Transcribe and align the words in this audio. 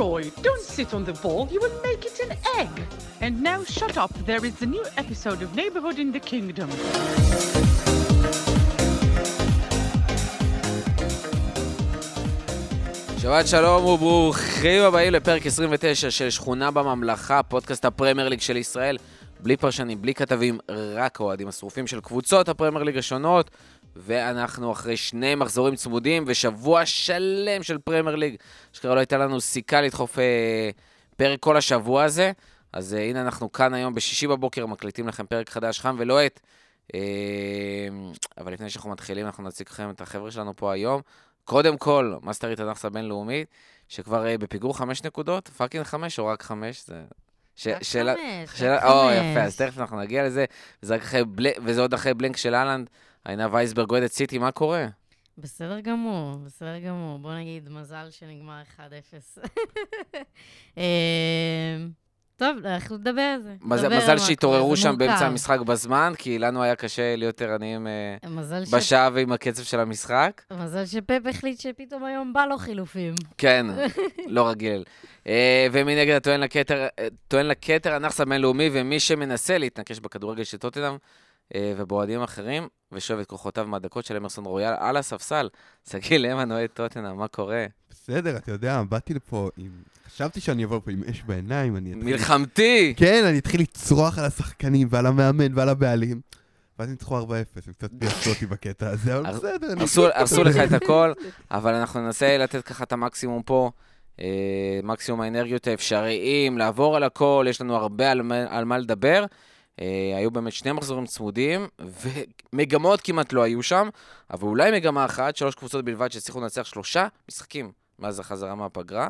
Leroy, 0.00 0.30
don't 0.46 0.66
sit 0.76 0.94
on 0.94 1.04
the 1.04 1.12
ball, 1.24 1.46
you 1.54 1.60
will 1.64 1.78
make 1.88 2.02
it 2.10 2.16
an 2.26 2.32
egg. 2.60 2.74
And 3.24 3.32
now 3.42 3.60
shut 3.78 3.94
up, 4.04 4.12
there 4.30 4.42
is 4.48 4.56
a 4.62 4.68
new 4.76 4.84
episode 5.02 5.40
of 5.44 5.48
Neighborhood 5.60 5.98
in 5.98 6.10
the 6.16 6.20
Kingdom. 6.30 6.68
שבת 13.18 13.48
שלום 13.48 13.84
וברוכים 13.84 14.82
הבאים 14.82 15.12
לפרק 15.12 15.46
29 15.46 16.10
של 16.10 16.30
שכונה 16.30 16.70
בממלכה, 16.70 17.42
פודקאסט 17.42 17.84
הפרמייר 17.84 18.28
ליג 18.28 18.40
של 18.40 18.56
ישראל. 18.56 18.96
בלי 19.40 19.56
פרשנים, 19.56 20.02
בלי 20.02 20.14
כתבים, 20.14 20.58
רק 20.94 21.20
האוהדים 21.20 21.48
השרופים 21.48 21.86
של 21.86 22.00
קבוצות 22.00 22.48
הפרמייר 22.48 22.84
ליג 22.84 22.98
השונות. 22.98 23.50
ואנחנו 23.96 24.72
אחרי 24.72 24.96
שני 24.96 25.34
מחזורים 25.34 25.76
צמודים 25.76 26.24
ושבוע 26.26 26.86
שלם 26.86 27.62
של 27.62 27.78
פרמייר 27.78 28.16
ליג, 28.16 28.36
שכבר 28.72 28.94
לא 28.94 28.98
הייתה 28.98 29.18
לנו 29.18 29.40
סיכה 29.40 29.80
לדחוף 29.80 30.18
אה, 30.18 30.70
פרק 31.16 31.40
כל 31.40 31.56
השבוע 31.56 32.04
הזה. 32.04 32.32
אז 32.72 32.94
אה, 32.94 33.02
הנה 33.04 33.20
אנחנו 33.22 33.52
כאן 33.52 33.74
היום 33.74 33.94
בשישי 33.94 34.26
בבוקר, 34.26 34.66
מקליטים 34.66 35.08
לכם 35.08 35.26
פרק 35.26 35.50
חדש, 35.50 35.80
חם 35.80 35.96
ולוהט. 35.98 36.40
אה, 36.94 37.00
אבל 38.38 38.52
לפני 38.52 38.70
שאנחנו 38.70 38.90
מתחילים, 38.90 39.26
אנחנו 39.26 39.44
נציג 39.44 39.66
לכם 39.70 39.90
את 39.90 40.00
החבר'ה 40.00 40.30
שלנו 40.30 40.56
פה 40.56 40.72
היום. 40.72 41.00
קודם 41.44 41.78
כל, 41.78 42.14
מאסטרית 42.22 42.60
הנאחס 42.60 42.84
הבינלאומית, 42.84 43.48
שכבר 43.88 44.26
אה, 44.26 44.38
בפיגור 44.38 44.76
חמש 44.78 45.04
נקודות, 45.04 45.48
fucking 45.48 45.84
חמש 45.84 46.18
או 46.18 46.26
רק 46.26 46.42
חמש? 46.42 46.86
זה... 46.86 47.02
ש... 47.56 47.68
שאלה- 47.82 48.14
חמש, 48.46 48.58
שאלה- 48.58 48.92
או. 48.92 49.10
יפה, 49.10 49.42
אז 49.42 49.56
תכף 49.56 49.78
אנחנו 49.78 50.00
נגיע 50.00 50.24
לזה. 50.26 50.44
וזה, 50.82 50.96
אחרי 50.96 51.24
בל... 51.24 51.46
וזה 51.64 51.80
עוד 51.80 51.94
אחרי 51.94 52.14
blank 52.14 52.36
של 52.36 52.54
אהלנד. 52.54 52.90
עינה 53.28 53.48
וייסברג 53.52 53.90
אוהדת 53.90 54.12
סיטי, 54.12 54.38
מה 54.38 54.52
קורה? 54.52 54.86
בסדר 55.38 55.80
גמור, 55.80 56.36
בסדר 56.44 56.78
גמור. 56.78 57.18
בוא 57.18 57.34
נגיד, 57.34 57.68
מזל 57.68 58.06
שנגמר 58.10 58.62
1-0. 58.76 58.80
אה, 60.78 61.76
טוב, 62.36 62.66
אנחנו 62.66 62.96
נדבר 62.96 63.20
על 63.20 63.42
זה. 63.42 63.54
מזל, 63.60 63.96
מזל 63.96 64.18
שהתעוררו 64.18 64.76
שם 64.76 64.94
באמצע 64.98 65.12
מורכב. 65.14 65.26
המשחק 65.26 65.60
בזמן, 65.60 66.12
כי 66.18 66.38
לנו 66.38 66.62
היה 66.62 66.76
קשה 66.76 67.16
להיות 67.16 67.42
ערניים 67.42 67.86
אה, 67.86 68.30
מזל, 68.30 68.64
ש... 68.64 68.74
בשעה 68.74 69.10
ועם 69.12 69.32
הקצב 69.32 69.62
של 69.62 69.80
המשחק. 69.80 70.42
מזל 70.50 70.86
שפפ 70.86 71.26
החליט 71.30 71.60
שפתאום 71.60 72.04
היום 72.04 72.32
בא 72.32 72.46
לו 72.46 72.58
חילופים. 72.58 73.14
כן, 73.38 73.66
לא 74.26 74.48
רגיל. 74.48 74.84
אה, 75.26 75.66
ומנגד 75.72 76.14
הטוען 76.14 76.40
לכתר, 76.40 76.86
טוען 77.28 77.46
לכתר 77.46 77.94
הנאחס 77.94 78.20
הבינלאומי, 78.20 78.70
ומי 78.72 79.00
שמנסה 79.00 79.58
להתנקש 79.58 80.00
בכדורגל 80.00 80.44
של 80.44 80.58
טוטנאם 80.58 80.96
ובאוהדים 81.56 82.22
אחרים, 82.22 82.68
ושואב 82.92 83.18
את 83.18 83.26
כוחותיו 83.26 83.66
מהדקות 83.66 84.04
של 84.04 84.16
אמרסון 84.16 84.44
רויאל 84.44 84.74
על 84.78 84.96
הספסל. 84.96 85.48
שגיא 85.90 86.18
למן 86.18 86.52
אוהד 86.52 86.70
טוטנאם, 86.70 87.16
מה 87.16 87.28
קורה? 87.28 87.66
בסדר, 87.90 88.36
אתה 88.36 88.52
יודע, 88.52 88.82
באתי 88.88 89.14
לפה 89.14 89.48
עם... 89.56 89.70
חשבתי 90.06 90.40
שאני 90.40 90.64
אבוא 90.64 90.76
לפה 90.76 90.90
עם 90.90 91.02
אש 91.10 91.22
בעיניים, 91.22 91.76
אני 91.76 91.92
אתחיל... 91.92 92.04
מלחמתי! 92.04 92.94
כן, 92.96 93.24
אני 93.24 93.38
אתחיל 93.38 93.60
לצרוח 93.60 94.18
על 94.18 94.24
השחקנים 94.24 94.88
ועל 94.90 95.06
המאמן 95.06 95.54
ועל 95.54 95.68
הבעלים. 95.68 96.20
ואז 96.78 96.88
ניצחו 96.88 97.20
4-0, 97.20 97.22
הם 97.66 97.72
קצת 97.72 97.92
ביאסו 97.92 98.30
אותי 98.30 98.46
בקטע 98.46 98.90
הזה, 98.90 99.16
אבל 99.18 99.32
בסדר. 99.32 99.66
הרסו, 99.80 100.06
הרסו 100.14 100.44
לך 100.44 100.56
את 100.56 100.72
הכל, 100.72 101.12
אבל 101.50 101.74
אנחנו 101.74 102.00
ננסה 102.00 102.38
לתת 102.38 102.64
ככה 102.64 102.84
את 102.84 102.92
המקסימום 102.92 103.42
פה, 103.42 103.70
אה, 104.20 104.80
מקסימום 104.82 105.20
האנרגיות 105.20 105.66
האפשריים, 105.66 106.58
לעבור 106.58 106.96
על 106.96 107.02
הכל, 107.02 107.46
יש 107.48 107.60
לנו 107.60 107.76
הרבה 107.76 108.10
על 108.48 108.64
מה 108.64 108.78
לדבר. 108.78 109.24
אה, 109.80 110.12
היו 110.16 110.30
באמת 110.30 110.52
שני 110.52 110.72
מחזורים 110.72 111.06
צמודים, 111.06 111.68
ומגמות 112.52 113.00
כמעט 113.00 113.32
לא 113.32 113.42
היו 113.42 113.62
שם, 113.62 113.88
אבל 114.30 114.48
אולי 114.48 114.70
מגמה 114.70 115.04
אחת, 115.04 115.36
שלוש 115.36 115.54
קבוצות 115.54 115.84
בלבד 115.84 116.12
שהצליחו 116.12 116.40
לנצח 116.40 116.64
שלושה 116.64 117.06
משחקים 117.28 117.72
מאז 117.98 118.20
החזרה 118.20 118.54
מהפגרה. 118.54 119.08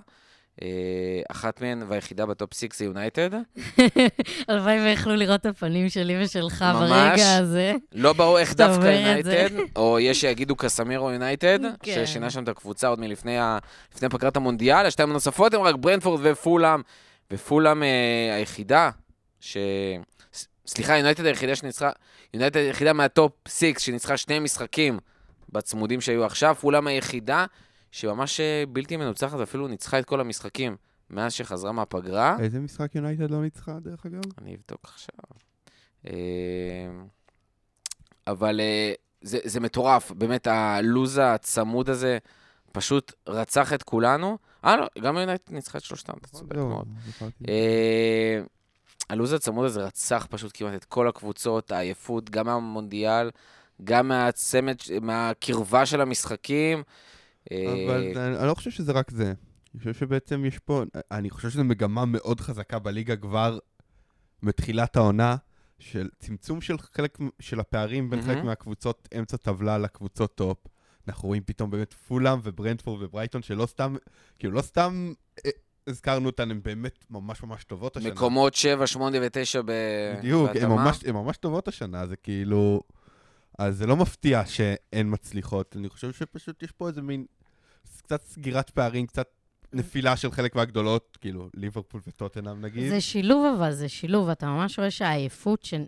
אה, 0.63 1.23
אחת 1.31 1.61
מהן 1.61 1.83
והיחידה 1.89 2.27
ב 2.27 2.34
top 2.34 2.55
6 2.55 2.69
זה 2.77 2.85
יונייטד. 2.85 3.31
הלוואי 4.49 4.81
ויכלו 4.81 5.17
לראות 5.17 5.41
את 5.41 5.47
הפנים 5.47 5.89
שלי 5.89 6.23
ושלך 6.23 6.63
ממש. 6.63 6.91
ברגע 6.91 7.37
הזה. 7.37 7.73
לא 7.93 8.13
ברור 8.13 8.39
איך 8.39 8.55
דווקא. 8.55 8.87
יונייטד, 8.87 9.51
או 9.77 9.99
יש 10.01 10.21
שיגידו 10.21 10.57
קסמירו 10.57 11.11
יונייטד, 11.11 11.59
כן. 11.83 12.07
ששינה 12.07 12.31
שם 12.31 12.43
את 12.43 12.49
הקבוצה 12.49 12.89
עוד 12.89 13.01
מלפני 13.01 13.37
פגרת 14.11 14.37
המונדיאל, 14.37 14.87
השתיים 14.87 15.11
הנוספות 15.11 15.55
הם 15.55 15.61
רק 15.61 15.75
ברנפורד 15.75 16.21
ופולאם, 16.23 16.81
ופולאם 17.31 17.83
אה, 17.83 18.35
היחידה, 18.37 18.91
ש... 19.41 19.57
סליחה, 20.71 20.97
יונייטד 20.97 21.25
היחידה 21.25 21.57
שניצחה, 21.57 21.91
יונייטד 22.35 22.57
היחידה 22.57 22.93
מה 22.93 23.09
top 23.09 23.33
6 23.49 23.65
שניצחה 23.79 24.17
שני 24.17 24.39
משחקים 24.39 24.99
בצמודים 25.49 26.01
שהיו 26.01 26.25
עכשיו, 26.25 26.55
פולאם 26.61 26.87
היחידה 26.87 27.47
שממש 27.93 28.41
אה, 28.41 28.65
בלתי 28.69 28.97
מנוצחת, 28.97 29.39
ואפילו 29.39 29.69
ניצחה 29.69 29.99
את 29.99 30.05
כל 30.05 30.21
המשחקים 30.21 30.77
מאז 31.11 31.33
שחזרה 31.33 31.73
מהפגרה. 31.73 32.37
איזה 32.41 32.61
משחק 32.61 32.95
יונייטד 32.95 33.31
לא 33.31 33.43
ניצחה, 33.43 33.73
דרך 33.81 34.07
אגב? 34.07 34.21
אני 34.39 34.57
אבדוק 34.57 34.81
עכשיו. 34.85 35.15
אה, 36.07 36.13
אבל 38.27 38.61
אה, 38.61 38.93
זה, 39.23 39.39
זה 39.45 39.61
מטורף, 39.61 40.11
באמת 40.11 40.47
הלוז 40.47 41.21
הצמוד 41.23 41.91
הזה 41.91 42.19
פשוט 42.73 43.13
רצח 43.27 43.73
את 43.73 43.83
כולנו. 43.83 44.39
אה, 44.65 44.77
לא, 44.77 44.87
גם 45.03 45.17
יונייטד 45.17 45.53
ניצחה 45.53 45.79
את 45.79 45.85
שלושתם, 45.85 46.13
אתה 46.21 46.29
צודק 46.29 46.57
לא, 46.57 46.69
מאוד. 46.69 46.89
אה, 49.11 49.15
הלוז 49.15 49.33
הצמוד 49.33 49.65
הזה 49.67 49.85
רצח 49.85 50.27
פשוט 50.31 50.51
כמעט 50.55 50.75
את 50.75 50.85
כל 50.85 51.09
הקבוצות, 51.09 51.73
העייפות, 51.73 52.31
גם 52.31 52.47
מהמונדיאל, 52.47 53.31
גם 53.85 54.09
מהצמד, 54.09 54.77
מהקרבה 55.03 55.87
של 55.87 56.01
המשחקים. 56.01 56.83
אה, 57.53 57.57
אבל 57.87 58.11
זה- 58.15 58.27
אני 58.41 58.49
לא 58.49 58.55
חושב 58.55 58.71
שזה 58.71 58.93
רק 58.93 59.11
זה. 59.11 59.33
אני 59.75 59.79
חושב 59.79 59.95
שבעצם 59.95 60.45
יש 60.45 60.59
פה, 60.59 60.83
אני 61.11 61.31
חושב 61.31 61.51
שזו 61.51 61.65
מגמה 61.65 62.05
מאוד 62.05 62.41
חזקה 62.41 62.79
בליגה 62.79 63.17
כבר 63.17 63.59
מתחילת 64.43 64.97
העונה, 64.97 65.37
של 65.79 66.09
צמצום 66.19 66.61
של 66.61 66.77
חלק 66.79 67.19
של 67.41 67.61
הפערים 67.61 68.11
בין 68.11 68.23
חלק 68.23 68.35
מהמ... 68.37 68.47
מהקבוצות 68.47 69.09
אמצע 69.19 69.37
טבלה 69.37 69.79
לקבוצות 69.79 70.35
top. 70.35 70.59
אנחנו 71.09 71.29
רואים 71.29 71.43
פתאום 71.47 71.71
באמת 71.71 71.93
פולאם 71.93 72.39
וברנדפורד 72.43 73.03
וברייטון, 73.03 73.43
שלא 73.43 73.67
סתם, 73.67 73.97
כאילו 74.39 74.53
לא 74.55 74.63
סתם 74.63 75.13
אה, 75.47 75.51
הזכרנו 75.91 76.27
אותן, 76.27 76.51
הן 76.51 76.61
באמת 76.63 77.05
ממש 77.11 77.43
ממש 77.43 77.65
טובות 77.65 77.97
השנה. 77.97 78.11
מקומות 78.11 78.55
7, 78.55 78.87
8 78.87 79.19
ו-9 79.21 79.63
ב... 79.65 79.73
בדיוק, 80.19 80.49
הן 80.49 80.55
בהתאמה. 80.55 80.75
ממש, 80.75 81.05
ממש 81.05 81.37
טובות 81.37 81.69
השנה, 81.69 82.07
זה 82.07 82.17
כאילו... 82.17 82.83
אז 83.59 83.77
זה 83.77 83.87
לא 83.87 83.97
מפתיע 83.97 84.43
שהן 84.47 85.13
מצליחות, 85.13 85.77
אני 85.77 85.89
חושב 85.89 86.13
שפשוט 86.13 86.63
יש 86.63 86.73
פה 86.73 86.89
איזה 86.89 87.03
מין... 87.03 87.25
קצת 88.03 88.23
סגירת 88.23 88.71
פערים, 88.71 89.07
קצת 89.07 89.29
נפילה 89.73 90.17
של 90.17 90.31
חלק 90.31 90.57
מהגדולות, 90.57 91.19
כאילו, 91.21 91.49
ליברפול 91.55 92.01
וטוטנאם 92.07 92.61
נגיד. 92.61 92.91
זה 92.91 93.01
שילוב 93.01 93.55
אבל, 93.57 93.73
זה 93.73 93.89
שילוב. 93.89 94.29
אתה 94.29 94.47
ממש 94.47 94.79
רואה 94.79 94.91
שהעייפות 94.91 95.63
שהיא 95.63 95.81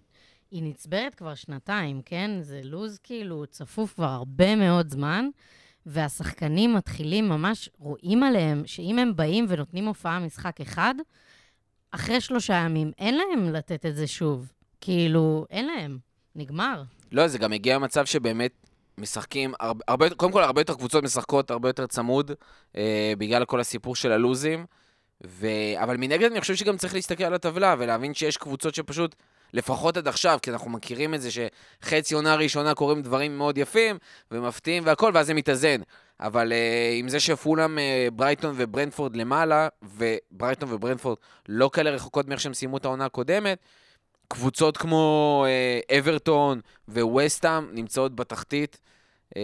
נצברת 0.62 1.14
כבר 1.14 1.34
שנתיים, 1.34 2.02
כן? 2.04 2.30
זה 2.40 2.60
לוז 2.64 2.98
כאילו 3.02 3.46
צפוף 3.46 3.94
כבר 3.94 4.08
הרבה 4.08 4.56
מאוד 4.56 4.90
זמן, 4.90 5.28
והשחקנים 5.86 6.74
מתחילים 6.74 7.28
ממש, 7.28 7.68
רואים 7.78 8.22
עליהם 8.22 8.62
שאם 8.66 8.98
הם 8.98 9.16
באים 9.16 9.46
ונותנים 9.48 9.86
הופעה 9.86 10.18
משחק 10.18 10.60
אחד, 10.60 10.94
אחרי 11.90 12.20
שלושה 12.20 12.54
ימים 12.54 12.92
אין 12.98 13.18
להם 13.18 13.52
לתת 13.52 13.86
את 13.86 13.96
זה 13.96 14.06
שוב. 14.06 14.52
כאילו, 14.80 15.46
אין 15.50 15.66
להם. 15.66 15.98
נגמר. 16.36 16.82
לא, 17.12 17.28
זה 17.28 17.38
גם 17.38 17.52
הגיע 17.52 17.74
למצב 17.74 18.06
שבאמת 18.06 18.52
משחקים, 18.98 19.52
הרבה, 19.60 19.84
הרבה, 19.88 20.10
קודם 20.10 20.32
כל 20.32 20.42
הרבה 20.42 20.60
יותר 20.60 20.74
קבוצות 20.74 21.04
משחקות 21.04 21.50
הרבה 21.50 21.68
יותר 21.68 21.86
צמוד, 21.86 22.30
אה, 22.76 23.12
בגלל 23.18 23.44
כל 23.44 23.60
הסיפור 23.60 23.96
של 23.96 24.12
הלוזים. 24.12 24.66
ו... 25.26 25.46
אבל 25.82 25.96
מנגד 25.96 26.30
אני 26.30 26.40
חושב 26.40 26.54
שגם 26.54 26.76
צריך 26.76 26.94
להסתכל 26.94 27.24
על 27.24 27.34
הטבלה 27.34 27.74
ולהבין 27.78 28.14
שיש 28.14 28.36
קבוצות 28.36 28.74
שפשוט, 28.74 29.14
לפחות 29.52 29.96
עד 29.96 30.08
עכשיו, 30.08 30.38
כי 30.42 30.50
אנחנו 30.50 30.70
מכירים 30.70 31.14
את 31.14 31.20
זה 31.20 31.28
שחצי 31.30 32.14
עונה 32.14 32.34
ראשונה 32.34 32.74
קורים 32.74 33.02
דברים 33.02 33.38
מאוד 33.38 33.58
יפים 33.58 33.98
ומפתיעים 34.30 34.82
והכל, 34.86 35.10
ואז 35.14 35.26
זה 35.26 35.34
מתאזן. 35.34 35.80
אבל 36.20 36.52
אה, 36.52 36.92
עם 36.98 37.08
זה 37.08 37.20
שפולאם, 37.20 37.78
אה, 37.78 38.08
ברייטון 38.12 38.54
וברנפורד 38.56 39.16
למעלה, 39.16 39.68
וברייטון 39.82 40.72
וברנפורד 40.72 41.18
לא 41.48 41.70
כאלה 41.72 41.90
רחוקות 41.90 42.28
מאיך 42.28 42.40
שהם 42.40 42.54
סיימו 42.54 42.76
את 42.76 42.84
העונה 42.84 43.04
הקודמת, 43.04 43.58
קבוצות 44.28 44.76
כמו 44.76 45.44
אה, 45.48 45.98
אברטון 45.98 46.60
וווסטהאם 46.88 47.68
נמצאות 47.72 48.16
בתחתית. 48.16 48.78
אה, 49.36 49.42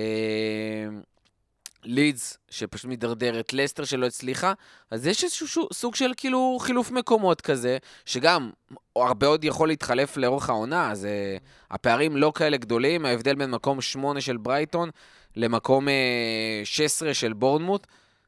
לידס, 1.88 2.38
שפשוט 2.50 2.84
מידרדרת, 2.84 3.52
לסטר 3.52 3.84
שלא 3.84 4.06
הצליחה, 4.06 4.52
אז 4.90 5.06
יש 5.06 5.24
איזשהו 5.24 5.68
סוג 5.72 5.94
של 5.94 6.10
כאילו 6.16 6.58
חילוף 6.60 6.90
מקומות 6.90 7.40
כזה, 7.40 7.78
שגם 8.04 8.50
הרבה 8.96 9.26
עוד 9.26 9.44
יכול 9.44 9.68
להתחלף 9.68 10.16
לאורך 10.16 10.48
העונה, 10.48 10.90
אז 10.90 11.04
אה, 11.04 11.36
הפערים 11.70 12.16
לא 12.16 12.32
כאלה 12.34 12.56
גדולים, 12.56 13.06
ההבדל 13.06 13.34
בין 13.34 13.50
מקום 13.50 13.80
8 13.80 14.20
של 14.20 14.36
ברייטון 14.36 14.90
למקום 15.36 15.88
אה, 15.88 16.60
16 16.64 17.14
של 17.14 17.32
בורנמוט, 17.32 17.86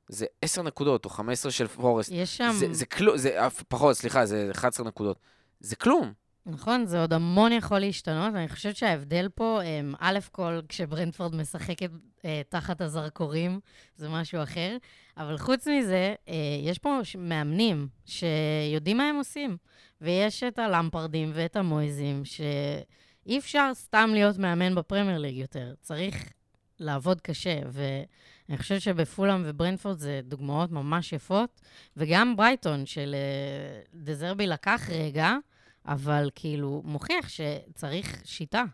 זה 0.08 0.26
10 0.42 0.62
נקודות, 0.62 1.04
או 1.04 1.10
15 1.10 1.52
של 1.52 1.66
פורסט. 1.66 2.10
יש 2.12 2.36
שם... 2.36 2.52
זה, 2.58 2.66
זה 2.70 2.86
כלום, 2.86 3.16
זה 3.16 3.38
פחות, 3.68 3.96
סליחה, 3.96 4.26
זה 4.26 4.48
11 4.52 4.86
נקודות. 4.86 5.18
זה 5.60 5.76
כלום. 5.76 6.12
נכון, 6.46 6.86
זה 6.86 7.00
עוד 7.00 7.12
המון 7.12 7.52
יכול 7.52 7.78
להשתנות, 7.78 8.34
ואני 8.34 8.48
חושבת 8.48 8.76
שההבדל 8.76 9.28
פה, 9.34 9.60
אמ, 9.62 9.94
א' 9.98 10.18
כל, 10.32 10.60
כשברנפורד 10.68 11.34
משחקת 11.34 11.90
אה, 12.24 12.42
תחת 12.48 12.80
הזרקורים, 12.80 13.60
זה 13.96 14.08
משהו 14.08 14.42
אחר, 14.42 14.76
אבל 15.16 15.38
חוץ 15.38 15.66
מזה, 15.66 16.14
אה, 16.28 16.34
יש 16.62 16.78
פה 16.78 17.00
מאמנים 17.18 17.88
שיודעים 18.04 18.96
מה 18.96 19.08
הם 19.08 19.16
עושים, 19.16 19.56
ויש 20.00 20.42
את 20.42 20.58
הלמפרדים 20.58 21.30
ואת 21.34 21.56
המויזים, 21.56 22.24
שאי 22.24 23.38
אפשר 23.38 23.70
סתם 23.74 24.10
להיות 24.12 24.38
מאמן 24.38 24.74
בפרמייר 24.74 25.18
ליג 25.18 25.36
יותר, 25.36 25.74
צריך 25.80 26.32
לעבוד 26.78 27.20
קשה, 27.20 27.58
ואני 27.66 28.58
חושבת 28.58 28.80
שבפולאם 28.80 29.42
וברנפורד 29.44 29.98
זה 29.98 30.20
דוגמאות 30.24 30.70
ממש 30.70 31.12
יפות, 31.12 31.60
וגם 31.96 32.36
ברייטון 32.36 32.86
של 32.86 33.14
אה, 33.14 33.80
דזרבי 33.94 34.46
לקח 34.46 34.90
רגע, 34.90 35.36
אבל 35.86 36.30
כאילו 36.34 36.82
מוכיח 36.84 37.28
שצריך 37.28 38.22
שיטה. 38.24 38.64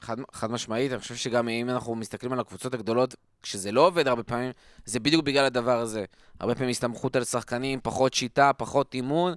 חד, 0.00 0.16
חד 0.32 0.50
משמעית, 0.50 0.92
אני 0.92 1.00
חושב 1.00 1.16
שגם 1.16 1.48
אם 1.48 1.70
אנחנו 1.70 1.94
מסתכלים 1.94 2.32
על 2.32 2.40
הקבוצות 2.40 2.74
הגדולות, 2.74 3.14
כשזה 3.42 3.72
לא 3.72 3.86
עובד 3.86 4.08
הרבה 4.08 4.22
פעמים, 4.22 4.52
זה 4.84 5.00
בדיוק 5.00 5.24
בגלל 5.24 5.44
הדבר 5.44 5.78
הזה. 5.78 6.04
הרבה 6.40 6.54
פעמים 6.54 6.70
הסתמכות 6.70 7.16
על 7.16 7.24
שחקנים, 7.24 7.80
פחות 7.82 8.14
שיטה, 8.14 8.50
פחות 8.52 8.94
אימון. 8.94 9.34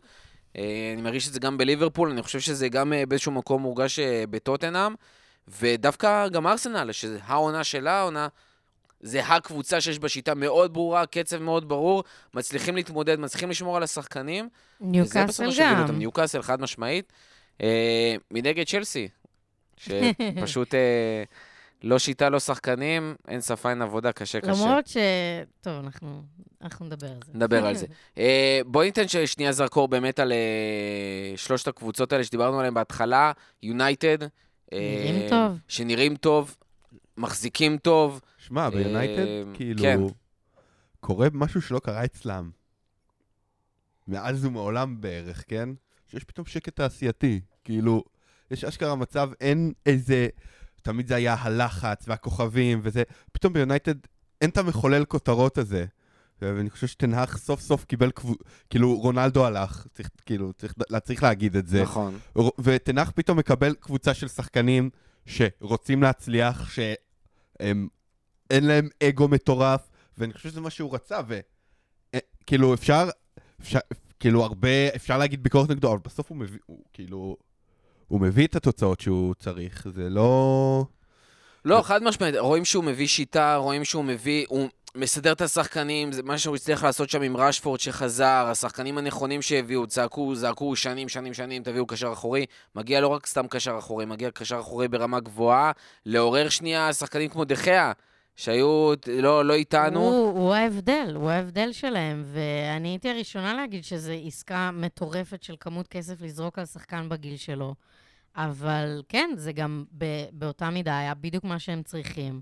אה, 0.58 0.92
אני 0.94 1.02
מרגיש 1.02 1.28
את 1.28 1.34
זה 1.34 1.40
גם 1.40 1.58
בליברפול, 1.58 2.12
אני 2.12 2.22
חושב 2.22 2.40
שזה 2.40 2.70
גם 2.70 2.94
אה, 2.94 3.06
באיזשהו 3.06 3.32
מקום 3.32 3.62
מורגש 3.62 4.00
אה, 4.00 4.24
בטוטנאם, 4.30 4.96
ודווקא 5.48 6.28
גם 6.28 6.48
ארסנל, 6.48 6.92
שזה 6.92 7.20
העונה 7.24 7.64
שלה, 7.64 8.00
העונה, 8.00 8.28
זה 9.06 9.26
הקבוצה 9.26 9.82
שיש 9.82 10.00
בה 10.00 10.10
שיטה 10.10 10.36
מאוד 10.36 10.74
ברורה, 10.74 11.06
קצב 11.06 11.38
מאוד 11.38 11.70
ברור, 11.70 12.04
מצליחים 12.34 12.76
להתמודד, 12.76 13.20
מצליחים 13.20 13.50
לשמור 13.50 13.78
על 13.78 13.84
השחקנים. 13.84 14.50
ניוקאסל 14.82 15.50
גם. 15.60 15.98
ניוקאסל, 15.98 16.42
חד 16.42 16.62
משמעית. 16.62 17.14
אה, 17.62 18.16
מנגד 18.32 18.68
צ'לסי, 18.68 19.08
שפשוט 19.78 20.76
אה, 20.76 21.24
לא 21.84 22.00
שיטה, 22.00 22.30
לא 22.30 22.40
שחקנים, 22.40 23.16
אין 23.28 23.42
שפה, 23.42 23.70
אין 23.70 23.82
עבודה, 23.82 24.12
קשה, 24.12 24.42
קשה. 24.42 24.52
למרות 24.52 24.88
ש... 24.88 24.98
טוב, 25.62 25.74
אנחנו, 25.84 26.22
אנחנו 26.62 26.86
נדבר 26.86 27.08
על 27.08 27.20
זה. 27.26 27.32
נדבר 27.34 27.66
על 27.66 27.76
זה. 27.76 27.86
אה, 28.18 28.60
בואי 28.66 28.86
ניתן 28.86 29.04
שנייה 29.26 29.52
זרקור 29.52 29.88
באמת 29.88 30.20
על 30.20 30.32
אה, 30.32 31.38
שלושת 31.38 31.68
הקבוצות 31.68 32.14
האלה 32.14 32.24
שדיברנו 32.24 32.60
עליהן 32.60 32.74
בהתחלה, 32.74 33.32
יונייטד. 33.64 34.18
אה, 34.24 34.28
נראים 34.74 35.30
טוב. 35.30 35.58
שנראים 35.68 36.16
טוב, 36.16 36.56
מחזיקים 37.18 37.78
טוב. 37.78 38.22
שמע, 38.38 38.70
ביונייטד, 38.70 39.28
אה, 39.28 39.44
כאילו, 39.54 39.82
כן. 39.82 40.00
קורה 41.00 41.28
משהו 41.34 41.62
שלא 41.62 41.80
קרה 41.80 42.06
אצלם. 42.06 42.50
מאז 44.08 44.46
ומעולם 44.46 45.02
בערך, 45.02 45.44
כן? 45.48 45.70
שיש 46.08 46.24
פתאום 46.24 46.46
שקט 46.46 46.76
תעשייתי. 46.76 47.42
כאילו, 47.64 48.04
יש 48.52 48.64
אשכרה 48.64 48.96
מצב, 48.96 49.30
אין 49.42 49.74
איזה... 49.86 50.28
תמיד 50.82 51.08
זה 51.08 51.16
היה 51.16 51.36
הלחץ 51.40 52.06
והכוכבים 52.08 52.80
וזה. 52.84 53.04
פתאום 53.32 53.54
ביונייטד 53.54 53.96
אין 54.42 54.50
את 54.50 54.58
המחולל 54.58 55.06
כותרות 55.06 55.58
הזה. 55.58 55.86
ואני 56.42 56.70
חושב 56.70 56.88
שתנהך 56.88 57.38
סוף 57.38 57.62
סוף 57.62 57.86
קיבל 57.86 58.12
כאילו 58.70 58.96
רונלדו 59.00 59.46
הלך, 59.46 59.88
צריך, 59.94 60.10
כאילו, 60.26 60.54
צריך, 60.54 60.74
צריך 61.04 61.24
להגיד 61.24 61.56
את 61.56 61.68
זה. 61.68 61.84
נכון. 61.84 62.20
ותנח 62.60 63.12
פתאום 63.16 63.38
מקבל 63.38 63.74
קבוצה 63.80 64.14
של 64.14 64.28
שחקנים 64.28 64.90
שרוצים 65.26 66.04
להצליח, 66.04 66.70
שהם 67.60 67.88
אין 68.50 68.68
להם 68.68 68.90
אגו 69.04 69.28
מטורף, 69.28 69.90
ואני 70.18 70.34
חושב 70.34 70.50
שזה 70.50 70.62
מה 70.62 70.70
שהוא 70.70 70.96
רצה, 70.96 71.20
וכאילו 71.28 72.74
אפשר, 72.74 73.10
אפשר, 73.62 73.80
כאילו 74.20 74.44
הרבה, 74.44 74.96
אפשר 74.96 75.18
להגיד 75.18 75.44
ביקורת 75.44 75.70
נגדו, 75.70 75.92
אבל 75.92 76.00
בסוף 76.06 76.30
הוא 76.30 76.38
מביא, 76.38 76.60
הוא 76.66 76.84
כאילו, 76.94 77.38
הוא 78.08 78.22
מביא 78.22 78.48
את 78.48 78.56
התוצאות 78.56 79.00
שהוא 79.00 79.34
צריך, 79.34 79.88
זה 79.96 80.10
לא... 80.10 80.86
לא, 81.66 81.82
חד 81.82 82.04
משמעית, 82.04 82.36
רואים 82.36 82.66
שהוא 82.66 82.84
מביא 82.84 83.08
שיטה, 83.08 83.56
רואים 83.56 83.86
שהוא 83.86 84.04
מביא, 84.04 84.46
הוא 84.50 84.70
מסדר 84.96 85.32
את 85.32 85.42
השחקנים, 85.42 86.12
זה 86.12 86.24
מה 86.24 86.38
שהוא 86.38 86.56
הצליח 86.56 86.84
לעשות 86.84 87.10
שם 87.10 87.22
עם 87.22 87.38
רשפורד 87.38 87.80
שחזר, 87.80 88.46
השחקנים 88.52 88.98
הנכונים 88.98 89.42
שהביאו, 89.42 89.88
צעקו, 89.88 90.36
זעקו 90.36 90.76
שנים, 90.76 91.10
שנים, 91.10 91.34
שנים, 91.34 91.64
תביאו 91.64 91.86
קשר 91.86 92.14
אחורי. 92.14 92.46
מגיע 92.76 93.02
לא 93.02 93.08
רק 93.08 93.26
סתם 93.26 93.48
קשר 93.48 93.76
אחורי, 93.80 94.06
מגיע 94.06 94.32
קשר 94.32 94.60
אחורי 94.60 94.88
ברמה 94.88 95.20
גבוהה, 95.20 95.72
לעורר 96.06 96.50
שנייה 96.50 96.94
שחקנים 96.94 97.30
כמו 97.30 97.46
דחיה, 97.46 97.92
שהיו 98.36 98.94
לא, 99.08 99.46
לא 99.46 99.54
איתנו. 99.54 100.00
הוא, 100.00 100.40
הוא 100.40 100.54
ההבדל, 100.54 101.12
הוא 101.16 101.30
ההבדל 101.30 101.72
שלהם, 101.72 102.24
ואני 102.26 102.88
הייתי 102.88 103.10
הראשונה 103.10 103.54
להגיד 103.54 103.84
שזו 103.84 104.12
עסקה 104.28 104.72
מטורפת 104.74 105.44
של 105.44 105.56
כמות 105.60 105.88
כסף 105.88 106.22
לזרוק 106.22 106.60
על 106.60 106.66
שחקן 106.66 107.10
בגיל 107.10 107.38
שלו. 107.38 107.76
אבל 108.36 109.02
כן, 109.10 109.30
זה 109.36 109.52
גם 109.52 109.84
ב, 109.98 110.06
באותה 110.32 110.70
מידה 110.70 110.98
היה 110.98 111.14
בדיוק 111.14 111.44
מה 111.44 111.60
שהם 111.60 111.84
צריכים, 111.84 112.42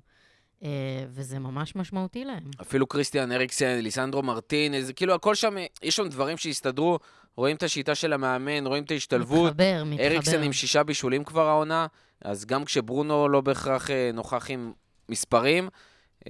וזה 1.09 1.39
ממש 1.39 1.75
משמעותי 1.75 2.25
להם. 2.25 2.43
אפילו 2.61 2.87
קריסטיאן 2.87 3.31
אריקסן, 3.31 3.79
ליסנדרו 3.79 4.23
מרטין, 4.23 4.81
זה 4.81 4.93
כאילו 4.93 5.13
הכל 5.13 5.35
שם, 5.35 5.55
יש 5.83 5.95
שם 5.95 6.07
דברים 6.07 6.37
שהסתדרו, 6.37 6.99
רואים 7.35 7.55
את 7.55 7.63
השיטה 7.63 7.95
של 7.95 8.13
המאמן, 8.13 8.67
רואים 8.67 8.83
את 8.83 8.91
ההשתלבות. 8.91 9.51
מתחבר, 9.51 9.83
מתחבר. 9.85 10.07
אריקסן 10.07 10.43
עם 10.43 10.53
שישה 10.53 10.83
בישולים 10.83 11.23
כבר 11.23 11.47
העונה, 11.47 11.87
אז 12.21 12.45
גם 12.45 12.65
כשברונו 12.65 13.29
לא 13.29 13.41
בהכרח 13.41 13.89
אה, 13.89 14.09
נוכח 14.13 14.45
עם 14.49 14.71
מספרים, 15.09 15.69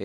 אה, 0.00 0.04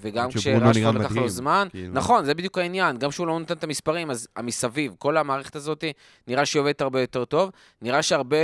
וגם 0.00 0.30
כשרשפורד 0.30 0.96
לקח 0.96 1.12
לו 1.12 1.28
זמן, 1.28 1.68
כאילו. 1.70 1.94
נכון, 1.94 2.24
זה 2.24 2.34
בדיוק 2.34 2.58
העניין, 2.58 2.98
גם 2.98 3.10
כשהוא 3.10 3.26
לא 3.26 3.38
נותן 3.38 3.54
את 3.56 3.64
המספרים, 3.64 4.10
אז 4.10 4.28
המסביב, 4.36 4.94
כל 4.98 5.16
המערכת 5.16 5.56
הזאת, 5.56 5.84
נראה 6.26 6.46
שהיא 6.46 6.60
עובדת 6.60 6.80
הרבה 6.80 7.00
יותר 7.00 7.24
טוב, 7.24 7.50
נראה 7.82 8.02
שהרבה, 8.02 8.36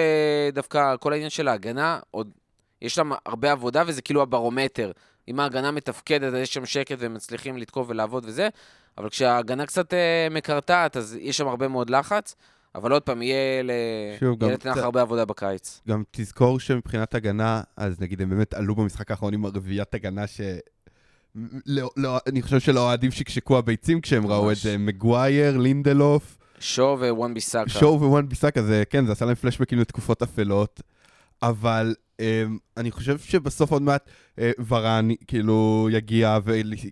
דווקא 0.52 0.96
כל 0.96 1.12
העניין 1.12 1.30
של 1.30 1.48
ההגנה, 1.48 2.00
עוד, 2.10 2.30
יש 2.82 2.94
שם 2.94 3.10
הרבה 3.26 3.52
עבודה, 3.52 3.82
וזה 3.86 4.02
כאילו 4.02 4.22
הברומטר. 4.22 4.92
אם 5.28 5.40
ההגנה 5.40 5.70
מתפקדת, 5.70 6.34
אז 6.34 6.34
יש 6.34 6.54
שם 6.54 6.66
שקט 6.66 6.96
והם 6.98 7.14
מצליחים 7.14 7.56
לתקוף 7.56 7.86
ולעבוד 7.90 8.24
וזה, 8.26 8.48
אבל 8.98 9.08
כשההגנה 9.08 9.66
קצת 9.66 9.94
אה, 9.94 10.28
מקרטעת, 10.30 10.96
אז 10.96 11.18
יש 11.20 11.36
שם 11.36 11.48
הרבה 11.48 11.68
מאוד 11.68 11.90
לחץ. 11.90 12.34
אבל 12.74 12.92
עוד 12.92 13.02
פעם, 13.02 13.22
יהיה 13.22 13.62
לתנח 14.40 14.76
הרבה 14.76 15.02
עבודה 15.02 15.24
בקיץ. 15.24 15.80
גם 15.88 16.02
תזכור 16.10 16.60
שמבחינת 16.60 17.14
הגנה, 17.14 17.62
אז 17.76 18.00
נגיד 18.00 18.22
הם 18.22 18.30
באמת 18.30 18.54
עלו 18.54 18.74
במשחק 18.74 19.10
האחרון 19.10 19.34
עם 19.34 19.44
הרביעיית 19.44 19.94
הגנה 19.94 20.26
ש... 20.26 20.40
לא, 21.66 21.90
לא, 21.96 22.18
אני 22.26 22.42
חושב 22.42 22.60
שלאוהדים 22.60 23.10
שקשקו 23.10 23.58
הביצים 23.58 24.00
כשהם 24.00 24.26
ראו 24.26 24.42
את 24.42 24.46
ממש. 24.46 24.62
זה, 24.62 24.78
מגווייר, 24.78 25.56
לינדלוף, 25.56 26.38
שואו 26.60 27.00
ווואן 27.00 27.34
ביסאקה. 27.34 27.70
שואו 27.70 28.00
ווואן 28.00 28.28
ביסאקה, 28.28 28.62
זה 28.62 28.82
כן, 28.90 29.06
זה 29.06 29.12
עשה 29.12 29.24
להם 29.24 29.34
פלשבקים 29.34 29.78
לתקופות 29.78 30.22
אפלות, 30.22 30.80
אבל 31.48 31.94
um, 32.12 32.58
אני 32.76 32.90
חושב 32.90 33.18
שבסוף 33.18 33.70
עוד 33.70 33.82
מעט 33.82 34.08
uh, 34.36 34.40
ורן 34.68 35.08
כאילו 35.26 35.88
יגיע, 35.92 36.38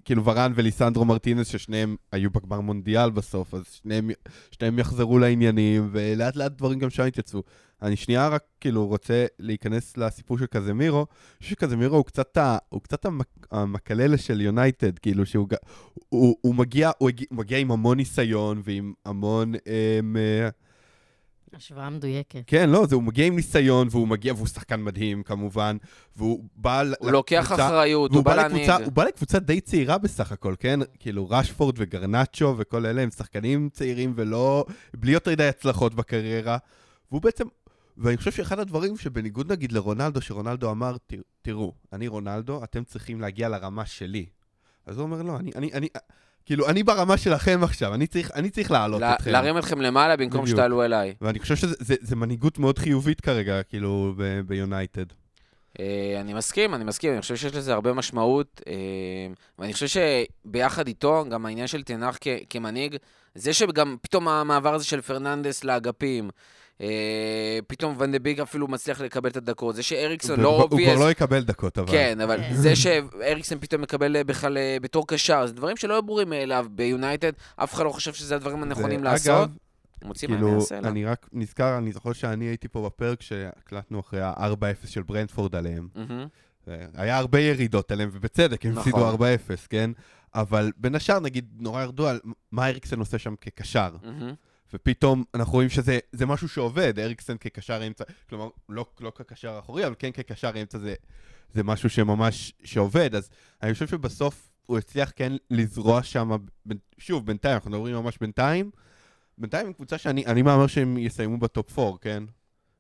כאילו 0.05 0.25
ורן 0.25 0.53
וליסנדרו 0.55 1.05
מרטינס, 1.05 1.49
ששניהם 1.49 1.97
היו 2.13 2.31
בגמר 2.31 2.61
מונדיאל 2.61 3.11
בסוף, 3.11 3.55
אז 3.55 3.65
שניהם, 3.73 4.11
שניהם 4.51 4.79
יחזרו 4.79 5.19
לעניינים, 5.19 5.89
ולאט 5.93 6.37
לאט 6.37 6.53
דברים 6.53 6.79
גם 6.79 6.91
שם 6.91 7.07
יתייצבו. 7.07 7.43
אני 7.83 7.97
שנייה 7.97 8.29
רק 8.29 8.45
כאילו 8.61 8.87
רוצה 8.87 9.27
להיכנס 9.39 9.97
לסיפור 9.97 10.39
של 10.39 10.47
קזמירו, 10.47 10.99
אני 10.99 11.07
חושב 11.43 11.51
שקזמירו 11.51 11.97
הוא 11.97 12.05
קצת, 12.05 12.37
ה, 12.37 12.59
הוא 12.69 12.81
קצת 12.83 13.05
המק, 13.05 13.47
המקללה 13.51 14.19
של 14.19 14.41
יונייטד, 14.41 14.99
כאילו 14.99 15.27
שהוא 15.27 15.49
הוא, 16.09 16.37
הוא, 16.41 16.55
מגיע, 16.55 16.91
הוא, 16.99 17.09
הגיע, 17.09 17.27
הוא 17.31 17.39
מגיע 17.39 17.59
עם 17.59 17.71
המון 17.71 17.97
ניסיון 17.97 18.63
ועם 18.65 18.93
המון... 19.05 19.53
אמ, 19.55 20.17
אה, 20.17 20.49
השוואה 21.57 21.91
מדויקת. 21.91 22.43
כן, 22.47 22.71
לא, 22.71 22.87
זה, 22.87 22.95
הוא 22.95 23.03
מגיע 23.03 23.27
עם 23.27 23.37
ניסיון, 23.37 23.89
והוא 23.91 24.09
מגיע, 24.09 24.33
והוא 24.35 24.47
שחקן 24.47 24.83
מדהים 24.83 25.23
כמובן, 25.23 25.77
והוא 26.17 26.45
בא... 26.57 26.83
הוא 27.01 27.11
לוקח 27.11 27.45
לקבוצה- 27.53 27.67
אחריות, 27.67 28.11
והוא 28.11 28.19
הוא 28.19 28.25
בא 28.25 28.35
להנהיג. 28.35 28.71
הוא 28.85 28.93
בא 28.93 29.05
לקבוצה 29.05 29.39
די 29.39 29.61
צעירה 29.61 29.99
בסך 29.99 30.33
הכל, 30.33 30.55
כן? 30.59 30.81
כאילו 30.99 31.31
רשפורד 31.31 31.75
וגרנצ'ו 31.79 32.55
וכל 32.59 32.87
אלה 32.87 33.03
הם 33.03 33.11
שחקנים 33.11 33.69
צעירים 33.73 34.13
ולא... 34.17 34.65
בלי 34.95 35.13
יותר 35.13 35.31
מדי 35.31 35.45
הצלחות 35.49 35.95
בקריירה. 35.95 36.57
והוא 37.11 37.23
בעצם... 37.23 37.45
ואני 37.99 38.17
חושב 38.17 38.31
שאחד 38.33 38.59
הדברים 38.59 38.97
שבניגוד 38.97 39.53
נגיד 39.53 39.73
לרונלדו, 39.73 40.21
שרונלדו 40.21 40.71
אמר, 40.71 40.97
"תר- 41.07 41.17
תראו, 41.43 41.73
אני 41.93 42.09
רונלדו, 42.09 42.65
אתם 42.65 42.85
צריכים 42.85 43.21
להגיע 43.21 43.49
לרמה 43.49 43.87
שלי. 43.87 44.27
אז 44.87 44.97
הוא 44.99 45.03
אומר, 45.03 45.23
לא, 45.23 45.37
אני, 45.37 45.51
אני, 45.55 45.73
אני, 45.73 45.89
כאילו, 46.47 46.69
אני 46.69 46.83
ברמה 46.83 47.17
שלכם 47.17 47.61
עכשיו, 47.63 47.95
אני 47.95 48.07
צריך, 48.07 48.31
אני 48.35 48.51
צריך 48.51 48.71
להעלות 48.71 49.01
לה- 49.01 49.15
אתכם. 49.15 49.31
להרים 49.31 49.59
אתכם 49.59 49.81
למעלה 49.81 50.17
במקום 50.17 50.43
בדיוק. 50.43 50.57
שתעלו 50.59 50.83
אליי. 50.85 51.15
ואני 51.21 51.39
חושב 51.39 51.57
שזה 51.57 51.75
זה, 51.79 51.95
זה 52.01 52.17
מנהיגות 52.17 52.59
מאוד 52.59 52.79
חיובית 52.79 53.21
כרגע, 53.21 53.63
כאילו, 53.63 54.15
ביונייטד. 54.47 55.05
אה, 55.81 56.17
אני 56.21 56.35
מסכים, 56.35 56.75
אני 56.75 56.85
מסכים, 56.85 57.13
אני 57.13 57.21
חושב 57.21 57.37
שיש 57.37 57.55
לזה 57.55 57.73
הרבה 57.73 57.93
משמעות, 57.93 58.61
אה, 58.67 58.73
ואני 59.59 59.73
חושב 59.73 59.87
שביחד 60.47 60.87
איתו, 60.87 61.25
גם 61.31 61.47
העניין 61.47 61.67
של 61.67 61.83
טן 61.83 61.97
האח 61.97 62.19
כמנהיג, 62.51 62.97
זה 63.35 63.53
שגם 63.53 63.97
פתאום 64.03 64.29
המעבר 64.29 64.75
הזה 64.75 64.85
של 64.85 65.01
פרננדס 65.01 65.65
לאגפים, 65.65 66.31
פתאום 67.67 67.95
ון 67.99 68.13
דה 68.13 68.19
ביק 68.19 68.41
אפילו 68.41 68.69
מצליח 68.69 69.01
לקבל 69.01 69.31
את 69.31 69.37
הדקות, 69.37 69.75
זה 69.77 69.83
שאריקסון 69.83 70.41
לא 70.41 70.49
כבר- 70.49 70.49
הוא 70.57 70.63
obvious, 70.63 70.89
כבר 70.91 71.05
לא 71.05 71.11
יקבל 71.11 71.43
דקות, 71.45 71.79
אבל... 71.79 71.91
כן, 71.91 72.21
אבל 72.21 72.37
כן. 72.37 72.55
זה 72.55 72.77
שאריקסון 72.77 73.59
פתאום 73.61 73.83
מקבל 73.83 74.17
אה, 74.17 74.25
בכלל 74.25 74.59
אה, 74.59 74.77
בתור 74.83 75.07
קשר, 75.07 75.47
זה 75.47 75.53
דברים 75.53 75.77
שלא 75.77 76.01
ברורים 76.01 76.31
מאליו 76.31 76.67
ביונייטד, 76.71 77.33
אף 77.57 77.75
אחד 77.75 77.85
לא 77.85 77.91
חושב 77.91 78.13
שזה 78.13 78.35
הדברים 78.35 78.63
הנכונים 78.63 79.05
לעשות. 79.05 79.51
מוציא 80.05 80.29
מה 80.29 80.35
כאילו, 80.35 80.55
יעשה 80.55 80.81
לה. 80.81 80.89
אני 80.89 81.05
רק 81.05 81.29
נזכר, 81.33 81.79
אני 81.79 81.93
זוכר 81.93 82.13
שאני 82.13 82.45
הייתי 82.45 82.69
פה 82.69 82.83
בפרק 82.87 83.23
שהקלטנו 83.23 84.01
אחרי 84.01 84.21
ה-4-0 84.23 84.87
של 84.87 85.03
ברנדפורד 85.03 85.57
עליהם. 85.57 85.89
מהמם. 85.95 86.27
היה 86.95 87.19
הרבה 87.19 87.41
ירידות 87.41 87.91
עליהם, 87.93 88.11
ובצדק, 88.13 88.67
הם 88.67 88.73
נכון. 88.73 88.83
הפסידו 88.93 89.25
4-0, 89.25 89.67
כן? 89.71 89.91
אבל 90.35 90.73
בין 90.77 90.95
השאר, 90.95 91.21
נגיד, 91.21 91.49
נורא 91.59 91.83
ירדו 91.83 92.09
על 92.09 92.21
מה 92.53 92.69
אריקסן 92.69 92.99
עושה 92.99 93.19
שם 93.19 93.35
כקשר. 93.41 93.91
מהמם. 94.03 94.35
ופתאום 94.75 95.25
אנחנו 95.35 95.53
רואים 95.53 95.69
שזה 95.69 95.99
זה 96.13 96.27
משהו 96.27 96.49
שעובד, 96.49 96.99
אריקסן 96.99 97.37
כקשר 97.37 97.87
אמצע, 97.87 98.05
כלומר, 98.29 98.49
לא, 98.69 98.87
לא 99.01 99.13
כקשר 99.15 99.59
אחורי, 99.59 99.87
אבל 99.87 99.95
כן 99.99 100.11
כקשר 100.13 100.51
אמצע 100.61 100.79
זה, 100.79 100.95
זה 101.55 101.63
משהו 101.63 101.91
שממש 101.91 102.53
שעובד, 102.65 103.15
אז 103.15 103.31
אני 103.63 103.73
חושב 103.73 103.89
שבסוף 103.89 104.49
הוא 104.67 104.79
הצליח 104.79 105.13
כן 105.17 105.33
לזרוע 105.51 106.03
שם, 106.03 106.31
שוב, 106.99 107.27
בינתיים, 107.27 107.55
אנחנו 107.55 107.71
מדברים 107.71 107.95
ממש 107.95 108.19
בינתיים, 108.21 108.71
בינתיים 109.39 109.67
עם 109.67 109.73
קבוצה 109.73 109.99
שאני 109.99 110.27
אני 110.27 110.43
מהמר 110.43 110.67
שהם 110.67 110.99
יסיימו 110.99 111.39
בטופ 111.39 111.79
4, 111.79 111.99
כן? 112.01 112.25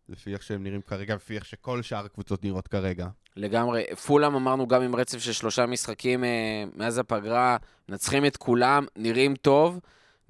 לפי 0.09 0.33
איך 0.33 0.43
שהם 0.43 0.63
נראים 0.63 0.81
כרגע, 0.83 1.15
לפי 1.15 1.35
איך 1.35 1.45
שכל 1.45 1.83
שאר 1.83 2.05
הקבוצות 2.05 2.45
נראות 2.45 2.69
כרגע. 2.69 3.07
לגמרי. 3.37 3.85
פולאם 4.07 4.35
אמרנו 4.35 4.69
גם 4.69 4.83
עם 4.83 4.97
רצף 4.97 5.19
של 5.19 5.33
שלושה 5.33 5.67
משחקים 5.67 6.25
אה, 6.25 6.65
מאז 6.77 6.99
הפגרה, 6.99 7.57
מנצחים 7.89 8.27
את 8.27 8.37
כולם, 8.37 8.87
נראים 8.97 9.35
טוב. 9.37 9.81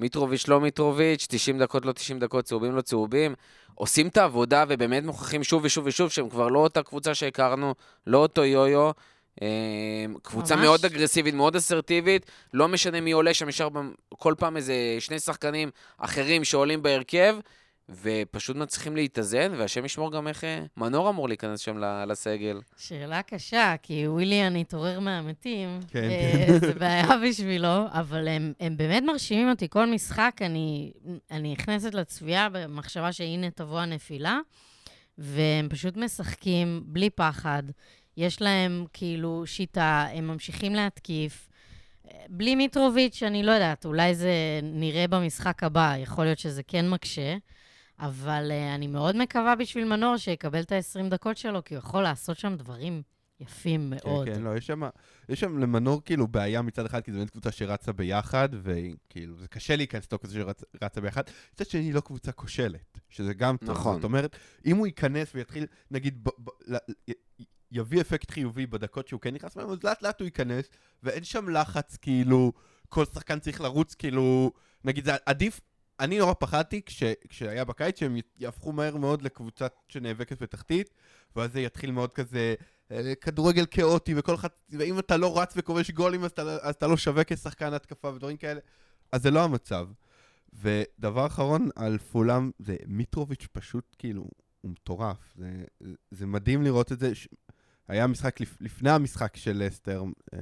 מיטרוביץ' 0.02 0.49
לא 0.49 0.61
מיטרוביץ', 0.61 1.26
90 1.30 1.59
דקות 1.59 1.87
לא 1.87 1.92
90 1.92 2.18
דקות, 2.18 2.44
צהובים 2.44 2.76
לא 2.76 2.80
צהובים. 2.80 3.35
עושים 3.75 4.09
את 4.09 4.16
העבודה 4.16 4.64
ובאמת 4.68 5.04
מוכיחים 5.04 5.44
שוב 5.44 5.64
ושוב 5.64 5.87
ושוב 5.87 6.11
שהם 6.11 6.28
כבר 6.28 6.49
לא 6.49 6.59
אותה 6.59 6.82
קבוצה 6.82 7.14
שהכרנו, 7.14 7.75
לא 8.06 8.18
אותו 8.18 8.44
יו-יו. 8.44 8.90
אה, 9.42 9.49
קבוצה 10.23 10.56
ממש. 10.56 10.64
מאוד 10.64 10.85
אגרסיבית, 10.85 11.35
מאוד 11.35 11.56
אסרטיבית, 11.56 12.26
לא 12.54 12.68
משנה 12.68 13.00
מי 13.00 13.12
עולה 13.12 13.35
שם, 13.35 13.47
במ- 13.73 13.92
כל 14.18 14.35
פעם 14.38 14.56
איזה 14.56 14.75
שני 14.99 15.18
שחקנים 15.18 15.71
אחרים 15.99 16.44
שעולים 16.44 16.82
בהרכב, 16.82 17.37
ופשוט 17.89 18.57
מצליחים 18.57 18.97
להתאזן, 18.97 19.53
והשם 19.59 19.85
ישמור 19.85 20.12
גם 20.12 20.29
איך 20.29 20.45
אה, 20.45 20.65
מנור 20.77 21.11
אמור 21.11 21.29
להיכנס 21.29 21.61
שם 21.61 21.79
ל- 21.79 22.05
לסגל. 22.05 22.61
שאלה 22.77 23.23
קשה, 23.23 23.75
כי 23.83 24.09
וויליאן 24.09 24.57
התעורר 24.57 25.01
מהמתים. 25.01 25.81
כן, 25.89 26.03
אה, 26.11 26.45
כן. 26.47 26.59
זה 26.67 26.75
בעיה 26.75 27.07
בשבילו, 27.29 27.85
אבל 27.91 28.29
הם, 28.29 28.53
הם 28.61 28.77
באמת 28.77 29.03
מרשימים 29.03 29.51
אותי. 29.51 29.69
כל 29.71 29.87
משחק 29.91 30.37
אני, 30.41 30.93
אני 31.31 31.53
נכנסת 31.53 31.95
לצפייה 31.95 32.49
במחשבה 32.53 33.12
שהנה 33.12 33.51
תבוא 33.51 33.81
הנפילה, 33.81 34.39
והם 35.19 35.69
פשוט 35.69 35.97
משחקים 35.97 36.83
בלי 36.87 37.11
פחד. 37.11 37.62
יש 38.17 38.43
להם 38.43 38.85
כאילו 38.93 39.43
שיטה, 39.47 40.07
הם 40.15 40.27
ממשיכים 40.27 40.75
להתקיף. 40.75 41.49
בלי 42.29 42.55
מיטרוביץ', 42.55 43.23
אני 43.23 43.43
לא 43.43 43.53
יודעת, 43.53 43.85
אולי 43.85 44.15
זה 44.15 44.33
נראה 44.62 45.07
במשחק 45.09 45.62
הבא, 45.62 45.95
יכול 45.99 46.25
להיות 46.25 46.39
שזה 46.39 46.62
כן 46.62 46.89
מקשה. 46.91 47.37
אבל 48.02 48.50
uh, 48.50 48.75
אני 48.75 48.87
מאוד 48.87 49.16
מקווה 49.16 49.56
בשביל 49.56 49.85
מנור 49.85 50.16
שיקבל 50.16 50.61
את 50.61 50.73
ה-20 50.73 51.09
דקות 51.09 51.37
שלו, 51.37 51.64
כי 51.64 51.75
הוא 51.75 51.78
יכול 51.78 52.02
לעשות 52.02 52.38
שם 52.38 52.54
דברים 52.56 53.02
יפים 53.40 53.90
מאוד. 53.90 54.26
כן, 54.26 54.35
כן, 54.35 54.42
לא, 54.42 54.56
יש 54.56 54.66
שם, 54.66 54.82
יש 55.28 55.40
שם 55.40 55.59
למנור 55.59 56.02
כאילו 56.04 56.28
בעיה 56.28 56.62
מצד 56.62 56.87
אחד, 56.87 57.00
כי 57.00 57.12
זו 57.12 57.18
באמת 57.18 57.30
קבוצה 57.30 57.52
שרצה 57.52 57.92
ביחד, 57.92 58.49
וכאילו, 58.62 59.38
זה 59.38 59.49
קשה 59.49 59.76
להיכנס 59.76 60.04
לתוך 60.04 60.21
קבוצה 60.21 60.35
שרצה 60.80 61.00
ביחד. 61.00 61.23
מצד 61.54 61.66
שני, 61.66 61.80
היא 61.80 61.94
לא 61.94 62.00
קבוצה 62.00 62.32
כושלת, 62.32 62.99
שזה 63.09 63.35
גם 63.35 63.56
טוב. 63.56 63.71
נכון. 63.71 63.94
זאת 63.94 64.04
אומרת, 64.04 64.37
אם 64.66 64.76
הוא 64.76 64.87
ייכנס 64.87 65.32
ויתחיל, 65.35 65.66
נגיד, 65.90 66.25
ב, 66.25 66.28
ב, 66.38 66.49
ל, 66.66 66.76
י, 67.09 67.12
יביא 67.73 68.00
אפקט 68.00 68.30
חיובי 68.30 68.66
בדקות 68.66 69.09
שהוא 69.09 69.21
כן 69.21 69.35
נכנס 69.35 69.56
אז 69.56 69.85
לאט 69.85 70.02
לאט 70.02 70.21
הוא 70.21 70.25
ייכנס, 70.25 70.64
ואין 71.02 71.25
שם 71.25 71.49
לחץ, 71.49 71.97
כאילו, 71.97 72.52
כל 72.88 73.04
שחקן 73.04 73.38
צריך 73.38 73.61
לרוץ, 73.61 73.94
כאילו, 73.94 74.52
נגיד, 74.85 75.04
זה 75.04 75.12
עדיף, 75.26 75.61
אני 76.02 76.18
נורא 76.18 76.35
פחדתי 76.38 76.82
כש, 76.87 77.02
כשהיה 77.28 77.64
בקיץ 77.64 78.00
שהם 78.00 78.16
יהפכו 78.38 78.73
מהר 78.73 78.97
מאוד 78.97 79.23
לקבוצה 79.23 79.66
שנאבקת 79.88 80.42
בתחתית, 80.42 80.90
ואז 81.37 81.52
זה 81.52 81.61
יתחיל 81.61 81.90
מאוד 81.90 82.12
כזה 82.12 82.54
אה, 82.90 83.14
כדורגל 83.14 83.66
כאוטי, 83.71 84.14
וכל 84.16 84.35
אחד, 84.35 84.49
ואם 84.71 84.99
אתה 84.99 85.16
לא 85.16 85.40
רץ 85.40 85.52
וכובש 85.56 85.90
גולים, 85.90 86.25
אז 86.25 86.30
אתה, 86.30 86.44
לא- 86.44 86.59
אז 86.62 86.75
אתה 86.75 86.87
לא 86.87 86.97
שווה 86.97 87.25
כשחקן 87.25 87.73
התקפה 87.73 88.09
ודברים 88.09 88.37
כאלה. 88.37 88.61
אז 89.12 89.23
זה 89.23 89.30
לא 89.30 89.44
המצב. 89.44 89.88
ודבר 90.52 91.26
אחרון 91.26 91.68
על 91.76 91.99
פולאם, 91.99 92.50
זה 92.59 92.76
מיטרוביץ' 92.87 93.47
פשוט 93.52 93.97
כאילו, 93.99 94.26
הוא 94.61 94.71
מטורף. 94.71 95.35
זה, 95.37 95.64
זה 96.11 96.26
מדהים 96.26 96.62
לראות 96.62 96.92
את 96.92 96.99
זה. 96.99 97.12
היה 97.88 98.06
משחק 98.06 98.40
לפ... 98.40 98.56
לפני 98.61 98.90
המשחק 98.90 99.37
של 99.37 99.62
לסטר, 99.64 100.04
אה, 100.35 100.38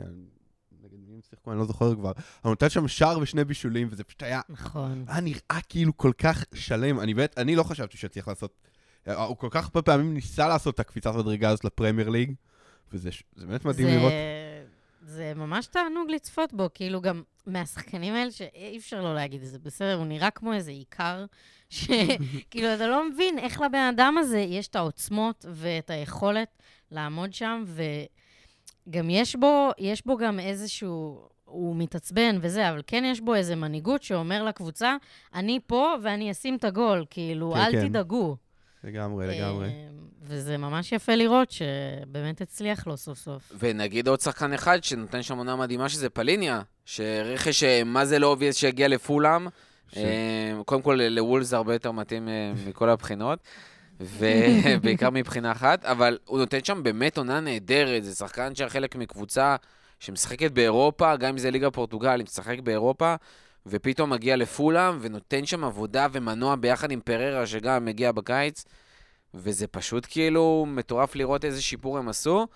נגד 0.93 1.09
מי 1.09 1.15
הם 1.15 1.21
שיחקו, 1.31 1.51
אני 1.51 1.59
לא 1.59 1.65
זוכר 1.65 1.95
כבר, 1.95 2.13
אבל 2.45 2.51
נותן 2.51 2.69
שם 2.69 2.89
שער 2.89 3.19
ושני 3.19 3.45
בישולים, 3.45 3.89
וזה 3.91 4.05
פשוט 4.05 4.23
היה 4.23 4.41
נכון. 4.49 5.05
היה 5.09 5.21
נראה 5.21 5.61
כאילו 5.69 5.97
כל 5.97 6.13
כך 6.19 6.45
שלם. 6.55 7.01
אני 7.01 7.15
באמת, 7.15 7.39
אני 7.39 7.57
לא 7.57 7.63
חשבתי 7.63 7.99
שצריך 7.99 8.29
לעשות... 8.29 8.59
הוא 9.07 9.37
כל 9.37 9.49
כך 9.51 9.65
הרבה 9.65 9.83
פעמים 9.83 10.15
ניסה 10.15 10.49
לעשות 10.49 10.75
את 10.75 10.81
הקפיצת 10.81 11.15
מדרגה 11.15 11.49
הזאת 11.49 11.65
לפרמייר 11.65 12.09
ליג, 12.09 12.33
וזה 12.93 13.11
באמת 13.37 13.65
מדהים 13.65 13.89
זה, 13.89 13.97
לראות. 13.97 14.13
זה 15.03 15.33
ממש 15.37 15.67
תענוג 15.67 16.11
לצפות 16.11 16.53
בו, 16.53 16.69
כאילו 16.75 17.01
גם 17.01 17.23
מהשחקנים 17.47 18.15
האלה 18.15 18.31
שאי 18.31 18.79
אפשר 18.79 19.03
לא 19.03 19.15
להגיד 19.15 19.43
את 19.43 19.49
זה, 19.49 19.59
בסדר, 19.59 19.95
הוא 19.95 20.07
נראה 20.07 20.31
כמו 20.31 20.53
איזה 20.53 20.71
עיקר, 20.71 21.25
שכאילו 21.71 22.69
אתה 22.75 22.87
לא 22.87 23.11
מבין 23.11 23.39
איך 23.39 23.61
לבן 23.61 23.93
אדם 23.95 24.15
הזה 24.19 24.39
יש 24.39 24.69
את 24.69 24.77
העוצמות 24.77 25.45
ואת 25.53 25.91
היכולת 25.91 26.63
לעמוד 26.91 27.35
שם, 27.35 27.65
וגם 28.87 29.11
יש 29.11 29.37
בו, 29.37 29.71
יש 29.79 30.07
בו 30.07 30.17
גם 30.17 30.41
איזשהו... 30.41 31.21
הוא 31.45 31.77
מתעצבן 31.77 32.39
וזה, 32.41 32.71
אבל 32.71 32.83
כן 32.87 33.05
יש 33.07 33.21
בו 33.21 33.35
איזה 33.35 33.57
מנהיגות 33.57 34.03
שאומר 34.03 34.43
לקבוצה, 34.45 34.97
אני 35.35 35.61
פה 35.67 35.95
ואני 36.03 36.31
אשים 36.31 36.57
את 36.57 36.65
הגול, 36.65 37.05
כאילו, 37.11 37.53
כן, 37.55 37.61
אל 37.61 37.73
כן. 37.73 37.89
תדאגו. 37.89 38.37
לגמרי, 38.85 39.27
לגמרי. 39.27 39.67
אה, 39.69 39.89
וזה 40.23 40.57
ממש 40.57 40.93
יפה 40.93 41.15
לראות 41.15 41.51
שבאמת 41.51 42.41
הצליח 42.41 42.87
לו 42.87 42.97
סוף 42.97 43.19
סוף. 43.19 43.53
ונגיד 43.59 44.09
עוד 44.09 44.21
שחקן 44.21 44.53
אחד 44.53 44.85
שנותן 44.85 45.23
שם 45.23 45.39
עונה 45.39 45.57
מדהימה, 45.57 45.89
שזה 45.89 46.11
פליניה, 46.11 46.63
שרכש, 46.85 47.63
אה, 47.65 47.85
מה 47.85 48.05
זה 48.05 48.19
לא 48.19 48.27
obvious 48.27 48.57
שהגיע 48.57 48.89
לפולאם. 48.89 49.47
ש- 49.93 49.99
אה, 49.99 50.53
קודם 50.65 50.83
כל, 50.83 51.01
לוולבס 51.11 51.47
זה 51.47 51.57
הרבה 51.57 51.73
יותר 51.73 51.91
מתאים 51.93 52.29
אה, 52.29 52.53
מכל 52.67 52.89
הבחינות, 52.89 53.39
ובעיקר 54.01 55.11
מבחינה 55.11 55.53
אחת, 55.53 55.85
אבל 55.85 56.19
הוא 56.25 56.39
נותן 56.39 56.65
שם 56.65 56.83
באמת 56.83 57.19
עונה 57.19 57.41
נהדרת, 57.41 58.05
זה 58.05 58.15
שחקן 58.15 58.55
שהיה 58.55 58.71
חלק 58.71 58.97
מקבוצה 58.97 59.57
שמשחקת 59.99 60.51
באירופה, 60.51 61.17
גם 61.17 61.29
אם 61.29 61.39
זה 61.39 61.51
ליגה 61.51 61.71
פורטוגל, 61.71 62.23
משחק 62.23 62.61
באירופה, 62.61 63.15
ופתאום 63.67 64.11
מגיע 64.11 64.37
לפולאם 64.37 64.99
ונותן 65.01 65.47
שם 65.47 65.65
עבודה 65.65 66.07
ומנוע 66.13 66.57
ביחד 66.57 66.91
עם 66.91 67.01
פררה, 67.01 67.47
שגם 67.47 67.85
מגיע 67.85 68.13
בקיץ, 68.13 68.65
וזה 69.35 69.67
פשוט 69.67 70.07
כאילו 70.11 70.67
מטורף 70.69 71.17
לראות 71.17 71.45
איזה 71.45 71.63
שיפור 71.63 71.99
הם 71.99 72.09
עשו. 72.09 72.47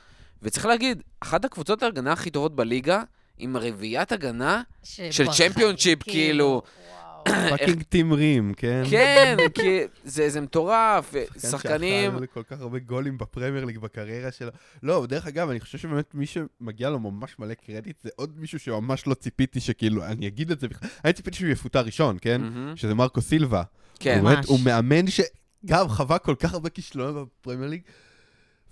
וצריך 0.42 0.66
להגיד, 0.66 1.02
אחת 1.20 1.44
הקבוצות 1.44 1.82
ההגנה 1.82 2.12
הכי 2.12 2.30
טובות 2.30 2.56
בליגה, 2.56 3.02
עם 3.38 3.56
רביעיית 3.56 4.12
הגנה, 4.12 4.62
של 4.82 5.10
שבחיים, 5.10 5.52
Championship, 5.52 6.02
כאילו. 6.02 6.46
וואו. 6.46 7.03
fucking 7.28 7.82
טים 7.82 8.12
רים, 8.12 8.54
כן? 8.56 8.82
כן, 8.90 9.36
כי 9.54 9.80
זה, 10.04 10.30
זה 10.30 10.40
מטורף, 10.40 11.14
שחקן 11.38 11.48
שחקנים... 11.48 12.12
שאכל 12.12 12.26
כל 12.26 12.42
כך 12.42 12.60
הרבה 12.60 12.78
גולים 12.78 13.18
בפרמייר 13.18 13.64
ליג 13.64 13.78
בקריירה 13.78 14.32
שלו. 14.32 14.50
לא, 14.82 15.06
דרך 15.06 15.26
אגב, 15.26 15.50
אני 15.50 15.60
חושב 15.60 15.78
שבאמת 15.78 16.14
מי 16.14 16.26
שמגיע 16.26 16.90
לו 16.90 16.98
ממש 16.98 17.38
מלא 17.38 17.54
קרדיט, 17.54 18.00
זה 18.02 18.10
עוד 18.16 18.38
מישהו 18.38 18.58
שממש 18.58 19.06
לא 19.06 19.14
ציפיתי 19.14 19.60
שכאילו, 19.60 20.04
אני 20.04 20.28
אגיד 20.28 20.50
את 20.50 20.60
זה 20.60 20.68
בכלל, 20.68 20.88
אני 21.04 21.12
ציפיתי 21.12 21.36
שהוא 21.36 21.50
יפוטר 21.50 21.80
ראשון, 21.80 22.16
כן? 22.20 22.40
שזה 22.76 22.94
מרקו 22.94 23.20
סילבה. 23.20 23.62
כן, 23.98 24.20
ממש. 24.22 24.46
הוא 24.46 24.60
מאמן 24.64 25.04
שגם 25.06 25.88
חווה 25.88 26.18
כל 26.18 26.34
כך 26.38 26.54
הרבה 26.54 26.68
כישלונות 26.68 27.28
בפרמייר 27.40 27.70
ליג, 27.70 27.82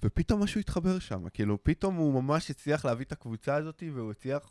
ופתאום 0.02 0.42
משהו 0.42 0.60
התחבר 0.60 0.98
שם. 0.98 1.28
כאילו, 1.34 1.58
פתאום 1.62 1.94
הוא 1.94 2.22
ממש 2.22 2.50
הצליח 2.50 2.84
להביא 2.84 3.04
את 3.04 3.12
הקבוצה 3.12 3.54
הזאת, 3.54 3.82
והוא 3.94 4.10
הצליח... 4.10 4.50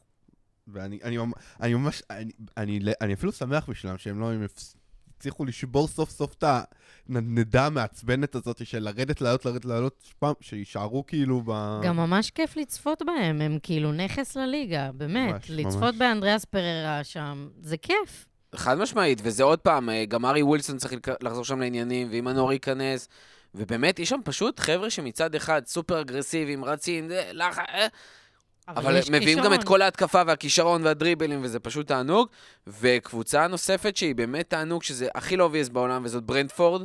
ואני 0.68 1.00
אני, 1.04 1.18
אני 1.62 1.74
ממש... 1.74 2.04
אני, 2.10 2.32
אני, 2.58 2.80
אני 3.02 3.14
אפילו 3.14 3.32
שמח 3.32 3.70
בשבילם 3.70 3.98
שהם 3.98 4.20
לא... 4.20 4.32
הצליחו 5.22 5.46
לשבור 5.46 5.88
סוף 5.88 6.10
סוף 6.10 6.34
את 6.34 6.44
הנדנדה 7.10 7.66
המעצבנת 7.66 8.36
הזאת 8.36 8.66
של 8.66 8.80
לרדת, 8.80 9.22
לעלות, 9.22 9.46
לרדת, 9.46 9.66
לעלות, 9.66 10.14
פעם, 10.20 10.34
שיישארו 10.42 11.06
כאילו 11.06 11.42
ב... 11.46 11.80
גם 11.84 11.98
ממש 11.98 12.32
כיף 12.32 12.58
לצפות 12.58 13.02
בהם, 13.06 13.42
הם 13.42 13.58
כאילו 13.64 13.92
נכס 13.92 14.38
לליגה, 14.38 14.92
באמת. 14.94 15.34
ממש, 15.34 15.50
לצפות 15.50 15.84
ממש. 15.84 15.96
באנדריאס 15.96 16.46
פררה 16.46 17.04
שם, 17.04 17.50
זה 17.62 17.78
כיף. 17.78 18.26
חד 18.56 18.78
משמעית, 18.78 19.22
וזה 19.24 19.44
עוד 19.44 19.60
פעם, 19.60 19.90
אה, 19.90 20.06
גם 20.06 20.26
הארי 20.26 20.44
ווילסון 20.44 20.78
צריך 20.78 20.94
לחזור 21.22 21.46
שם 21.46 21.60
לעניינים, 21.60 22.08
ואם 22.12 22.28
הנור 22.28 22.54
ייכנס, 22.54 23.08
ובאמת, 23.56 24.00
יש 24.00 24.10
שם 24.10 24.20
פשוט 24.24 24.60
חבר'ה 24.60 24.90
שמצד 24.90 25.36
אחד 25.36 25.62
סופר 25.66 26.02
אגרסיביים, 26.02 26.66
רצים, 26.66 27.08
לח... 27.32 27.58
אבל 28.68 28.98
יש 28.98 29.10
מביאים 29.10 29.38
גם 29.38 29.54
את 29.54 29.60
כישרון. 29.60 29.78
כל 29.78 29.82
ההתקפה 29.82 30.22
והכישרון 30.28 30.84
והדריבלים, 30.84 31.40
וזה 31.44 31.60
פשוט 31.60 31.88
תענוג. 31.88 32.28
וקבוצה 32.68 33.48
נוספת 33.48 33.98
שהיא 33.98 34.16
באמת 34.16 34.50
תענוג, 34.50 34.84
שזה 34.84 35.08
הכי 35.16 35.38
לא 35.38 35.44
obvious 35.44 35.70
בעולם, 35.70 36.06
וזאת 36.06 36.24
ברנטפורד, 36.24 36.82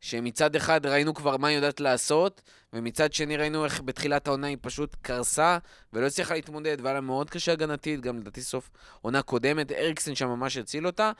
שמצד 0.00 0.56
אחד 0.56 0.86
ראינו 0.86 1.14
כבר 1.14 1.36
מה 1.36 1.48
היא 1.48 1.56
יודעת 1.56 1.80
לעשות, 1.80 2.42
ומצד 2.72 3.12
שני 3.12 3.36
ראינו 3.36 3.64
איך 3.64 3.80
בתחילת 3.84 4.26
העונה 4.26 4.46
היא 4.46 4.56
פשוט 4.60 4.96
קרסה, 5.02 5.58
ולא 5.92 6.06
הצליחה 6.06 6.34
להתמודד, 6.34 6.76
והיה 6.80 6.94
לה 6.94 7.00
מאוד 7.00 7.30
קשה 7.30 7.52
הגנתית, 7.52 8.00
גם 8.00 8.18
לדעתי 8.18 8.42
סוף 8.42 8.70
עונה 9.00 9.22
קודמת, 9.22 9.72
אריקסן 9.72 10.14
שם 10.14 10.28
ממש 10.28 10.56
הציל 10.56 10.86
אותה. 10.86 11.12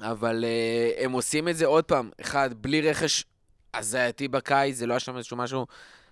אבל 0.00 0.44
uh, 0.44 1.04
הם 1.04 1.12
עושים 1.12 1.48
את 1.48 1.56
זה 1.56 1.66
עוד 1.66 1.84
פעם, 1.84 2.10
אחד, 2.20 2.50
בלי 2.54 2.90
רכש 2.90 3.24
הזייתי 3.74 4.28
בקיץ, 4.28 4.76
זה 4.76 4.86
לא 4.86 4.92
היה 4.92 5.00
שם 5.00 5.16
איזשהו 5.16 5.36
משהו 5.36 5.66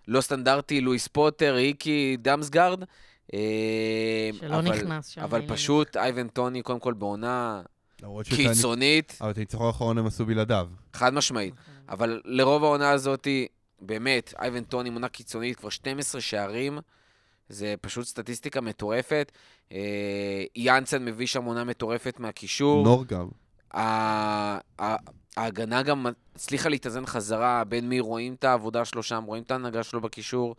לא 0.08 0.20
סטנדרטי, 0.20 0.80
לואיס 0.80 1.08
פוטר, 1.08 1.56
איקי, 1.56 2.16
דאמסגרד. 2.22 2.82
Uh, 2.82 3.36
שלא 4.32 4.58
אבל, 4.58 4.60
נכנס 4.60 5.06
שם. 5.06 5.20
אבל. 5.20 5.42
פשוט 5.48 5.96
אייבן 5.96 6.28
טוני, 6.28 6.62
קודם 6.62 6.80
כל 6.80 6.92
בעונה 6.92 7.62
קיצונית, 8.36 9.18
אבל 9.20 9.30
את 9.30 9.36
הניצחון 9.36 9.66
האחרון 9.66 9.98
הם 9.98 10.06
עשו 10.06 10.26
בלעדיו. 10.26 10.68
חד 10.92 11.14
משמעית. 11.14 11.54
אבל 11.88 12.20
לרוב 12.24 12.64
העונה 12.64 12.90
הזאת, 12.90 13.28
באמת, 13.80 14.34
אייבן 14.38 14.64
טוני 14.64 14.88
עם 14.88 14.94
עונה 14.94 15.08
קיצונית, 15.08 15.56
כבר 15.56 15.68
12 15.68 16.20
שערים, 16.20 16.78
זה 17.48 17.74
פשוט 17.80 18.06
סטטיסטיקה 18.06 18.60
מטורפת. 18.60 19.32
אה, 19.72 20.44
יאנסן 20.56 21.04
מביא 21.04 21.26
שם 21.26 21.44
עונה 21.44 21.64
מטורפת 21.64 22.20
מהקישור. 22.20 22.84
נור 22.84 23.04
גם. 23.04 23.28
ההגנה 25.36 25.82
גם 25.82 26.06
הצליחה 26.34 26.68
להתאזן 26.68 27.06
חזרה, 27.06 27.64
בין 27.64 27.88
מי 27.88 28.00
רואים 28.00 28.34
את 28.34 28.44
העבודה 28.44 28.84
שלו 28.84 29.02
שם, 29.02 29.24
רואים 29.26 29.42
את 29.42 29.50
ההנהגה 29.50 29.82
שלו 29.82 30.00
בקישור. 30.00 30.56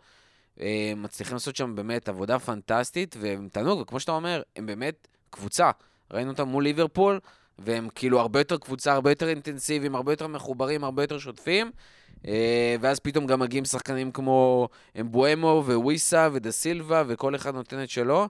אה, 0.60 0.92
מצליחים 0.96 1.34
לעשות 1.34 1.56
שם 1.56 1.74
באמת 1.74 2.08
עבודה 2.08 2.38
פנטסטית, 2.38 3.16
והם 3.20 3.48
תענוג, 3.52 3.80
וכמו 3.80 4.00
שאתה 4.00 4.12
אומר, 4.12 4.42
הם 4.56 4.66
באמת 4.66 5.08
קבוצה. 5.30 5.70
ראינו 6.10 6.30
אותם 6.30 6.48
מול 6.48 6.64
ליברפול, 6.64 7.20
והם 7.58 7.88
כאילו 7.94 8.20
הרבה 8.20 8.40
יותר 8.40 8.56
קבוצה, 8.58 8.92
הרבה 8.92 9.10
יותר 9.10 9.28
אינטנסיביים, 9.28 9.94
הרבה 9.94 10.12
יותר 10.12 10.26
מחוברים, 10.26 10.84
הרבה 10.84 11.02
יותר 11.02 11.18
שוטפים. 11.18 11.70
אה, 12.26 12.76
ואז 12.80 13.00
פתאום 13.00 13.26
גם 13.26 13.40
מגיעים 13.40 13.64
שחקנים 13.64 14.12
כמו 14.12 14.68
אמבואמו 15.00 15.62
וויסה 15.66 16.28
ודה 16.32 16.50
סילבה, 16.50 17.02
וכל 17.06 17.34
אחד 17.34 17.54
נותן 17.54 17.82
את 17.82 17.90
שלו. 17.90 18.28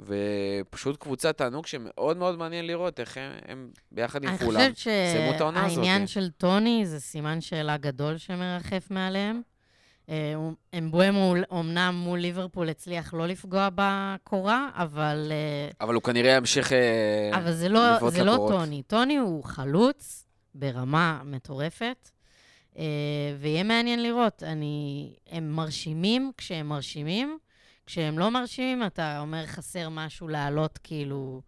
ופשוט 0.00 0.96
קבוצת 0.96 1.38
תענוג 1.38 1.66
שמאוד 1.66 2.16
מאוד 2.16 2.38
מעניין 2.38 2.66
לראות 2.66 3.00
איך 3.00 3.16
הם, 3.16 3.32
הם 3.48 3.70
ביחד 3.92 4.24
עם 4.24 4.28
אני 4.28 4.38
כולם. 4.38 4.60
חושבת 4.70 4.76
סיימו 5.12 5.36
את 5.36 5.40
העונה 5.40 5.64
הזאת. 5.64 5.74
שהעניין 5.74 6.06
של 6.06 6.30
טוני 6.30 6.86
זה 6.86 7.00
סימן 7.00 7.40
שאלה 7.40 7.76
גדול 7.76 8.16
שמרחף 8.18 8.90
מעליהם. 8.90 9.42
אה, 10.08 10.34
אמבואמו 10.78 11.34
אמנם 11.52 11.94
מול 12.04 12.18
ליברפול 12.18 12.68
הצליח 12.68 13.14
לא 13.14 13.26
לפגוע 13.26 13.68
בקורה, 13.74 14.68
אבל, 14.74 15.32
אה, 15.32 15.70
אבל 15.80 15.94
הוא 15.94 16.02
כנראה 16.02 16.32
ימשיך 16.32 16.72
אה, 16.72 17.30
אבל 17.34 17.52
זה 17.52 17.68
לא, 17.68 17.96
לבעוט 17.96 18.12
זה 18.12 18.24
לא 18.24 18.32
לקורות. 18.32 18.52
טוני. 18.52 18.82
טוני 18.82 19.16
הוא 19.16 19.44
חלוץ 19.44 20.26
ברמה 20.54 21.20
מטורפת, 21.24 22.10
אה, 22.78 22.84
ויהיה 23.38 23.62
מעניין 23.62 24.02
לראות. 24.02 24.42
אני, 24.42 25.12
הם 25.30 25.52
מרשימים 25.52 26.32
כשהם 26.36 26.68
מרשימים, 26.68 27.38
כשהם 27.86 28.18
לא 28.18 28.30
מרשימים, 28.30 28.86
אתה 28.86 29.20
אומר 29.20 29.46
חסר 29.46 29.88
משהו 29.88 30.28
לעלות, 30.28 30.78
כאילו, 30.82 31.40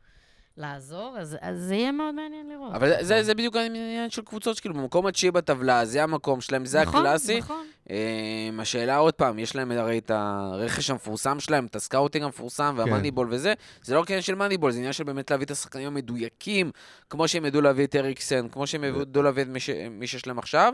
לעזור, 0.57 1.17
אז, 1.19 1.37
אז 1.41 1.59
זה 1.61 1.75
יהיה 1.75 1.93
מאוד 1.93 2.15
מעניין 2.15 2.49
לראות. 2.49 2.75
אבל 2.75 2.89
זה- 2.89 3.05
זה, 3.05 3.23
זה 3.23 3.35
בדיוק 3.35 3.57
העניין 3.57 4.11
של 4.11 4.23
קבוצות 4.23 4.57
שכאילו 4.57 4.75
במקום 4.75 5.07
התשיעי 5.07 5.31
בטבלה, 5.31 5.85
זה 5.85 6.03
המקום 6.03 6.41
שלהם, 6.41 6.65
זה 6.65 6.83
נכון, 6.83 7.01
הקלאסי. 7.07 7.39
נכון. 7.39 7.67
אה, 7.91 7.97
השאלה 8.59 8.97
עוד 8.97 9.15
פעם, 9.15 9.39
יש 9.39 9.57
להם 9.57 9.73
הרי 9.73 9.99
את 9.99 10.11
הרכש 10.15 10.91
המפורסם 10.91 11.41
שלהם, 11.41 11.67
את 11.67 11.77
ה 11.77 11.82
scouting 11.82 12.25
המפורסם 12.25 12.75
וה 12.79 12.88
moneyball 12.88 13.29
וזה, 13.31 13.55
זה 13.83 13.95
לא 13.95 14.01
רק 14.01 14.11
עניין 14.11 14.23
של 14.23 14.35
מאניבול, 14.35 14.71
זה 14.73 14.79
עניין 14.79 14.93
של 14.93 15.05
באמת 15.05 15.31
להביא 15.31 15.47
את 15.47 15.51
השחקנים 15.51 15.87
המדויקים, 15.87 16.71
כמו 17.11 17.29
שהם 17.29 17.45
ידעו 17.45 17.61
להביא 17.61 17.85
את 17.87 17.97
אריקסן, 17.97 18.49
כמו 18.49 18.67
שהם 18.67 18.85
ידעו 18.85 19.23
להביא 19.23 19.43
את 19.43 19.49
מי, 19.49 19.61
ש... 19.61 19.71
מי 19.91 20.07
שיש 20.07 20.27
להם 20.27 20.39
עכשיו. 20.39 20.73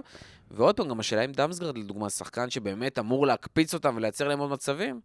ועוד 0.51 0.77
פעם, 0.77 0.89
גם 0.89 1.01
השאלה 1.01 1.25
אם 1.25 1.33
דאמסגרד, 1.33 1.79
לדוגמה, 1.79 2.11
שחקן 2.11 2.51
שבאמת 2.51 2.99
אמור 2.99 3.27
להקפיץ 3.27 3.75
אותם 3.75 3.95
ולייצר 3.97 4.29
להם 4.29 4.39
עוד 4.39 4.51
מצבים, 4.51 5.01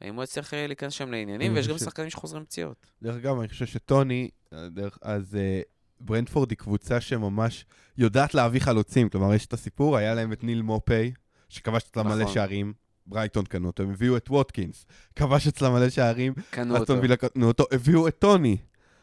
האם 0.00 0.14
הוא 0.14 0.24
יצליח 0.24 0.54
אה, 0.54 0.66
להיכנס 0.66 0.92
שם 0.92 1.10
לעניינים, 1.10 1.54
ויש 1.54 1.68
גם 1.68 1.78
שחקנים 1.78 2.10
שחוזרים 2.10 2.44
פציעות. 2.44 2.86
דרך 3.02 3.16
אגב, 3.16 3.38
אני 3.38 3.48
חושב 3.48 3.66
שטוני, 3.66 4.30
אה, 4.52 4.58
אז 5.02 5.34
אה, 5.34 5.60
ברנדפורד 6.00 6.50
היא 6.50 6.58
קבוצה 6.58 7.00
שממש 7.00 7.64
יודעת 7.98 8.34
להביא 8.34 8.60
חלוצים. 8.60 9.08
כלומר, 9.08 9.34
יש 9.34 9.46
את 9.46 9.52
הסיפור, 9.52 9.96
היה 9.96 10.14
להם 10.14 10.32
את 10.32 10.44
ניל 10.44 10.62
מופי, 10.62 11.12
שכבש 11.48 11.82
אצלה 11.82 12.02
מלא 12.02 12.22
נכון. 12.22 12.34
שערים. 12.34 12.72
ברייטון 13.08 13.44
קנו 13.44 13.66
אותו, 13.66 13.82
הם 13.82 13.90
הביאו 13.90 14.16
את 14.16 14.30
ווטקינס, 14.30 14.86
כבש 15.16 15.46
אצלה 15.46 15.70
מלא 15.70 15.90
שערים, 15.90 16.34
קנו 16.50 16.76
אותו. 16.76 16.94
קנו 17.34 17.46
אותו, 17.46 17.64
הביאו 17.72 18.08
את 18.08 18.18
טוני. 18.18 18.56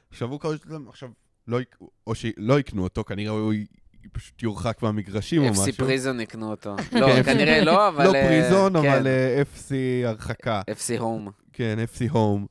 עכשיו 0.09 0.29
הוא 0.29 0.39
כבש 0.39 0.59
אצלם, 0.59 0.89
עכשיו, 0.89 1.09
לא, 1.47 1.59
או 2.07 2.15
שלא 2.15 2.59
יקנו 2.59 2.83
אותו, 2.83 3.03
כנראה 3.03 3.31
הוא 3.31 3.53
י- 4.05 4.09
יורחק 4.41 4.81
מהמגרשים 4.81 5.41
או 5.43 5.51
משהו. 5.51 5.63
FC 5.65 5.71
פריזון 5.77 6.19
יקנו 6.21 6.51
אותו. 6.51 6.75
לא, 6.99 7.23
כנראה 7.23 7.63
לא, 7.63 7.87
אבל... 7.89 8.03
לא 8.05 8.15
אה, 8.15 8.27
פריזון, 8.27 8.81
כן, 8.81 8.89
אבל 8.91 9.07
אה, 9.07 9.41
FC 9.41 9.71
הרחקה. 10.07 10.61
FC 10.69 10.99
הום. 10.99 11.29
כן, 11.53 11.77
FC 11.93 12.11
הום. 12.11 12.45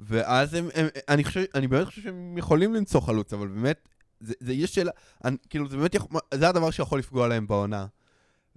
ואז 0.00 0.54
הם, 0.54 0.68
הם 0.74 0.86
אני 1.08 1.24
חושב, 1.24 1.44
אני 1.54 1.68
באמת 1.68 1.86
חושב 1.86 2.02
שהם 2.02 2.38
יכולים 2.38 2.74
למצוא 2.74 3.00
חלוץ, 3.00 3.32
אבל 3.32 3.48
באמת, 3.48 3.88
זה, 4.20 4.34
זה 4.40 4.52
יש 4.52 4.74
שאלה, 4.74 4.90
אני, 5.24 5.36
כאילו, 5.50 5.68
זה 5.68 5.76
באמת, 5.76 5.94
יכול, 5.94 6.20
זה 6.34 6.48
הדבר 6.48 6.70
שיכול 6.70 6.98
לפגוע 6.98 7.28
להם 7.28 7.46
בעונה. 7.46 7.86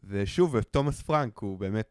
ושוב, 0.03 0.61
תומאס 0.61 1.01
פרנק 1.01 1.37
הוא 1.37 1.59
באמת 1.59 1.87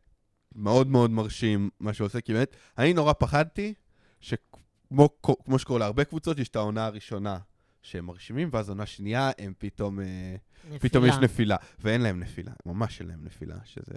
מאוד 0.54 0.86
מאוד 0.86 1.10
מרשים 1.10 1.70
מה 1.80 1.92
שהוא 1.92 2.06
עושה, 2.06 2.20
כי 2.20 2.32
באמת, 2.32 2.56
אני 2.78 2.92
נורא 2.92 3.12
פחדתי 3.12 3.74
שכמו 4.20 5.08
כמו 5.44 5.58
שקורה 5.58 5.78
להרבה 5.78 6.04
קבוצות, 6.04 6.38
יש 6.38 6.48
את 6.48 6.56
העונה 6.56 6.86
הראשונה 6.86 7.38
שהם 7.82 8.06
מרשימים, 8.06 8.48
ואז 8.52 8.68
עונה 8.68 8.86
שנייה 8.86 9.30
הם 9.38 9.52
פתאום, 9.58 10.00
אה, 10.00 10.36
פתאום 10.80 11.04
יש 11.06 11.14
נפילה. 11.14 11.56
ואין 11.80 12.00
להם 12.00 12.20
נפילה, 12.20 12.52
ממש 12.66 13.00
אין 13.00 13.08
להם 13.08 13.24
נפילה, 13.24 13.56
שזה 13.64 13.94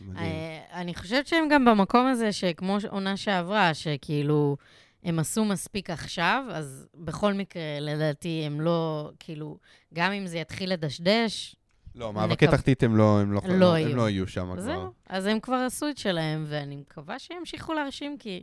מדהים. 0.00 0.26
אה, 0.26 0.80
אני 0.80 0.94
חושבת 0.94 1.26
שהם 1.26 1.48
גם 1.50 1.64
במקום 1.64 2.06
הזה, 2.06 2.32
שכמו 2.32 2.78
עונה 2.88 3.16
שעברה, 3.16 3.74
שכאילו, 3.74 4.56
הם 5.04 5.18
עשו 5.18 5.44
מספיק 5.44 5.90
עכשיו, 5.90 6.44
אז 6.50 6.86
בכל 6.94 7.32
מקרה, 7.32 7.62
לדעתי, 7.80 8.42
הם 8.46 8.60
לא, 8.60 9.10
כאילו, 9.20 9.58
גם 9.94 10.12
אם 10.12 10.26
זה 10.26 10.38
יתחיל 10.38 10.72
לדשדש, 10.72 11.56
לא, 11.94 12.12
מאבקי 12.12 12.46
נקו- 12.46 12.56
תחתית 12.56 12.82
הם 12.82 12.96
לא, 12.96 13.20
הם 13.20 13.32
לא, 13.32 13.40
לא 13.48 13.56
לא, 13.58 13.78
יהיו. 13.78 13.90
הם 13.90 13.96
לא 13.96 14.10
יהיו 14.10 14.28
שם 14.28 14.44
כבר. 14.52 14.60
זהו. 14.60 14.92
אז 15.08 15.26
הם 15.26 15.40
כבר 15.40 15.56
עשו 15.56 15.88
את 15.88 15.98
שלהם, 15.98 16.44
ואני 16.48 16.76
מקווה 16.76 17.18
שימשיכו 17.18 17.72
להרשים, 17.74 18.18
כי 18.18 18.42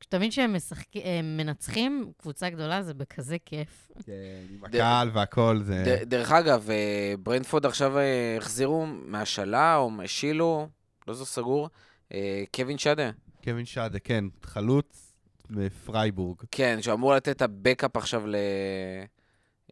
כשתבין 0.00 0.30
שהם 0.30 0.56
משחק- 0.56 0.86
הם 1.04 1.36
מנצחים 1.36 2.12
קבוצה 2.18 2.50
גדולה, 2.50 2.82
זה 2.82 2.94
בכזה 2.94 3.36
כיף. 3.44 3.90
כן, 4.06 4.12
עם 4.50 4.64
הקהל 4.64 5.10
והכל, 5.12 5.58
זה... 5.62 5.98
דרך 6.06 6.32
אגב, 6.32 6.70
אה, 6.70 7.14
ברנטפורד 7.22 7.66
עכשיו 7.66 7.98
אה, 7.98 8.36
החזירו 8.36 8.86
מהשאלה, 8.86 9.76
או 9.76 9.90
השאילו, 10.04 10.68
לא 11.08 11.14
זו 11.14 11.26
סגור, 11.26 11.68
אה, 12.14 12.44
קווין 12.54 12.78
שדה. 12.78 13.10
קווין 13.44 13.64
שדה, 13.64 13.98
כן, 13.98 14.24
חלוץ 14.42 15.14
בפרייבורג. 15.50 16.36
כן, 16.50 16.78
שאמור 16.82 17.14
לתת 17.14 17.28
את 17.36 17.42
הבקאפ 17.42 17.96
עכשיו 17.96 18.26
ל... 18.26 18.36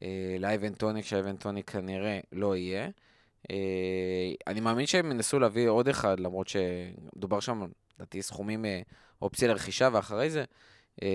אה, 0.03 0.37
לאייבן 0.41 0.73
טוני, 0.75 1.03
כשאייבן 1.03 1.37
טוני 1.37 1.63
כנראה 1.63 2.21
לא 2.33 2.57
יהיה. 2.57 2.89
אה, 3.51 3.57
אני 4.47 4.61
מאמין 4.61 4.87
שהם 4.87 5.11
ינסו 5.11 5.39
להביא 5.39 5.69
עוד 5.69 5.89
אחד, 5.89 6.21
למרות 6.21 6.49
שדובר 6.49 7.41
שם, 7.41 7.67
לדעתי, 7.97 8.23
סכומים, 8.23 8.65
אה, 8.65 8.81
אופציה 9.23 9.49
לרכישה, 9.49 9.89
ואחרי 9.93 10.31
זה, 10.31 10.45
אה, 11.03 11.09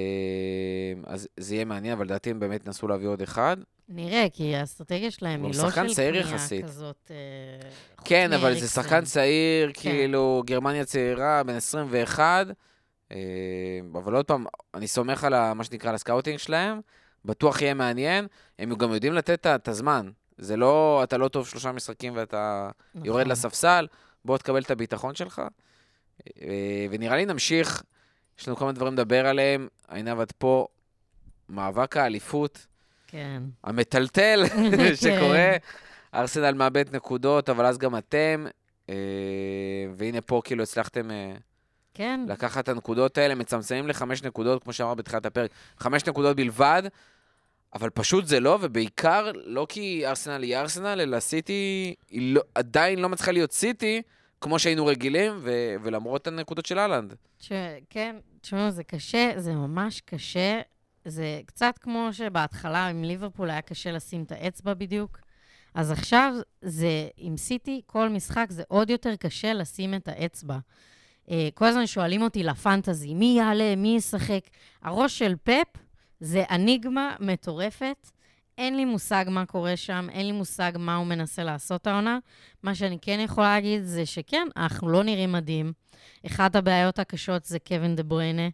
אז 1.05 1.27
זה 1.37 1.55
יהיה 1.55 1.65
מעניין, 1.65 1.93
אבל 1.93 2.05
לדעתי 2.05 2.29
הם 2.29 2.39
באמת 2.39 2.65
ינסו 2.65 2.87
להביא 2.87 3.07
עוד 3.07 3.21
אחד. 3.21 3.57
נראה, 3.89 4.27
כי 4.33 4.55
האסטרטגיה 4.55 5.11
שלהם 5.11 5.43
היא 5.43 5.53
לא 5.57 5.69
של 5.69 5.75
קנייה. 5.75 5.87
כזאת... 6.63 7.11
אה, 7.11 7.69
כן, 8.05 8.33
אבל 8.33 8.59
זה. 8.59 8.67
שחקן 8.67 9.05
צעיר, 9.05 9.71
כן. 9.73 9.81
כאילו, 9.81 10.43
גרמניה 10.45 10.85
צעירה, 10.85 11.43
בן 11.43 11.53
21, 11.53 12.47
אה, 13.11 13.17
אבל 13.93 14.15
עוד 14.15 14.25
פעם, 14.25 14.45
אני 14.73 14.87
סומך 14.87 15.23
על 15.23 15.53
מה 15.53 15.63
שנקרא, 15.63 15.89
על 15.89 15.95
ה 15.95 16.00
scouting 16.00 16.39
שלהם, 16.39 16.81
בטוח 17.25 17.61
יהיה 17.61 17.73
מעניין, 17.73 18.27
הם 18.59 18.75
גם 18.75 18.93
יודעים 18.93 19.13
לתת 19.13 19.47
את 19.47 19.67
הזמן. 19.67 20.09
זה 20.37 20.57
לא, 20.57 21.01
אתה 21.03 21.17
לא 21.17 21.27
טוב 21.27 21.47
שלושה 21.47 21.71
משחקים 21.71 22.13
ואתה 22.15 22.69
נכון. 22.95 23.05
יורד 23.05 23.27
לספסל, 23.27 23.87
בוא 24.25 24.37
תקבל 24.37 24.61
את 24.61 24.71
הביטחון 24.71 25.15
שלך. 25.15 25.41
אה, 26.41 26.85
ונראה 26.89 27.15
לי 27.15 27.25
נמשיך, 27.25 27.83
יש 28.39 28.47
לנו 28.47 28.57
כמה 28.57 28.71
דברים 28.71 28.93
לדבר 28.93 29.27
עליהם, 29.27 29.67
עינב 29.87 30.19
את 30.19 30.31
פה, 30.31 30.67
מאבק 31.49 31.97
האליפות. 31.97 32.67
כן. 33.07 33.43
המטלטל 33.63 34.43
שקורה. 35.03 35.55
ארסנל 36.13 36.53
מאבד 36.53 36.95
נקודות, 36.95 37.49
אבל 37.49 37.65
אז 37.65 37.77
גם 37.77 37.97
אתם, 37.97 38.45
אה, 38.89 38.95
והנה 39.93 40.21
פה 40.21 40.41
כאילו 40.43 40.63
הצלחתם 40.63 41.11
אה, 41.11 41.33
כן. 41.93 42.25
לקחת 42.27 42.63
את 42.63 42.69
הנקודות 42.69 43.17
האלה, 43.17 43.35
מצמצמים 43.35 43.87
לחמש 43.87 44.23
נקודות, 44.23 44.63
כמו 44.63 44.73
שאמר 44.73 44.93
בתחילת 44.93 45.25
הפרק, 45.25 45.51
חמש 45.77 46.05
נקודות 46.05 46.35
בלבד, 46.35 46.83
אבל 47.73 47.89
פשוט 47.89 48.25
זה 48.25 48.39
לא, 48.39 48.57
ובעיקר 48.61 49.31
לא 49.45 49.65
כי 49.69 50.07
ארסנל 50.07 50.43
היא 50.43 50.57
ארסנל, 50.57 51.01
אלא 51.01 51.19
סיטי 51.19 51.95
היא 52.09 52.35
לא, 52.35 52.41
עדיין 52.55 52.99
לא 52.99 53.09
מצליחה 53.09 53.31
להיות 53.31 53.51
סיטי, 53.51 54.01
כמו 54.41 54.59
שהיינו 54.59 54.85
רגילים, 54.85 55.33
ו- 55.41 55.75
ולמרות 55.83 56.27
הנקודות 56.27 56.65
של 56.65 56.79
אהלנד. 56.79 57.15
ש... 57.39 57.51
כן, 57.89 58.15
תשמעו, 58.41 58.71
זה 58.71 58.83
קשה, 58.83 59.31
זה 59.37 59.53
ממש 59.53 60.01
קשה. 60.01 60.61
זה 61.05 61.41
קצת 61.45 61.77
כמו 61.81 62.09
שבהתחלה 62.11 62.87
עם 62.87 63.03
ליברפול 63.03 63.49
היה 63.49 63.61
קשה 63.61 63.91
לשים 63.91 64.23
את 64.23 64.31
האצבע 64.31 64.73
בדיוק. 64.73 65.19
אז 65.73 65.91
עכשיו 65.91 66.33
זה, 66.61 67.07
עם 67.17 67.37
סיטי, 67.37 67.81
כל 67.85 68.09
משחק 68.09 68.45
זה 68.49 68.63
עוד 68.67 68.89
יותר 68.89 69.15
קשה 69.15 69.53
לשים 69.53 69.93
את 69.93 70.07
האצבע. 70.07 70.57
אה, 71.31 71.49
כל 71.53 71.65
הזמן 71.65 71.87
שואלים 71.87 72.21
אותי 72.21 72.43
לפנטזי, 72.43 73.13
מי 73.13 73.35
יעלה, 73.37 73.75
מי 73.75 73.95
ישחק? 73.95 74.41
הראש 74.81 75.19
של 75.19 75.35
פפ 75.43 75.81
זה 76.19 76.43
אניגמה 76.51 77.15
מטורפת. 77.19 78.07
אין 78.61 78.77
לי 78.77 78.85
מושג 78.85 79.25
מה 79.27 79.45
קורה 79.45 79.77
שם, 79.77 80.07
אין 80.11 80.25
לי 80.25 80.31
מושג 80.31 80.71
מה 80.79 80.95
הוא 80.95 81.07
מנסה 81.07 81.43
לעשות 81.43 81.87
העונה. 81.87 82.19
מה 82.63 82.75
שאני 82.75 82.97
כן 83.01 83.19
יכולה 83.19 83.53
להגיד 83.55 83.83
זה 83.83 84.05
שכן, 84.05 84.47
אנחנו 84.57 84.89
לא 84.89 85.03
נראים 85.03 85.31
מדהים. 85.31 85.73
אחת 86.25 86.55
הבעיות 86.55 86.99
הקשות 86.99 87.45
זה 87.45 87.59
קווין 87.59 87.95
דה 87.95 88.03
בריינה, 88.03 88.49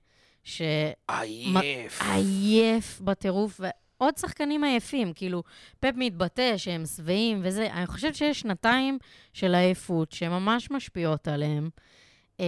עייף. 1.08 2.00
שעייף 2.00 3.02
בטירוף, 3.02 3.60
ועוד 3.60 4.18
שחקנים 4.18 4.64
עייפים, 4.64 5.14
כאילו, 5.14 5.44
פפ 5.80 5.92
מתבטא 5.96 6.58
שהם 6.58 6.86
שבעים 6.86 7.40
וזה, 7.44 7.74
אני 7.74 7.88
חושבת 7.88 8.16
שיש 8.16 8.40
שנתיים 8.40 8.98
של 9.34 9.56
עייפות 9.56 10.12
שממש 10.12 10.72
משפיעות 10.72 11.28
עליהם. 11.28 11.70
אה, 12.40 12.46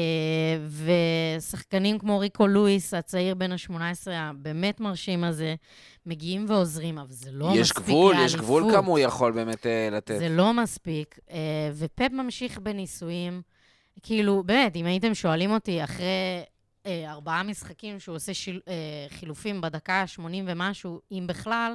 ושחקנים 1.38 2.00
כמו 2.00 2.20
ריקו 2.20 2.48
לואיס, 2.48 2.94
הצעיר 2.94 3.36
בן 3.36 3.52
ה-18, 3.52 4.12
הבאמת 4.12 4.80
מרשים 4.80 5.24
הזה, 5.24 5.56
מגיעים 6.06 6.46
ועוזרים, 6.48 6.98
אבל 6.98 7.12
זה 7.12 7.32
לא 7.32 7.52
יש 7.54 7.60
מספיק 7.60 7.86
גבול, 7.86 8.14
לאליפות. 8.16 8.40
יש 8.40 8.46
גבול 8.46 8.72
כמה 8.74 8.88
הוא 8.88 9.00
יכול 9.00 9.32
באמת 9.32 9.66
אה, 9.66 9.90
לתת. 9.92 10.16
זה 10.20 10.30
לא 10.30 10.54
מספיק, 10.54 11.20
אה, 11.32 11.72
ופפ 11.74 12.12
ממשיך 12.12 12.60
בניסויים. 12.60 13.42
כאילו, 14.04 14.44
באמת, 14.46 14.76
אם 14.76 14.86
הייתם 14.86 15.14
שואלים 15.14 15.52
אותי 15.52 15.84
אחרי 15.84 16.44
אה, 16.86 17.12
ארבעה 17.12 17.44
משחקים 17.44 18.00
שהוא 18.00 18.16
עושה 18.16 18.34
שיל, 18.34 18.62
אה, 18.68 18.74
חילופים 19.10 19.62
בדקה 19.62 19.94
ה-80 19.94 20.44
ומשהו, 20.46 21.02
אם 21.12 21.26
בכלל, 21.28 21.74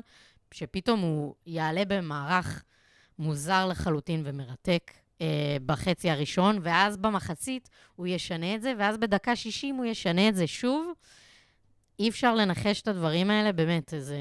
שפתאום 0.54 1.00
הוא 1.00 1.34
יעלה 1.46 1.82
במערך 1.84 2.62
מוזר 3.18 3.66
לחלוטין 3.66 4.22
ומרתק 4.24 4.92
אה, 5.20 5.56
בחצי 5.66 6.10
הראשון, 6.10 6.58
ואז 6.62 6.96
במחצית 6.96 7.68
הוא 7.96 8.06
ישנה 8.06 8.54
את 8.54 8.62
זה, 8.62 8.72
ואז 8.78 8.96
בדקה 8.96 9.36
60 9.36 9.76
הוא 9.76 9.84
ישנה 9.84 10.28
את 10.28 10.36
זה 10.36 10.46
שוב. 10.46 10.92
אי 11.98 12.08
אפשר 12.08 12.34
לנחש 12.34 12.82
את 12.82 12.88
הדברים 12.88 13.30
האלה, 13.30 13.52
באמת, 13.52 13.94
זה, 13.98 14.18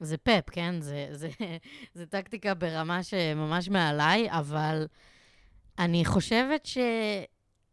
זה 0.00 0.16
פאפ, 0.16 0.50
כן? 0.50 0.80
זה, 0.80 1.08
זה, 1.12 1.28
זה 1.94 2.06
טקטיקה 2.06 2.54
ברמה 2.54 3.02
שממש 3.02 3.68
מעליי, 3.68 4.30
אבל 4.30 4.86
אני 5.78 6.04
חושבת 6.04 6.68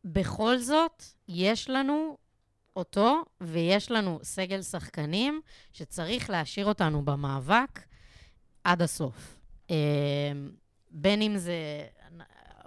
שבכל 0.05 0.57
זאת, 0.57 1.03
יש 1.27 1.69
לנו 1.69 2.17
אותו, 2.75 3.23
ויש 3.41 3.91
לנו 3.91 4.19
סגל 4.23 4.61
שחקנים 4.61 5.41
שצריך 5.73 6.29
להשאיר 6.29 6.65
אותנו 6.65 7.05
במאבק 7.05 7.79
עד 8.63 8.81
הסוף. 8.81 9.37
אה, 9.71 9.75
בין 10.91 11.21
אם 11.21 11.37
זה, 11.37 11.85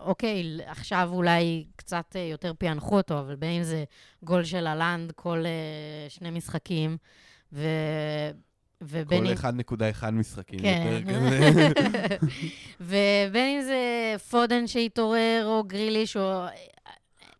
אוקיי, 0.00 0.58
עכשיו 0.66 1.08
אולי 1.12 1.64
קצת 1.76 2.16
אה, 2.16 2.20
יותר 2.20 2.52
פענחו 2.58 2.96
אותו, 2.96 3.18
אבל 3.20 3.36
בין 3.36 3.50
אם 3.50 3.62
זה 3.62 3.84
גול 4.24 4.44
של 4.44 4.66
הלנד 4.66 5.12
כל 5.12 5.44
אה, 5.46 6.08
שני 6.08 6.30
משחקים, 6.30 6.96
ו... 7.52 7.68
ובין 8.82 9.26
אם... 9.26 9.36
כל 9.64 9.76
1.1 10.02 10.10
משחקים 10.10 10.58
כן. 10.58 11.00
יותר 11.00 11.12
כזה. 11.14 11.68
ובין 12.80 13.56
אם 13.56 13.62
זה 13.62 14.14
פודן 14.30 14.66
שהתעורר, 14.66 15.42
או 15.44 15.64
גריליש, 15.64 16.16
או... 16.16 16.46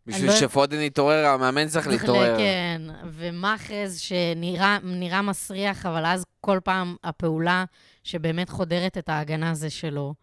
בשביל 0.07 0.29
לא- 0.29 0.35
שפודן 0.35 0.79
יתעורר, 0.79 1.25
המאמן 1.25 1.67
צריך 1.67 1.87
להתעורר. 1.87 2.37
כן, 2.37 2.81
ומאחז 3.11 3.99
שנראה 3.99 4.77
נראה 4.83 5.21
מסריח, 5.21 5.85
אבל 5.85 6.05
אז 6.05 6.25
כל 6.41 6.59
פעם 6.63 6.95
הפעולה 7.03 7.65
שבאמת 8.03 8.49
חודרת 8.49 8.97
את 8.97 9.09
ההגנה 9.09 9.53
זה 9.53 9.69
שלו. 9.69 10.13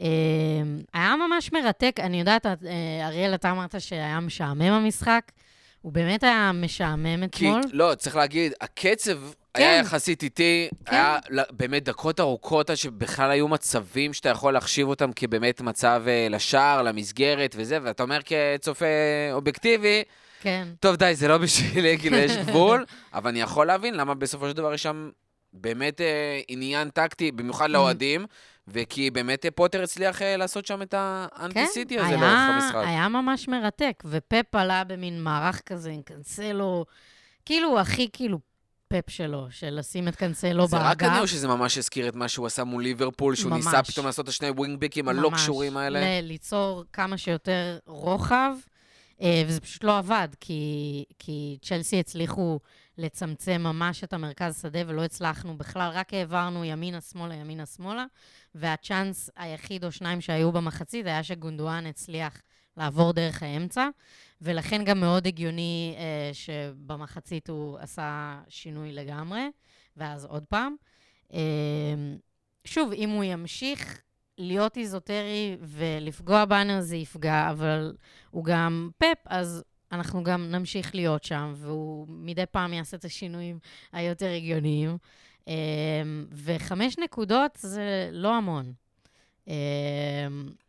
אה, 0.00 0.06
היה 0.94 1.14
ממש 1.16 1.52
מרתק. 1.52 1.96
אני 2.02 2.18
יודעת, 2.20 2.46
אה, 2.46 2.52
אריאל, 3.06 3.34
אתה 3.34 3.50
אמרת 3.50 3.80
שהיה 3.80 4.20
משעמם 4.20 4.62
המשחק. 4.62 5.32
הוא 5.82 5.92
באמת 5.92 6.22
היה 6.22 6.50
משעמם 6.54 7.28
כי, 7.28 7.48
אתמול. 7.48 7.60
לא, 7.72 7.94
צריך 7.94 8.16
להגיד, 8.16 8.52
הקצב 8.60 9.18
היה 9.54 9.78
כן. 9.78 9.82
יחסית 9.86 10.22
איטי, 10.22 10.68
כן. 10.84 10.94
היה 10.94 11.18
באמת 11.50 11.84
דקות 11.84 12.20
ארוכות 12.20 12.70
עד 12.70 12.76
שבכלל 12.76 13.30
היו 13.30 13.48
מצבים 13.48 14.12
שאתה 14.12 14.28
יכול 14.28 14.52
להחשיב 14.52 14.88
אותם 14.88 15.10
כבאמת 15.16 15.60
מצב 15.60 16.02
אה, 16.06 16.26
לשער, 16.30 16.82
למסגרת 16.82 17.54
וזה, 17.58 17.78
ואתה 17.82 18.02
אומר 18.02 18.18
כצופה 18.24 18.86
אובייקטיבי, 19.32 20.02
כן. 20.40 20.68
טוב, 20.80 20.96
די, 20.96 21.14
זה 21.14 21.28
לא 21.28 21.38
בשבילי, 21.38 21.96
כאילו, 22.00 22.16
יש 22.16 22.36
גבול, 22.36 22.84
אבל 23.14 23.30
אני 23.30 23.40
יכול 23.40 23.66
להבין 23.66 23.94
למה 23.94 24.14
בסופו 24.14 24.48
של 24.48 24.56
דבר 24.56 24.74
יש 24.74 24.82
שם 24.82 25.10
באמת 25.52 26.00
אה, 26.00 26.40
עניין 26.48 26.90
טקטי, 26.90 27.32
במיוחד 27.32 27.70
לאוהדים, 27.70 28.26
וכי 28.68 29.10
באמת 29.10 29.46
פוטר 29.54 29.82
הצליח 29.82 30.22
אה, 30.22 30.36
לעשות 30.36 30.66
שם 30.66 30.82
את 30.82 30.94
האנטי-סיטי 30.98 31.98
הזה 31.98 32.08
כן, 32.08 32.14
היה- 32.14 32.20
לאורך 32.50 32.64
המשחק. 32.64 32.82
היה 32.88 33.08
ממש 33.08 33.48
מרתק, 33.48 34.02
ופפ 34.06 34.54
עלה 34.54 34.84
במין 34.84 35.22
מערך 35.22 35.62
כזה 35.66 35.90
עם 35.90 36.02
קנסלו, 36.02 36.84
כאילו 37.44 37.80
הכי 37.80 38.08
כאילו 38.12 38.38
פפ 38.88 39.10
שלו, 39.10 39.46
של 39.50 39.78
לשים 39.78 40.08
את 40.08 40.16
קנסלו 40.16 40.66
זה 40.66 40.76
רק 40.76 40.82
באגף. 41.02 41.12
אני 41.12 41.20
או 41.20 41.26
שזה 41.28 41.48
ממש 41.48 41.78
הזכיר 41.78 42.08
את 42.08 42.16
מה 42.16 42.28
שהוא 42.28 42.46
עשה 42.46 42.64
מול 42.64 42.82
ליברפול, 42.82 43.34
שהוא 43.34 43.50
ממש. 43.50 43.64
ניסה 43.64 43.82
פתאום 43.82 44.06
לעשות 44.06 44.24
את 44.24 44.28
השני 44.28 44.50
ווינגבקים 44.50 45.08
הלא 45.08 45.30
ממש. 45.30 45.40
קשורים 45.42 45.76
האלה? 45.76 46.00
ל- 46.00 46.24
ליצור 46.24 46.84
כמה 46.92 47.18
שיותר 47.18 47.78
רוחב, 47.86 48.52
וזה 49.20 49.60
פשוט 49.60 49.84
לא 49.84 49.98
עבד, 49.98 50.28
כי, 50.40 51.04
כי 51.18 51.58
צ'לסי 51.62 52.00
הצליחו 52.00 52.58
לצמצם 52.98 53.60
ממש 53.60 54.04
את 54.04 54.12
המרכז 54.12 54.62
שדה, 54.62 54.78
ולא 54.86 55.04
הצלחנו 55.04 55.58
בכלל, 55.58 55.90
רק 55.94 56.14
העברנו 56.14 56.64
ימינה-שמאלה, 56.64 57.34
ימינה-שמאלה, 57.34 58.04
והצ'אנס 58.54 59.30
היחיד 59.36 59.84
או 59.84 59.92
שניים 59.92 60.20
שהיו 60.20 60.52
במחצית 60.52 61.06
היה 61.06 61.22
שגונדואן 61.22 61.86
הצליח 61.86 62.42
לעבור 62.76 63.12
דרך 63.12 63.42
האמצע, 63.42 63.88
ולכן 64.40 64.84
גם 64.84 65.00
מאוד 65.00 65.26
הגיוני 65.26 65.94
אה, 65.98 66.30
שבמחצית 66.32 67.50
הוא 67.50 67.78
עשה 67.78 68.38
שינוי 68.48 68.92
לגמרי, 68.92 69.50
ואז 69.96 70.24
עוד 70.24 70.44
פעם. 70.48 70.74
אה, 71.32 71.38
שוב, 72.64 72.92
אם 72.92 73.10
הוא 73.10 73.24
ימשיך 73.24 74.00
להיות 74.38 74.76
איזוטרי 74.76 75.56
ולפגוע 75.60 76.44
בנו 76.44 76.80
זה 76.82 76.96
יפגע, 76.96 77.50
אבל 77.50 77.96
הוא 78.30 78.44
גם 78.44 78.90
פפ, 78.98 79.18
אז 79.26 79.62
אנחנו 79.92 80.24
גם 80.24 80.50
נמשיך 80.50 80.94
להיות 80.94 81.24
שם, 81.24 81.52
והוא 81.56 82.06
מדי 82.08 82.46
פעם 82.50 82.72
יעשה 82.72 82.96
את 82.96 83.04
השינויים 83.04 83.58
היותר 83.92 84.30
הגיוניים. 84.30 84.96
אמ, 85.46 85.52
וחמש 86.32 86.98
נקודות 86.98 87.50
זה 87.60 88.08
לא 88.12 88.34
המון. 88.34 88.72
אמ, 89.48 89.52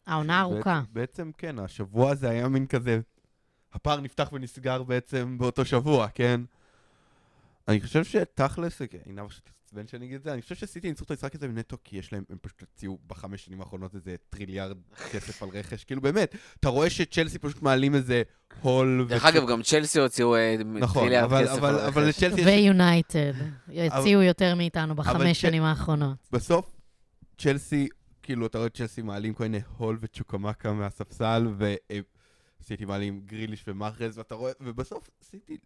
העונה 0.08 0.42
ארוכה. 0.42 0.82
בעצם- 0.94 0.94
בעצם 0.94 1.32
כן, 1.38 1.60
השבוע 1.60 2.12
הזה 2.12 2.30
היה 2.30 2.48
מין 2.48 2.68
כזה, 2.68 3.00
הפער 3.74 4.00
נפתח 4.02 4.30
ונסגר 4.34 4.84
בעצם 4.84 5.38
באותו 5.38 5.66
שבוע, 5.66 6.08
כן? 6.08 6.42
אני 7.68 7.82
חושב 7.82 8.04
שתכלס, 8.04 8.82
עינב 9.06 9.32
שתעצבן 9.68 9.88
שאני 9.88 10.06
אגיד 10.06 10.16
את 10.16 10.24
זה, 10.24 10.34
אני 10.34 10.42
חושב 10.42 10.56
שסיטי 10.56 10.88
ניצחו 10.90 11.04
את 11.06 11.12
המשחק 11.12 11.36
הזה 11.36 11.48
נטו 11.48 11.78
כי 11.84 11.98
יש 11.98 12.14
להם, 12.14 12.24
הם 12.30 12.38
פשוט 12.42 12.64
הוציאו 12.64 12.98
בחמש 13.08 13.46
שנים 13.46 13.62
האחרונות 13.62 13.96
איזה 13.96 14.16
טריליארד 14.30 14.78
כסף 15.12 15.44
על 15.44 15.50
רכש, 15.50 15.84
כאילו 15.84 16.02
באמת, 16.02 16.36
אתה 16.60 16.70
רואה 16.70 16.90
שצ'לסי 16.90 17.40
פשוט 17.40 17.62
מעלים 17.62 17.96
איזה 17.96 18.24
הול. 18.62 19.06
דרך 19.10 19.26
אגב, 19.26 19.48
גם 19.48 19.62
צ'לסי 19.62 20.00
הוציאו 20.00 20.36
אה, 20.36 20.56
נכון, 20.66 21.02
טריליארד 21.04 21.24
אבל- 21.32 21.44
כסף 21.48 21.58
אבל- 21.58 21.70
על 21.80 21.86
אבל 21.86 22.08
רכש. 22.08 22.24
ויונייטד, 22.46 23.34
הוציאו 23.78 24.22
יותר 24.22 24.56
מאיתנו 24.56 24.96
בחמש 24.96 25.42
שנים 25.42 25.64
האחרונות. 25.64 26.18
בסוף, 26.32 26.76
צ'לסי, 27.38 27.88
כאילו, 28.24 28.46
אתה 28.46 28.58
רואה 28.58 28.70
צ'לסי 28.70 29.02
מעלים 29.02 29.34
כל 29.34 29.44
מיני 29.44 29.60
הול 29.78 29.98
וצ'וקמקה 30.02 30.74
מהספסל, 30.74 31.48
וסיטי 32.62 32.86
מעלים 32.86 33.22
גריליש 33.26 33.64
ומאחרז, 33.68 34.18
ואתה 34.18 34.36
רואה, 34.36 34.52
ובסוף 34.60 35.10
סיטי 35.22 35.58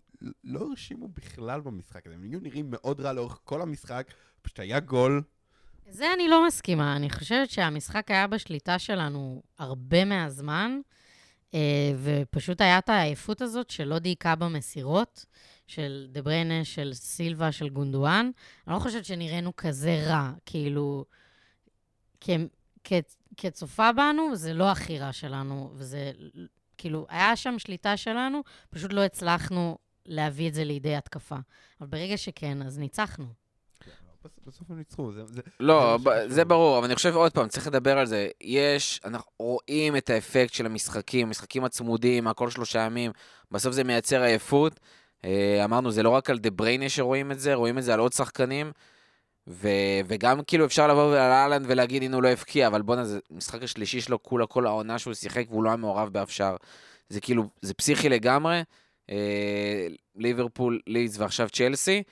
לא 0.43 0.67
הרשימו 0.69 1.07
בכלל 1.07 1.61
במשחק 1.61 2.05
הזה. 2.07 2.15
הם 2.15 2.23
היו 2.23 2.39
נראים 2.39 2.65
מאוד 2.69 3.01
רע 3.01 3.13
לאורך 3.13 3.39
כל 3.43 3.61
המשחק, 3.61 4.07
פשוט 4.41 4.59
היה 4.59 4.79
גול. 4.79 5.21
זה 5.89 6.13
אני 6.13 6.27
לא 6.27 6.47
מסכימה. 6.47 6.95
אני 6.95 7.09
חושבת 7.09 7.49
שהמשחק 7.49 8.11
היה 8.11 8.27
בשליטה 8.27 8.79
שלנו 8.79 9.41
הרבה 9.59 10.05
מהזמן, 10.05 10.79
אה, 11.53 11.91
ופשוט 12.03 12.61
היה 12.61 12.77
את 12.79 12.89
העייפות 12.89 13.41
הזאת 13.41 13.69
שלא 13.69 13.99
דייקה 13.99 14.35
במסירות, 14.35 15.25
של 15.67 16.07
דה 16.09 16.21
של 16.63 16.93
סילבה, 16.93 17.51
של 17.51 17.69
גונדואן. 17.69 18.31
אני 18.67 18.75
לא 18.75 18.79
חושבת 18.79 19.05
שנראינו 19.05 19.55
כזה 19.55 20.03
רע, 20.07 20.31
כאילו, 20.45 21.05
כ- 22.21 22.29
כ- 22.83 22.93
כצופה 23.37 23.91
בנו, 23.93 24.35
זה 24.35 24.53
לא 24.53 24.71
הכי 24.71 24.99
רע 24.99 25.13
שלנו, 25.13 25.71
וזה, 25.75 26.11
כאילו, 26.77 27.05
היה 27.09 27.35
שם 27.35 27.59
שליטה 27.59 27.97
שלנו, 27.97 28.41
פשוט 28.69 28.93
לא 28.93 29.01
הצלחנו 29.03 29.77
להביא 30.05 30.47
את 30.49 30.53
זה 30.53 30.63
לידי 30.63 30.95
התקפה. 30.95 31.35
אבל 31.81 31.87
ברגע 31.89 32.17
שכן, 32.17 32.61
אז 32.61 32.77
ניצחנו. 32.79 33.25
בס- 34.25 34.39
בסוף 34.47 34.71
הם 34.71 34.77
ניצחו, 34.77 35.11
זה... 35.11 35.25
זה 35.25 35.41
לא, 35.59 35.97
זה 36.03 36.09
ב-. 36.09 36.27
זה 36.27 36.45
ברור, 36.45 36.77
אבל 36.77 36.85
אני 36.85 36.95
חושב 36.95 37.15
עוד 37.15 37.31
פעם, 37.31 37.47
צריך 37.47 37.67
לדבר 37.67 37.97
על 37.97 38.05
זה. 38.05 38.27
יש, 38.41 38.99
אנחנו 39.05 39.31
רואים 39.39 39.97
את 39.97 40.09
האפקט 40.09 40.53
של 40.53 40.65
המשחקים, 40.65 41.27
המשחקים 41.27 41.63
הצמודים, 41.63 42.27
הכל 42.27 42.49
שלושה 42.49 42.79
ימים, 42.79 43.11
בסוף 43.51 43.73
זה 43.73 43.83
מייצר 43.83 44.21
עייפות. 44.21 44.79
אה, 45.25 45.61
אמרנו, 45.65 45.91
זה 45.91 46.03
לא 46.03 46.09
רק 46.09 46.29
על 46.29 46.39
דה 46.39 46.49
בריינה 46.51 46.89
שרואים 46.89 47.31
את 47.31 47.39
זה, 47.39 47.53
רואים 47.53 47.77
את 47.77 47.83
זה 47.83 47.93
על 47.93 47.99
עוד 47.99 48.13
שחקנים. 48.13 48.71
ו- 49.47 50.01
וגם 50.05 50.43
כאילו 50.47 50.65
אפשר 50.65 50.87
לבוא 50.87 51.15
על 51.15 51.31
אהלנד 51.31 51.65
ולהגיד, 51.69 52.03
הנה 52.03 52.15
הוא 52.15 52.23
לא 52.23 52.27
הבקיע, 52.27 52.67
אבל 52.67 52.81
בואנה, 52.81 53.05
זה 53.05 53.19
משחק 53.31 53.63
השלישי 53.63 54.01
שלו 54.01 54.23
כולה 54.23 54.45
כל 54.45 54.65
העונה 54.65 54.99
שהוא 54.99 55.13
שיחק 55.13 55.45
והוא 55.49 55.63
לא 55.63 55.69
היה 55.69 55.77
מעורב 55.77 56.09
באף 56.09 56.31
שער. 56.31 56.55
זה 57.09 57.21
כאילו, 57.21 57.43
זה 57.61 57.73
פסיכי 57.73 58.09
לגמרי. 58.09 58.63
אה, 59.09 59.87
ליברפול, 60.15 60.79
לידס 60.87 61.17
ועכשיו 61.17 61.49
צ'לסי. 61.49 62.03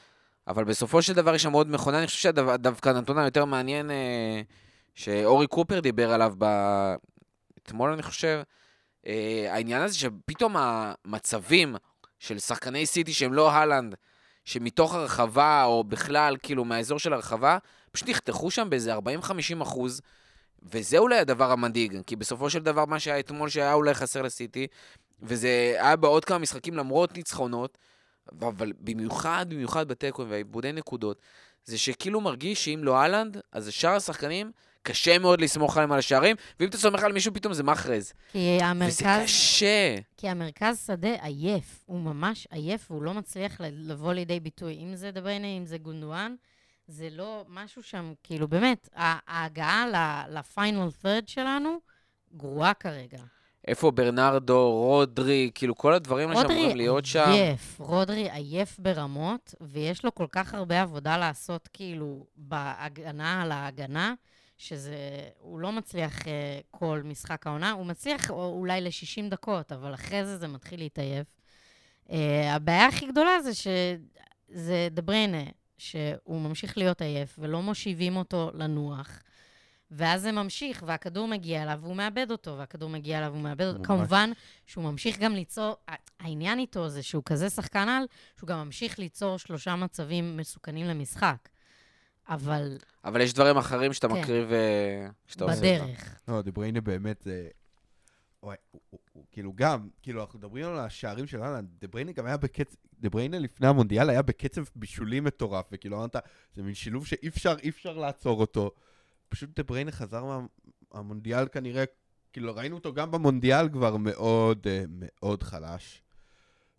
אבל 0.47 0.63
בסופו 0.63 1.01
של 1.01 1.13
דבר 1.13 1.35
יש 1.35 1.43
שם 1.43 1.51
עוד 1.51 1.71
מכונה, 1.71 1.97
אני 1.99 2.07
חושב 2.07 2.19
שדווקא 2.19 2.89
הנתון 2.89 3.17
היותר 3.17 3.45
מעניין 3.45 3.91
אה, 3.91 4.41
שאורי 4.95 5.47
קופר 5.47 5.79
דיבר 5.79 6.11
עליו 6.13 6.33
ב... 6.37 6.45
אתמול, 7.57 7.91
אני 7.91 8.03
חושב, 8.03 8.41
אה, 9.07 9.47
העניין 9.49 9.81
הזה 9.81 9.95
שפתאום 9.95 10.55
המצבים 10.57 11.75
של 12.19 12.39
שחקני 12.39 12.85
סיטי 12.85 13.13
שהם 13.13 13.33
לא 13.33 13.51
הלנד, 13.51 13.95
שמתוך 14.49 14.93
הרחבה, 14.93 15.63
או 15.63 15.83
בכלל, 15.83 16.37
כאילו, 16.43 16.65
מהאזור 16.65 16.99
של 16.99 17.13
הרחבה, 17.13 17.57
פשוט 17.91 18.09
נחתכו 18.09 18.51
שם 18.51 18.69
באיזה 18.69 18.95
40-50 18.97 18.99
אחוז, 19.61 20.01
וזה 20.63 20.97
אולי 20.97 21.19
הדבר 21.19 21.51
המדאיג, 21.51 22.01
כי 22.07 22.15
בסופו 22.15 22.49
של 22.49 22.59
דבר, 22.59 22.85
מה 22.85 22.99
שהיה 22.99 23.19
אתמול, 23.19 23.49
שהיה 23.49 23.73
אולי 23.73 23.93
חסר 23.93 24.21
לסיטי, 24.21 24.67
וזה 25.21 25.75
היה 25.79 25.95
בעוד 25.95 26.25
כמה 26.25 26.37
משחקים 26.37 26.73
למרות 26.73 27.17
ניצחונות, 27.17 27.77
אבל 28.31 28.73
במיוחד, 28.79 29.45
במיוחד 29.49 29.87
בתיקו 29.87 30.25
ועיבודי 30.27 30.71
נקודות, 30.71 31.21
זה 31.65 31.77
שכאילו 31.77 32.21
מרגיש 32.21 32.65
שאם 32.65 32.79
לא 32.83 32.97
אהלנד, 32.97 33.37
אז 33.51 33.69
שאר 33.71 33.95
השחקנים, 33.95 34.51
קשה 34.89 35.19
מאוד 35.19 35.41
לסמוך 35.41 35.77
עליהם 35.77 35.91
על 35.91 35.99
השערים, 35.99 36.35
ואם 36.59 36.69
אתה 36.69 36.77
סומך 36.77 37.03
על 37.03 37.11
מישהו, 37.11 37.33
פתאום 37.33 37.53
זה 37.53 37.63
מחרז. 37.63 38.13
כי 38.31 38.57
המרכז... 38.61 38.93
וזה 38.93 39.23
קשה. 39.23 39.95
כי 40.17 40.29
המרכז 40.29 40.83
שדה 40.87 41.15
עייף, 41.21 41.83
הוא 41.85 41.99
ממש 41.99 42.47
עייף, 42.51 42.91
והוא 42.91 43.03
לא 43.03 43.13
מצליח 43.13 43.61
לבוא 43.61 44.13
לידי 44.13 44.39
ביטוי. 44.39 44.73
אם 44.83 44.95
זה 44.95 45.11
דבריינה, 45.11 45.47
אם 45.47 45.65
זה 45.65 45.77
גונדואן, 45.77 46.35
זה 46.87 47.07
לא 47.11 47.45
משהו 47.49 47.83
שם, 47.83 48.13
כאילו, 48.23 48.47
באמת, 48.47 48.89
ההגעה 49.27 49.85
לפיינל 50.29 50.87
third 51.03 51.23
שלנו 51.25 51.79
גרועה 52.37 52.73
כרגע. 52.73 53.19
איפה 53.67 53.91
ברנרדו, 53.91 54.71
רודרי, 54.71 55.51
כאילו 55.55 55.75
כל 55.75 55.93
הדברים 55.93 56.29
האלה 56.29 56.41
שאמורים 56.41 56.77
להיות 56.77 57.05
שם. 57.05 57.19
רודרי 57.19 57.39
עייף, 57.39 57.79
רודרי 57.79 58.31
עייף 58.31 58.79
ברמות, 58.79 59.55
ויש 59.61 60.05
לו 60.05 60.15
כל 60.15 60.27
כך 60.31 60.53
הרבה 60.53 60.81
עבודה 60.81 61.17
לעשות, 61.17 61.69
כאילו, 61.73 62.25
בהגנה 62.35 63.41
על 63.41 63.51
ההגנה, 63.51 64.13
שזה, 64.59 64.97
הוא 65.39 65.59
לא 65.59 65.71
מצליח 65.71 66.19
uh, 66.19 66.25
כל 66.71 67.01
משחק 67.05 67.47
העונה, 67.47 67.71
הוא 67.71 67.85
מצליח 67.85 68.29
אולי 68.29 68.81
ל-60 68.81 69.29
דקות, 69.29 69.71
אבל 69.71 69.93
אחרי 69.93 70.25
זה 70.25 70.37
זה 70.37 70.47
מתחיל 70.47 70.79
להתעייף. 70.79 71.27
Uh, 72.07 72.11
הבעיה 72.49 72.87
הכי 72.87 73.05
גדולה 73.05 73.41
זה 73.41 73.51
שזה 73.53 74.87
דבריינה, 74.91 75.43
שהוא 75.77 76.41
ממשיך 76.41 76.77
להיות 76.77 77.01
עייף, 77.01 77.35
ולא 77.39 77.61
מושיבים 77.61 78.15
אותו 78.15 78.51
לנוח. 78.53 79.21
ואז 79.91 80.21
זה 80.21 80.31
ממשיך, 80.31 80.83
והכדור 80.87 81.27
מגיע 81.27 81.63
אליו 81.63 81.79
והוא 81.81 81.95
מאבד 81.95 82.31
אותו, 82.31 82.57
והכדור 82.57 82.89
מגיע 82.89 83.17
אליו 83.17 83.29
והוא 83.31 83.43
מאבד 83.43 83.65
אותו. 83.65 83.83
כמובן 83.83 84.31
שהוא 84.67 84.83
ממשיך 84.83 85.19
גם 85.19 85.35
ליצור, 85.35 85.75
העניין 86.19 86.59
איתו 86.59 86.89
זה 86.89 87.03
שהוא 87.03 87.23
כזה 87.25 87.49
שחקן 87.49 87.89
על, 87.89 88.03
שהוא 88.37 88.47
גם 88.47 88.65
ממשיך 88.65 88.99
ליצור 88.99 89.37
שלושה 89.37 89.75
מצבים 89.75 90.37
מסוכנים 90.37 90.85
למשחק. 90.85 91.49
אבל... 92.29 92.77
אבל 93.03 93.21
יש 93.21 93.33
דברים 93.33 93.57
אחרים 93.57 93.93
שאתה 93.93 94.07
כן. 94.07 94.13
מקריב, 94.13 94.49
שאתה 95.27 95.43
עושה 95.43 95.55
אותם. 95.55 95.85
בדרך. 95.87 96.19
לא, 96.27 96.41
דבריינה 96.41 96.81
באמת 96.81 97.27
הוא, 98.41 99.25
כאילו 99.31 99.53
גם, 99.55 99.89
כאילו 100.01 100.21
אנחנו 100.21 100.39
מדברים 100.39 100.65
על 100.65 100.79
השערים 100.79 101.27
של 101.27 101.43
אהלן, 101.43 101.65
דבריינה 101.81 102.11
גם 102.11 102.25
היה 102.25 102.37
בקצב, 102.37 102.75
דבריינה 102.99 103.39
לפני 103.39 103.67
המונדיאל 103.67 104.09
היה 104.09 104.21
בקצב 104.21 104.63
בישולים 104.75 105.23
מטורף, 105.23 105.65
וכאילו 105.71 105.97
אמרת, 105.97 106.15
זה 106.53 106.63
מין 106.63 106.73
שילוב 106.73 107.05
שאי 107.05 107.27
אפשר, 107.27 107.55
אי 107.63 107.69
אפשר 107.69 107.97
לעצור 107.97 108.39
אותו. 108.39 108.71
פשוט 109.29 109.59
דבריינה 109.59 109.91
חזר 109.91 110.39
מהמונדיאל 110.93 111.47
כנראה, 111.47 111.83
כאילו 112.33 112.55
ראינו 112.55 112.75
אותו 112.75 112.93
גם 112.93 113.11
במונדיאל 113.11 113.69
כבר 113.69 113.97
מאוד 113.97 114.67
אה, 114.67 114.83
מאוד 114.89 115.43
חלש. 115.43 116.01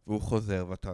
והוא 0.06 0.20
חוזר, 0.20 0.66
ואתה... 0.68 0.92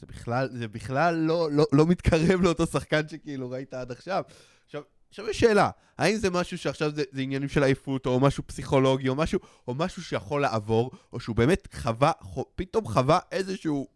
זה 0.00 0.06
בכלל, 0.06 0.48
זה 0.52 0.68
בכלל 0.68 1.14
לא, 1.14 1.48
לא, 1.52 1.66
לא 1.72 1.86
מתקרב 1.86 2.40
לאותו 2.42 2.66
שחקן 2.66 3.08
שכאילו 3.08 3.50
ראית 3.50 3.74
עד 3.74 3.90
עכשיו. 3.90 4.22
עכשיו, 4.64 4.82
עכשיו 5.08 5.28
יש 5.28 5.40
שאלה, 5.40 5.70
האם 5.98 6.16
זה 6.16 6.30
משהו 6.30 6.58
שעכשיו 6.58 6.90
זה, 6.90 7.02
זה 7.12 7.20
עניינים 7.20 7.48
של 7.48 7.62
עייפות, 7.62 8.06
או 8.06 8.20
משהו 8.20 8.46
פסיכולוגי, 8.46 9.08
או 9.08 9.14
משהו, 9.14 9.40
או 9.68 9.74
משהו 9.74 10.02
שיכול 10.02 10.42
לעבור, 10.42 10.90
או 11.12 11.20
שהוא 11.20 11.36
באמת 11.36 11.68
חווה, 11.74 12.12
פתאום 12.54 12.84
חווה 12.84 13.18
איזשהו 13.32 13.88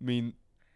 מין 0.00 0.30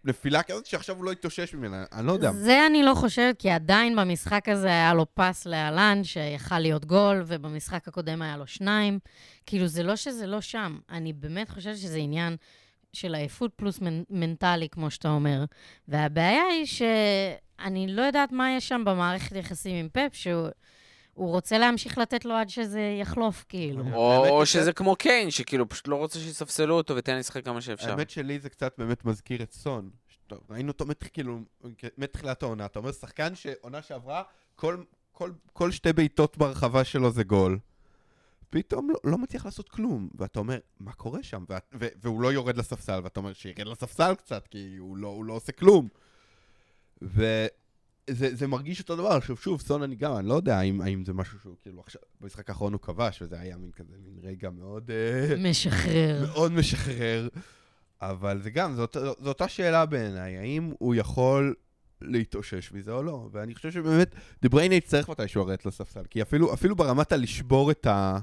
נפילה 0.04 0.42
כזאת 0.42 0.66
שעכשיו 0.66 0.96
הוא 0.96 1.04
לא 1.04 1.12
התאושש 1.12 1.54
ממנה, 1.54 1.84
אני 1.92 2.06
לא 2.06 2.12
יודע. 2.12 2.32
זה 2.32 2.66
אני 2.66 2.82
לא 2.82 2.94
חושבת, 2.94 3.38
כי 3.38 3.50
עדיין 3.50 3.96
במשחק 3.96 4.48
הזה 4.48 4.68
היה 4.68 4.94
לו 4.94 5.06
פס 5.14 5.46
לאלן, 5.46 6.04
שיכל 6.04 6.58
להיות 6.58 6.84
גול, 6.84 7.22
ובמשחק 7.26 7.88
הקודם 7.88 8.22
היה 8.22 8.36
לו 8.36 8.46
שניים. 8.46 8.98
כאילו, 9.46 9.66
זה 9.66 9.82
לא 9.82 9.96
שזה 9.96 10.26
לא 10.26 10.40
שם. 10.40 10.78
אני 10.90 11.12
באמת 11.12 11.50
חושבת 11.50 11.76
שזה 11.76 11.96
עניין 11.96 12.36
של 13.00 13.14
עייפות 13.14 13.50
פלוס 13.56 13.80
מנטלי, 14.10 14.68
כמו 14.68 14.90
שאתה 14.90 15.08
אומר. 15.08 15.44
והבעיה 15.88 16.44
היא 16.44 16.66
שאני 16.66 17.86
לא 17.86 18.02
יודעת 18.02 18.32
מה 18.32 18.56
יש 18.56 18.68
שם 18.68 18.82
במערכת 18.86 19.36
יחסים 19.36 19.76
עם 19.76 19.88
פפ, 19.92 20.14
שהוא... 20.14 20.48
הוא 21.14 21.30
רוצה 21.30 21.58
להמשיך 21.58 21.98
לתת 21.98 22.24
לו 22.24 22.34
עד 22.34 22.48
שזה 22.48 22.96
יחלוף, 23.00 23.44
כאילו. 23.48 23.84
או, 23.92 24.28
או 24.28 24.46
שזה 24.46 24.72
כמו 24.72 24.96
קיין, 24.96 25.30
שכאילו 25.30 25.68
פשוט 25.68 25.88
לא 25.88 25.96
רוצה 25.96 26.18
שיספסלו 26.18 26.74
אותו 26.74 26.96
ותן 26.96 27.12
לי 27.12 27.18
לשחק 27.18 27.44
כמה 27.44 27.60
שאפשר. 27.60 27.90
האמת 27.90 28.10
שלי 28.10 28.38
זה 28.38 28.48
קצת 28.48 28.74
באמת 28.78 29.04
מזכיר 29.04 29.42
את 29.42 29.52
סון. 29.52 29.90
ראינו 30.50 30.72
אותו 30.72 30.84
כאילו, 31.12 31.38
מתחילת 31.98 32.42
העונה. 32.42 32.66
אתה 32.66 32.78
אומר, 32.78 32.92
שחקן 32.92 33.34
שעונה 33.34 33.82
שעברה, 33.82 34.22
כל, 34.56 34.82
כל, 35.12 35.30
כל 35.52 35.70
שתי 35.70 35.92
בעיטות 35.92 36.38
ברחבה 36.38 36.84
שלו 36.84 37.10
זה 37.10 37.24
גול. 37.24 37.58
פתאום 38.56 38.90
לא, 38.90 38.96
לא 39.04 39.18
מצליח 39.18 39.44
לעשות 39.44 39.68
כלום, 39.68 40.08
ואתה 40.14 40.38
אומר, 40.38 40.58
מה 40.80 40.92
קורה 40.92 41.22
שם? 41.22 41.44
וה, 41.48 41.58
ו, 41.74 41.86
והוא 42.02 42.20
לא 42.20 42.32
יורד 42.32 42.56
לספסל, 42.56 43.00
ואתה 43.04 43.20
אומר, 43.20 43.32
שירד 43.32 43.66
לספסל 43.66 44.14
קצת, 44.14 44.46
כי 44.46 44.76
הוא 44.78 44.96
לא, 44.96 45.08
הוא 45.08 45.24
לא 45.24 45.32
עושה 45.32 45.52
כלום. 45.52 45.88
ו... 47.02 47.46
זה, 48.10 48.34
זה 48.34 48.46
מרגיש 48.46 48.80
אותו 48.80 48.96
דבר, 48.96 49.08
עכשיו 49.08 49.36
שוב, 49.36 49.60
סון 49.60 49.82
אני 49.82 49.96
גם, 49.96 50.16
אני 50.16 50.28
לא 50.28 50.34
יודע 50.34 50.58
האם, 50.58 50.80
האם 50.80 51.04
זה 51.04 51.12
משהו 51.12 51.38
שהוא 51.42 51.56
כאילו 51.62 51.80
עכשיו, 51.80 52.02
במשחק 52.20 52.48
האחרון 52.50 52.72
הוא 52.72 52.80
כבש, 52.80 53.22
וזה 53.22 53.40
היה 53.40 53.56
מין 53.56 53.70
כזה, 53.70 53.94
מין 54.04 54.18
רגע 54.22 54.50
מאוד... 54.50 54.90
אה, 54.90 55.36
משחרר. 55.50 56.22
מאוד 56.26 56.52
משחרר, 56.52 57.28
אבל 58.00 58.42
זה 58.42 58.50
גם, 58.50 58.74
זאת 58.74 58.96
אותה 59.26 59.48
שאלה 59.48 59.86
בעיניי, 59.86 60.36
האם 60.36 60.72
הוא 60.78 60.94
יכול 60.94 61.54
להתאושש 62.00 62.72
מזה 62.72 62.92
או 62.92 63.02
לא, 63.02 63.28
ואני 63.32 63.54
חושב 63.54 63.72
שבאמת, 63.72 64.14
דה 64.42 64.50
בריינה 64.50 64.74
יצטרך 64.74 65.08
מתישהו 65.08 65.44
לרדת 65.44 65.66
לספסל, 65.66 66.04
כי 66.10 66.22
אפילו, 66.22 66.54
אפילו 66.54 66.76
ברמת 66.76 67.12
הלשבור 67.12 67.70
את 67.70 67.86
ה... 67.86 68.18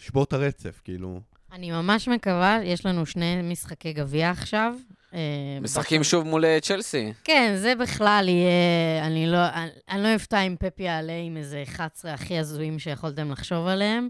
לשבור 0.00 0.24
את 0.24 0.32
הרצף, 0.32 0.80
כאילו. 0.84 1.20
אני 1.52 1.70
ממש 1.70 2.08
מקווה, 2.08 2.58
יש 2.64 2.86
לנו 2.86 3.06
שני 3.06 3.42
משחקי 3.42 3.92
גביע 3.92 4.30
עכשיו, 4.30 4.74
אה, 5.14 5.58
משחקים 5.60 6.04
שוב 6.04 6.26
מול 6.26 6.44
אה, 6.44 6.58
צ'לסי. 6.60 7.12
כן, 7.24 7.54
זה 7.56 7.74
בכלל 7.74 8.24
יהיה... 8.28 9.06
אני 9.06 9.26
לא, 9.26 9.48
אני, 9.54 9.70
אני 9.90 10.02
לא 10.02 10.14
אפתע 10.14 10.40
אם 10.40 10.56
פפ 10.58 10.82
יעלה 10.82 11.16
עם 11.26 11.36
איזה 11.36 11.62
11 11.62 12.12
הכי 12.12 12.38
הזויים 12.38 12.78
שיכולתם 12.78 13.30
לחשוב 13.30 13.66
עליהם. 13.66 14.08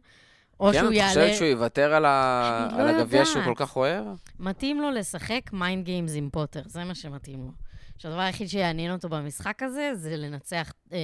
או 0.61 0.73
כן, 0.73 0.79
שהוא 0.79 0.93
יעלה... 0.93 1.15
כן, 1.15 1.21
את 1.21 1.25
חושבת 1.25 1.37
שהוא 1.37 1.49
יוותר 1.49 1.95
על, 1.95 2.05
ה... 2.05 2.69
על 2.73 2.93
לא 2.93 3.01
הגביע 3.01 3.25
שהוא 3.25 3.45
כל 3.45 3.55
כך 3.57 3.77
אוהב? 3.77 4.05
מתאים 4.41 4.81
לו 4.81 4.91
לשחק 4.91 5.41
mind 5.53 5.85
games 5.85 6.13
עם 6.15 6.29
פוטר, 6.33 6.63
זה 6.67 6.85
מה 6.85 6.95
שמתאים 6.95 7.41
לו. 7.45 7.51
שהדבר 7.99 8.21
היחיד 8.21 8.49
שיעניין 8.49 8.93
אותו 8.93 9.09
במשחק 9.09 9.63
הזה, 9.63 9.91
זה 9.95 10.17
לנצח 10.17 10.73
אה, 10.93 10.99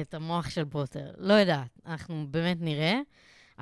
את 0.00 0.14
המוח 0.14 0.50
של 0.50 0.64
פוטר. 0.64 1.10
לא 1.18 1.34
יודעת, 1.34 1.78
אנחנו 1.86 2.26
באמת 2.30 2.56
נראה, 2.60 2.98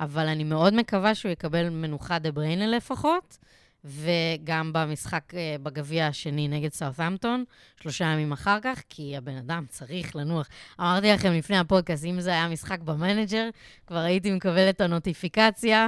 אבל 0.01 0.27
אני 0.27 0.43
מאוד 0.43 0.73
מקווה 0.73 1.15
שהוא 1.15 1.31
יקבל 1.31 1.69
מנוחה 1.69 2.19
דה 2.19 2.31
בריינה 2.31 2.67
לפחות. 2.67 3.37
וגם 3.85 4.73
במשחק 4.73 5.33
אה, 5.33 5.55
בגביע 5.63 6.07
השני 6.07 6.47
נגד 6.47 6.73
סאות'המפטון, 6.73 7.43
שלושה 7.81 8.05
ימים 8.05 8.31
אחר 8.31 8.57
כך, 8.63 8.81
כי 8.89 9.17
הבן 9.17 9.35
אדם 9.37 9.65
צריך 9.69 10.15
לנוח. 10.15 10.47
אמרתי 10.79 11.11
לכם 11.11 11.31
לפני 11.31 11.57
הפודקאסט, 11.57 12.05
אם 12.05 12.21
זה 12.21 12.29
היה 12.29 12.47
משחק 12.49 12.79
במנג'ר, 12.79 13.49
כבר 13.87 13.97
הייתי 13.97 14.31
מקבל 14.31 14.69
את 14.69 14.81
הנוטיפיקציה, 14.81 15.87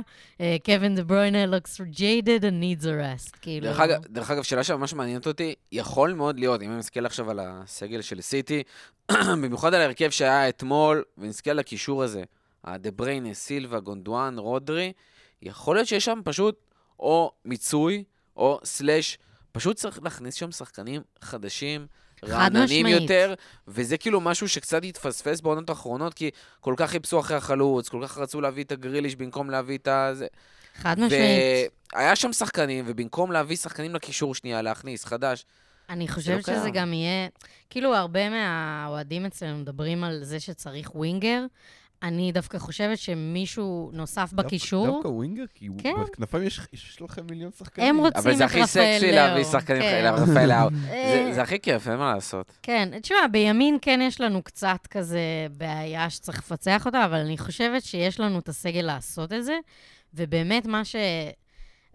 קווין 0.65 0.95
דה 0.95 1.03
ברוינה 1.03 1.45
looks 1.45 1.79
jaded 1.79 2.41
and 2.41 2.81
needs 2.81 2.83
a 2.83 2.85
rest. 2.85 3.37
כאילו... 3.41 3.67
דרך 3.67 3.79
אגב, 3.79 4.05
דרך 4.05 4.31
אגב, 4.31 4.43
שאלה 4.43 4.63
שממש 4.63 4.93
מעניינת 4.93 5.27
אותי, 5.27 5.55
יכול 5.71 6.13
מאוד 6.13 6.39
להיות, 6.39 6.61
אם 6.61 6.69
אני 6.69 6.77
מסתכל 6.77 7.05
עכשיו 7.05 7.29
על 7.31 7.39
הסגל 7.43 8.01
של 8.01 8.21
סיטי, 8.21 8.63
במיוחד 9.41 9.73
על 9.73 9.81
ההרכב 9.81 10.09
שהיה 10.09 10.49
אתמול, 10.49 11.03
ונסתכל 11.17 11.49
על 11.51 11.59
הקישור 11.59 12.03
הזה, 12.03 12.23
הדה 12.63 12.91
בריינה, 12.91 13.33
סילבה, 13.33 13.79
גונדואן, 13.79 14.39
רודרי, 14.39 14.93
יכול 15.41 15.75
להיות 15.75 15.87
שיש 15.87 16.05
שם 16.05 16.19
פשוט 16.23 16.55
או 16.99 17.31
מיצוי, 17.45 18.03
או 18.37 18.59
סלאש, 18.63 19.17
פשוט 19.51 19.77
צריך 19.77 20.03
להכניס 20.03 20.35
שם 20.35 20.51
שחקנים 20.51 21.01
חדשים, 21.21 21.87
רעננים 22.25 22.85
יותר, 22.85 23.33
וזה 23.67 23.97
כאילו 23.97 24.21
משהו 24.21 24.49
שקצת 24.49 24.83
התפספס 24.83 25.41
בעונות 25.41 25.69
האחרונות, 25.69 26.13
כי 26.13 26.29
כל 26.59 26.73
כך 26.77 26.89
חיפשו 26.89 27.19
אחרי 27.19 27.37
החלוץ, 27.37 27.89
כל 27.89 27.99
כך 28.03 28.17
רצו 28.17 28.41
להביא 28.41 28.63
את 28.63 28.71
הגריליש 28.71 29.15
במקום 29.15 29.49
להביא 29.49 29.77
את 29.77 29.87
ה... 29.87 30.13
חד 30.75 30.99
משמעית. 30.99 31.71
והיה 31.95 32.15
שם 32.15 32.33
שחקנים, 32.33 32.85
ובמקום 32.87 33.31
להביא 33.31 33.55
שחקנים 33.55 33.95
לקישור 33.95 34.35
שנייה, 34.35 34.61
להכניס, 34.61 35.05
חדש. 35.05 35.45
אני 35.89 36.07
חושבת 36.07 36.47
לא 36.47 36.55
שזה 36.55 36.69
גם 36.69 36.93
יהיה, 36.93 37.27
כאילו 37.69 37.95
הרבה 37.95 38.29
מהאוהדים 38.29 39.25
אצלנו 39.25 39.57
מדברים 39.57 40.03
על 40.03 40.23
זה 40.23 40.39
שצריך 40.39 40.95
ווינגר, 40.95 41.45
אני 42.03 42.31
דווקא 42.31 42.57
חושבת 42.57 42.97
שמישהו 42.97 43.89
נוסף 43.93 44.33
בקישור, 44.33 44.87
דווקא 44.87 45.07
ווינגר, 45.07 45.43
כי 45.53 45.67
כן. 45.77 45.93
בכנפיים 46.01 46.43
יש 46.43 46.59
יש 46.73 47.01
לכם 47.01 47.21
מיליון 47.29 47.51
שחקנים. 47.51 47.87
הם 47.89 47.97
רוצים 47.97 48.17
אבל 48.21 48.35
זה 48.35 48.45
את 48.45 48.49
הכי 48.49 48.57
רפאל 48.61 48.67
סקסי 48.95 49.07
לאו. 49.11 49.15
להביא 49.15 49.43
שחקנים 49.43 49.81
כן. 49.81 49.89
כאלה, 49.89 50.11
רפאל 50.11 50.45
לאו. 50.49 50.69
אה, 50.89 51.23
זה- 51.27 51.33
זה 51.33 51.41
הכי 51.41 51.59
כיף, 51.59 51.87
אין 51.87 51.97
מה 51.97 52.13
לעשות. 52.13 52.51
כן, 52.63 52.99
תשמע, 53.01 53.17
בימין 53.31 53.77
כן 53.81 53.99
יש 54.03 54.21
לנו 54.21 54.43
קצת 54.43 54.87
כזה 54.89 55.19
בעיה 55.57 56.09
שצריך 56.09 56.37
לפצח 56.37 56.85
אותה, 56.85 57.05
אבל 57.05 57.17
אני 57.17 57.37
חושבת 57.37 57.83
שיש 57.83 58.19
לנו 58.19 58.39
את 58.39 58.49
הסגל 58.49 58.81
לעשות 58.81 59.33
את 59.33 59.45
זה, 59.45 59.57
ובאמת 60.13 60.65
מה 60.65 60.85
ש... 60.85 60.95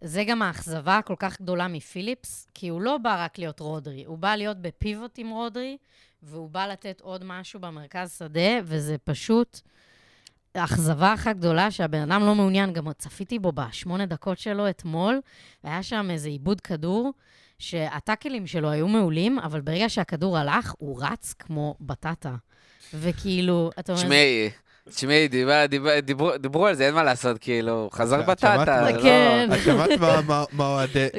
זה 0.03 0.25
גם 0.25 0.43
האכזבה 0.43 0.99
הכל 0.99 1.15
כך 1.19 1.41
גדולה 1.41 1.69
מפיליפס, 1.69 2.47
כי 2.55 2.69
הוא 2.69 2.81
לא 2.81 2.99
בא 2.99 3.25
רק 3.25 3.39
להיות 3.39 3.61
רודרי, 3.61 4.05
הוא 4.05 4.19
בא 4.19 4.37
להיות 4.37 4.57
בפיבוט 4.63 5.19
עם 5.19 5.31
רודרי, 5.31 5.77
והוא 6.23 6.51
בא 6.51 6.67
לתת 6.67 7.01
עוד 7.01 7.25
משהו 7.25 7.61
במרכז 7.61 8.17
שדה, 8.19 8.51
וזה 8.65 8.97
פשוט 9.05 9.61
אכזבה 10.55 11.15
אחת 11.15 11.37
גדולה 11.37 11.71
שהבן 11.71 12.13
אדם 12.13 12.23
לא 12.27 12.35
מעוניין. 12.35 12.73
גם 12.73 12.93
צפיתי 12.93 13.39
בו 13.39 13.53
בשמונה 13.53 14.07
דקות 14.07 14.39
שלו 14.39 14.71
אתמול, 14.71 15.21
והיה 15.65 15.83
שם 15.83 16.09
איזה 16.11 16.29
עיבוד 16.29 16.61
כדור, 16.61 17.13
שהטאקלים 17.59 18.47
שלו 18.47 18.71
היו 18.71 18.89
מעולים, 18.89 19.39
אבל 19.39 19.61
ברגע 19.61 19.89
שהכדור 19.89 20.39
הלך, 20.39 20.75
הוא 20.79 21.03
רץ 21.03 21.35
כמו 21.39 21.75
בטטה. 21.81 22.35
וכאילו, 22.95 23.71
אתה 23.79 23.93
אומר... 23.93 24.03
תשמעי, 24.03 24.51
תשמעי, 24.95 25.29
דיבר- 25.29 25.67
דיבר- 25.69 26.01
דיברו- 26.01 26.37
דיברו 26.39 26.67
על 26.67 26.75
זה, 26.75 26.87
אין 26.87 26.95
מה 26.95 27.03
לעשות, 27.03 27.39
כאילו, 27.39 27.89
חזר 27.93 28.23
בטטה. 28.23 28.57
מה- 28.57 28.91
לא- 28.91 29.03
כן. 29.03 29.49
את 29.55 29.59
שמעת 29.65 29.91
מה- 30.01 30.21
מה- 30.27 30.45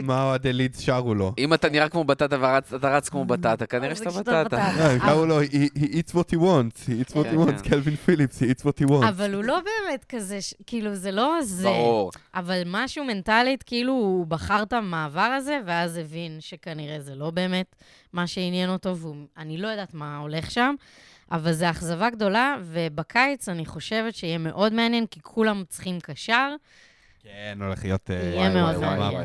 מה 0.03 0.23
אוהדי- 0.23 0.53
לידס 0.53 0.79
שרו 0.79 1.15
לו? 1.15 1.33
אם 1.37 1.53
אתה 1.53 1.69
נראה 1.69 1.89
כמו 1.89 2.03
בטטה 2.03 2.35
ואתה 2.39 2.89
רץ 2.97 3.09
כמו 3.09 3.25
בטטה, 3.25 3.65
כנראה 3.65 3.95
שאתה 3.95 4.09
בטטה. 4.09 4.69
לא, 4.77 4.83
הם 4.83 4.99
קראו 4.99 5.25
לו, 5.25 5.41
"He 5.41 5.45
eats 5.77 6.11
what 6.15 6.33
he 6.33 6.37
wants, 6.37 6.85
he 6.87 7.09
eats 7.09 7.11
what 7.13 7.23
כן, 7.23 7.35
he 7.35 7.47
wants, 7.47 7.63
כן. 7.63 7.69
קלווין 7.69 7.95
פיליפס, 7.95 8.43
he 8.43 8.45
eats 8.45 8.61
what 8.63 8.85
he 8.85 8.91
wants. 8.91 9.07
אבל 9.09 9.33
הוא 9.33 9.43
לא 9.43 9.59
באמת 9.59 10.05
כזה, 10.09 10.37
כאילו, 10.67 10.95
זה 10.95 11.11
לא 11.11 11.37
זה. 11.41 11.63
ברור. 11.67 12.11
אבל 12.35 12.61
משהו 12.65 13.03
מנטלית, 13.05 13.63
כאילו, 13.63 13.93
הוא 13.93 14.25
בחר 14.27 14.63
את 14.63 14.73
המעבר 14.73 15.21
הזה, 15.37 15.59
ואז 15.65 15.97
הבין 15.97 16.37
שכנראה 16.39 16.99
זה 16.99 17.15
לא 17.15 17.31
באמת 17.31 17.75
מה 18.13 18.27
שעניין 18.27 18.69
אותו, 18.69 18.95
ואני 19.37 19.57
לא 19.57 19.67
יודעת 19.67 19.93
מה 19.93 20.17
הולך 20.17 20.51
שם, 20.51 20.75
אבל 21.31 21.51
זו 21.51 21.69
אכזבה 21.69 22.09
גדולה, 22.09 22.55
ובקיץ 22.63 23.49
אני 23.49 23.65
חושבת 23.65 24.15
שיהיה 24.15 24.37
מאוד 24.37 24.73
מעניין, 24.73 25.05
כי 25.05 25.19
כולם 25.23 25.63
צריכים 25.69 25.99
קשר. 25.99 26.49
כן, 27.23 27.57
הולך 27.61 27.83
להיות... 27.83 28.09
אה, 28.11 28.15
יהיה 28.15 28.49
מאוד 28.49 28.77
מעניין. 28.77 29.21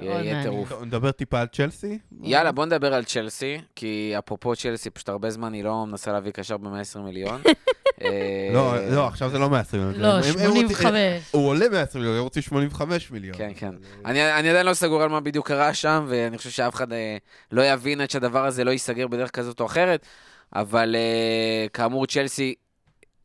יהיה. 0.00 0.42
טירוף. 0.42 0.72
נדבר 0.82 1.10
טיפה 1.10 1.40
על 1.40 1.46
צ'לסי? 1.46 1.98
יאללה, 2.22 2.52
בוא 2.52 2.66
נדבר 2.66 2.94
על 2.94 3.04
צ'לסי, 3.04 3.60
כי 3.76 4.14
אפרופו 4.18 4.56
צ'לסי, 4.56 4.90
פשוט 4.90 5.08
הרבה 5.08 5.30
זמן 5.30 5.52
היא 5.52 5.64
לא 5.64 5.86
מנסה 5.86 6.12
להביא 6.12 6.30
קשר 6.32 6.56
ב-120 6.56 6.98
מיליון. 6.98 7.40
אה, 8.02 8.50
לא, 8.52 8.88
לא, 8.90 9.06
עכשיו 9.06 9.30
זה 9.30 9.38
לא 9.38 9.50
120 9.50 9.82
מיליון. 9.82 10.02
לא, 10.02 10.08
הם- 10.08 10.22
הם 10.40 10.50
רוצים- 10.50 10.68
85. 10.68 11.22
הוא 11.30 11.48
עולה 11.48 11.68
120 11.68 12.02
מיליון, 12.02 12.16
הם 12.18 12.24
רוצים 12.24 12.42
85 12.42 13.10
מיליון. 13.10 13.36
כן, 13.38 13.52
כן. 13.56 13.74
אני 14.04 14.20
עדיין 14.50 14.66
לא 14.66 14.74
סגור 14.74 15.02
על 15.02 15.08
מה 15.08 15.20
בדיוק 15.20 15.48
קרה 15.48 15.74
שם, 15.74 16.04
ואני 16.08 16.38
חושב 16.38 16.50
שאף 16.50 16.74
אחד 16.74 16.92
אה, 16.92 17.16
לא 17.52 17.62
יבין 17.62 18.00
עד 18.00 18.10
שהדבר 18.10 18.46
הזה 18.46 18.64
לא 18.64 18.70
ייסגר 18.70 19.06
בדרך 19.06 19.30
כזאת 19.30 19.60
או 19.60 19.66
אחרת, 19.66 20.06
אבל 20.54 20.96
אה, 20.96 21.66
כאמור, 21.72 22.06
צ'לסי 22.06 22.54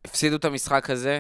הפסידו 0.05 0.35
את 0.35 0.45
המשחק 0.45 0.89
הזה, 0.89 1.19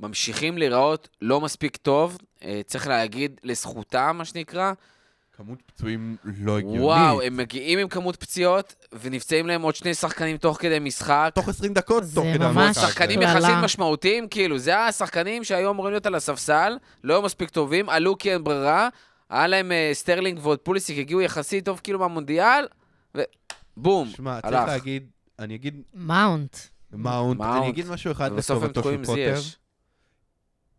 ממשיכים 0.00 0.58
להיראות 0.58 1.08
לא 1.22 1.40
מספיק 1.40 1.76
טוב, 1.76 2.18
אה, 2.44 2.60
צריך 2.66 2.86
להגיד 2.86 3.40
לזכותם, 3.44 4.14
מה 4.18 4.24
שנקרא. 4.24 4.72
כמות 5.36 5.58
פצועים 5.66 6.16
לא 6.24 6.58
הגיונית. 6.58 6.80
וואו, 6.80 7.22
הם 7.22 7.36
מגיעים 7.36 7.78
עם 7.78 7.88
כמות 7.88 8.16
פציעות, 8.16 8.74
ונפצעים 9.00 9.46
להם 9.46 9.62
עוד 9.62 9.74
שני 9.74 9.94
שחקנים 9.94 10.36
תוך 10.36 10.56
כדי 10.60 10.78
משחק. 10.78 11.30
תוך 11.34 11.48
20 11.48 11.74
דקות, 11.74 12.04
זה 12.04 12.14
תוך 12.14 12.24
כדי 12.34 12.38
ממש 12.38 12.66
המשחק. 12.66 12.88
שחקנים 12.88 13.20
קללה. 13.20 13.30
יחסית 13.38 13.54
משמעותיים, 13.64 14.28
כאילו, 14.28 14.58
זה 14.58 14.78
השחקנים 14.78 15.44
שהיו 15.44 15.70
אמורים 15.70 15.92
להיות 15.92 16.06
על 16.06 16.14
הספסל, 16.14 16.76
לא 17.04 17.14
היו 17.14 17.22
מספיק 17.22 17.50
טובים, 17.50 17.88
עלו 17.88 18.18
כי 18.18 18.32
אין 18.32 18.44
ברירה, 18.44 18.88
היה 19.30 19.46
להם 19.46 19.72
אה, 19.72 19.90
סטרלינג 19.92 20.38
ועוד 20.42 20.58
פוליסיק, 20.58 20.98
הגיעו 20.98 21.20
יחסית 21.20 21.64
טוב 21.64 21.80
כאילו 21.84 21.98
מהמונדיאל, 21.98 22.66
ובום, 23.14 24.08
שמע, 24.08 24.40
צריך 24.40 24.54
הלך. 24.54 24.68
להגיד, 24.68 25.06
אני 25.38 25.54
אגיד 25.54 25.82
מאונט. 25.94 26.56
מאונט. 26.92 27.40
אני 27.40 27.68
אגיד 27.68 27.86
משהו 27.86 28.12
אחד 28.12 28.32
לטובתו 28.32 28.80
תקועים 28.80 29.00
של 29.04 29.06
פוטר. 29.06 29.40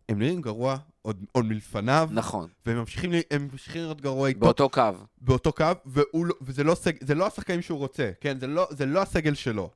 הם 0.09 0.19
נראים 0.19 0.41
גרוע 0.41 0.77
עוד 1.01 1.25
עוד 1.31 1.45
מלפניו, 1.45 2.09
נכון, 2.11 2.49
והם 2.65 2.77
ממשיכים 2.77 3.11
ממשיכים 3.39 3.81
להיות 3.81 4.01
גרוע 4.01 4.27
איתו. 4.27 4.39
באותו 4.39 4.69
קו. 4.69 4.81
באותו 5.21 5.53
קו, 5.53 5.65
והוא 5.85 6.25
לא- 6.25 6.35
וזה 6.41 6.63
לא, 6.63 6.75
סג, 6.75 7.03
זה 7.03 7.15
לא 7.15 7.27
השחקנים 7.27 7.61
שהוא 7.61 7.79
רוצה, 7.79 8.11
כן? 8.21 8.39
זה 8.39 8.47
לא, 8.47 8.67
זה 8.71 8.85
לא 8.85 9.01
הסגל 9.01 9.33
שלו. 9.33 9.69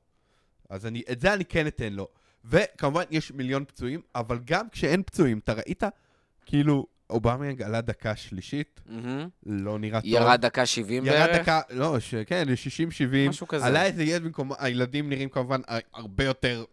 אז 0.68 0.86
אני, 0.86 1.02
את 1.12 1.20
זה 1.20 1.34
אני 1.34 1.44
כן 1.44 1.66
אתן 1.66 1.92
לו. 1.92 2.08
וכמובן, 2.44 3.02
יש 3.10 3.32
מיליון 3.32 3.64
פצועים, 3.64 4.00
אבל 4.14 4.38
גם 4.44 4.68
כשאין 4.68 5.02
פצועים, 5.02 5.38
אתה 5.38 5.52
ראית, 5.52 5.82
כאילו, 6.46 6.86
אובמיאנג 7.10 7.62
עלה 7.62 7.80
דקה 7.80 8.16
שלישית, 8.16 8.80
מהמם. 8.86 9.28
לא 9.46 9.78
נראה 9.78 10.00
טוב. 10.00 10.10
ירד 10.10 10.40
דקה 10.40 10.66
70 10.66 11.04
בערך. 11.04 11.28
ירד 11.30 11.42
דקה, 11.42 11.60
לא, 11.70 12.00
ש, 12.00 12.14
כן, 12.14 12.46
60-70. 13.26 13.28
משהו 13.28 13.48
כזה. 13.48 13.66
עלה 13.66 13.84
איזה 13.84 14.02
ילד 14.04 14.22
במקום, 14.24 14.50
הילדים 14.58 15.08
נראים 15.08 15.28
כמובן 15.28 15.60
הר- 15.68 15.78
הרבה 15.94 16.24
יותר... 16.24 16.64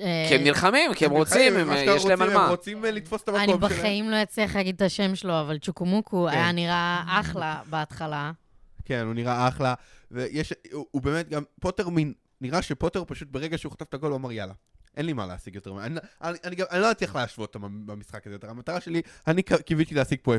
אה, 0.00 0.26
כי 0.28 0.34
הם 0.34 0.44
נלחמים, 0.44 0.94
כי 0.94 1.04
הם 1.04 1.10
רוצים, 1.10 1.56
הם, 1.56 1.68
יש 1.86 2.04
להם 2.06 2.22
על 2.22 2.28
הם 2.28 2.34
מה. 2.34 2.48
רוצים 2.48 2.84
אה, 2.84 2.90
לתפוס 2.90 3.22
את 3.22 3.28
המקום 3.28 3.42
אני 3.42 3.58
שלהם. 3.58 3.60
בחיים 3.60 4.10
לא 4.10 4.22
אצליח 4.22 4.56
להגיד 4.56 4.74
את 4.74 4.82
השם 4.82 5.14
שלו, 5.14 5.40
אבל 5.40 5.58
צ'וקומוקו 5.58 6.26
כן. 6.30 6.36
היה 6.38 6.52
נראה 6.52 7.02
אחלה 7.06 7.60
בהתחלה. 7.70 8.32
כן, 8.84 9.02
הוא 9.06 9.14
נראה 9.14 9.48
אחלה, 9.48 9.74
ויש, 10.10 10.52
הוא, 10.72 10.86
הוא 10.90 11.02
באמת 11.02 11.28
גם, 11.28 11.42
פוטר 11.60 11.88
מין, 11.88 12.12
נראה 12.40 12.62
שפוטר 12.62 13.04
פשוט 13.06 13.28
ברגע 13.30 13.58
שהוא 13.58 13.72
חטף 13.72 13.88
את 13.88 13.94
הגול, 13.94 14.10
הוא 14.10 14.16
אמר 14.16 14.32
יאללה. 14.32 14.52
אין 14.96 15.06
לי 15.06 15.12
מה 15.12 15.26
להשיג 15.26 15.54
יותר, 15.54 15.70
אני, 15.80 16.00
אני, 16.22 16.38
אני, 16.44 16.56
גם, 16.56 16.66
אני 16.70 16.80
לא 16.80 16.90
אצליח 16.90 17.16
להשוות 17.16 17.54
אותם 17.54 17.86
במשחק 17.86 18.26
הזה 18.26 18.34
יותר. 18.34 18.50
המטרה 18.50 18.80
שלי, 18.80 19.02
אני 19.26 19.42
קיוויתי 19.42 19.94
להשיג 19.94 20.18
פה 20.22 20.36
0-0, 20.36 20.38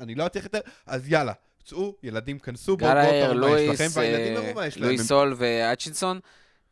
אני 0.00 0.14
לא 0.14 0.26
אצליח 0.26 0.44
יותר, 0.44 0.60
אז 0.86 1.12
יאללה, 1.12 1.32
צאו, 1.64 1.94
ילדים 2.02 2.38
כנסו, 2.38 2.76
בואו, 2.76 2.92
בואו, 2.92 3.34
תראו 3.34 3.50
מה 3.50 3.60
יש 3.60 3.80
לכם, 3.80 4.00
והילדים 4.00 4.36
אה, 4.36 4.42
יראו 4.42 4.54
מה 4.54 4.66
יש 4.66 4.76
להם. 4.76 4.84
לואיס 4.84 5.02
סול 5.02 5.34
והאצ'ינסון. 5.36 6.20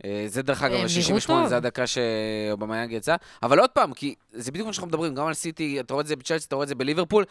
אה, 0.04 0.24
זה 0.26 0.42
דרך 0.42 0.62
אגב, 0.62 0.74
הם 0.74 0.86
נראו 1.08 1.16
ה-68 1.16 1.26
טוב. 1.26 1.48
זה 1.48 1.56
הדקה 1.56 1.84
שאובמיאנג 1.86 2.92
יצא. 2.92 3.16
אבל 3.42 3.58
עוד 3.58 3.70
פעם, 3.70 3.92
כי 3.92 4.14
זה 4.32 4.50
בדיוק 4.50 4.66
מה 4.66 4.72
שאנחנו 4.72 4.88
מדברים, 4.88 5.14
גם 5.14 5.26
על 5.26 5.34
סיטי, 5.34 5.80
אתה 5.80 5.94
רואה 5.94 6.02
את 6.02 6.06
זה 6.06 6.16
בצ'לסי, 6.16 6.46
אתה 6.46 6.54
רואה 6.54 6.64
את 6.64 6.68
זה 6.68 6.74
בליברפול. 6.74 7.24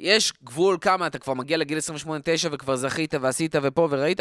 יש 0.00 0.32
גבול 0.44 0.78
כמה, 0.80 1.06
אתה 1.06 1.18
כבר 1.18 1.34
מגיע 1.34 1.56
לגיל 1.56 1.78
28-9 2.06 2.10
וכבר 2.52 2.76
זכית 2.76 3.14
ועשית 3.20 3.54
ופה 3.62 3.88
וראית. 3.90 4.20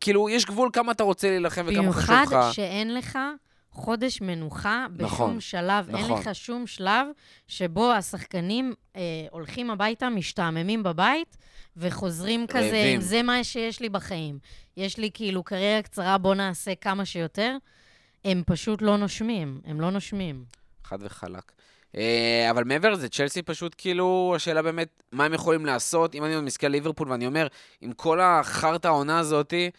כאילו, 0.00 0.28
יש 0.28 0.46
גבול 0.46 0.70
כמה 0.72 0.92
אתה 0.92 1.02
רוצה 1.02 1.30
להילחם 1.30 1.62
וכמה 1.66 1.92
חשוב 1.92 2.14
במיוחד 2.14 2.24
לך. 2.30 2.54
שאין 2.54 2.94
לך 2.94 3.18
חודש 3.72 4.20
מנוחה 4.20 4.86
בשום 4.92 5.06
נכון, 5.06 5.40
שלב. 5.40 5.88
אין 5.88 6.04
נכון. 6.04 6.20
לך 6.20 6.34
שום 6.34 6.66
שלב 6.66 7.06
שבו 7.48 7.92
השחקנים 7.92 8.74
אה, 8.96 9.00
הולכים 9.30 9.70
הביתה, 9.70 10.08
משתעממים 10.08 10.82
בבית, 10.82 11.36
וחוזרים 11.76 12.46
כזה, 12.46 12.60
רעבים. 12.60 13.00
זה 13.00 13.22
מה 13.22 13.44
שיש 13.44 13.80
לי 13.80 13.88
בחיים. 13.88 14.38
יש 14.76 14.98
לי 14.98 15.10
כאילו 15.14 15.42
קריירה 15.42 15.82
קצרה, 15.82 16.18
בוא 16.18 16.34
נעשה 16.34 16.74
כמה 16.74 17.04
שיותר. 17.04 17.56
הם 18.24 18.42
פשוט 18.46 18.82
לא 18.82 18.96
נושמים, 18.96 19.60
הם 19.64 19.80
לא 19.80 19.90
נושמים. 19.90 20.44
חד 20.84 20.98
וחלק. 21.00 21.52
אה, 21.96 22.50
אבל 22.50 22.64
מעבר 22.64 22.90
לזה, 22.90 23.08
צ'לסי 23.08 23.42
פשוט 23.42 23.74
כאילו, 23.78 24.32
השאלה 24.36 24.62
באמת, 24.62 25.02
מה 25.12 25.24
הם 25.24 25.34
יכולים 25.34 25.66
לעשות, 25.66 26.14
אם 26.14 26.24
אני 26.24 26.40
מסתכל 26.40 26.66
על 26.66 26.72
ליברפול 26.72 27.10
ואני 27.10 27.26
אומר, 27.26 27.46
עם 27.80 27.92
כל 27.92 28.20
החרטא 28.20 28.88
העונה 28.88 29.18
הזאתי, 29.18 29.70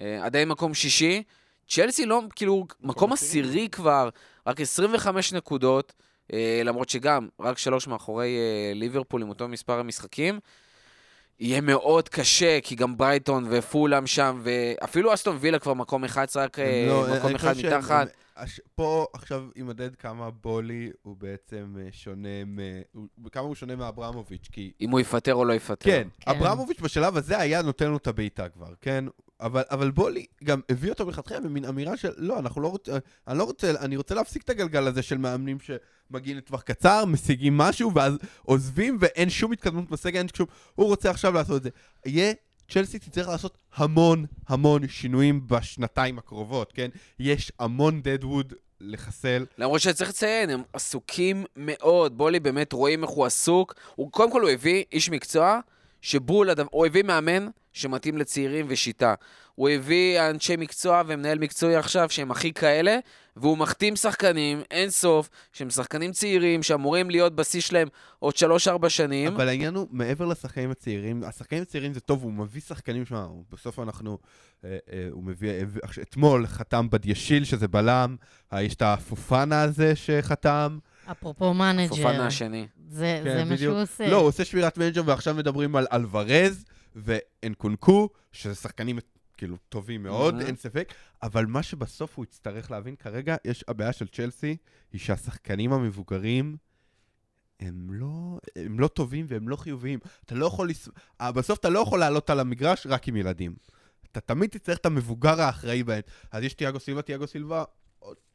אה, 0.00 0.24
עדיין 0.24 0.48
מקום 0.48 0.74
שישי, 0.74 1.22
צ'לסי 1.72 2.06
לא, 2.06 2.22
כאילו, 2.36 2.66
מקום 2.80 3.12
עשירי 3.12 3.68
כבר, 3.68 4.08
רק 4.46 4.60
25 4.60 5.32
נקודות, 5.32 5.92
אה, 6.32 6.62
למרות 6.64 6.88
שגם, 6.88 7.28
רק 7.40 7.58
שלוש 7.58 7.86
מאחורי 7.88 8.36
אה, 8.36 8.74
ליברפול 8.74 9.22
עם 9.22 9.28
אותו 9.28 9.48
מספר 9.48 9.78
המשחקים. 9.78 10.40
יהיה 11.40 11.60
מאוד 11.60 12.08
קשה, 12.08 12.58
כי 12.62 12.74
גם 12.74 12.96
ברייטון 12.96 13.46
ופולאם 13.50 14.06
שם, 14.06 14.40
ואפילו 14.42 15.14
אסטון 15.14 15.36
וילה 15.40 15.58
כבר 15.58 15.74
מקום 15.74 16.04
11, 16.04 16.44
רק 16.44 16.58
אה, 16.58 16.84
לא- 16.88 17.06
מקום 17.16 17.34
אחד 17.34 17.54
מתחת. 17.56 18.08
הש- 18.36 18.60
פה 18.74 19.06
עכשיו 19.12 19.44
יימדד 19.56 19.96
כמה 19.96 20.30
בולי 20.30 20.90
הוא 21.02 21.16
בעצם 21.16 21.76
אה, 21.80 21.88
שונה, 21.92 22.44
מ- 22.46 22.58
הוא- 22.92 23.08
כמה 23.32 23.42
הוא 23.46 23.54
שונה 23.54 23.76
מאברמוביץ', 23.76 24.48
כי 24.52 24.72
אם 24.80 24.90
הוא 24.90 25.00
יפטר 25.00 25.34
או 25.34 25.44
לא 25.44 25.52
יפטר. 25.52 25.90
כן, 25.90 26.08
כן. 26.20 26.30
אברמוביץ' 26.30 26.80
בשלב 26.80 27.16
הזה 27.16 27.38
היה 27.38 27.62
נותן 27.62 27.90
לו 27.90 27.96
את 27.96 28.06
הבעיטה 28.06 28.48
כבר, 28.48 28.72
כן? 28.80 29.04
אבל, 29.40 29.62
אבל 29.70 29.90
בולי 29.90 30.26
גם 30.44 30.60
הביא 30.68 30.90
אותו 30.90 31.06
מלכתחילה 31.06 31.40
במין 31.40 31.64
אמירה 31.64 31.96
של 31.96 32.10
לא, 32.16 32.38
אנחנו 32.38 32.62
לא 32.62 32.68
רוצים, 32.68 32.94
אני 33.28 33.38
לא 33.38 33.44
רוצה, 33.44 33.70
אני 33.80 33.96
רוצה 33.96 34.14
להפסיק 34.14 34.42
את 34.42 34.50
הגלגל 34.50 34.86
הזה 34.86 35.02
של 35.02 35.18
מאמנים 35.18 35.58
שמגיעים 35.60 36.36
לטווח 36.36 36.62
קצר, 36.62 37.04
משיגים 37.04 37.58
משהו, 37.58 37.94
ואז 37.94 38.18
עוזבים 38.42 38.96
ואין 39.00 39.30
שום 39.30 39.52
התקדמות 39.52 39.90
בסגל, 39.90 40.18
אין 40.18 40.26
שום, 40.36 40.46
הוא 40.74 40.86
רוצה 40.86 41.10
עכשיו 41.10 41.32
לעשות 41.32 41.56
את 41.56 41.62
זה. 41.62 41.70
יהיה, 42.06 42.32
צ'לסי 42.72 42.98
תצטרך 42.98 43.28
לעשות 43.28 43.58
המון 43.74 44.26
המון 44.48 44.88
שינויים 44.88 45.46
בשנתיים 45.46 46.18
הקרובות, 46.18 46.72
כן? 46.72 46.90
יש 47.18 47.52
המון 47.58 48.02
דדווד 48.02 48.52
לחסל. 48.80 49.46
למרות 49.58 49.80
שצריך 49.80 50.10
לציין, 50.10 50.50
הם 50.50 50.62
עסוקים 50.72 51.44
מאוד. 51.56 52.18
בולי 52.18 52.40
באמת 52.40 52.72
רואים 52.72 53.02
איך 53.02 53.10
הוא 53.10 53.26
עסוק. 53.26 53.74
הוא, 53.94 54.12
קודם 54.12 54.32
כל 54.32 54.42
הוא 54.42 54.50
הביא 54.50 54.84
איש 54.92 55.10
מקצוע, 55.10 55.60
שבול, 56.00 56.48
הוא 56.70 56.86
הביא 56.86 57.02
מאמן 57.02 57.46
שמתאים 57.72 58.18
לצעירים 58.18 58.66
ושיטה. 58.68 59.14
הוא 59.54 59.68
הביא 59.68 60.20
אנשי 60.30 60.56
מקצוע 60.56 61.02
ומנהל 61.06 61.38
מקצועי 61.38 61.76
עכשיו 61.76 62.10
שהם 62.10 62.30
הכי 62.30 62.52
כאלה, 62.52 62.98
והוא 63.36 63.58
מחתים 63.58 63.96
שחקנים, 63.96 64.62
אין 64.70 64.90
סוף, 64.90 65.28
שהם 65.52 65.70
שחקנים 65.70 66.12
צעירים, 66.12 66.62
שאמורים 66.62 67.10
להיות 67.10 67.34
בשיא 67.36 67.60
שלהם 67.60 67.88
עוד 68.18 68.34
3-4 68.34 68.88
שנים. 68.88 69.34
אבל 69.34 69.48
העניין 69.48 69.74
הוא, 69.74 69.86
מעבר 69.90 70.26
לשחקנים 70.26 70.70
הצעירים, 70.70 71.22
השחקנים 71.24 71.62
הצעירים 71.62 71.94
זה 71.94 72.00
טוב, 72.00 72.22
הוא 72.22 72.32
מביא 72.32 72.60
שחקנים, 72.60 73.06
שמע, 73.06 73.20
הוא- 73.22 73.44
בסוף 73.52 73.78
אנחנו, 73.78 74.18
אה, 74.64 74.76
אה, 74.92 75.08
הוא 75.10 75.22
מביא, 75.24 75.50
אה, 75.50 75.62
אתמול 76.02 76.46
חתם 76.46 76.90
באדיאשיל, 76.90 77.44
שזה 77.44 77.68
בלם, 77.68 78.16
אה, 78.52 78.62
יש 78.62 78.74
את 78.74 78.82
הפופנה 78.82 79.62
הזה 79.62 79.96
שחתם. 79.96 80.78
אפרופו 81.10 81.54
מנג'ר, 81.54 81.88
פופנה 81.88 82.26
השני. 82.26 82.66
זה 82.88 83.20
כן, 83.24 83.36
זה 83.38 83.44
מה. 83.44 83.56
שהוא 83.56 83.82
עושה. 83.82 84.08
לא, 84.08 84.16
הוא 84.16 84.26
עושה 84.28 84.44
שבירת 84.44 84.78
מנג'ר, 84.78 85.02
ועכשיו 85.06 85.34
מדברים 85.34 85.76
על 85.76 85.86
אלוורז 85.92 86.64
ונקונקו, 86.96 88.08
שזה 88.32 88.54
שחקנים 88.54 88.98
כאילו 89.36 89.56
טובים 89.68 90.02
מאוד. 90.02 90.40
אין 90.40 90.56
ספק, 90.56 90.94
אבל 91.22 91.46
מה 91.46 91.62
שבסוף 91.62 92.16
הוא 92.16 92.24
יצטרך 92.24 92.70
להבין 92.70 92.96
כרגע, 92.96 93.36
יש, 93.44 93.64
הבעיה 93.68 93.92
של 93.92 94.08
צ'לסי, 94.08 94.56
היא 94.92 95.00
שהשחקנים 95.00 95.72
המבוגרים, 95.72 96.56
הם 97.60 97.88
לא, 97.90 98.38
הם 98.56 98.80
לא 98.80 98.88
טובים 98.88 99.26
והם 99.28 99.48
לא 99.48 99.56
חיוביים. 99.56 99.98
אתה 100.24 100.34
לא 100.34 100.46
יכול, 100.46 100.70
לס... 100.70 100.88
אה, 101.20 101.32
בסוף 101.32 101.58
אתה 101.58 101.68
לא 101.68 101.78
יכול 101.78 102.00
לעלות 102.00 102.30
על 102.30 102.40
המגרש 102.40 102.86
רק 102.86 103.08
עם 103.08 103.16
ילדים. 103.16 103.54
אתה 104.12 104.20
תמיד 104.20 104.50
תצטרך 104.50 104.78
את 104.78 104.86
המבוגר 104.86 105.40
האחראי 105.40 105.82
בהם. 105.82 106.00
אז 106.30 106.42
יש 106.42 106.54
תיאגו 106.54 106.80
סילבה, 106.80 107.02
תיאגו 107.02 107.26
סילבה, 107.26 107.64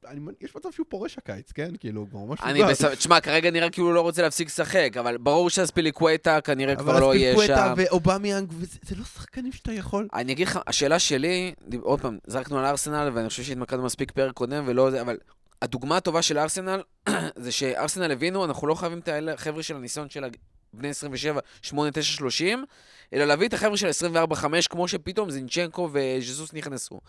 אני, 0.07 0.19
יש 0.41 0.55
מצב 0.55 0.71
שהוא 0.71 0.85
פורש 0.89 1.17
הקיץ, 1.17 1.51
כן? 1.51 1.71
כאילו, 1.79 2.01
הוא 2.01 2.09
כבר 2.09 2.19
ממש 2.19 2.39
אני. 2.43 2.63
בסדר, 2.63 2.95
תשמע, 2.95 3.21
כרגע 3.21 3.51
נראה 3.51 3.69
כאילו 3.69 3.87
הוא 3.87 3.95
לא 3.95 4.01
רוצה 4.01 4.21
להפסיק 4.21 4.47
לשחק, 4.47 4.91
אבל 4.99 5.17
ברור 5.17 5.49
שהספיליקווטה 5.49 6.41
כנראה 6.41 6.75
כבר 6.75 6.91
אבל 6.91 7.01
לא 7.01 7.15
יהיה 7.15 7.47
שם. 7.47 7.73
ואובמיאנג, 7.77 8.51
וזה 8.59 8.79
זה 8.81 8.95
לא 8.95 9.03
שחקנים 9.03 9.51
שאתה 9.51 9.73
יכול. 9.73 10.07
אני 10.13 10.31
אגיד 10.31 10.47
לך, 10.47 10.59
השאלה 10.67 10.99
שלי, 10.99 11.53
עוד 11.81 12.01
פעם, 12.01 12.17
זרקנו 12.27 12.59
על 12.59 12.65
ארסנל, 12.65 13.11
ואני 13.13 13.29
חושב 13.29 13.43
שהתמקדנו 13.43 13.83
מספיק 13.83 14.11
פרק 14.11 14.33
קודם, 14.33 14.63
ולא 14.67 14.91
זה, 14.91 15.01
אבל 15.01 15.17
הדוגמה 15.61 15.97
הטובה 15.97 16.21
של 16.21 16.37
ארסנל, 16.37 16.81
זה 17.35 17.51
שארסנל 17.51 18.11
הבינו, 18.11 18.45
אנחנו 18.45 18.67
לא 18.67 18.75
חייבים 18.75 18.99
את 18.99 19.09
החבר'ה 19.33 19.63
של 19.63 19.75
הניסיון 19.75 20.09
של 20.09 20.25
בני 20.73 20.89
27, 20.89 21.39
8, 21.61 21.91
9, 21.91 22.01
30, 22.01 22.65
אלא 23.13 23.25
להביא 23.25 23.47
את 23.47 23.53
החבר'ה 23.53 23.77
של 23.77 23.87
24, 23.87 24.35
5, 24.35 24.67
כמו 24.67 24.87
שפתאום 24.87 25.29
זינצ'נקו 25.29 25.89
וז'זוס 25.93 26.53
נכנסו. 26.53 26.99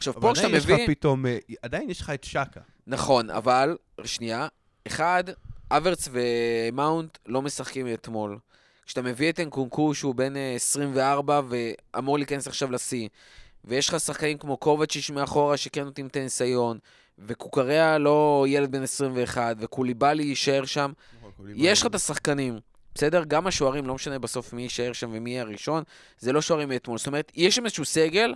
עכשיו, 0.00 0.14
פה 0.14 0.20
אבל 0.20 0.34
כשאתה 0.34 0.46
עדיין 0.46 0.56
יש 0.56 0.66
לך. 0.66 0.80
פתאום, 0.86 1.26
אה, 1.26 1.38
עדיין 1.62 1.90
יש 1.90 2.00
לך 2.00 2.10
את 2.10 2.24
שקה. 2.24 2.60
נכון, 2.86 3.30
אבל, 3.30 3.76
שנייה, 4.04 4.48
אחד, 4.86 5.24
אברץ 5.70 6.08
ומאונט 6.12 7.18
לא 7.26 7.42
משחקים 7.42 7.92
אתמול. 7.94 8.38
כשאתה 8.86 9.02
מביא 9.02 9.32
את 9.32 9.40
אנקונקו, 9.40 9.94
שהוא 9.94 10.14
בן 10.14 10.36
אה, 10.36 10.54
24 10.54 11.40
ואמור 11.48 12.18
להיכנס 12.18 12.46
עכשיו 12.46 12.70
לשיא, 12.72 13.08
ויש 13.64 13.88
לך 13.88 14.00
שחקנים 14.00 14.38
כמו 14.38 14.56
קובצ'יש 14.56 15.10
מאחורה 15.10 15.56
שכן 15.56 15.84
נותנים 15.84 16.06
את 16.06 16.16
הניסיון, 16.16 16.78
וקוקריה 17.18 17.98
לא 17.98 18.44
ילד 18.48 18.72
בן 18.72 18.82
21, 18.82 19.56
וקוליבאלי 19.58 20.22
יישאר 20.22 20.64
שם, 20.64 20.92
יש 21.54 21.80
לך 21.80 21.86
את 21.86 21.94
השחקנים, 21.94 22.58
בסדר? 22.94 23.24
גם 23.28 23.46
השוערים, 23.46 23.86
לא 23.86 23.94
משנה 23.94 24.18
בסוף 24.18 24.52
מי 24.52 24.62
יישאר 24.62 24.92
שם 24.92 25.10
ומי 25.12 25.30
יהיה 25.30 25.42
הראשון, 25.42 25.82
זה 26.18 26.32
לא 26.32 26.40
שוערים 26.40 26.68
מאתמול. 26.68 26.98
זאת 26.98 27.06
אומרת, 27.06 27.32
יש 27.34 27.56
שם 27.56 27.64
איזשהו 27.64 27.84
סגל, 27.84 28.34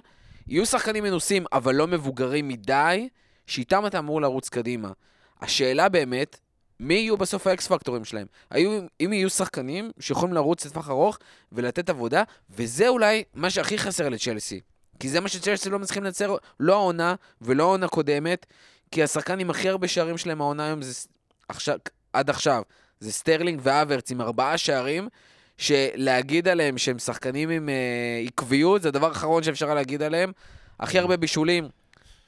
יהיו 0.49 0.67
שחקנים 0.67 1.05
מנוסים, 1.05 1.45
אבל 1.53 1.75
לא 1.75 1.87
מבוגרים 1.87 2.49
מדי, 2.49 3.09
שאיתם 3.47 3.87
אתה 3.87 3.99
אמור 3.99 4.21
לרוץ 4.21 4.49
קדימה. 4.49 4.93
השאלה 5.41 5.89
באמת, 5.89 6.41
מי 6.81 6.95
יהיו 6.95 7.17
בסוף 7.17 7.47
האקס 7.47 7.67
פקטורים 7.67 8.05
שלהם? 8.05 8.27
היו, 8.51 8.81
אם 9.01 9.13
יהיו 9.13 9.31
שחקנים 9.31 9.91
שיכולים 10.01 10.35
לרוץ 10.35 10.67
לטווח 10.67 10.89
ארוך 10.89 11.19
ולתת 11.53 11.91
עבודה, 11.91 12.23
וזה 12.51 12.89
אולי 12.89 13.25
מה 13.35 13.51
שהכי 13.51 13.79
חסר 13.79 14.09
לצ'לסי. 14.09 14.61
כי 15.01 15.09
זה 15.09 15.21
מה 15.21 15.29
שצ'לסי 15.29 15.71
לא 15.71 15.79
מצליחים 15.79 16.03
לייצר, 16.03 16.37
לא 16.61 16.73
העונה 16.73 17.15
ולא 17.41 17.63
העונה 17.63 17.89
קודמת, 17.89 18.47
כי 18.91 19.03
השחקן 19.03 19.41
עם 19.41 19.51
הכי 19.51 19.69
הרבה 19.69 19.89
שערים 19.89 20.19
שלהם 20.19 20.41
העונה 20.41 20.67
היום 20.67 20.83
זה 20.83 21.09
עכשיו, 21.49 21.79
עד 22.13 22.31
עכשיו, 22.31 22.63
זה 23.01 23.13
סטרלינג 23.13 23.61
והאברץ 23.63 24.11
עם 24.11 24.21
ארבעה 24.21 24.59
שערים, 24.59 25.09
שלהגיד 25.59 26.49
עליהם 26.49 26.79
שהם 26.79 26.99
שחקנים 26.99 27.51
עם 27.51 27.69
אה, 27.69 28.23
עקביות, 28.27 28.83
זה 28.83 28.89
הדבר 28.89 29.09
האחרון 29.09 29.43
שאפשר 29.43 29.75
להגיד 29.75 30.03
עליהם. 30.03 30.33
הכי 30.81 30.99
הרבה 30.99 31.17
בישולים, 31.17 31.69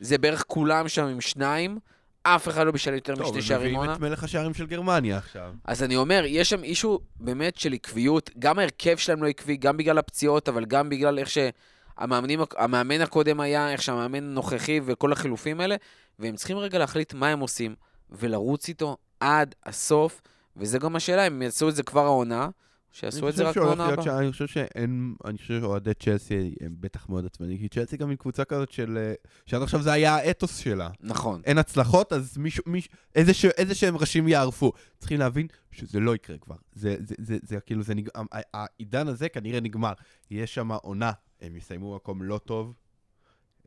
זה 0.01 0.19
בערך 0.19 0.45
כולם 0.47 0.89
שם 0.89 1.05
עם 1.05 1.21
שניים, 1.21 1.79
אף 2.23 2.49
אחד 2.49 2.67
לא 2.67 2.73
בישל 2.73 2.95
יותר 2.95 3.17
טוב, 3.17 3.29
משני 3.29 3.43
שערים 3.43 3.61
מביאים 3.61 3.77
עונה. 3.77 3.95
את 3.95 4.01
מלך 4.01 4.25
השערים 4.25 4.55
של 4.55 4.67
גרמניה 4.67 5.19
עכשיו. 5.19 5.53
אז 5.65 5.83
אני 5.83 5.97
אומר, 5.97 6.23
יש 6.27 6.51
שם 6.51 6.65
issue 6.65 7.01
באמת 7.17 7.57
של 7.57 7.73
עקביות, 7.73 8.31
גם 8.39 8.59
ההרכב 8.59 8.97
שלהם 8.97 9.23
לא 9.23 9.29
עקבי, 9.29 9.57
גם 9.57 9.77
בגלל 9.77 9.99
הפציעות, 9.99 10.49
אבל 10.49 10.65
גם 10.65 10.89
בגלל 10.89 11.19
איך 11.19 11.29
שהמאמנים, 11.31 12.41
המאמן 12.57 13.01
הקודם 13.01 13.41
היה, 13.41 13.73
איך 13.73 13.83
שהמאמן 13.83 14.25
הנוכחי 14.25 14.81
וכל 14.85 15.13
החילופים 15.13 15.61
האלה, 15.61 15.77
והם 16.19 16.37
צריכים 16.37 16.59
רגע 16.59 16.79
להחליט 16.79 17.15
מה 17.15 17.29
הם 17.29 17.41
עושים, 17.41 17.75
ולרוץ 18.11 18.69
איתו 18.69 18.97
עד 19.21 19.55
הסוף, 19.65 20.23
וזה 20.57 20.79
גם 20.79 20.97
השאלה, 20.97 21.25
הם 21.25 21.43
יעשו 21.43 21.69
את 21.69 21.75
זה 21.75 21.83
כבר 21.83 22.05
העונה, 22.05 22.49
שיעשו 22.97 23.29
את 23.29 23.37
זה 23.37 23.45
רק 23.45 23.57
בעונה 23.57 23.87
הבאה. 23.87 24.19
אני 24.19 24.33
חושב 24.33 24.47
שאין, 24.47 25.15
אני 25.25 25.39
חושב 25.39 25.61
שאוהדי 25.61 25.95
צ'לסי 25.95 26.55
הם 26.61 26.75
בטח 26.81 27.09
מאוד 27.09 27.27
עצבנים, 27.27 27.59
כי 27.59 27.69
צ'לסי 27.69 27.97
גם 27.97 28.11
היא 28.11 28.19
קבוצה 28.19 28.45
כזאת 28.45 28.73
של, 28.73 28.99
אה, 28.99 29.15
שעד 29.47 29.63
עכשיו 29.63 29.83
זה 29.83 29.93
היה 29.93 30.15
האתוס 30.15 30.57
שלה. 30.57 30.91
נכון. 31.01 31.43
אין 31.45 31.59
הצלחות, 31.59 32.13
אז 32.13 32.39
מישהו, 32.39 32.65
מישהו, 32.67 32.93
איזה, 33.15 33.35
ש, 33.35 33.45
איזה 33.45 33.75
שהם 33.75 33.97
ראשים 33.97 34.29
יערפו. 34.29 34.73
צריכים 34.99 35.19
להבין 35.19 35.47
שזה 35.71 36.01
לא 36.01 36.15
יקרה 36.15 36.39
כבר. 36.39 36.57
זה, 36.73 36.97
זה, 37.01 37.15
זה, 37.19 37.39
זה 37.43 37.61
כאילו, 37.61 37.83
זה 37.83 37.95
נג... 37.95 38.09
ה- 38.15 38.47
העידן 38.55 39.09
הזה 39.09 39.29
כנראה 39.29 39.61
נגמר. 39.61 39.93
יש 40.31 40.55
שם 40.55 40.73
עונה, 40.73 41.13
הם 41.41 41.57
יסיימו 41.57 41.93
במקום 41.93 42.23
לא 42.23 42.39
טוב. 42.39 42.75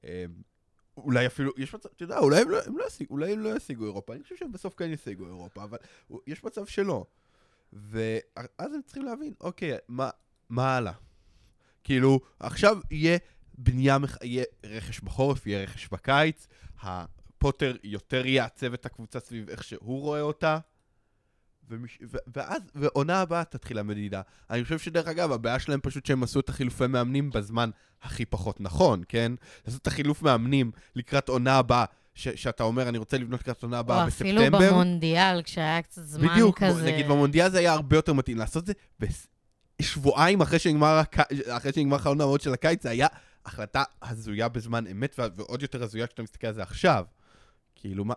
הם, 0.04 0.34
אולי 0.98 1.26
אפילו, 1.28 1.52
יש 1.58 1.76
מצב, 1.76 1.90
אתה 1.96 2.04
יודע, 2.04 2.20
אולי 2.20 2.42
הם 2.42 2.50
לא, 2.50 2.58
הם 2.66 2.78
לא 2.78 2.88
ישיגו, 2.88 3.14
אולי 3.14 3.34
הם 3.34 3.40
לא 3.40 3.56
ישיגו 3.58 3.86
אירופה. 3.86 4.14
אני 4.14 4.24
חושב 4.24 4.36
שהם 4.36 4.52
בסוף 4.52 4.76
כן 4.76 4.92
ישיגו 4.92 5.26
אירופה, 5.26 5.64
אבל 5.64 5.78
יש 6.28 6.44
מצב 6.44 6.66
שלא. 6.66 7.06
ואז 7.74 8.74
הם 8.74 8.82
צריכים 8.86 9.06
להבין, 9.06 9.34
אוקיי, 9.42 9.78
מה, 9.88 10.10
מה 10.50 10.76
הלאה? 10.76 10.94
כאילו, 11.84 12.20
עכשיו 12.40 12.78
יהיה 12.92 13.18
בנייה, 13.58 13.98
מח- 13.98 14.24
יהיה 14.24 14.44
רכש 14.66 15.00
בחורף, 15.00 15.48
יהיה 15.48 15.64
רכש 15.64 15.88
בקיץ, 15.92 16.48
הפוטר 16.82 17.76
יותר 17.84 18.26
יעצב 18.26 18.74
את 18.74 18.86
הקבוצה 18.86 19.20
סביב 19.20 19.50
איך 19.50 19.64
שהוא 19.64 20.02
רואה 20.02 20.22
אותה, 20.22 20.58
ומש... 21.70 22.00
ו... 22.12 22.18
ואז, 22.28 22.62
ועונה 22.76 23.22
הבאה 23.22 23.44
תתחיל 23.44 23.80
המדידה. 23.80 24.22
אני 24.50 24.64
חושב 24.64 24.80
שדרך 24.80 25.08
אגב, 25.08 25.32
הבעיה 25.32 25.60
שלהם 25.60 25.80
פשוט 25.84 26.06
שהם 26.06 26.24
עשו 26.24 26.40
את 26.40 26.50
החילופי 26.50 26.88
מאמנים 26.88 27.30
בזמן 27.30 27.70
הכי 28.02 28.26
פחות 28.26 28.62
נכון, 28.62 29.04
כן? 29.08 29.32
לעשות 29.66 29.82
את 29.82 29.88
החילוף 29.88 30.22
מאמנים 30.22 30.72
לקראת 30.96 31.30
עונה 31.30 31.58
הבאה, 31.58 31.86
ש... 32.20 32.28
שאתה 32.28 32.64
אומר, 32.64 32.90
אני 32.90 32.98
רוצה 32.98 33.18
לבנות 33.18 33.40
לקראת 33.40 33.64
עונה 33.64 33.80
הבאה 33.80 34.04
או 34.04 34.08
אפילו 34.08 34.42
בספטמבר. 34.42 34.72
במונדיאל, 34.72 35.42
כשהיה 35.44 35.82
קצת 35.82 36.02
זמן 36.04 36.28
בדיוק, 36.28 36.64
כזה. 36.64 36.92
נגיד 36.92 37.08
במונדיאל 37.08 37.50
זה 37.50 37.60
היה 37.60 37.74
הרבה 37.74 37.96
יותר 37.96 38.14
מתאים. 38.14 38.38
לעשות 38.38 38.64
את 38.64 38.68
זה 38.68 38.74
בשבועיים 39.80 40.42
אחרי 40.42 40.60
שנגמר. 40.60 41.02
אחרי 41.48 41.72
שנגמר 41.74 41.98
חלון 41.98 42.22
העמוד 42.22 42.42
של 42.42 42.54
הקיץ, 42.54 42.84
זה 42.84 42.90
היה 42.90 43.08
החלטה 43.46 43.84
הזויה 44.02 44.50
בזמן 44.50 44.88
אמת, 44.88 45.16
ו... 45.20 45.22
ועוד 45.36 45.62
יותר 45.62 45.84
הזויה 45.84 46.08
כשאתה 46.08 46.24
מסתכל 46.24 46.48
על 46.48 46.54
זה 46.54 46.64
עכשיו. 46.64 47.06
כאילו, 47.76 48.06
מה, 48.06 48.14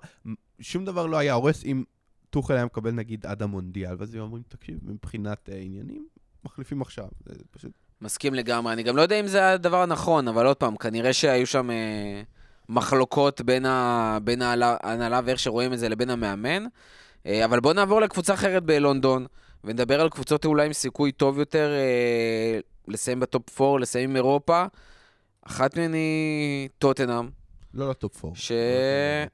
שום 0.60 0.84
דבר 0.84 1.06
לא 1.06 1.16
היה 1.16 1.32
הורס 1.32 1.64
אם 1.64 1.84
טוחל 2.30 2.54
היה 2.54 2.64
מקבל 2.64 2.90
נגיד 2.90 3.26
עד 3.26 3.42
המונדיאל, 3.42 3.94
ואז 3.98 4.14
הם 4.14 4.20
אומרים, 4.20 4.42
תקשיב, 4.48 4.78
מבחינת 4.82 5.48
אה, 5.52 5.58
עניינים, 5.58 6.06
מחליפים 6.44 6.82
עכשיו. 6.82 7.08
זה 7.26 7.34
פשוט... 7.50 7.72
מסכים 8.00 8.34
לגמרי. 8.34 8.72
אני 8.72 8.82
גם 8.82 8.96
לא 8.96 9.02
יודע 9.02 9.20
אם 9.20 9.26
זה 9.26 9.50
הדבר 9.50 9.82
הנכון, 9.82 10.28
אבל 10.28 10.46
עוד 10.46 10.56
פעם, 10.56 10.76
כנראה 10.76 11.12
שהיו 11.12 11.46
שם 11.46 11.70
אה, 11.70 12.22
מחלוקות 12.72 13.40
בין, 13.40 13.66
ה, 13.66 14.18
בין 14.24 14.42
ההנהלה- 14.42 15.20
ואיך 15.24 15.38
שרואים 15.38 15.72
את 15.72 15.78
זה 15.78 15.88
לבין 15.88 16.10
המאמן. 16.10 16.64
אה, 17.26 17.44
אבל 17.44 17.60
בואו 17.60 17.74
נעבור 17.74 18.00
לקבוצה 18.00 18.34
אחרת 18.34 18.62
בלונדון, 18.62 19.26
ונדבר 19.64 20.00
על 20.00 20.08
קבוצות 20.08 20.44
אולי 20.44 20.66
עם 20.66 20.72
סיכוי 20.72 21.12
טוב 21.12 21.38
יותר 21.38 21.70
אה, 21.72 22.58
לסיים 22.88 23.20
בטופ 23.20 23.60
4, 23.60 23.78
לסיים 23.80 24.10
עם 24.10 24.16
אירופה. 24.16 24.64
אחת 25.46 25.76
מהן 25.76 25.92
היא 25.92 26.68
טוטנאם, 26.78 27.28
לא 27.74 27.90
ל 27.90 27.99
top 27.99 28.24
4. 28.24 28.36
ש... 28.38 28.52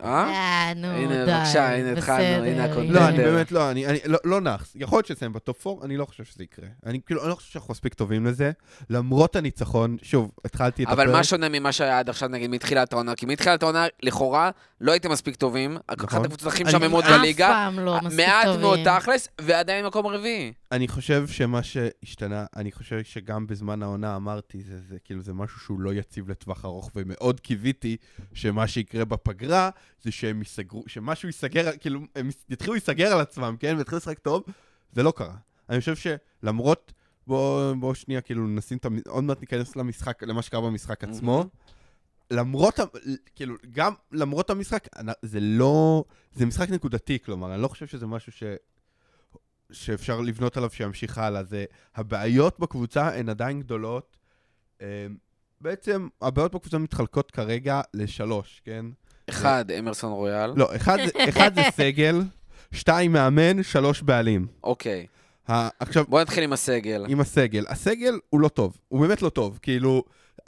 אה? 0.03 0.25
אה, 0.31 0.73
נו, 0.77 0.87
הנה, 0.87 1.25
די. 1.25 1.33
בבקשה, 1.33 1.75
הנה 1.77 1.93
התחלנו, 1.93 2.45
הנה 2.45 2.65
ה 2.65 2.68
content. 2.68 2.95
לא, 2.95 3.09
אני. 3.09 3.17
באמת 3.19 3.53
לא, 3.53 3.71
אני, 3.71 3.87
אני 3.87 3.99
לא, 4.05 4.19
לא 4.25 4.41
נאחס. 4.41 4.73
יכול 4.77 4.97
להיות 4.99 5.07
שנסיים 5.07 5.33
ב 5.33 5.41
top 5.41 5.67
4, 5.67 5.85
אני 5.85 5.97
לא 5.97 6.05
חושב 6.05 6.25
שזה 6.25 6.43
יקרה. 6.45 6.67
אני 6.87 6.99
כאילו, 7.07 7.23
אני 7.23 7.31
לא 7.31 7.35
חושב 7.35 7.53
שאנחנו 7.53 7.73
מספיק 7.73 7.95
טובים 7.95 8.27
לזה. 8.27 8.51
למרות 8.91 9.37
הניצחון, 9.37 9.97
שוב, 10.03 10.31
התחלתי 10.45 10.83
את 10.85 10.89
אבל. 10.89 11.13
מה 11.13 11.25
שונה 11.25 11.49
ממה 11.49 11.73
שהיה 11.73 11.99
עד 11.99 12.09
עכשיו, 12.09 12.29
נגיד, 12.29 12.51
מתחילת 12.51 12.93
העונה? 12.93 13.15
כי 13.15 13.27
מתחילת 13.27 13.63
העונה, 13.63 13.87
לכאורה, 14.03 14.51
לא 14.81 14.93
הייתם 14.93 15.11
מספיק 15.11 15.37
טובים. 15.37 15.77
אחת 15.87 15.99
נכון. 16.05 16.25
הקבוצות 16.25 16.49
הכי 16.49 16.63
אני- 16.63 16.69
משעממות 16.69 17.05
אף 17.05 17.11
בליגה. 17.11 17.49
פעם 17.49 17.79
לא 17.79 17.99
מספיק 18.03 18.27
מעט 18.27 18.45
טובים. 18.45 18.61
מאוד 18.61 18.79
תכלס, 18.85 19.29
ועדיין 19.41 19.87
מקום 19.87 20.07
רביעי. 20.07 20.53
אני 20.73 20.89
חושב 20.89 21.27
שמה 21.27 21.63
שהשתנה, 21.63 22.47
אני 22.57 22.73
חושב 22.73 23.03
שגם 23.05 23.47
בזמן 23.47 23.83
העונה 23.83 24.17
אמרתי, 24.17 24.63
זה, 24.63 24.81
זה 24.81 24.99
כאילו, 25.05 25.23
זה 25.23 25.33
משהו 25.33 25.61
שהוא 25.61 25.81
לא 25.81 25.95
יציב 25.95 26.31
לטווח 26.31 26.65
ארוך, 26.65 26.91
ומאוד 26.95 27.41
קיוויתי 27.41 27.97
שמה 28.35 28.67
שיקרה 28.67 29.05
בפגרה, 29.05 29.71
זה 30.03 30.11
שהם 30.11 30.39
ייסגרו, 30.39 30.85
שמשהו 30.87 31.29
ייסגר, 31.29 31.71
כאילו, 31.81 32.01
הם 32.17 32.29
יתחילו 32.49 32.73
להיסגר 32.73 33.13
על 33.13 33.21
עצמם, 33.21 33.57
כן? 33.61 33.75
ויתחילו 33.79 33.97
לשחק 33.99 34.19
טוב, 34.19 34.43
זה 34.93 35.03
לא 35.03 35.13
קרה. 35.17 35.37
אני 35.69 35.81
חושב 35.81 35.95
שלמרות, 36.43 36.93
בוא, 37.27 37.73
בוא 37.75 37.95
שנייה, 37.95 38.21
כאילו, 38.21 38.47
נשים 38.47 38.79
את 38.79 38.85
המ... 38.85 38.99
עוד 39.09 39.25
מעט 39.25 39.41
ניכנס 39.41 39.77
למשחק, 39.77 40.23
למה 40.23 40.43
שקרה 40.43 40.61
במשחק 40.61 41.05
עצמו. 41.05 41.45
למרות, 42.31 42.79
כאילו, 43.35 43.55
גם 43.71 43.93
למרות 44.13 44.51
המשחק, 44.51 44.89
זה 45.23 45.41
לא... 45.41 46.05
זה 46.33 46.47
משחק 46.47 46.71
נקודתי, 46.71 47.19
כלומר, 47.25 47.55
אני 47.55 47.63
לא 47.63 47.69
חושב 47.69 47.87
שזה 47.87 48.07
משהו 48.07 48.33
ש... 48.33 48.43
שאפשר 49.73 50.21
לבנות 50.21 50.57
עליו 50.57 50.71
שימשיך 50.71 51.19
הלאה. 51.19 51.45
זה... 51.45 51.65
הבעיות 51.97 52.59
בקבוצה 52.61 53.09
הן 53.09 53.29
עדיין 53.29 53.61
גדולות. 53.61 54.17
אמ, 54.81 54.87
בעצם, 55.61 56.09
הבעיות 56.23 56.55
בקבוצה 56.55 56.79
מתחלקות 56.79 57.31
כרגע 57.31 57.81
לשלוש, 57.95 58.63
כן? 58.65 58.87
אחד, 59.31 59.65
אמרסון 59.79 60.13
רויאל. 60.13 60.53
לא, 60.57 60.77
אחד, 60.77 60.99
זה- 61.07 61.25
אחד 61.29 61.55
זה 61.55 61.61
סגל, 61.77 62.21
שתיים 62.73 63.13
מאמן, 63.13 63.63
שלוש 63.63 64.03
בעלים. 64.03 64.47
אוקיי. 64.65 65.07
ה- 65.49 65.69
עכשיו, 65.81 66.05
בוא 66.09 66.21
נתחיל 66.21 66.45
עם 66.45 66.53
הסגל. 66.53 67.07
עם 67.09 67.21
הסגל. 67.21 67.65
הסגל 67.69 68.19
הוא 68.31 68.41
לא 68.41 68.49
טוב, 68.49 68.79
הוא 68.89 69.01
באמת 69.01 69.23
לא 69.23 69.29
טוב. 69.29 69.59
כאילו, 69.63 70.05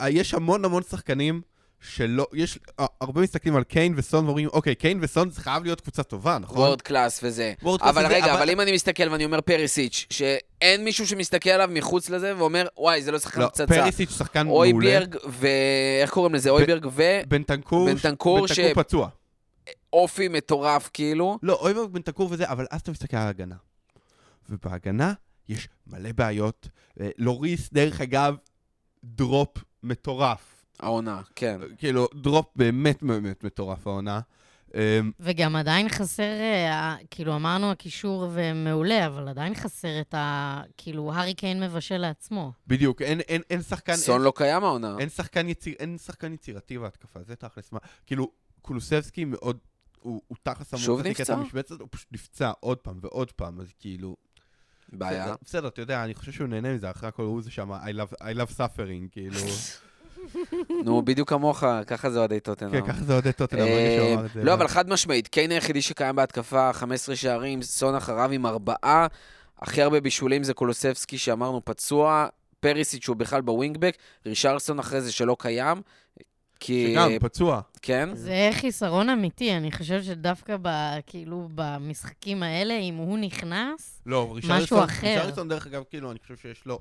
יש 0.07 0.33
המון 0.33 0.65
המון 0.65 0.83
שחקנים 0.83 1.41
שלא, 1.81 2.27
יש, 2.33 2.59
אה, 2.79 2.85
הרבה 3.01 3.21
מסתכלים 3.21 3.55
על 3.55 3.63
קיין 3.63 3.93
וסון 3.97 4.25
ואומרים, 4.25 4.47
אוקיי, 4.47 4.75
קיין 4.75 4.99
וסון 5.01 5.29
זה 5.29 5.41
חייב 5.41 5.63
להיות 5.63 5.81
קבוצה 5.81 6.03
טובה, 6.03 6.37
נכון? 6.39 6.57
world 6.57 6.81
class 6.81 7.19
וזה. 7.23 7.53
וורד 7.63 7.81
אבל 7.81 8.05
וזה, 8.05 8.13
רגע, 8.15 8.25
אבל- 8.25 8.35
אבל 8.41 8.49
אם 8.49 8.61
אני 8.61 8.71
מסתכל 8.71 9.09
ואני 9.09 9.25
אומר 9.25 9.41
פרישיץ', 9.41 10.05
שאין 10.09 10.83
מישהו 10.83 11.07
שמסתכל 11.07 11.49
עליו 11.49 11.69
מחוץ 11.71 12.09
לזה 12.09 12.37
ואומר, 12.37 12.67
וואי, 12.77 13.01
זה 13.01 13.11
לא 13.11 13.19
שחקן 13.19 13.41
לא, 13.41 13.47
פצצה. 13.47 13.67
פרישיץ' 13.67 14.11
שחקן 14.11 14.45
מעולה. 14.47 14.69
הויברג 14.89 15.15
ו... 15.29 15.47
איך 16.01 16.09
קוראים 16.09 16.35
לזה? 16.35 16.49
הויברג 16.49 16.85
בנטנקור, 17.27 17.85
בנטנקור 17.89 18.47
ש- 18.47 18.59
בנטנקור 18.59 18.83
פצוע. 18.83 19.09
ואופי 19.93 20.27
מטורף, 20.27 20.89
כאילו. 20.93 21.37
לא, 21.43 21.53
הויברג 21.61 21.89
בנטנקור 21.89 22.27
וזה, 22.31 22.49
אבל 22.49 22.65
אז 22.71 22.81
אתה 22.81 22.91
מסתכל 22.91 23.17
על 23.17 23.27
ההגנה. 23.27 23.55
ובהגנה 24.49 25.13
יש 25.49 25.67
מלא 25.87 26.09
בעיות. 26.15 26.67
אה, 26.99 27.09
לוריס, 27.17 27.69
דרך 27.73 28.01
אגב, 28.01 28.35
drop 29.03 29.57
מטורף. 29.83 30.50
העונה, 30.81 31.21
כן. 31.35 31.57
כאילו, 31.77 32.07
drop 32.13 32.45
באמת 32.55 33.03
באמת 33.03 33.43
מטורף 33.43 33.87
העונה. 33.87 34.19
אמ, 34.73 35.11
וגם 35.19 35.55
עדיין 35.55 35.89
חסר, 35.89 36.23
אה, 36.23 36.95
כאילו 37.11 37.35
אמרנו 37.35 37.71
הקישור 37.71 38.29
ומעולה, 38.33 39.07
אבל 39.07 39.27
עדיין 39.27 39.55
חסר 39.55 40.01
את 40.01 40.13
ה... 40.13 40.61
כאילו, 40.77 41.13
הארי 41.13 41.33
קיין 41.33 41.63
מבשל 41.63 41.97
לעצמו. 41.97 42.51
בדיוק, 42.67 43.01
אין, 43.01 43.19
אין, 43.19 43.41
אין 43.49 43.61
שחקן... 43.61 43.95
סון 43.95 44.15
אין, 44.15 44.21
לא 44.21 44.33
קיים 44.35 44.63
העונה. 44.63 44.95
אין 44.99 45.09
שחקן, 45.09 45.49
יציר, 45.49 45.75
אין 45.79 45.97
שחקן 45.97 46.33
יצירתי 46.33 46.77
בהתקפה, 46.77 47.23
זה 47.23 47.35
תכלס 47.35 47.71
מה... 47.71 47.79
כאילו, 48.05 48.31
קולוסבסקי 48.61 49.25
מאוד... 49.25 49.57
הוא, 49.99 50.21
הוא 50.27 50.37
תכלס 50.43 50.73
אמור 50.73 50.83
שוב 50.83 50.99
לשחק 50.99 51.15
את 51.15 51.19
נפצע? 51.19 51.33
המשבצת, 51.33 51.79
הוא 51.79 51.87
פשוט 51.91 52.07
נפצע 52.11 52.51
עוד 52.59 52.77
פעם 52.77 52.99
ועוד 53.01 53.31
פעם, 53.31 53.61
אז 53.61 53.67
כאילו... 53.79 54.15
בעיה. 54.93 55.23
בסדר, 55.23 55.35
בסדר, 55.45 55.67
אתה 55.67 55.81
יודע, 55.81 56.03
אני 56.03 56.15
חושב 56.15 56.31
שהוא 56.31 56.47
נהנה 56.47 56.73
מזה, 56.73 56.91
אחרי 56.91 57.09
הכל 57.09 57.23
הוא 57.23 57.41
זה 57.41 57.51
שם, 57.51 57.71
I 57.71 57.75
love, 57.75 58.15
I 58.21 58.37
love 58.37 58.57
suffering, 58.57 59.11
כאילו... 59.11 59.39
נו, 60.85 61.01
בדיוק 61.01 61.29
כמוך, 61.29 61.63
ככה 61.87 62.09
זה 62.09 62.19
אוהדי 62.19 62.39
טוטנאם. 62.39 62.71
כן, 62.71 62.87
ככה 62.87 63.03
זה 63.03 63.13
אוהדי 63.13 63.33
טוטנאם, 63.33 63.65
ברגע 63.65 63.97
שהוא 63.97 64.13
אמר 64.13 64.25
את 64.25 64.31
זה. 64.33 64.39
אה, 64.39 64.45
לא, 64.45 64.53
אבל 64.53 64.67
חד 64.67 64.89
משמעית, 64.89 65.27
קיין 65.27 65.51
היחידי 65.51 65.81
שקיים 65.81 66.15
בהתקפה, 66.15 66.73
15 66.73 67.15
שערים, 67.15 67.61
סון 67.61 67.95
אחריו 67.95 68.31
עם 68.31 68.45
ארבעה, 68.45 69.07
הכי 69.59 69.81
הרבה 69.81 70.01
בישולים 70.01 70.43
זה 70.43 70.53
קולוסבסקי 70.53 71.17
שאמרנו 71.17 71.61
פצוע, 71.65 72.27
פריסיץ' 72.59 73.03
שהוא 73.03 73.15
בכלל 73.15 73.41
בווינגבק, 73.41 73.97
רישרסון 74.25 74.79
אחרי 74.79 75.01
זה 75.01 75.11
שלא 75.11 75.35
קיים, 75.39 75.81
כי... 76.59 76.91
שגם, 76.93 77.09
פצוע. 77.21 77.61
כן? 77.81 78.09
זה 78.13 78.49
חיסרון 78.53 79.09
אמיתי, 79.09 79.57
אני 79.57 79.71
חושבת 79.71 80.03
שדווקא 80.03 80.55
ב, 80.61 80.69
כאילו 81.07 81.49
במשחקים 81.55 82.43
האלה, 82.43 82.73
אם 82.73 82.95
הוא 82.95 83.17
נכנס, 83.17 84.01
לא, 84.05 84.35
משהו 84.49 84.83
אחר. 84.83 85.07
רישרליסון, 85.07 85.47
דרך 85.47 85.67
אגב, 85.67 85.83
כאילו, 85.89 86.11
אני 86.11 86.19
חושב 86.19 86.35
שיש 86.37 86.65
לו... 86.65 86.79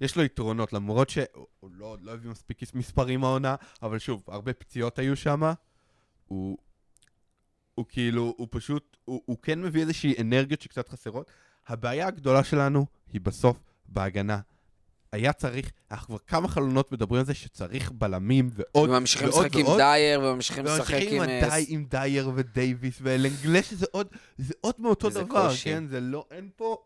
יש 0.00 0.16
לו 0.16 0.22
יתרונות, 0.22 0.72
למרות 0.72 1.10
שהוא 1.10 1.24
הוא 1.60 1.70
לא, 1.74 1.96
לא 2.00 2.12
הביא 2.12 2.30
מספיק 2.30 2.74
מספרים 2.74 3.24
העונה, 3.24 3.54
אבל 3.82 3.98
שוב, 3.98 4.22
הרבה 4.28 4.52
פציעות 4.52 4.98
היו 4.98 5.16
שם. 5.16 5.42
הוא, 6.26 6.58
הוא 7.74 7.84
כאילו, 7.88 8.34
הוא 8.36 8.48
פשוט, 8.50 8.96
הוא, 9.04 9.22
הוא 9.24 9.36
כן 9.42 9.62
מביא 9.62 9.80
איזושהי 9.80 10.14
אנרגיות 10.20 10.60
שקצת 10.60 10.88
חסרות. 10.88 11.30
הבעיה 11.66 12.06
הגדולה 12.06 12.44
שלנו 12.44 12.86
היא 13.12 13.20
בסוף 13.20 13.56
בהגנה. 13.88 14.40
היה 15.12 15.32
צריך, 15.32 15.72
אנחנו 15.90 16.06
כבר 16.06 16.18
כמה 16.26 16.48
חלונות 16.48 16.92
מדברים 16.92 17.20
על 17.20 17.26
זה 17.26 17.34
שצריך 17.34 17.92
בלמים 17.92 18.50
ועוד 18.52 18.90
וממשיכים 18.90 19.28
ועוד 19.28 19.44
לשחק 19.44 19.56
עם 19.56 19.66
ועוד. 19.66 19.78
דייר, 19.78 20.20
וממשיכים 20.20 20.64
לשחק 20.64 20.94
וממשיכים 20.94 21.22
עם... 21.22 21.28
עם, 21.28 21.50
אה, 21.50 21.56
עם 21.68 21.84
דייר 21.84 22.30
ודייוויס 22.34 22.98
ואלנגלש, 23.02 23.72
זה 23.72 23.86
עוד, 23.90 24.06
זה 24.38 24.54
עוד 24.60 24.74
מאותו 24.78 25.10
דבר, 25.10 25.48
קושי. 25.48 25.64
כן? 25.64 25.86
זה 25.86 26.00
לא, 26.00 26.26
אין 26.30 26.48
פה... 26.56 26.76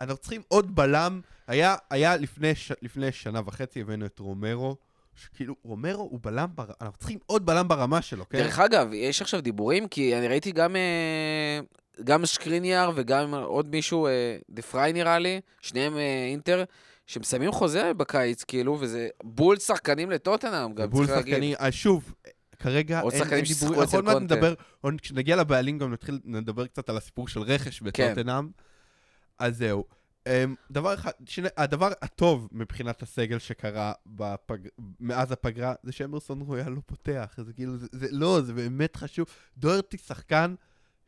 אנחנו 0.00 0.16
צריכים 0.16 0.42
עוד 0.48 0.76
בלם. 0.76 1.20
היה, 1.46 1.76
היה 1.90 2.16
לפני, 2.16 2.54
ש, 2.54 2.72
לפני 2.82 3.12
שנה 3.12 3.40
וחצי 3.46 3.80
הבאנו 3.80 4.06
את 4.06 4.18
רומרו, 4.18 4.76
שכאילו, 5.14 5.54
רומרו 5.62 6.02
הוא 6.02 6.18
בלם, 6.22 6.48
בר... 6.54 6.64
אנחנו 6.80 6.98
צריכים 6.98 7.18
עוד 7.26 7.46
בלם 7.46 7.68
ברמה 7.68 8.02
שלו, 8.02 8.28
כן? 8.28 8.38
דרך 8.38 8.58
אגב, 8.58 8.88
יש 8.92 9.22
עכשיו 9.22 9.40
דיבורים, 9.40 9.88
כי 9.88 10.16
אני 10.16 10.28
ראיתי 10.28 10.52
גם, 10.52 10.76
אה, 10.76 11.60
גם 12.04 12.26
שקריניאר 12.26 12.90
וגם 12.94 13.34
עוד 13.34 13.70
מישהו, 13.70 14.06
אה, 14.06 14.36
דה 14.50 14.62
פריי 14.62 14.92
נראה 14.92 15.18
לי, 15.18 15.40
שניהם 15.60 15.96
אה, 15.96 16.26
אינטר, 16.30 16.64
שמסיימים 17.06 17.52
חוזה 17.52 17.94
בקיץ, 17.94 18.44
כאילו, 18.44 18.76
וזה 18.80 19.08
בול 19.24 19.58
שחקנים 19.58 20.10
לטוטנאם, 20.10 20.74
גם 20.74 20.90
בול 20.90 21.06
צריך 21.06 21.18
להגיד. 21.18 21.34
שחקני, 21.34 21.56
אה, 21.56 21.72
שוב, 21.72 22.14
כרגע 22.58 23.00
אין, 23.12 23.32
אין 23.32 23.44
דיבורים, 23.44 23.80
אנחנו 23.80 23.98
עוד 23.98 24.04
מעט. 24.04 24.16
נדבר, 24.16 24.54
כשנגיע 25.02 25.36
לבעלים 25.36 25.78
גם 25.78 25.92
נתחיל, 25.92 26.20
נדבר 26.24 26.66
קצת 26.66 26.88
על 26.88 26.96
הסיפור 26.96 27.28
של 27.28 27.40
רכש 27.40 27.78
כן. 27.78 27.84
בטוטנאם. 27.84 28.48
אז 29.38 29.56
זהו. 29.56 29.84
אמ, 30.26 30.54
דבר 30.70 30.94
אחד, 30.94 31.10
שני, 31.26 31.48
הדבר 31.56 31.92
הטוב 32.02 32.48
מבחינת 32.52 33.02
הסגל 33.02 33.38
שקרה 33.38 33.92
בפג... 34.06 34.58
מאז 35.00 35.32
הפגרה, 35.32 35.74
זה 35.82 35.92
שאמרסון 35.92 36.40
רויאל 36.40 36.68
לא 36.68 36.80
פותח. 36.86 37.34
זה 37.36 37.52
כאילו, 37.52 37.76
זה, 37.76 37.86
זה 37.92 38.06
לא, 38.10 38.40
זה 38.40 38.52
באמת 38.52 38.96
חשוב. 38.96 39.26
דוורטי 39.58 39.98
שחקן 39.98 40.54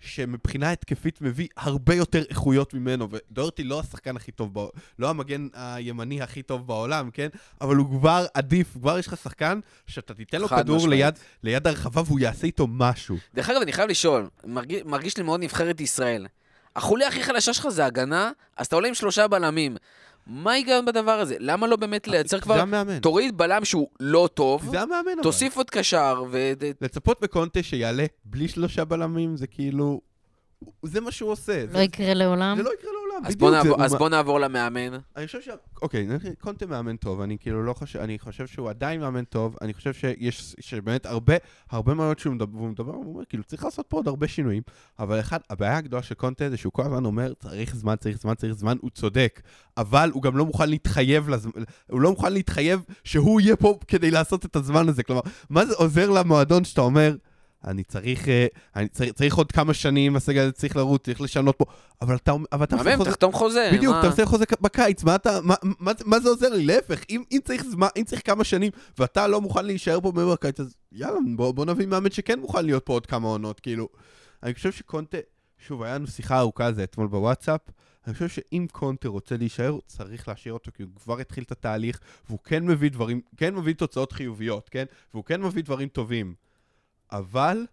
שמבחינה 0.00 0.72
התקפית 0.72 1.20
מביא 1.20 1.48
הרבה 1.56 1.94
יותר 1.94 2.22
איכויות 2.30 2.74
ממנו, 2.74 3.08
ודוורטי 3.10 3.64
לא 3.64 3.80
השחקן 3.80 4.16
הכי 4.16 4.32
טוב, 4.32 4.54
בע... 4.54 4.66
לא 4.98 5.10
המגן 5.10 5.48
הימני 5.54 6.22
הכי 6.22 6.42
טוב 6.42 6.66
בעולם, 6.66 7.10
כן? 7.10 7.28
אבל 7.60 7.76
הוא 7.76 7.98
כבר 7.98 8.26
עדיף, 8.34 8.72
כבר 8.72 8.98
יש 8.98 9.06
לך 9.06 9.16
שחקן 9.16 9.60
שאתה 9.86 10.14
תיתן 10.14 10.40
לו 10.40 10.48
כדור 10.48 10.76
משמעית. 10.76 11.00
ליד, 11.00 11.14
ליד 11.42 11.66
הרחבה 11.66 12.02
והוא 12.06 12.20
יעשה 12.20 12.46
איתו 12.46 12.66
משהו. 12.66 13.16
דרך 13.34 13.50
אגב, 13.50 13.62
אני 13.62 13.72
חייב 13.72 13.90
לשאול, 13.90 14.28
מרגיש, 14.44 14.82
מרגיש 14.84 15.16
לי 15.16 15.22
מאוד 15.22 15.40
נבחרת 15.40 15.80
ישראל. 15.80 16.26
החוליה 16.78 17.08
הכי 17.08 17.22
חלשה 17.22 17.52
שלך 17.52 17.68
זה 17.68 17.84
הגנה, 17.84 18.30
אז 18.56 18.66
אתה 18.66 18.76
עולה 18.76 18.88
עם 18.88 18.94
שלושה 18.94 19.28
בלמים. 19.28 19.76
מה 20.26 20.50
ההיגיון 20.52 20.84
בדבר 20.84 21.20
הזה? 21.20 21.36
למה 21.38 21.66
לא 21.66 21.76
באמת 21.76 22.08
לייצר 22.08 22.36
זה 22.36 22.42
כבר... 22.42 22.60
המאמן. 22.60 22.98
תוריד 22.98 23.38
בלם 23.38 23.64
שהוא 23.64 23.88
לא 24.00 24.28
טוב, 24.34 24.70
זה 24.70 24.80
המאמן 24.80 25.12
אבל. 25.14 25.22
תוסיף 25.22 25.56
עוד 25.56 25.70
קשר, 25.70 26.22
ו... 26.30 26.52
לצפות 26.80 27.20
בקונטה 27.20 27.62
שיעלה 27.62 28.04
בלי 28.24 28.48
שלושה 28.48 28.84
בלמים, 28.84 29.36
זה 29.36 29.46
כאילו... 29.46 30.00
זה 30.82 31.00
מה 31.00 31.10
שהוא 31.10 31.30
עושה. 31.30 31.64
לא 31.66 31.72
זה, 31.72 31.82
יקרה 31.82 32.14
לעולם. 32.14 32.56
זה 32.56 32.62
לא 32.62 32.70
יקרה 32.74 32.90
לעולם, 32.92 32.97
אז 33.24 33.36
בדיוק. 33.36 33.40
בוא, 33.40 33.50
זה- 33.50 33.56
נעבור, 33.56 33.76
הוא 33.76 33.84
אז 33.84 33.92
מה- 33.92 33.98
בוא 33.98 34.08
נעבור 34.08 34.40
למאמן. 34.40 34.98
אני 35.16 35.26
חושב 35.26 35.40
ש... 35.40 35.48
אוקיי, 35.82 36.08
קונטה 36.40 36.66
מאמן 36.66 36.96
טוב, 36.96 37.20
אני 37.20 37.36
כאילו 37.40 37.62
לא 37.64 37.72
חושב... 37.72 37.98
אני 37.98 38.18
חושב 38.18 38.46
שהוא 38.46 38.70
עדיין 38.70 39.00
מאמן 39.00 39.24
טוב, 39.24 39.56
אני 39.62 39.74
חושב 39.74 39.92
שיש... 39.92 40.56
שבאמת 40.60 41.06
הרבה, 41.06 41.34
הרבה 41.70 41.94
מאוד 41.94 42.18
שהוא 42.18 42.34
מדבר, 42.34 42.56
והוא 42.56 42.68
מדבר, 42.68 42.92
הוא 42.92 43.14
אומר, 43.14 43.24
כאילו, 43.28 43.44
צריך 43.44 43.64
לעשות 43.64 43.86
פה 43.88 43.96
עוד 43.96 44.08
הרבה 44.08 44.28
שינויים, 44.28 44.62
אבל 44.98 45.20
אחד, 45.20 45.38
הבעיה 45.50 45.76
הגדולה 45.76 46.02
של 46.02 46.14
קונטה 46.14 46.50
זה 46.50 46.56
שהוא 46.56 46.72
כל 46.72 46.82
הזמן 46.82 47.04
אומר, 47.04 47.32
צריך 47.34 47.76
זמן, 47.76 47.96
צריך 47.96 48.18
זמן, 48.20 48.34
צריך 48.34 48.52
זמן, 48.52 48.76
הוא 48.80 48.90
צודק, 48.90 49.40
אבל 49.76 50.10
הוא 50.14 50.22
גם 50.22 50.36
לא 50.36 50.46
מוכן 50.46 50.68
להתחייב 50.70 51.28
לזמן, 51.28 51.52
הוא 51.90 52.00
לא 52.00 52.10
מוכן 52.10 52.32
להתחייב 52.32 52.80
שהוא 53.04 53.40
יהיה 53.40 53.56
פה 53.56 53.78
כדי 53.88 54.10
לעשות 54.10 54.44
את 54.44 54.56
הזמן 54.56 54.88
הזה, 54.88 55.02
כלומר, 55.02 55.20
מה 55.50 55.66
זה 55.66 55.74
עוזר 55.74 56.10
למועדון 56.10 56.64
שאתה 56.64 56.80
אומר, 56.80 57.16
אני 57.64 57.84
צריך, 57.84 58.28
אה, 58.28 58.46
אני 58.76 58.88
צריך, 58.88 59.12
צריך 59.12 59.34
עוד 59.36 59.52
כמה 59.52 59.74
שנים, 59.74 60.16
הסגל 60.16 60.40
הזה 60.42 60.52
צריך 60.52 60.76
לרוץ, 60.76 61.04
צריך 61.04 61.20
לשנות 61.20 61.56
פה, 61.58 61.64
אבל 62.02 62.16
אתה, 62.16 62.32
אבל 62.52 62.64
אתה 62.64 62.76
עושה 62.76 62.96
חוזה- 62.96 63.10
תחתום 63.10 63.32
חוזה. 63.32 63.70
בדיוק, 63.74 63.92
מה? 63.94 64.00
אתה 64.00 64.08
עושה 64.08 64.26
חוזה 64.26 64.44
בקיץ, 64.60 65.04
מה, 65.04 65.14
אתה, 65.14 65.38
מה, 65.42 65.54
מה, 65.62 65.92
מה 66.04 66.20
זה 66.20 66.28
עוזר 66.28 66.48
לי? 66.48 66.64
להפך, 66.66 67.00
אם, 67.10 67.22
אם, 67.32 67.38
צריך 67.44 67.64
זמן, 67.64 67.86
אם 67.96 68.04
צריך 68.04 68.22
כמה 68.26 68.44
שנים 68.44 68.70
ואתה 68.98 69.26
לא 69.26 69.40
מוכן 69.40 69.64
להישאר 69.64 70.00
פה 70.00 70.12
מעבר 70.14 70.32
הקיץ, 70.32 70.60
אז 70.60 70.74
יאללה, 70.92 71.18
בוא, 71.36 71.52
בוא 71.52 71.64
נביא 71.64 71.86
מאמן 71.86 72.10
שכן 72.10 72.38
מוכן 72.40 72.64
להיות 72.64 72.86
פה 72.86 72.92
עוד 72.92 73.06
כמה 73.06 73.28
עונות, 73.28 73.60
כאילו. 73.60 73.88
אני 74.42 74.54
חושב 74.54 74.72
שקונטה, 74.72 75.18
שוב, 75.66 75.82
היה 75.82 75.94
לנו 75.94 76.06
שיחה 76.06 76.38
ארוכה 76.38 76.66
על 76.66 76.74
זה 76.74 76.84
אתמול 76.84 77.06
בוואטסאפ, 77.06 77.60
אני 78.06 78.14
חושב 78.14 78.28
שאם 78.28 78.66
קונטה 78.72 79.08
רוצה 79.08 79.36
להישאר, 79.36 79.68
הוא 79.68 79.80
צריך 79.86 80.28
להשאיר 80.28 80.54
אותו, 80.54 80.70
כי 80.74 80.82
הוא 80.82 80.90
כבר 81.02 81.18
התחיל 81.18 81.44
את 81.44 81.52
התהליך, 81.52 82.00
והוא 82.28 82.38
כן 82.44 82.66
מביא 82.66 82.90
דברים, 82.90 83.20
כן 83.36 83.54
מביא 83.54 83.74
תוצאות 83.74 84.12
חיוביות, 84.12 84.68
כן? 84.68 84.84
והוא 85.14 85.24
כן 85.24 85.42
מביא 85.42 85.62
דברים 85.62 85.88
טובים. 85.88 86.34
אבל 87.12 87.66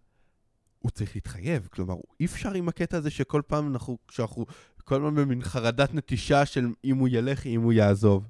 הוא 0.79 0.91
צריך 0.91 1.15
להתחייב, 1.15 1.67
כלומר, 1.71 1.95
אי 2.19 2.25
אפשר 2.25 2.53
עם 2.53 2.67
הקטע 2.69 2.97
הזה 2.97 3.09
שכל 3.09 3.41
פעם 3.47 3.73
אנחנו, 3.73 3.97
שאנחנו 4.11 4.45
כל 4.83 4.95
הזמן 4.95 5.15
במין 5.15 5.41
חרדת 5.41 5.93
נטישה 5.93 6.45
של 6.45 6.67
אם 6.85 6.97
הוא 6.97 7.07
ילך, 7.11 7.45
אם 7.45 7.61
הוא 7.61 7.73
יעזוב. 7.73 8.27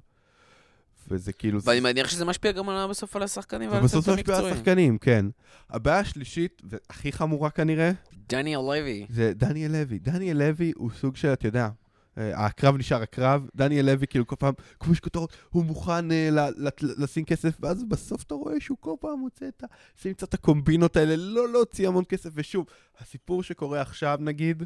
וזה 1.08 1.32
כאילו... 1.32 1.62
ואני 1.62 1.80
מניח 1.80 2.08
שזה 2.08 2.24
משפיע 2.24 2.52
גם 2.52 2.68
על- 2.68 2.90
בסוף 2.90 3.16
על 3.16 3.22
השחקנים 3.22 3.70
ועל 3.70 3.80
ובסוף 3.80 4.04
זה 4.04 4.12
הצוות 4.12 4.18
משפיע 4.18 4.34
על 4.34 4.40
המקצועי. 4.40 4.60
השחקנים, 4.60 4.98
כן. 4.98 5.26
הבעיה 5.70 5.98
השלישית, 5.98 6.62
והכי 6.64 7.12
חמורה 7.12 7.50
כנראה, 7.50 7.90
דניאל 8.28 8.60
לוי. 8.60 9.06
זה 9.10 9.32
דניאל 9.34 9.72
לוי. 9.72 9.98
דניאל 9.98 10.36
לוי 10.36 10.72
הוא 10.76 10.90
סוג 11.00 11.16
של, 11.16 11.32
אתה 11.32 11.48
יודע, 11.48 11.68
הקרב 12.16 12.76
נשאר 12.76 13.02
הקרב, 13.02 13.48
דניאל 13.54 13.86
לוי 13.86 14.06
כאילו 14.06 14.26
כל 14.26 14.36
פעם, 14.36 14.54
כמו 14.80 14.92
יש 14.92 15.00
כותרות, 15.00 15.36
הוא 15.50 15.64
מוכן 15.64 16.12
אה, 16.12 16.28
ל- 16.32 16.66
ל- 16.66 17.02
לשים 17.02 17.24
כסף, 17.24 17.56
ואז 17.60 17.84
בסוף 17.84 18.22
אתה 18.22 18.34
רואה 18.34 18.60
שהוא 18.60 18.76
כל 18.80 18.94
פעם 19.00 19.18
מוצא 19.20 19.48
את 19.48 19.64
ה... 19.64 19.66
עושים 19.96 20.14
קצת 20.14 20.28
את 20.28 20.34
הקומבינות 20.34 20.96
האלה, 20.96 21.16
לא 21.16 21.52
להוציא 21.52 21.88
המון 21.88 22.04
כסף, 22.08 22.30
ושוב, 22.34 22.66
הסיפור 23.00 23.42
שקורה 23.42 23.80
עכשיו 23.80 24.18
נגיד, 24.20 24.62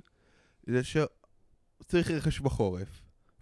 זה 0.66 0.84
שהוא 0.84 1.04
צריך 1.86 2.10
רכש 2.10 2.40
בחורף, 2.40 2.88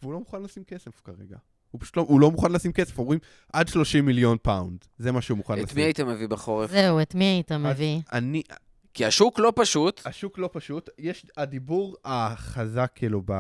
והוא 0.02 0.12
לא 0.12 0.18
מוכן 0.18 0.42
לשים 0.42 0.64
כסף 0.64 1.00
כרגע. 1.04 1.36
הוא 1.70 1.80
פשוט 1.80 1.96
לא, 1.96 2.02
הוא 2.09 2.20
לא 2.20 2.30
מוכן 2.30 2.52
לשים 2.52 2.72
כסף, 2.72 2.98
אומרים 2.98 3.18
עד 3.52 3.68
30 3.68 4.06
מיליון 4.06 4.36
פאונד, 4.42 4.84
זה 4.98 5.12
מה 5.12 5.22
שהוא 5.22 5.36
מוכן 5.38 5.54
לשים. 5.54 5.66
את 5.66 5.74
מי 5.74 5.82
היית 5.82 6.00
מביא 6.00 6.26
בחורף? 6.26 6.70
זהו, 6.70 7.02
את 7.02 7.14
מי 7.14 7.24
היית 7.24 7.52
מביא? 7.52 8.00
אני, 8.12 8.42
כי 8.99 9.05
השוק 9.05 9.38
לא 9.38 9.53
פשוט. 9.57 10.01
השוק 10.05 10.38
לא 10.38 10.51
פשוט, 10.53 10.90
יש 10.99 11.26
הדיבור 11.36 11.96
החזק, 12.05 12.90
כאילו, 12.94 13.22
ב... 13.24 13.32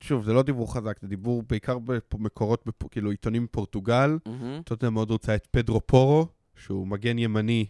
שוב, 0.00 0.24
זה 0.24 0.32
לא 0.32 0.42
דיבור 0.42 0.74
חזק, 0.74 0.98
זה 1.00 1.08
דיבור 1.08 1.42
בעיקר 1.48 1.78
במקורות, 2.14 2.62
בפ... 2.66 2.88
כאילו, 2.90 3.10
עיתונים 3.10 3.44
מפורטוגל. 3.44 4.18
מהמם. 4.26 4.62
טוטנאם 4.64 4.94
מאוד 4.94 5.10
רוצה 5.10 5.34
את 5.34 5.46
פדרו 5.46 5.80
פורו, 5.86 6.26
שהוא 6.56 6.86
מגן 6.86 7.18
ימני 7.18 7.66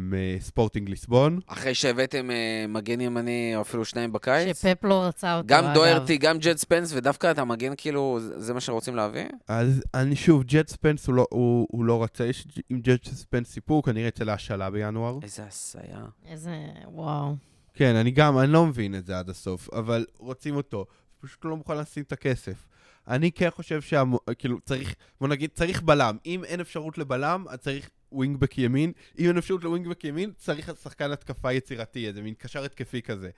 מספורטינג 0.00 0.88
ליסבון. 0.88 1.40
אחרי 1.46 1.74
שהבאתם 1.74 2.30
אה, 2.30 2.64
מגן 2.68 3.00
ימני, 3.00 3.52
או 3.56 3.60
אפילו 3.60 3.84
שניים 3.84 4.12
בקיץ. 4.12 4.60
שפפ 4.60 4.84
לא 4.84 5.02
רצה 5.04 5.36
אותו, 5.36 5.46
גם 5.46 5.64
אגב. 5.64 5.74
דוהרטי, 5.74 6.16
גם 6.16 6.38
ג'ד 6.38 6.56
ספנס, 6.56 6.92
ודווקא 6.92 7.30
אתה 7.30 7.44
מגן 7.44 7.72
כאילו, 7.76 8.18
זה 8.20 8.40
זה 8.40 8.54
מה 8.54 8.60
שרוצים 8.60 8.96
להביא? 8.96 9.24
אז 9.48 9.82
אני 9.94 10.16
שוב, 10.16 10.44
ג'ד 10.46 10.68
ספנס 10.68 11.06
הוא 11.06 11.14
לא, 11.14 11.26
הוא, 11.30 11.66
הוא 11.70 11.84
לא 11.84 12.02
רצה, 12.02 12.26
יש 12.26 12.46
עם 12.70 12.80
ג'ד 12.80 13.04
ספנס 13.04 13.50
סיפור, 13.52 13.82
כנראה 13.82 14.08
יצא 14.08 14.28
להשאלה 14.28 14.70
בינואר. 14.70 15.18
איזה 15.22 15.42
הזיה. 15.48 16.04
איזה... 16.26 16.56
וואו. 16.86 17.34
כן, 17.74 17.94
אני 17.94 18.10
גם, 18.10 18.38
אני 18.38 18.52
לא 18.52 18.66
מבין 18.66 18.94
את 18.94 19.06
זה 19.06 19.18
עד 19.18 19.30
הסוף, 19.30 19.68
אבל 19.72 20.06
רוצים 20.18 20.56
אותו, 20.56 20.86
פשוט 21.20 21.44
לא 21.44 21.56
מוכן 21.56 21.78
לשים 21.78 22.02
את 22.02 22.12
הכסף. 22.12 22.66
אני 23.08 23.32
כן 23.32 23.50
חושב 23.50 23.80
שה... 23.80 24.02
כאילו, 24.38 24.58
צריך, 24.64 24.94
בוא 25.20 25.28
נגיד, 25.28 25.50
צריך 25.54 25.82
בלם. 25.82 26.16
אם 26.26 26.44
אין 26.44 26.60
אפשרות 26.60 26.98
לבלם, 26.98 27.44
אז 27.48 27.58
צריך 27.58 27.90
wingback 28.12 28.58
ימין. 28.58 28.92
אם 29.18 29.28
אין 29.28 29.38
אפשרות 29.38 29.64
ל 29.64 29.68
wingback 29.68 30.04
ימין, 30.04 30.32
צריך 30.36 30.70
שחקן 30.82 31.10
התקפה 31.10 31.52
יצירתי, 31.52 32.06
איזה 32.06 32.22
מין 32.22 32.34
קשר 32.38 32.64
התקפי 32.64 33.02
כזה. 33.02 33.30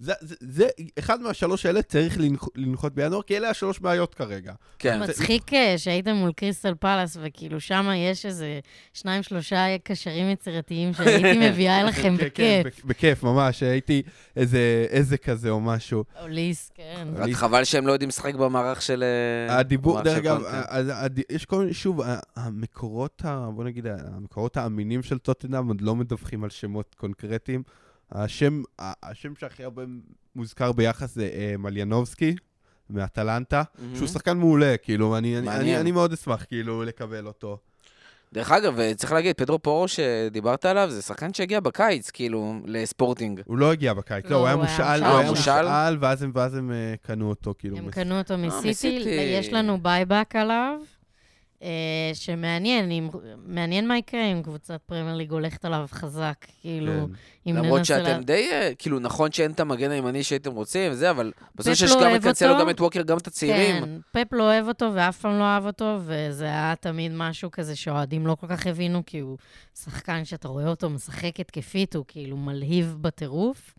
זה, 0.00 0.12
זה, 0.20 0.34
זה, 0.40 0.68
אחד 0.98 1.20
מהשלוש 1.20 1.66
האלה 1.66 1.82
צריך 1.82 2.18
לנח, 2.20 2.44
לנחות 2.56 2.94
בינואר, 2.94 3.22
כי 3.22 3.36
אלה 3.36 3.50
השלוש 3.50 3.78
בעיות 3.78 4.14
כרגע. 4.14 4.52
כן. 4.78 5.02
מצחיק 5.02 5.54
אה, 5.54 5.74
שהייתם 5.78 6.14
מול 6.14 6.32
קריסטל 6.32 6.74
פלאס, 6.74 7.16
וכאילו 7.22 7.60
שם 7.60 7.88
יש 8.10 8.26
איזה 8.26 8.60
שניים, 8.94 9.22
שלושה 9.22 9.78
קשרים 9.84 10.30
יצירתיים 10.30 10.92
שהייתי 10.94 11.38
מביאה 11.50 11.82
לכם 11.82 12.16
כן, 12.16 12.26
כן, 12.34 12.62
בכיף. 12.64 12.66
בכ- 12.66 12.84
בכיף, 12.84 13.22
ממש, 13.22 13.62
הייתי 13.62 14.02
איזה, 14.36 14.58
איזה 14.90 15.16
כזה 15.18 15.50
או 15.50 15.60
משהו. 15.60 16.04
אוליס, 16.22 16.70
כן. 16.74 17.08
רק 17.16 17.32
חבל 17.32 17.64
שהם 17.64 17.86
לא 17.86 17.92
יודעים 17.92 18.08
לשחק 18.08 18.34
במערך 18.34 18.82
של... 18.82 19.04
אה, 19.48 19.58
הדיבור, 19.58 20.00
דרך 20.02 20.18
אגב, 20.18 20.42
יש 21.30 21.44
כל 21.44 21.58
מיני, 21.58 21.74
שוב, 21.74 22.00
המקורות, 22.36 23.22
ה- 23.24 23.48
בוא 23.54 23.64
נגיד, 23.64 23.86
המקורות 23.86 24.56
האמינים 24.56 25.02
של 25.02 25.18
טוטנאם 25.18 25.68
עוד 25.68 25.80
לא 25.80 25.96
מדווחים 25.96 26.44
על 26.44 26.50
שמות 26.50 26.94
קונקרטיים. 26.98 27.62
השם, 28.12 28.62
השם 28.78 29.32
שהכי 29.38 29.64
הרבה 29.64 29.82
מוזכר 30.36 30.72
ביחס 30.72 31.14
זה 31.14 31.30
אה, 31.34 31.54
מלינובסקי, 31.58 32.34
מאטלנטה, 32.90 33.62
מהמם. 33.78 33.96
שהוא 33.96 34.08
שחקן 34.08 34.36
מעולה, 34.38 34.74
כאילו, 34.82 35.16
אני, 35.18 35.38
אני. 35.38 35.48
אני, 35.56 35.76
אני 35.80 35.92
מאוד 35.92 36.12
אשמח, 36.12 36.44
כאילו, 36.44 36.82
לקבל 36.84 37.26
אותו. 37.26 37.58
דרך 38.32 38.52
אגב, 38.52 38.92
צריך 38.96 39.12
להגיד, 39.12 39.36
פדרו 39.36 39.58
פורו 39.58 39.88
שדיברת 39.88 40.64
עליו, 40.64 40.90
זה 40.90 41.02
שחקן 41.02 41.34
שהגיע 41.34 41.60
בקיץ, 41.60 42.10
כאילו, 42.10 42.54
לספורטינג. 42.64 43.40
הוא 43.44 43.58
לא 43.58 43.72
הגיע 43.72 43.94
בקיץ, 43.94 44.24
לא, 44.24 44.30
לא, 44.30 44.36
הוא 44.36 44.46
היה 44.46 44.54
הוא 44.54 44.62
היה 44.64 44.70
מושאל, 44.72 44.84
מושאל. 45.00 45.04
הוא 45.10 45.18
היה 45.18 45.26
אה, 45.26 45.30
מושאל? 45.30 45.96
ואז 46.00 46.22
הם, 46.22 46.30
ואז 46.34 46.54
הם 46.54 46.72
אה, 46.72 46.94
קנו 47.02 47.28
אותו, 47.28 47.54
כאילו. 47.58 47.76
הם 47.76 47.86
מס- 47.86 47.94
קנו 47.94 48.18
אותו 48.18 48.38
מסיטי, 48.38 48.68
מסיטי. 48.70 49.04
ויש 49.18 49.52
לנו 49.52 49.82
buyback 49.82 50.36
עליו, 50.36 50.78
אה, 50.80 50.99
שמעניין, 52.14 52.90
אם- 52.90 53.08
מעניין 53.46 53.88
מה 53.88 53.98
יקרה 53.98 54.24
אם 54.32 54.42
קבוצת 54.42 54.80
פרמייר 54.86 55.16
ליג 55.16 55.30
הולכת 55.32 55.64
עליו 55.64 55.86
חזק, 55.90 56.34
כאילו, 56.60 56.92
כן. 56.92 57.50
אם 57.50 57.56
למרות 57.56 57.78
ננסה 57.78 57.98
לה- 57.98 58.04
שאתם 58.08 58.22
די, 58.22 58.48
אה, 58.52 58.70
כאילו, 58.78 58.98
נכון 58.98 59.32
שאין 59.32 59.50
את 59.52 59.60
המגן 59.60 59.90
הימני 59.90 60.22
שהייתם 60.22 60.52
רוצים 60.52 60.92
וזה, 60.92 61.10
אבל 61.10 61.32
בסוף 61.54 61.74
שיש 61.74 61.90
לא 61.90 61.96
גם 62.04 62.14
את 62.16 62.26
אותו. 62.26 62.58
גם 62.60 62.70
את 62.70 62.80
ווקר, 62.80 63.02
גם 63.02 63.18
את 63.18 63.26
הצעירים. 63.26 63.84
כן, 63.84 63.90
פפ 64.12 64.32
לא 64.32 64.42
אוהב 64.42 64.68
אותו 64.68 64.90
ואף 64.94 65.20
פעם 65.20 65.38
לא 65.38 65.44
אהב 65.44 65.66
אותו, 65.66 65.98
וזה 66.04 66.44
היה 66.44 66.74
תמיד 66.80 67.12
משהו 67.14 67.50
כזה 67.50 67.76
שאוהדים 67.76 68.26
לא 68.26 68.34
כל 68.40 68.46
כך 68.46 68.66
הבינו, 68.66 69.02
כי 69.06 69.18
הוא 69.18 69.38
שחקן 69.84 70.24
שאתה 70.24 70.48
רואה 70.48 70.68
אותו 70.68 70.90
משחק 70.90 71.40
התקפית, 71.40 71.96
הוא 71.96 72.04
כאילו 72.08 72.36
מלהיב 72.36 72.96
בטירוף. 73.00 73.74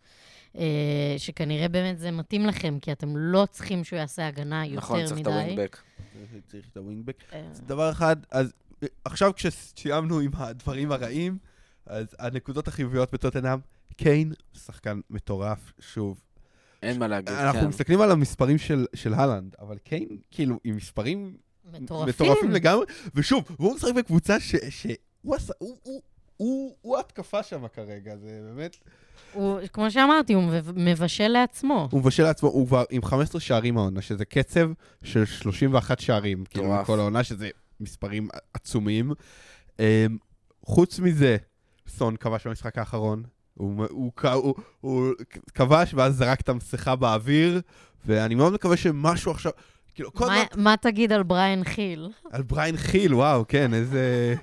אה, 0.58 1.14
שכנראה 1.18 1.68
באמת 1.68 1.98
זה 1.98 2.10
מתאים 2.10 2.46
לכם, 2.46 2.78
כי 2.80 2.92
אתם 2.92 3.16
לא 3.16 3.46
צריכים 3.50 3.84
שהוא 3.84 3.98
יעשה 3.98 4.26
הגנה 4.26 4.66
יותר 4.66 4.76
נכון, 4.78 5.00
מדי. 5.00 5.08
צריך 5.08 5.20
את 5.20 5.26
הווינגבק. 5.26 5.78
צריך 6.48 6.68
את 6.72 6.76
הווינגבק. 6.76 7.16
אה, 7.32 7.40
אז 7.50 7.60
דבר 7.60 7.90
אחד, 7.90 8.16
אז 8.30 8.52
אה, 8.82 8.88
עכשיו 9.04 9.32
כשסיימנו 9.34 10.20
עם 10.20 10.30
הדברים 10.34 10.92
הרעים, 10.92 11.38
אז 11.86 12.06
הנקודות 12.18 12.68
החיוביות 12.68 13.12
בטוטנאם, 13.12 13.58
קיין, 13.96 14.32
שחקן 14.54 15.00
מטורף, 15.10 15.72
שוב. 15.80 16.20
אין 16.82 16.98
מה 16.98 17.08
להגיד, 17.08 17.28
אנחנו 17.34 17.60
כן. 17.60 17.66
מסתכלים 17.66 18.00
על 18.00 18.10
המספרים 18.10 18.58
של, 18.58 18.86
של 18.94 19.14
הלנד, 19.14 19.54
אבל 19.60 19.78
קיין, 19.78 20.18
כאילו, 20.30 20.60
עם 20.64 20.76
מספרים 20.76 21.36
מטורפים. 21.64 22.08
מטורפים 22.08 22.50
לגמרי, 22.50 22.84
ושוב, 23.14 23.44
והוא 23.60 23.74
משחק 23.74 23.94
בקבוצה 23.94 24.40
ש... 24.40 24.56
ש... 24.68 24.86
הוא, 25.22 25.36
הוא, 25.58 25.78
הוא, 25.82 26.02
הוא, 26.36 26.76
הוא 26.80 26.98
התקפה 26.98 27.42
שם 27.42 27.68
כרגע, 27.68 28.16
זה 28.16 28.40
באמת... 28.54 28.76
הוא, 29.32 29.58
כמו 29.72 29.90
שאמרתי, 29.90 30.32
הוא 30.32 30.42
מב- 30.42 30.72
מבשל 30.76 31.28
לעצמו. 31.28 31.88
הוא 31.90 32.00
מבשל 32.00 32.22
לעצמו, 32.22 32.48
הוא 32.48 32.66
כבר 32.66 32.84
עם 32.90 33.04
15 33.04 33.40
שערים 33.40 33.78
העונה, 33.78 34.02
שזה 34.02 34.24
קצב 34.24 34.70
של 35.04 35.24
31 35.24 36.00
שערים, 36.00 36.44
כאילו. 36.50 36.72
מכל 36.74 36.98
העונה, 37.00 37.24
שזה 37.24 37.48
מספרים 37.80 38.28
עצומים. 38.54 39.12
Um, 39.70 39.82
חוץ 40.66 40.98
מזה, 40.98 41.36
סון 41.88 42.16
כבש 42.16 42.46
במשחק 42.46 42.78
האחרון. 42.78 43.22
הוא, 43.54 43.84
הוא, 43.90 44.12
הוא, 44.22 44.32
הוא, 44.32 44.54
הוא 44.80 45.12
כבש 45.54 45.94
ואז 45.94 46.16
זרק 46.16 46.40
את 46.40 46.48
המסכה 46.48 46.96
באוויר, 46.96 47.60
ואני 48.06 48.34
מאוד 48.34 48.52
מקווה 48.52 48.76
שמשהו 48.76 49.30
עכשיו... 49.32 49.52
כאילו, 49.94 50.12
כל 50.12 50.26
מה. 50.26 50.42
מה 50.56 50.74
תגיד 50.80 51.12
על 51.12 51.22
בריין 51.22 51.64
חיל? 51.64 52.08
על 52.30 52.42
בריין 52.42 52.76
חיל, 52.76 53.14
וואו, 53.14 53.44
כן, 53.48 53.74
איזה... 53.74 54.34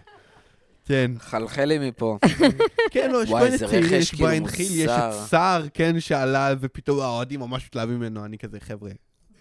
כן, 0.90 1.12
חלחל 1.20 1.66
לי 1.66 1.90
מפה. 1.90 2.18
כן, 2.92 3.12
לא, 3.12 3.24
יש 3.24 3.30
כל 3.30 3.36
מיני 3.36 3.46
איזה 3.46 3.68
צעירים, 3.68 3.86
רכש, 3.86 3.94
יש 3.94 4.10
כאילו, 4.10 4.26
בריאן 4.26 4.48
חיל, 4.48 4.68
יש 4.72 4.90
את. 4.90 5.14
סאר, 5.14 5.64
כן, 5.74 6.00
שעלה, 6.00 6.54
ופתאום 6.60 7.00
האוהדים 7.00 7.40
ממש 7.40 7.66
מתלהבים 7.66 7.96
ממנו, 7.96 8.26
אני 8.26 8.38
כזה, 8.38 8.60
חבר'ה, 8.60 8.92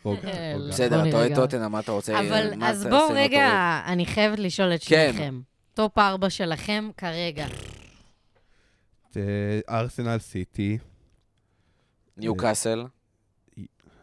אה. 0.07 0.55
בסדר, 0.69 1.09
אתה 1.09 1.17
אוהד. 1.17 1.35
טוטנהאם, 1.35 1.69
מה 1.69 1.81
אתה 1.81 1.93
רוצה? 1.93 2.21
אבל, 2.21 2.51
אז 2.63 2.87
בואו 2.87 3.09
רגע, 3.15 3.81
אני 3.87 4.07
חייבת 4.07 4.39
לשאול 4.39 4.75
את 4.75 4.81
כן. 4.85 5.11
שניכם. 5.13 5.41
top 5.75 5.99
ארבע 5.99 6.31
שלכם 6.31 6.91
כרגע. 6.97 7.47
אה, 9.17 9.23
ארסנל 9.71 10.19
סיטי. 10.19 10.79
ניו 12.17 12.37
קאסל. 12.37 12.85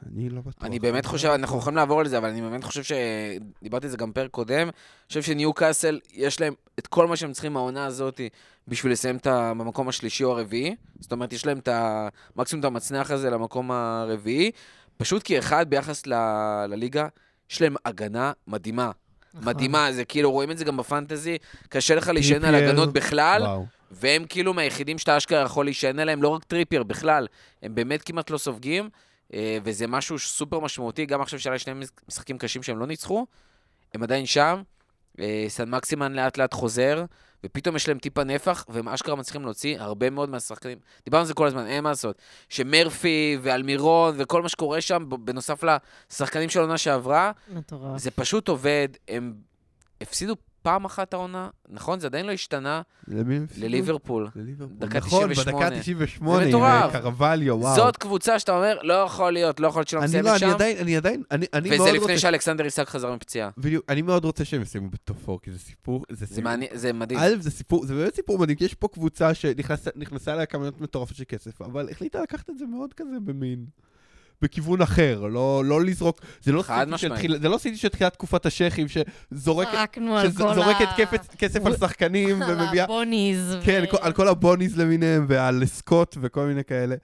אני 0.06 0.30
לא 0.30 0.42
בטוח. 0.42 0.64
אני 0.64 0.80
באמת 0.80 1.06
חושב, 1.06 1.30
אנחנו 1.30 1.58
יכולים 1.58 1.78
לעבור 1.78 2.00
על 2.00 2.08
זה, 2.08 2.18
אבל 2.18 2.30
אני 2.30 2.42
באמת 2.42 2.64
חושב 2.64 2.84
ש... 2.84 2.92
דיברתי 3.64 3.86
על 3.86 3.92
זה 3.92 3.98
גם 3.98 4.12
פרק 4.12 4.32
קודם. 4.32 4.62
אני 4.62 4.72
חושב 5.08 5.22
שניו 5.22 5.54
קאסל, 5.54 6.00
יש 6.14 6.42
להם 6.42 6.54
את 6.80 6.88
כל 6.88 7.08
מה 7.08 7.16
שהם 7.16 7.32
צריכים 7.32 7.54
מהעונה 7.54 7.86
הזאת 7.86 8.22
בשביל 8.68 8.92
לסיים 8.92 9.18
את 9.18 9.28
ה... 9.28 9.54
במקום 9.58 9.90
השלישי 9.90 10.24
או 10.24 10.32
הרביעי. 10.38 10.76
זאת 11.00 11.12
אומרת, 11.12 11.34
יש 11.34 11.46
להם 11.46 11.58
את 11.58 11.68
ה... 11.68 12.08
מקסימום 12.36 12.60
את 12.60 12.66
המצנח 12.66 13.12
הזה 13.12 13.30
למקום 13.30 13.72
הרביעי. 13.72 14.52
פשוט 14.98 15.24
כי 15.24 15.40
אחד, 15.40 15.70
ביחס 15.70 16.08
ל... 16.08 16.14
לליגה, 16.70 17.08
יש 17.50 17.62
להם 17.62 17.76
הגנה 17.86 18.32
מדהימה. 18.48 18.92
נכון. 19.34 19.50
מדהימה, 19.50 19.92
זה 19.92 20.06
כאילו, 20.06 20.32
רואים 20.32 20.52
את 20.52 20.58
זה 20.58 20.66
גם 20.66 20.78
ב 20.78 20.84
fantasy, 20.84 21.38
קשה 21.70 21.96
לך 21.96 22.08
להישען 22.08 22.46
על. 22.46 22.56
הגנות 22.56 22.94
בכלל, 22.94 23.42
וואו. 23.42 23.66
והם 23.92 24.26
כאילו 24.30 24.54
מהיחידים 24.54 24.98
שאתה 24.98 25.18
אשכרה 25.18 25.42
יכול 25.42 25.66
להישען 25.66 26.00
עליהם, 26.00 26.24
לא 26.24 26.28
רק 26.28 26.44
טריפייר, 26.44 26.84
בכלל. 26.84 27.28
הם 27.64 27.76
באמת 27.76 28.04
כמעט 28.04 28.30
לא 28.30 28.38
סופגים, 28.38 28.90
וזה 29.64 29.88
משהו 29.88 30.20
סופר 30.20 30.60
משמעותי, 30.60 31.06
גם 31.06 31.22
עכשיו 31.22 31.40
שהיה 31.40 31.60
שני 31.60 31.86
משחקים 32.08 32.38
קשים 32.38 32.64
שהם 32.64 32.80
לא 32.80 32.88
ניצחו, 32.88 33.26
הם 33.94 34.04
עדיין 34.04 34.26
שם. 34.26 34.62
אה, 35.20 35.46
סן 35.48 35.70
מקסימן 35.70 36.14
לאט 36.14 36.38
לאט 36.38 36.54
חוזר, 36.54 37.06
ופתאום 37.44 37.76
יש 37.76 37.88
להם 37.88 38.00
טיפה 38.00 38.24
נפח, 38.24 38.66
והם 38.70 38.90
אשכרה 38.90 39.16
מצליחים 39.16 39.42
להוציא 39.42 39.80
הרבה 39.80 40.10
מאוד 40.10 40.30
מהשחקנים. 40.30 40.78
דיברנו 41.06 41.22
על 41.22 41.28
זה 41.28 41.34
כל 41.34 41.48
הזמן, 41.48 41.68
אין 41.68 41.84
מה 41.84 41.90
לעשות. 41.90 42.22
שמרפי 42.50 43.38
ואלמירון 43.42 44.16
וכל 44.18 44.42
מה 44.42 44.50
שקורה 44.50 44.82
שם, 44.82 45.04
בנוסף 45.10 45.64
לשחקנים 45.64 46.50
של 46.50 46.60
העונה 46.60 46.78
שעברה, 46.78 47.32
מטורף. 47.50 47.98
זה 47.98 48.12
פשוט 48.12 48.48
עובד. 48.48 48.88
הם 49.08 49.34
הפסידו 50.02 50.36
פעם 50.66 50.86
אחת 50.86 51.14
העונה, 51.14 51.50
נכון? 51.70 52.00
זה 52.00 52.08
עדיין 52.08 52.26
לא 52.26 52.32
השתנה, 52.32 52.82
למי? 53.08 53.40
לליברפול. 53.58 54.30
דקה 54.78 54.98
נכון, 54.98 55.30
98. 55.30 55.60
בדקה 55.60 55.80
98, 55.80 56.38
זה 56.38 56.44
עם 56.44 56.50
מטורף. 56.50 56.92
קרווליו, 56.92 57.60
וואו. 57.60 57.76
זאת 57.76 57.98
קבוצה 57.98 58.40
שאתה 58.40 58.52
אומר, 58.52 58.78
לא 58.82 58.94
יכול 58.94 59.32
להיות, 59.34 59.60
לא 59.60 59.68
יכול 59.68 59.80
להיות 59.80 59.88
שלא 59.88 60.02
מסיימת 60.02 60.26
לא, 60.26 60.38
שם. 60.38 60.46
אני 60.46 60.54
עדיין, 60.54 60.78
אני 60.78 60.98
עדיין, 60.98 61.24
אני 61.32 61.70
מאוד 61.70 61.82
וזה 61.82 61.92
רוצה... 61.92 61.92
לפני 61.92 62.18
שאלכסנדר 62.18 62.66
איסק 62.66 62.88
חזר 62.88 63.14
מפציעה. 63.14 63.50
בדיוק, 63.58 63.86
אני 63.90 64.02
מאוד 64.02 64.26
רוצה 64.26 64.46
שהם 64.46 64.62
יסיימו 64.62 64.90
בטופ 64.90 65.30
4, 65.30 65.40
כי 65.44 65.52
זה 65.52 65.60
סיפור, 65.60 66.06
זה 66.74 66.94
מדהים. 66.94 67.20
א', 67.20 67.30
זה 67.40 67.52
סיפור, 67.52 67.86
זה 67.86 67.96
באמת 67.96 68.16
סיפור 68.16 68.40
מדהים, 68.40 68.58
כי 68.58 68.66
יש 68.66 68.74
פה 68.74 68.88
קבוצה 68.88 69.34
שנכנסה 69.34 70.34
אליה 70.34 70.46
כמויות 70.46 70.82
מטורפות 70.82 71.18
של 71.18 71.24
כסף, 71.28 71.62
אבל 71.62 71.90
החליטה 71.92 72.22
לקחת 72.22 72.50
את 72.50 72.58
זה 72.58 72.66
מאוד 72.66 72.94
כזה 72.94 73.20
במין, 73.26 73.66
בכיוון 74.42 74.82
אחר, 74.82 75.22
לא, 75.32 75.64
לא 75.66 75.82
לזרוק, 75.84 76.20
זה 76.42 76.52
לא 76.52 76.62
חד 76.62 76.86
סיטי 76.86 76.98
של. 76.98 77.16
תחיל- 77.16 77.38
זה 77.42 77.50
לא 77.50 77.58
סיטי 77.58 77.78
של 77.78 77.88
תחילת 77.90 78.14
תקופת 78.14 78.46
השייחים, 78.46 78.88
שזורקת 78.88 79.70
על 80.82 80.92
ה... 80.92 80.98
כסף, 80.98 81.36
כסף 81.38 81.66
על 81.66 81.72
ו- 81.74 81.78
שחקנים 81.88 82.42
על 82.42 82.52
ומביאה... 82.52 82.84
הבוניז. 82.84 83.56
כן, 83.64 83.84
ו- 83.94 83.98
על 84.06 84.14
כל 84.14 84.28
הבוניז 84.28 84.78
למיניהם 84.80 85.26
ועל 85.30 85.64
סקוט 85.66 86.18
וכל 86.22 86.46
מיני 86.46 86.64
כאלה. 86.64 86.96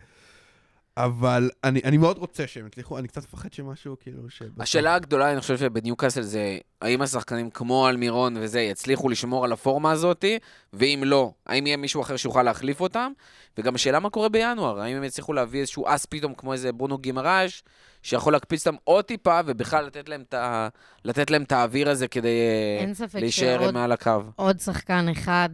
אבל 0.98 1.50
אני, 1.64 1.82
אני 1.84 1.98
מאוד 1.98 2.18
רוצה 2.18 2.48
שהם 2.48 2.68
יצליחו, 2.68 2.98
אני 2.98 3.08
קצת 3.08 3.24
מפחד 3.24 3.54
שמשהו 3.54 3.96
כאילו 4.00 4.30
ש... 4.30 4.42
השאלה 4.60 4.96
הגדולה, 4.96 5.32
אני 5.32 5.42
חושב 5.42 5.58
שבניוקאסל 5.58 6.22
זה, 6.22 6.58
האם 6.82 7.02
השחקנים 7.02 7.50
כמו 7.50 7.90
אלמירון 7.90 8.38
וזה 8.38 8.62
יצליחו 8.62 9.10
לשמור 9.10 9.46
על 9.46 9.52
הפורמה 9.52 9.92
הזאת, 9.92 10.26
ואם 10.74 11.04
לא, 11.06 11.32
האם 11.48 11.68
יהיה 11.68 11.78
מישהו 11.78 12.02
אחר 12.02 12.18
שיוכל 12.18 12.44
להחליף 12.44 12.82
אותם? 12.82 13.12
וגם 13.58 13.76
השאלה 13.76 14.00
מה 14.00 14.10
קורה 14.10 14.30
בינואר, 14.30 14.80
האם 14.80 14.98
הם 14.98 15.04
יצליחו 15.04 15.34
להביא 15.34 15.60
איזשהו 15.60 15.86
אס 15.88 16.06
פתאום 16.06 16.34
כמו 16.34 16.54
איזה 16.54 16.72
ברונו 16.72 16.98
גימרש, 16.98 17.64
שיכול 18.04 18.34
להקפיץ 18.34 18.68
אותם 18.68 18.78
עוד 18.84 19.06
טיפה, 19.06 19.40
ובכלל 19.46 19.86
לתת 19.86 20.10
להם 20.10 20.22
את, 20.22 20.34
ה... 20.34 20.68
לתת 21.06 21.32
להם 21.32 21.44
את 21.44 21.52
האוויר 21.52 21.90
הזה 21.90 22.08
כדי 22.08 22.40
אה, 22.80 23.20
להישאר 23.20 23.60
שעוד 23.62 23.74
מעל 23.74 23.92
הקו. 23.92 24.22
עוד 24.36 24.60
שחקן 24.60 25.10
אחד, 25.12 25.50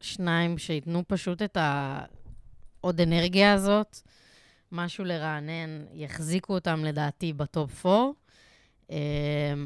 שניים, 0.00 0.58
שייתנו 0.58 1.02
פשוט 1.08 1.42
את 1.42 1.56
העוד 1.60 3.00
אנרגיה 3.00 3.52
הזאת, 3.52 4.00
משהו 4.72 5.04
לרענן, 5.04 5.84
יחזיקו 5.94 6.54
אותם 6.54 6.84
לדעתי 6.84 7.32
ב 7.32 7.45
top 7.45 7.86
4. 7.86 8.10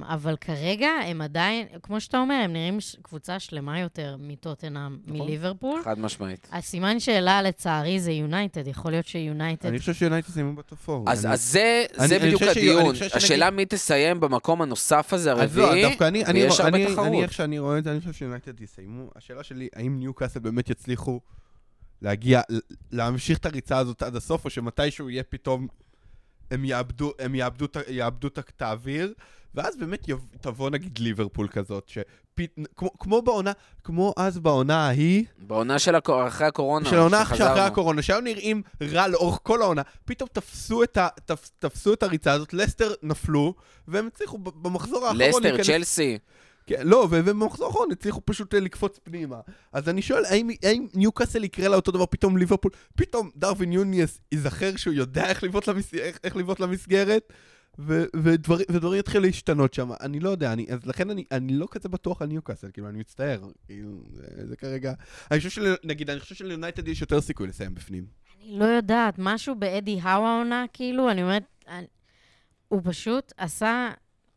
אבל 0.03 0.37
כרגע 0.41 0.89
הם 1.07 1.21
עדיין, 1.21 1.67
כמו 1.83 2.01
שאתה 2.01 2.19
אומר, 2.19 2.41
הם 2.45 2.53
נראים 2.53 2.81
ש- 2.81 2.97
קבוצה 3.03 3.39
שלמה 3.39 3.81
יותר 3.81 4.17
מטוטנאם, 4.19 4.99
נכון. 5.07 5.17
מליברפול. 5.21 5.81
חד 5.85 5.99
משמעית. 5.99 6.49
הסימן 6.53 7.01
שאלה 7.01 7.43
לצערי 7.43 8.01
זה 8.01 8.13
יונייטד, 8.13 8.67
יכול 8.67 8.91
להיות 8.91 9.07
שיונייטד... 9.07 9.67
אני 9.69 9.79
חושב 9.79 9.95
שיונייטד 9.95 10.29
יסיימו 10.29 10.55
ב 10.55 10.60
top 10.60 10.77
four. 10.77 11.05
אז, 11.11 11.27
אני- 11.27 11.35
אז 11.35 11.43
זה, 11.45 11.85
אני- 11.99 12.09
זה 12.09 12.17
אני 12.17 12.25
בדיוק 12.27 12.43
ש- 12.45 12.47
הדיון. 12.57 12.95
שנגיד- 12.95 13.17
השאלה 13.17 13.51
מי 13.51 13.67
תסיים 13.67 14.21
במקום 14.21 14.63
הנוסף 14.63 15.13
הזה, 15.13 15.33
אז 15.33 15.39
לא, 15.59 15.65
הרביעי, 15.67 15.83
דווקא 15.91 16.09
אני, 16.09 16.25
אני, 16.25 16.43
ויש 16.45 16.61
הרבה 16.61 16.77
אני, 16.77 16.87
תחרות. 16.87 17.07
אני, 17.07 17.23
איך 17.23 17.33
שאני 17.33 17.59
רואה 17.59 17.79
את 17.79 17.85
זה, 17.85 17.91
אני 17.93 18.01
חושב 18.01 18.13
שיונייטד 18.13 18.61
יסיימו. 18.61 19.11
השאלה 19.17 19.43
שלי, 19.43 19.69
האם 19.77 19.99
ניוקאסל 19.99 20.41
באמת 20.41 20.71
יצליחו 20.71 21.21
להגיע, 22.03 22.41
להמשיך 22.93 23.39
את 23.39 23.47
הריצה 23.47 23.79
הזאת 23.79 24.03
עד 24.03 24.17
הסוף, 24.17 24.45
או 24.45 24.51
שמתישהו 24.51 25.11
יהיה 25.11 25.23
פתאום, 25.23 25.67
הם 26.51 26.65
יאבדו, 26.65 27.13
הם 27.19 27.35
יאבדו, 27.35 27.67
יאבדו 27.89 28.29
את 28.29 28.63
האוויר, 28.63 29.15
ואז 29.55 29.77
באמת 29.77 30.09
יב, 30.09 30.19
תבוא 30.41 30.71
נגיד 30.71 30.99
ליברפול 30.99 31.49
כזאת, 31.49 31.89
שפת, 31.89 32.51
כמו, 32.77 32.99
כמו 32.99 33.23
בעונה, 33.23 33.53
כמו 33.85 34.15
אז 34.17 34.39
בעונה 34.39 34.87
ההיא, 34.87 35.25
בעונה 35.39 35.79
של 35.79 35.95
הקו- 35.95 36.27
אחרי 36.27 36.47
הקורונה, 36.47 36.91
של 36.91 36.97
העונה. 36.97 37.25
שאחרי 37.27 37.61
הקורונה, 37.61 38.03
שהיו 38.03 38.21
נראים 38.21 38.63
רע 38.83 39.09
לאורך 39.09 39.39
כל 39.43 39.63
העונה, 39.63 39.83
פתאום 40.05 40.29
תפסו 40.33 40.83
את, 40.83 40.97
ה, 40.97 41.09
תפ, 41.25 41.51
תפסו 41.59 41.93
את 41.93 42.03
הריצה 42.03 42.33
הזאת, 42.33 42.53
לסטר 42.55 42.93
נפלו, 43.03 43.55
והם 43.89 44.07
הצליחו 44.07 44.39
במחזור 44.39 45.07
האחרון 45.07 45.23
לסטר, 45.23 45.41
להיכנס- 45.41 45.67
צ'לסי. 45.67 46.19
כן, 46.67 46.87
לא, 46.87 47.09
ובמחזור 47.11 47.67
האחרון 47.67 47.89
הצליחו 47.93 48.21
פשוט 48.25 48.55
אה, 48.55 48.61
לקפוץ 48.61 48.99
פנימה. 48.99 49.41
אז 49.73 49.89
אני 49.89 50.03
שואל, 50.03 50.25
האם, 50.25 50.51
האם 50.63 50.87
ניוקאסל 50.95 51.45
יקרה 51.45 51.69
לה 51.69 51.77
אותו 51.77 51.93
דבר 51.93 52.07
פתאום 52.07 52.37
ליברפול? 52.37 52.71
פתאום 52.97 53.31
דרווין 53.37 53.73
יוניאס 53.73 54.21
ייזכר 54.33 54.77
שהוא 54.77 54.95
יודע 54.95 55.29
איך 55.29 55.45
לבעוט 55.45 55.69
למס... 55.69 55.95
איך, 55.95 56.19
איך 56.25 56.37
למסגרת? 56.61 57.33
ו- 57.79 58.05
ודבר, 58.17 58.57
ודברים 58.71 59.01
יתחילו 59.01 59.25
להשתנות 59.25 59.75
שם. 59.75 59.91
אני 60.01 60.21
לא 60.21 60.29
יודע, 60.29 60.53
אני, 60.53 60.67
אז 60.71 60.87
לכן 60.87 61.11
אני, 61.11 61.25
אני 61.33 61.53
לא 61.53 61.67
כזה 61.71 61.89
בטוח 61.89 62.23
על 62.23 62.29
ניוקאסל, 62.29 62.69
כאילו, 62.73 62.89
אני 62.89 62.99
מצטער. 62.99 63.41
כאילו, 63.67 63.91
זה, 64.13 64.47
זה 64.47 64.57
כרגע... 64.57 64.93
אני 65.31 65.39
חושב 65.39 65.51
של... 65.51 65.75
נגיד, 65.85 66.11
אני 66.11 66.21
חושב 66.21 66.35
שליונייטד 66.35 66.89
יש 66.89 67.01
יותר 67.01 67.21
סיכוי 67.21 67.47
לסיים 67.47 67.75
בפנים. 67.75 68.07
אני 68.43 68.59
לא 68.59 68.65
יודעת, 68.65 69.15
משהו 69.19 69.55
באדי 69.55 69.99
האו 70.03 70.27
העונה, 70.27 70.65
כאילו, 70.73 71.11
אני 71.11 71.23
אומרת, 71.23 71.43
אני, 71.69 71.87
הוא 72.69 72.81
פשוט 72.85 73.33
עשה, 73.37 73.91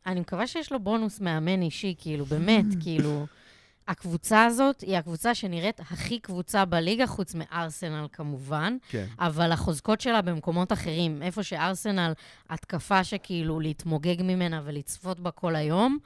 אני 0.07 0.19
מקווה 0.19 0.47
שיש 0.47 0.71
לו 0.71 0.79
בונוס 0.79 1.19
מאמן 1.21 1.61
אישי, 1.61 1.95
כאילו, 1.97 2.25
באמת, 2.25 2.65
כאילו, 2.83 3.25
הקבוצה 3.87 4.45
הזאת 4.45 4.81
היא 4.81 4.97
הקבוצה 4.97 5.35
שנראית 5.35 5.79
הכי 5.79 6.19
קבוצה 6.19 6.65
בליגה, 6.65 7.07
חוץ 7.07 7.35
מארסנל 7.35 8.07
כמובן, 8.13 8.77
כן. 8.89 9.05
אבל 9.19 9.51
החוזקות 9.51 10.01
שלה 10.01 10.21
במקומות 10.21 10.71
אחרים, 10.73 11.21
איפה 11.21 11.43
שארסנל, 11.43 12.13
התקפה 12.49 13.03
שכאילו 13.03 13.59
להתמוגג 13.59 14.21
ממנה 14.23 14.61
ולצפות 14.65 15.19
בה 15.19 15.31
כל 15.31 15.55
היום, 15.55 15.97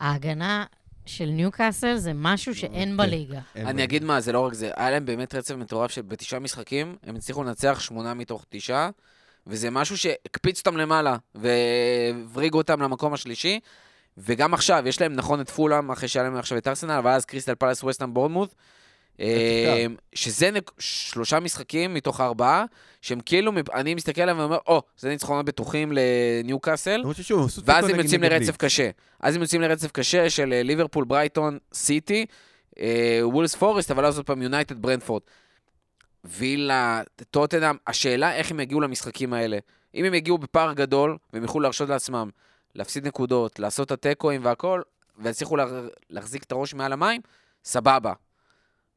ההגנה 0.00 0.64
של 1.06 1.26
ניוקאסל 1.26 1.96
זה 1.96 2.12
משהו 2.14 2.54
שאין 2.54 2.88
כן. 2.88 2.96
בליגה. 2.96 3.40
אני. 3.56 3.84
אגיד 3.84 4.04
מה, 4.04 4.20
זה 4.20 4.32
לא 4.32 4.40
רק 4.40 4.54
זה, 4.54 4.70
היה 4.76 4.90
להם 4.90 5.04
באמת 5.04 5.34
רצף 5.34 5.54
מטורף 5.54 5.90
שבתשעה 5.90 6.40
משחקים 6.40 6.96
הם 7.02 7.16
הצליחו 7.16 7.42
לנצח 7.42 7.80
שמונה 7.80 8.14
מתוך 8.14 8.46
תשעה, 8.48 8.90
וזה 9.46 9.70
משהו 9.70 9.98
שהקפיץ 9.98 10.58
אותם 10.58 10.76
למעלה, 10.76 11.16
והבריגו 11.34 12.58
אותם 12.58 12.82
למקום 12.82 13.14
השלישי, 13.14 13.60
וגם 14.18 14.54
עכשיו, 14.54 14.82
יש 14.88 15.00
להם 15.00 15.12
נכון 15.12 15.40
את 15.40 15.50
פולאם, 15.50 15.90
אחרי 15.90 16.08
שהיה 16.08 16.22
להם 16.24 16.36
עכשיו 16.36 16.58
את 16.58 16.68
ארסנל, 16.68 17.00
ואז 17.04 17.24
קריסטל 17.24 17.54
פלס 17.54 17.82
ווסטהאם 17.82 18.14
בורנמוט, 18.14 18.54
אה, 19.20 19.26
שזה 20.14 20.50
נק- 20.50 20.72
שלושה 20.78 21.40
משחקים 21.40 21.94
מתוך 21.94 22.20
ארבעה, 22.20 22.64
שהם 23.02 23.20
כאילו, 23.20 23.52
אני 23.74 23.94
מסתכל 23.94 24.22
עליהם 24.22 24.38
ואומר, 24.38 24.58
או, 24.66 24.82
זה 24.98 25.08
ניצחונות 25.08 25.46
בטוחים 25.46 25.92
הם 25.92 27.44
עשו 27.44 27.62
ואז 27.64 27.84
הם 27.88 28.00
יוצאים 28.00 28.22
לרצף. 28.22 28.56
קשה. 28.56 28.90
אז 29.20 29.36
הם 29.36 29.42
יוצאים 29.42 29.60
לרצף 29.62 29.90
קשה 29.92 30.30
של 30.30 30.52
אה, 30.52 30.62
ליברפול, 30.62 31.04
ברייטון, 31.04 31.58
סיטי, 31.74 32.26
אה, 32.80 33.20
וולבס, 33.22 33.54
פורסט, 33.54 33.90
אבל 33.90 34.04
אז 34.04 34.16
עוד 34.16 34.26
פעם 34.26 34.42
יונייטד, 34.42 34.82
ברנטפורד. 34.82 35.22
וילה, 36.28 37.02
טוטנאם, 37.30 37.76
השאלה 37.86 38.34
איך 38.34 38.50
הם 38.50 38.60
יגיעו 38.60 38.80
למשחקים 38.80 39.32
האלה. 39.32 39.58
אם 39.94 40.04
הם 40.04 40.14
יגיעו 40.14 40.38
בפער 40.38 40.72
גדול, 40.72 41.18
והם 41.32 41.42
יוכלו 41.42 41.60
להרשות 41.60 41.88
לעצמם 41.88 42.30
להפסיד 42.74 43.06
נקודות, 43.06 43.58
לעשות 43.58 43.86
את 43.86 43.92
התיקואים 43.92 44.44
והכל, 44.44 44.82
ויצליחו 45.18 45.56
לה, 45.56 45.66
להחזיק 46.10 46.42
את 46.42 46.52
הראש 46.52 46.74
מעל 46.74 46.92
המים, 46.92 47.20
סבבה. 47.64 48.12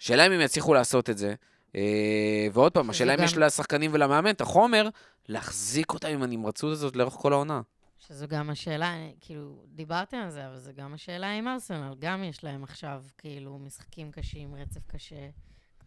השאלה 0.01 0.27
אם 0.27 0.31
הם 0.31 0.41
יצליחו 0.41 0.73
לעשות 0.73 1.09
את 1.09 1.17
זה. 1.17 1.35
אה, 1.75 2.47
ועוד 2.53 2.71
פעם, 2.71 2.89
השאלה 2.89 3.13
אם 3.13 3.23
יש 3.23 3.37
לשחקנים 3.37 3.91
ולמאמן 3.93 4.29
את 4.29 4.41
החומר 4.41 4.89
להחזיק 5.27 5.93
אותם 5.93 6.07
עם 6.07 6.23
הנמרצות 6.23 6.71
הזאת 6.71 6.95
לאורך 6.95 7.13
כל 7.13 7.33
העונה. 7.33 7.61
שזו 8.07 8.27
גם 8.27 8.49
השאלה, 8.49 8.95
כאילו, 9.21 9.63
דיברתם 9.67 10.17
על 10.17 10.29
זה, 10.29 10.47
אבל 10.47 10.57
זו 10.57 10.71
גם 10.75 10.93
השאלה 10.93 11.31
עם 11.31 11.47
ארסנל. 11.47 11.93
גם 11.99 12.23
יש 12.23 12.43
להם 12.43 12.63
עכשיו, 12.63 13.03
כאילו, 13.17 13.59
משחקים 13.59 14.11
קשים, 14.11 14.55
רצף 14.55 14.87
קשה, 14.87 15.29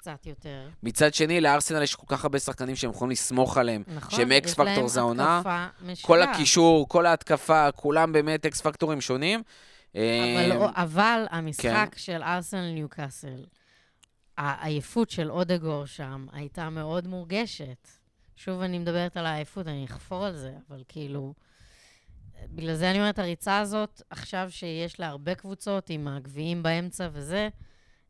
קצת 0.02 0.26
יותר. 0.26 0.68
מצד 0.82 1.14
שני, 1.14 1.40
לארסנל 1.40 1.82
יש 1.82 1.94
כל 1.94 2.06
כך 2.08 2.24
הרבה 2.24 2.38
שחקנים 2.38 2.76
שהם 2.76 2.90
יכולים 2.90 3.10
לסמוך 3.10 3.56
עליהם. 3.56 3.82
נכון? 3.94 4.18
שהם 4.18 4.32
אקס 4.32 4.54
פקטור 4.54 4.88
זה 4.88 5.00
העונה. 5.00 5.42
כל 6.00 6.22
הקישור, 6.22 6.88
כל 6.88 7.06
ההתקפה, 7.06 7.72
כולם 7.72 8.12
באמת 8.12 8.46
אקס 8.46 8.60
פקטורים 8.60 9.00
שונים. 9.00 9.42
אבל, 9.94 10.02
אה, 10.52 10.70
אבל 10.74 11.24
המשחק 11.30 11.88
כן. 11.92 11.98
של 11.98 12.22
ארסנל 12.22 12.72
ניוקאסל, 12.72 13.44
העייפות 14.38 15.10
של 15.10 15.30
אודגור 15.30 15.86
שם 15.86 16.26
הייתה 16.32 16.70
מאוד 16.70 17.06
מורגשת. 17.06 17.88
שוב 18.36 18.60
אני 18.60 18.78
מדברת 18.78 19.16
על 19.16 19.26
העייפות, 19.26 19.66
אני 19.66 19.84
אחפור 19.84 20.24
על 20.24 20.36
זה, 20.36 20.52
אבל 20.68 20.82
כאילו... 20.88 21.34
בגלל 22.50 22.74
זה 22.74 22.90
אני 22.90 22.98
אומרת, 22.98 23.18
הריצה 23.18 23.58
הזאת, 23.58 24.02
עכשיו 24.10 24.46
שיש 24.50 25.00
לה 25.00 25.06
הרבה 25.06 25.34
קבוצות 25.34 25.90
עם 25.90 26.08
הגביעים 26.08 26.62
באמצע 26.62 27.08
וזה, 27.12 27.48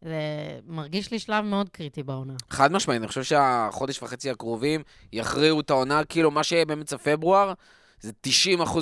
זה 0.02 0.20
מרגיש 0.66 1.10
לי 1.10 1.18
שלב 1.18 1.44
מאוד 1.44 1.68
קריטי 1.68 2.02
בעונה. 2.02 2.34
חד 2.50 2.72
משמעית, 2.72 3.00
אני 3.00 3.08
חושב 3.08 3.22
שהחודש 3.22 4.02
וחצי 4.02 4.30
הקרובים 4.30 4.82
יכריעו 5.12 5.60
את 5.60 5.70
העונה, 5.70 6.04
כאילו 6.04 6.30
מה 6.30 6.44
שיהיה 6.44 6.64
באמצע 6.64 6.96
פברואר, 6.96 7.52
זה 8.00 8.12
90% 8.26 8.30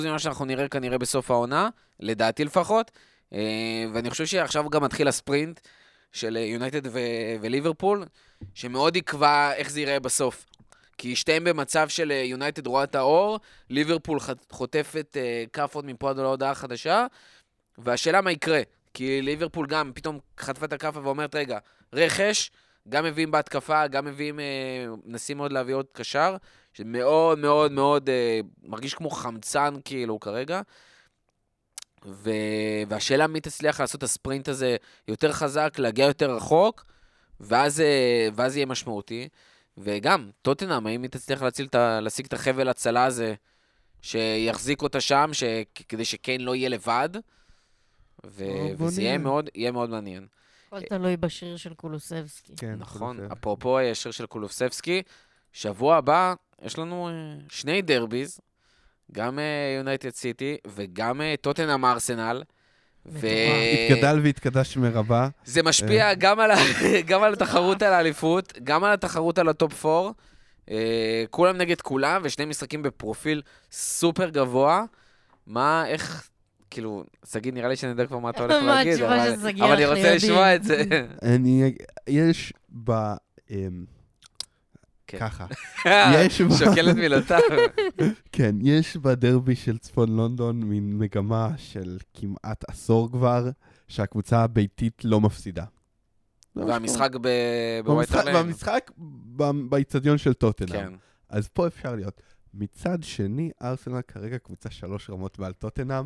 ממה 0.05 0.19
שאנחנו 0.19 0.45
נראה 0.45 0.67
כנראה 0.67 0.97
בסוף 0.97 1.31
העונה, 1.31 1.69
לדעתי 1.99 2.45
לפחות. 2.45 2.91
אה, 3.33 3.85
ואני 3.93 4.09
חושב 4.09 4.25
שעכשיו 4.25 4.69
גם 4.69 4.83
מתחיל 4.83 5.07
הספרינט 5.07 5.59
של 6.11 6.37
יונייטד 6.37 6.87
ו- 6.87 7.35
וליברפול, 7.41 8.05
שמאוד 8.53 8.95
יקבע 8.95 9.53
איך 9.53 9.71
זה 9.71 9.79
ייראה 9.79 9.99
בסוף. 9.99 10.45
כי 10.97 11.15
שתיהם 11.15 11.43
במצב 11.43 11.87
של 11.89 12.11
יונייטד 12.11 12.67
רואה 12.67 12.83
את 12.83 12.95
האור, 12.95 13.39
ליברפול 13.69 14.19
חוטפת 14.51 15.17
אה, 15.19 15.43
כאפות 15.53 15.85
מפה 15.85 16.09
עד 16.09 16.17
להודעה 16.17 16.55
חדשה, 16.55 17.05
והשאלה 17.77 18.21
מה 18.21 18.31
יקרה. 18.31 18.61
כי 18.93 19.21
ליברפול 19.21 19.67
גם 19.67 19.91
פתאום 19.95 20.19
חטפה 20.39 20.65
את 20.65 20.73
הכאפה 20.73 20.99
ואומרת, 21.03 21.35
רגע, 21.35 21.59
רכש, 21.93 22.51
גם 22.89 23.03
מביאים 23.03 23.31
בהתקפה, 23.31 23.87
גם 23.87 24.05
מביאים, 24.05 24.39
אה, 24.39 24.85
מנסים 25.05 25.37
מאוד 25.37 25.51
להביא 25.51 25.75
עוד 25.75 25.85
קשר, 25.93 26.35
שמאוד 26.73 27.39
מאוד 27.39 27.71
מאוד 27.71 28.09
אה, 28.09 28.39
מרגיש 28.63 28.93
כמו 28.93 29.09
חמצן 29.09 29.73
כאילו 29.85 30.19
כרגע. 30.19 30.61
ו... 32.05 32.29
והשאלה 32.87 33.27
מי 33.27 33.41
תצליח 33.41 33.79
לעשות 33.81 33.97
את 33.97 34.03
הספרינט 34.03 34.47
הזה 34.47 34.75
יותר 35.07 35.31
חזק, 35.31 35.73
להגיע 35.77 36.05
יותר 36.05 36.31
רחוק, 36.35 36.85
ואז, 37.39 37.81
אה, 37.81 38.27
ואז 38.35 38.55
יהיה 38.55 38.65
משמעותי. 38.65 39.27
וגם, 39.77 40.29
טוטנאם, 40.41 40.87
האם 40.87 41.03
היא 41.03 41.09
תצליח 41.09 41.41
להציל 41.41 41.65
את 41.65 41.75
ה... 41.75 41.99
להשיג 42.01 42.25
את 42.25 42.33
החבל 42.33 42.69
הצלה 42.69 43.05
הזה, 43.05 43.33
שיחזיק 44.01 44.81
אותה 44.81 45.01
שם, 45.01 45.29
ש... 45.33 45.43
כדי 45.89 46.05
שקיין 46.05 46.41
לא 46.41 46.55
יהיה 46.55 46.69
לבד. 46.69 47.09
ו... 48.25 48.43
בוא 48.77 48.87
וזה 48.87 49.01
יהיה. 49.01 49.17
מאוד, 49.17 49.49
יהיה 49.55 49.71
מאוד 49.71 49.89
מעניין. 49.89 50.27
הכל 50.67 50.81
תלוי 50.81 51.17
בשריר 51.17 51.57
של 51.57 51.73
קולוסבסקי. 51.73 52.53
כן, 52.57 52.75
נכון. 52.77 53.19
אפרופו 53.31 53.79
השריר 53.79 54.11
של 54.11 54.25
קולוסבסקי, 54.25 55.01
שבוע 55.53 55.95
הבא 55.95 56.33
יש 56.61 56.77
לנו 56.77 57.09
אה, 57.09 57.13
שני 57.49 57.81
derbies, 57.81 58.39
גם 59.11 59.39
יונייטד 59.77 60.09
סיטי 60.09 60.57
וגם 60.67 61.21
טוטנאם 61.41 61.85
ארסנל. 61.85 62.43
מטורף. 63.05 63.23
יתגדל 63.89 64.19
ויתקדש 64.23 64.77
שמיה 64.77 65.06
רבא. 65.06 65.29
זה 65.45 65.63
משפיע 65.63 66.13
גם 66.13 66.39
על, 66.39 66.51
ה... 66.51 66.55
גם 67.09 67.23
על 67.23 67.33
התחרות 67.33 67.81
על 67.81 67.93
האליפות, 67.93 68.53
גם 68.63 68.83
על 68.83 68.93
התחרות 68.93 69.37
על 69.37 69.49
ה 69.49 69.58
top 69.58 69.85
4. 69.85 70.11
אה, 70.71 71.23
כולם 71.29 71.57
נגד 71.57 71.81
כולם, 71.81 72.21
ושני 72.23 72.45
משחקים 72.45 72.83
בפרופיל 72.83 73.41
סופר 73.71 74.29
גבוה. 74.29 74.83
מה, 75.47 75.87
איך, 75.87 76.29
כאילו, 76.71 77.03
שגיא, 77.25 77.51
נראה 77.51 77.69
לי 77.69 77.75
שאני 77.75 77.91
יודע 77.91 78.05
כבר 78.05 78.19
מה 78.19 78.29
אתה 78.29 78.41
הולך 78.41 78.63
מה 78.63 78.75
להגיד, 78.75 78.93
התשובה 78.93 79.15
אבל, 79.27 79.35
של 79.35 79.49
שגיא, 79.49 79.63
אבל 79.63 79.73
אני 79.73 79.85
רוצה 79.85 80.15
לשמוע. 80.15 80.55
את 80.55 80.63
זה. 80.63 80.83
אני... 81.21 81.75
יש 82.07 82.53
ב... 82.83 82.91
אמ, 83.49 83.85
כן. 85.07 85.19
ככה. 85.19 85.45
יש 86.25 86.41
בה- 86.41 86.55
שוקל 86.55 86.89
את 86.91 86.95
מילותיו. 86.95 87.39
כן, 88.31 88.55
יש 88.61 88.97
בדרבי 88.97 89.55
של 89.55 89.77
צפון 89.77 90.15
לונדון 90.15 90.63
מין 90.63 90.97
מגמה 90.97 91.49
של 91.57 91.97
כמעט 92.13 92.63
עשור 92.69 93.11
כבר, 93.11 93.49
שהקבוצה 93.87 94.43
הביתית 94.43 95.01
לא 95.05 95.21
מפסידה. 95.21 95.65
והמשחק 96.55 97.09
ב- 97.21 97.27
שקורה. 97.81 97.81
בווייט 97.85 98.09
במשחק- 98.09 98.15
הרלן. 98.27 98.35
והמשחק 98.35 98.91
ב- 99.35 99.51
באיצטדיון 99.69 100.17
של 100.17 100.33
טוטנאם. 100.33 100.69
כן. 100.69 100.93
אז 101.29 101.47
פה 101.47 101.67
אפשר 101.67 101.95
להיות. 101.95 102.21
מצד 102.53 103.03
שני, 103.03 103.51
ארסנל 103.61 104.01
כרגע 104.01 104.37
קבוצה 104.37 104.69
שלוש 104.69 105.09
רמות 105.09 105.39
מעל 105.39 105.53
טוטנאם, 105.53 106.05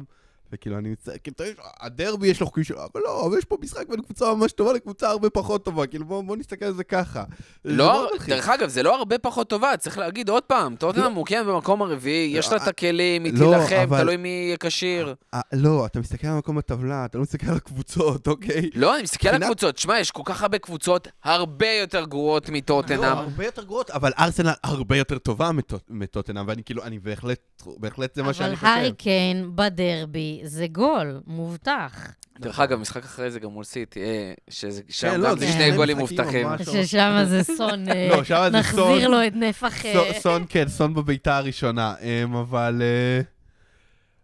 וכאילו 0.51 0.77
אני 0.77 0.89
מצטער, 0.89 1.15
כאילו, 1.23 1.35
הדרבי 1.79 2.27
יש 2.27 2.39
לו 2.39 2.45
חוקים 2.47 2.63
שלו, 2.63 2.77
אבל 2.77 3.01
לא, 3.05 3.25
אבל 3.27 3.37
יש 3.37 3.45
פה 3.45 3.57
משחק 3.61 3.87
בין 3.89 4.01
קבוצה 4.01 4.33
ממש 4.33 4.51
טובה 4.51 4.73
לקבוצה 4.73 5.09
הרבה 5.09 5.29
פחות 5.29 5.65
טובה, 5.65 5.87
כאילו 5.87 6.05
בואו 6.05 6.23
בוא 6.23 6.37
נסתכל 6.37 6.65
על 6.65 6.73
זה 6.73 6.83
ככה. 6.83 7.23
זה 7.63 7.71
לא. 7.71 8.07
דרך 8.27 8.49
אגב, 8.49 8.69
זה 8.69 8.83
לא 8.83 8.95
הרבה 8.95 9.17
פחות 9.17 9.49
טובה, 9.49 9.77
צריך 9.77 9.97
להגיד 9.97 10.29
עוד 10.29 10.43
פעם, 10.43 10.75
טוטנאם 10.75 11.11
מוקמת 11.11 11.45
במקום 11.45 11.81
הרביעי, 11.81 12.31
יש 12.37 12.51
לה 12.51 12.57
את 12.57 12.67
הכלים, 12.67 13.23
היא 13.23 13.33
לא, 13.33 13.39
תילחם, 13.57 13.75
אבל- 13.75 14.01
תלוי 14.01 14.17
מי 14.17 14.29
יהיה 14.29 14.57
כשיר. 14.59 15.15
אה, 15.33 15.41
לא, 15.53 15.85
אתה 15.85 15.99
מסתכל 15.99 16.27
על 16.27 16.37
מקום 16.37 16.57
הטבלה, 16.57 17.05
אתה 17.05 17.17
לא 17.17 17.21
מסתכל 17.21 17.47
על 17.49 17.55
הקבוצות, 17.57 18.27
אוקיי? 18.35 18.69
לא, 18.75 18.95
אני 18.95 19.03
מסתכל 19.03 19.27
על 19.29 19.43
הקבוצות, 19.43 19.77
שמע, 19.77 19.99
יש 19.99 20.11
כל 20.11 20.21
כך 20.25 20.41
הרבה 20.41 20.57
קבוצות 20.57 21.07
הרבה 21.23 21.67
יותר 21.81 22.05
גרועות 22.05 22.49
לא, 22.49 22.55
מטוטנאם. 22.55 23.03
הרבה 23.03 23.45
יותר 23.45 23.63
גרועות, 23.63 23.89
אבל 23.91 24.11
ארסנל 24.19 24.51
הרבה 24.63 24.97
יותר 24.97 25.17
טובה 25.17 25.51
מטוט- 25.51 25.89
מטוטנאם, 25.89 26.45
ואני 26.47 26.63
כאילו, 26.63 26.83
אני 26.83 26.99
בהחלט, 26.99 27.39
בהחלט 27.77 28.15
זה 28.15 28.23
מה 28.23 28.33
שאני 28.33 28.47
אבל 28.47 28.55
חושב. 28.55 28.67
הארי 28.67 28.91
קיין 28.91 29.51
בדרבי 29.55 30.34
זה 30.43 30.67
גול, 30.67 31.21
מובטח. 31.27 32.13
דרך 32.39 32.59
אגב, 32.59 32.79
משחק 32.79 33.03
אחרי 33.03 33.31
זה 33.31 33.39
גם 33.39 33.49
מול 33.49 33.63
סיטי, 33.63 34.01
אה, 34.03 34.33
ששם 34.49 35.21
לא, 35.21 35.29
גם 35.29 35.39
זה 35.39 35.51
שני 35.51 35.75
גולים 35.75 35.97
מובטחים. 35.97 36.47
ממש. 36.47 36.61
ששם 36.61 37.23
זה 37.29 37.43
סון, 37.43 37.89
אה, 37.91 38.07
לא. 38.29 38.49
נחזיר 38.49 39.07
לו 39.07 39.27
את 39.27 39.33
נפח... 39.35 39.85
אה, 39.85 40.19
סון- 40.19 40.45
כן, 40.49 40.67
סון 40.67 40.93
בביתה 40.93 41.37
הראשונה, 41.37 41.95
אמ, 42.01 42.35
אבל... 42.35 42.81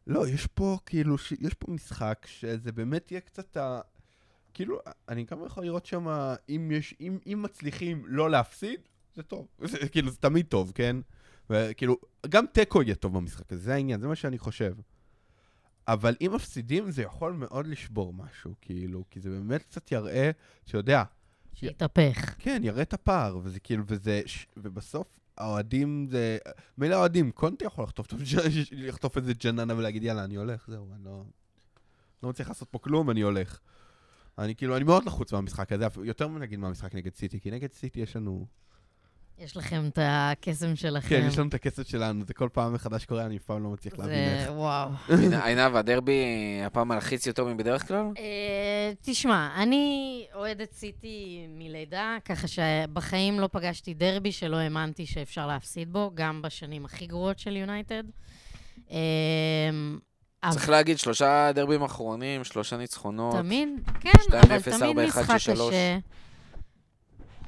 לא, 0.07 0.27
יש 0.27 0.47
פה, 0.47 0.77
כאילו, 0.85 1.15
יש 1.41 1.53
פה 1.53 1.71
משחק 1.71 2.27
שזה 2.39 2.71
באמת 2.71 3.11
יהיה 3.11 3.21
קצת 3.21 3.57
ה... 3.57 3.79
כאילו, 4.53 4.79
אני 5.09 5.25
גם 5.31 5.45
יכול 5.45 5.63
לראות 5.63 5.85
שם, 5.85 6.07
אם 6.49 6.71
יש, 6.73 6.93
אם, 7.01 7.17
אם 7.27 7.41
מצליחים 7.41 8.03
לא 8.07 8.29
להפסיד, 8.31 8.79
זה 9.15 9.23
טוב. 9.23 9.47
זה, 9.71 9.77
כאילו, 9.89 10.11
זה 10.11 10.17
תמיד 10.17 10.45
טוב, 10.45 10.71
כן? 10.75 10.95
וכאילו, 11.49 11.97
גם 12.29 12.45
תיקו 12.51 12.81
יהיה 12.83 12.95
טוב 12.95 13.17
במשחק 13.17 13.51
הזה, 13.51 13.61
זה 13.61 13.73
העניין, 13.73 14.01
זה 14.01 14.07
מה 14.07 14.15
שאני 14.15 14.37
חושב. 14.37 14.73
אבל 15.87 16.15
אם 16.21 16.31
מפסידים, 16.35 16.91
זה 16.91 17.01
יכול 17.01 17.33
מאוד 17.33 17.67
לשבור 17.67 18.13
משהו, 18.13 18.53
כאילו, 18.61 19.03
כי 19.09 19.19
זה 19.19 19.29
באמת 19.29 19.63
קצת 19.63 19.91
יראה, 19.91 20.31
אתה 20.65 20.77
יודע, 20.77 21.03
שהתהפך. 21.53 22.35
כן, 22.39 22.61
יראה 22.65 22.81
את 22.81 22.93
הפער, 22.93 23.39
וזה 23.43 23.59
כאילו, 23.59 23.83
וזה, 23.87 24.21
ש- 24.25 24.47
ובסוף 24.57 25.07
האוהדים 25.37 26.07
זה, 26.09 26.37
מילא 26.77 26.95
האוהדים, 26.95 27.31
קונטי 27.31 27.65
יכול 27.65 27.83
לחטוף, 27.83 28.07
לחטוף 28.71 29.17
איזה 29.17 29.33
ג'ננה 29.33 29.75
ולהגיד, 29.77 30.03
יאללה, 30.03 30.23
אני 30.23 30.35
הולך, 30.35 30.65
זהו, 30.67 30.87
אני 30.95 31.03
לא, 31.03 31.23
לא 32.23 32.29
מצליח 32.29 32.47
לעשות 32.47 32.67
פה 32.71 32.79
כלום, 32.79 33.09
אני 33.09 33.21
הולך. 33.21 33.59
אני 34.37 34.55
כאילו, 34.55 34.75
אני 34.77 34.83
מאוד 34.83 35.05
לחוץ 35.05 35.33
מהמשחק 35.33 35.71
הזה, 35.71 35.85
יותר 36.03 36.27
מנגיד 36.27 36.59
מהמשחק 36.59 36.95
נגד 36.95 37.15
סיטי, 37.15 37.39
כי 37.39 37.51
נגד 37.51 37.71
סיטי 37.73 37.99
יש 37.99 38.15
לנו, 38.15 38.45
יש 39.43 39.57
לכם 39.57 39.87
את 39.87 39.99
הקסם 40.01 40.75
שלכם. 40.75 41.09
כן, 41.09 41.25
יש 41.27 41.37
לנו 41.37 41.49
את 41.49 41.53
הכסף 41.53 41.87
שלנו, 41.87 42.25
זה 42.25 42.33
כל 42.33 42.49
פעם 42.53 42.73
מחדש 42.73 43.05
קורה, 43.05 43.25
אני 43.25 43.37
אף 43.37 43.43
פעם 43.43 43.63
לא 43.63 43.69
מצליח 43.69 43.99
להבין 43.99 44.13
איך. 44.15 44.45
זה, 44.45 44.51
וואו. 44.51 44.89
עינב, 45.43 45.75
הדרבי 45.75 46.23
הפעם 46.65 46.87
מלחיץ 46.87 47.27
יותר 47.27 47.45
מבדרך 47.45 47.87
כלל? 47.87 48.05
אה, 48.17 48.91
תשמע, 49.01 49.49
אני 49.55 50.25
אוהדת 50.33 50.73
סיטי 50.73 51.45
מלידה, 51.49 52.17
ככה 52.25 52.47
שבחיים 52.47 53.39
לא 53.39 53.49
פגשתי 53.51 53.93
דרבי 53.93 54.31
שלא 54.31 54.57
האמנתי 54.57 55.05
שאפשר 55.05 55.47
להפסיד 55.47 55.93
בו, 55.93 56.11
גם 56.13 56.41
בשנים 56.41 56.85
הכי 56.85 57.05
גרועות 57.05 57.39
של 57.39 57.57
יונייטד. 57.57 58.03
אה, 58.91 58.97
צריך 60.49 60.69
להגיד, 60.69 60.99
שלושה 60.99 61.51
דרבים 61.55 61.83
אחרונים, 61.83 62.43
שלושה 62.43 62.77
ניצחונות. 62.77 63.35
תמיד, 63.35 63.69
כן, 63.99 64.09
2-0, 64.09 64.33
אבל 64.33 64.59
תמיד 64.59 64.97
4-1, 64.97 65.01
משחק 65.07 65.29
6-3. 65.29 65.35
קשה. 65.35 65.97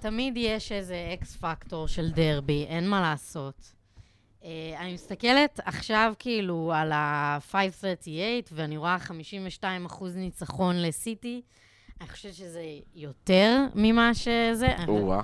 תמיד 0.04 0.34
יש 0.38 0.72
איזה 0.72 1.10
אקס 1.14 1.36
פקטור 1.36 1.88
של 1.88 2.12
דרבי, 2.12 2.66
אין 2.70 2.90
מה 2.90 3.02
לעשות. 3.02 3.74
Uh, 4.42 4.46
אני 4.80 4.94
מסתכלת 4.94 5.60
עכשיו 5.66 6.14
כאילו 6.20 6.72
על 6.76 6.92
ה-538, 6.92 8.08
ואני 8.52 8.78
רואה 8.78 9.00
52 9.00 9.86
אחוז 9.86 10.16
ניצחון 10.16 10.82
לסיטי. 10.82 11.42
אני 12.02 12.10
חושבת 12.10 12.34
שזה 12.34 12.64
יותר 12.96 13.66
ממה 13.76 14.14
שזה. 14.14 14.76
אני- 14.76 14.88
או-אה. 14.88 15.22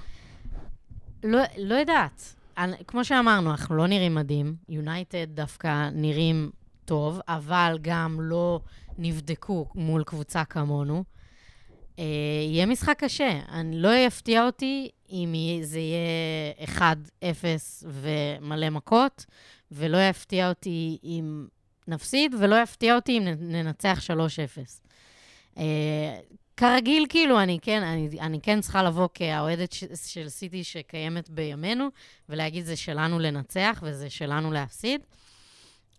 לא, 1.24 1.40
לא 1.58 1.76
יודעת. 1.76 2.36
אני, 2.58 2.76
כמו 2.88 3.06
שאמרנו, 3.06 3.52
אנחנו 3.52 3.76
לא 3.76 3.88
נראים 3.88 4.16
מדהים. 4.16 4.56
יונייטד 4.70 5.28
דווקא 5.30 5.90
נראים 5.94 6.52
טוב, 6.86 7.20
אבל 7.28 7.78
גם 7.82 8.18
לא 8.22 8.60
נבדקו 8.98 9.68
מול 9.76 10.04
קבוצה 10.04 10.46
כמונו. 10.46 11.04
אה, 12.00 12.04
יהיה 12.48 12.66
משחק 12.66 12.96
קשה. 13.04 13.40
אני, 13.52 13.80
לא 13.80 13.96
יפתיע 13.96 14.46
אותי 14.46 14.90
אם 15.12 15.34
זה 15.62 15.80
יהיה 15.80 16.92
1-0 17.22 17.84
ומלא 17.86 18.70
מכות, 18.70 19.26
ולא 19.72 19.98
יפתיע 19.98 20.50
אותי 20.50 20.98
אם 21.04 21.48
נפסיד, 21.88 22.36
ולא 22.40 22.56
יפתיע 22.56 22.96
אותי 22.96 23.18
אם 23.18 23.24
ננצח 23.40 24.00
3-0. 24.00 24.12
אה, 25.58 26.20
כרגיל, 26.58 27.06
כאילו, 27.10 27.40
אני 27.40 27.60
כן, 27.62 27.84
אני, 27.84 28.10
אני 28.20 28.40
כן 28.42 28.62
צריכה 28.62 28.84
לבוא 28.84 29.08
כאוהדת 29.14 29.72
ש, 29.72 29.84
של 30.06 30.30
סיטי 30.30 30.64
שקיימת 30.64 31.30
בימינו, 31.30 31.90
ולהגיד, 32.30 32.66
זה 32.66 32.76
שלנו 32.76 33.20
לנצח 33.20 33.84
וזה 33.84 34.10
שלנו 34.10 34.52
להפסיד. 34.52 35.02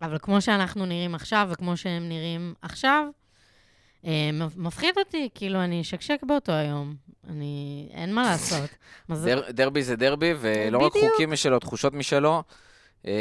אבל 0.02 0.18
כמו 0.18 0.40
שאנחנו 0.40 0.86
נראים 0.86 1.14
עכשיו, 1.14 1.48
וכמו 1.50 1.76
שהם 1.76 2.08
נראים 2.08 2.54
עכשיו, 2.62 3.04
מפחיד 4.56 4.94
אותי, 4.98 5.28
כאילו, 5.34 5.64
אני 5.64 5.80
אשקשק 5.80 6.18
באותו 6.26 6.52
היום. 6.52 6.94
אני... 7.28 7.88
אין 7.92 8.14
מה 8.14 8.22
לעשות. 8.22 8.70
דר- 9.24 9.50
דרבי 9.50 9.82
זה 9.82 9.96
דרבי, 9.96 10.34
ולא 10.40 10.78
רק 10.78 10.92
בדיוק. 10.96 11.10
חוקים 11.12 11.30
משלו, 11.30 11.58
תחושות 11.58 11.94
משלו. 11.94 12.42
אה, 13.06 13.12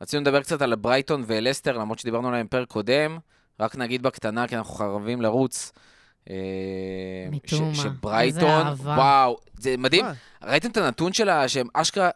רצינו 0.00 0.22
לדבר 0.22 0.42
קצת 0.42 0.62
על 0.62 0.74
ברייטון 0.74 1.24
ולסטר, 1.26 1.78
למרות 1.78 1.98
שדיברנו 1.98 2.28
עליהם 2.28 2.46
פרק 2.46 2.68
קודם. 2.68 3.18
רק 3.60 3.76
נגיד 3.76 4.02
בקטנה, 4.02 4.48
כי 4.48 4.56
אנחנו 4.56 4.74
חייבים 4.74 5.22
לרוץ. 5.22 5.72
אה, 6.30 6.34
מתומה. 7.30 7.68
איזה 7.70 7.82
שברייטון, 7.82 8.66
אהבה. 8.66 8.94
וואו, 8.96 9.36
זה 9.58 9.74
מדהים. 9.78 10.06
ראיתם 10.42 10.70
את 10.70 10.76
הנתון 10.76 11.12
שלה, 11.12 11.48
שהם 11.48 11.66
אשכרה, 11.74 12.10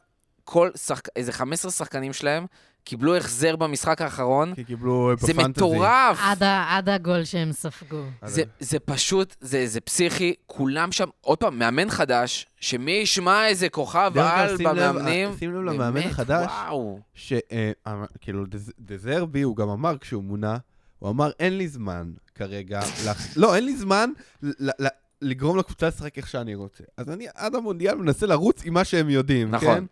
כל 0.45 0.71
שחק... 0.77 1.09
איזה 1.17 1.33
15 1.33 1.71
שחקנים 1.71 2.13
שלהם 2.13 2.47
קיבלו 2.87 3.17
החזר 3.17 3.57
במשחק 3.57 4.03
האחרון. 4.03 4.55
כי 4.55 4.65
קיבלו 4.65 5.11
אה, 5.11 5.15
זה 5.19 5.33
בפנטזי. 5.33 5.49
מטורף. 5.51 6.19
עד, 6.23 6.43
ה- 6.43 6.77
עד 6.77 6.89
הגול 6.89 7.25
שהם 7.25 7.53
ספגו. 7.53 8.03
זה, 8.25 8.43
זה 8.61 8.79
פשוט, 8.79 9.37
זה, 9.41 9.67
זה 9.67 9.81
פסיכי, 9.81 10.35
כולם 10.47 10.93
שם, 10.93 11.09
עוד 11.21 11.39
פעם, 11.39 11.59
מאמן 11.59 11.91
חדש, 11.91 12.47
שמי 12.61 12.93
ישמע 12.93 13.47
איזה 13.49 13.69
כוכב 13.69 14.13
על 14.17 14.57
במאמנים, 14.57 15.31
שים 15.39 15.55
לב 15.55 15.61
למאמן 15.63 16.01
החדש. 16.01 16.51
שכאילו 17.15 18.45
דזרבי, 18.81 19.43
הוא 19.43 19.57
גם 19.57 19.69
אמר 19.69 19.99
כשהוא 19.99 20.25
מונה, 20.25 20.57
הוא 20.99 21.11
אמר, 21.11 21.31
אין 21.41 21.59
לי 21.59 21.69
זמן 21.69 22.13
כרגע, 22.35 22.81
לח- 23.07 23.27
לא, 23.41 23.55
אין 23.57 23.65
לי 23.65 23.77
זמן 23.77 24.11
ל- 24.43 24.71
ל- 24.85 24.89
לגרום 25.23 25.59
לקבוצה 25.59 25.89
לשחק 25.89 26.17
איך 26.19 26.29
שאני 26.29 26.55
רוצה. 26.55 26.85
אז 26.97 27.11
אני 27.11 27.27
עד 27.35 27.55
המונדיאל 27.55 27.95
מנסה 27.95 28.27
לרוץ 28.27 28.65
עם 28.65 28.75
מה 28.75 28.85
שהם 28.85 29.11
יודעים, 29.11 29.51
נכון. 29.51 29.75
כן? 29.77 29.85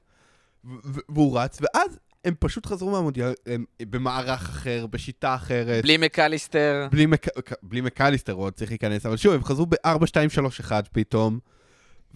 והוא 1.08 1.38
רץ, 1.40 1.58
ואז 1.62 1.98
הם 2.24 2.34
פשוט 2.38 2.66
חזרו 2.66 2.90
מהמונדיאל 2.90 3.32
הם 3.46 3.64
במערך 3.80 4.48
אחר, 4.48 4.86
בשיטה 4.90 5.34
אחרת. 5.34 5.82
בלי 5.82 5.96
מקליסטר. 5.96 6.88
בלי, 6.90 7.06
מק... 7.06 7.26
בלי 7.62 7.80
מקליסטר 7.80 8.32
הוא 8.32 8.44
עוד 8.44 8.52
צריך 8.52 8.70
להיכנס, 8.70 9.06
אבל 9.06 9.16
שוב, 9.16 9.34
הם 9.34 9.44
חזרו 9.44 9.66
ב-4-2-3-1 9.66 10.72
פתאום, 10.92 11.38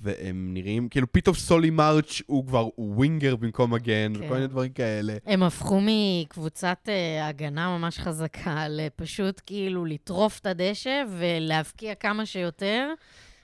והם 0.03 0.51
נראים, 0.55 0.89
כאילו 0.89 1.13
פתאום 1.13 1.37
סולי 1.37 1.71
מרץ' 1.71 2.23
הוא 2.27 2.47
כבר 2.47 2.69
הוא 2.75 2.95
ווינגר 2.97 3.37
במקום 3.37 3.75
מגן, 3.75 4.13
כן. 4.15 4.25
וכל 4.25 4.35
מיני 4.35 4.47
דברים 4.47 4.73
כאלה. 4.73 5.15
הם 5.27 5.43
הפכו 5.43 5.81
מקבוצת 5.83 6.79
אה, 6.89 7.27
הגנה 7.29 7.79
ממש 7.79 7.99
חזקה 7.99 8.69
לפשוט 8.69 9.41
כאילו 9.47 9.85
לטרוף 9.85 10.39
את 10.39 10.47
הדשא 10.47 11.03
ולהבקיע 11.19 11.95
כמה 11.95 12.27
שיותר. 12.27 12.89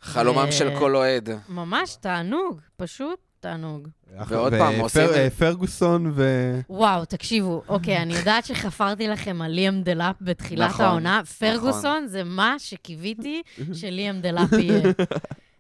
חלומם 0.00 0.46
ו- 0.48 0.52
של 0.52 0.78
כל 0.78 0.96
אוהד. 0.96 1.28
ממש 1.48 1.96
תענוג, 2.00 2.60
פשוט 2.76 3.18
תענוג. 3.44 3.88
ועוד 4.28 4.52
פעם, 4.58 4.80
עושים- 4.80 5.08
פרגוסון 5.38 6.12
ו... 6.14 6.24
וואו, 6.68 7.04
תקשיבו, 7.04 7.62
אוקיי, 7.68 7.96
אני 8.02 8.14
יודעת 8.16 8.44
שחפרתי 8.44 9.08
לכם 9.08 9.42
על 9.42 9.50
ליאם 9.50 9.82
דלאפ 9.82 10.16
בתחילת 10.20 10.70
נכון, 10.70 10.84
העונה. 10.86 11.22
פרגוסון 11.38 12.06
זה 12.06 12.24
מה 12.24 12.54
שקיוויתי 12.58 13.42
שליאם 13.72 14.20
דלאפ 14.20 14.52
יהיה. 14.62 14.82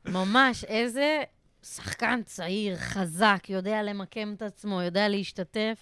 ממש, 0.04 0.64
איזה 0.64 1.22
שחקן 1.62 2.20
צעיר, 2.24 2.76
חזק, 2.76 3.44
יודע 3.48 3.82
למקם 3.82 4.32
את 4.36 4.42
עצמו, 4.42 4.82
יודע 4.82 5.08
להשתתף. 5.08 5.78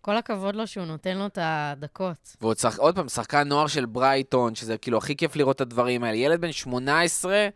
כל 0.00 0.16
הכבוד 0.16 0.56
לו 0.56 0.66
שהוא 0.66 0.86
נותן 0.86 1.16
לו 1.18 1.26
את 1.26 1.38
הדקות. 1.42 2.36
ועוד 2.40 2.58
שח... 2.58 2.78
עוד 2.78 2.94
פעם, 2.94 3.08
שחקן 3.08 3.48
נוער 3.48 3.66
של 3.66 3.86
ברייטון, 3.86 4.54
שזה 4.54 4.78
כאילו 4.78 4.98
הכי 4.98 5.16
כיף 5.16 5.36
לראות 5.36 5.56
את 5.56 5.60
הדברים 5.60 6.04
האלה. 6.04 6.16
ילד 6.16 6.40
בן 6.40 6.52
18, 6.52 7.48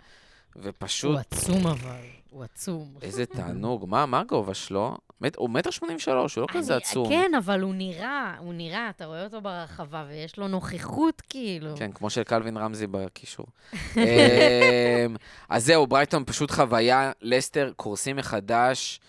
ופשוט, 0.57 1.11
הוא 1.11 1.21
עצום 1.21 1.67
אבל, 1.67 1.97
הוא 2.35 2.45
עצום. 2.45 2.95
איזה 3.03 3.27
תענוג. 3.27 3.87
מה, 3.89 4.07
מה 4.07 4.21
הגובה 4.21 4.55
שלו? 4.55 4.97
הוא 5.37 5.51
מטר 5.51 5.71
83, 5.71 6.35
הוא 6.35 6.43
לא 6.43 6.47
כזה 6.53 6.77
עצום. 6.77 7.09
כן, 7.09 7.31
אבל 7.39 7.61
הוא 7.61 7.75
נראה, 7.75 8.37
הוא 8.39 8.55
נראה, 8.55 8.91
אתה 8.91 9.05
רואה 9.05 9.25
אותו 9.25 9.41
ברחבה 9.41 10.05
ויש 10.09 10.39
לו 10.39 10.49
נוכחות, 10.49 11.21
כאילו. 11.21 11.77
כן, 11.77 11.93
כמו 11.93 12.11
של 12.11 12.23
קלווין 12.23 12.57
רמזי 12.57 12.87
בקישור. 12.87 13.47
אמ, 13.97 15.17
אז 15.49 15.67
זהו, 15.67 15.87
ברייטון 15.87 16.25
פשוט 16.27 16.51
חוויה, 16.51 17.13
לסטר 17.23 17.73
קורסים 17.77 18.17
מחדש, 18.17 19.01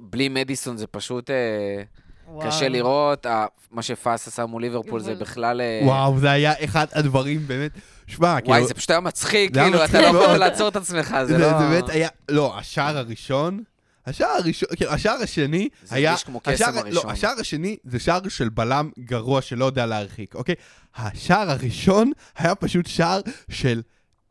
בלי 0.00 0.28
מדיסון 0.28 0.76
זה 0.76 0.86
פשוט 0.86 1.30
אה, 1.30 1.82
וואו. 2.30 2.48
קשה 2.48 2.68
לראות. 2.68 3.26
מה 3.70 3.82
שפאס 3.82 4.28
עשה 4.28 4.46
מול 4.46 4.62
ליברפול 4.62 5.00
זה 5.00 5.14
בכלל... 5.14 5.60
אה, 5.60 5.80
וואו, 5.84 6.18
זה 6.18 6.30
היה 6.30 6.52
אחד 6.64 6.86
הדברים 6.92 7.46
באמת... 7.46 7.70
שמע, 8.06 8.40
כאילו... 8.40 8.48
וואי, 8.54 8.66
זה 8.66 8.74
פשוט 8.74 8.90
היה 8.90 9.00
מצחיק, 9.00 9.54
זה 9.54 9.60
כאילו, 9.60 9.84
אתה 9.84 10.00
לא 10.00 10.06
יכול. 10.24 10.36
לעצור 10.36 10.68
את 10.68 10.76
עצמך, 10.76 11.16
זה 11.20 11.26
זה 11.26 11.38
לא... 11.38 11.48
זה 11.48 11.54
באמת 11.68 11.88
היה... 11.88 12.08
לא, 12.28 12.58
השער 12.58 12.98
הראשון... 12.98 13.62
השער 14.06 14.28
הראשון, 14.28 14.68
כאילו, 14.76 14.90
השער 14.92 15.16
השני 15.22 15.68
זה 15.82 15.96
היה... 15.96 16.10
הרגיש 16.10 16.24
כמו 16.24 16.40
קסם 16.40 16.52
השער- 16.54 16.78
הראשון. 16.78 17.06
לא, 17.06 17.10
השער 17.12 17.34
השני 17.40 17.76
זה 17.84 17.98
שער 17.98 18.28
של 18.28 18.48
בלם 18.48 18.90
גרוע 18.98 19.42
שלא 19.42 19.64
יודע 19.64 19.86
להרחיק, 19.86 20.34
אוקיי? 20.34 20.54
השער 20.96 21.50
הראשון 21.50 22.10
היה 22.36 22.54
פשוט 22.54 22.86
שער 22.86 23.20
של 23.50 23.82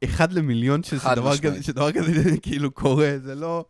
אחד 0.03 0.33
למיליון 0.33 0.83
שדבר. 0.83 1.37
כזה, 1.37 1.63
שדבר 1.63 1.91
כזה 1.91 2.23
כאילו 2.41 2.71
קורה, 2.71 3.11
זה 3.23 3.35
לא... 3.35 3.65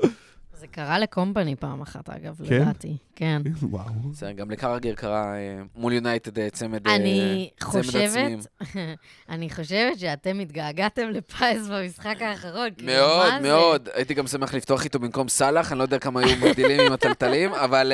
זה 0.59 0.67
קרה 0.67 0.99
לקומפני 0.99 1.55
פעם 1.55 1.81
אחת, 1.81 2.09
אגב, 2.09 2.41
כן? 2.49 2.61
לדעתי. 2.61 2.97
כן. 3.15 3.41
וואו. 3.71 4.13
זה 4.13 4.31
גם 4.31 4.51
לקרגר 4.51 4.93
קרה 4.95 5.35
אה, 5.35 5.61
מול 5.75 5.93
יונייטד 5.93 6.39
אה, 6.39 6.49
צמד 6.49 6.87
אה, 6.87 6.95
אני 6.95 7.49
צמד 7.59 7.79
עצמים. 7.79 8.39
חושבת, 8.39 8.77
אני 9.29 9.49
חושבת 9.49 9.99
שאתם 9.99 10.39
התגעגעתם 10.39 11.09
לפייס 11.09 11.67
במשחק 11.67 12.21
האחרון. 12.21 12.69
כאילו, 12.77 12.91
מאוד? 12.91 13.41
מאוד. 13.41 13.89
הייתי 13.93 14.13
גם 14.13 14.27
שמח 14.27 14.53
לפתוח 14.53 14.83
איתו 14.83 14.99
במקום 14.99 15.29
סאלח, 15.29 15.71
אני 15.71 15.77
לא 15.79 15.83
יודע 15.83 15.99
כמה 15.99 16.21
היו 16.21 16.37
מבדילים 16.37 16.79
עם 16.79 16.91
הטלטלים, 16.91 17.53
אבל 17.65 17.91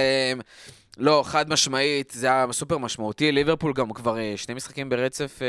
לא, 0.98 1.24
חד 1.26 1.50
משמעית, 1.50 2.12
זה 2.16 2.28
היה 2.28 2.46
סופר 2.52 2.78
משמעותי. 2.78 3.32
ליברפול 3.32 3.74
גם 3.74 3.94
כבר 3.94 4.18
שני 4.36 4.54
משחקים 4.54 4.90
ברצף, 4.90 5.40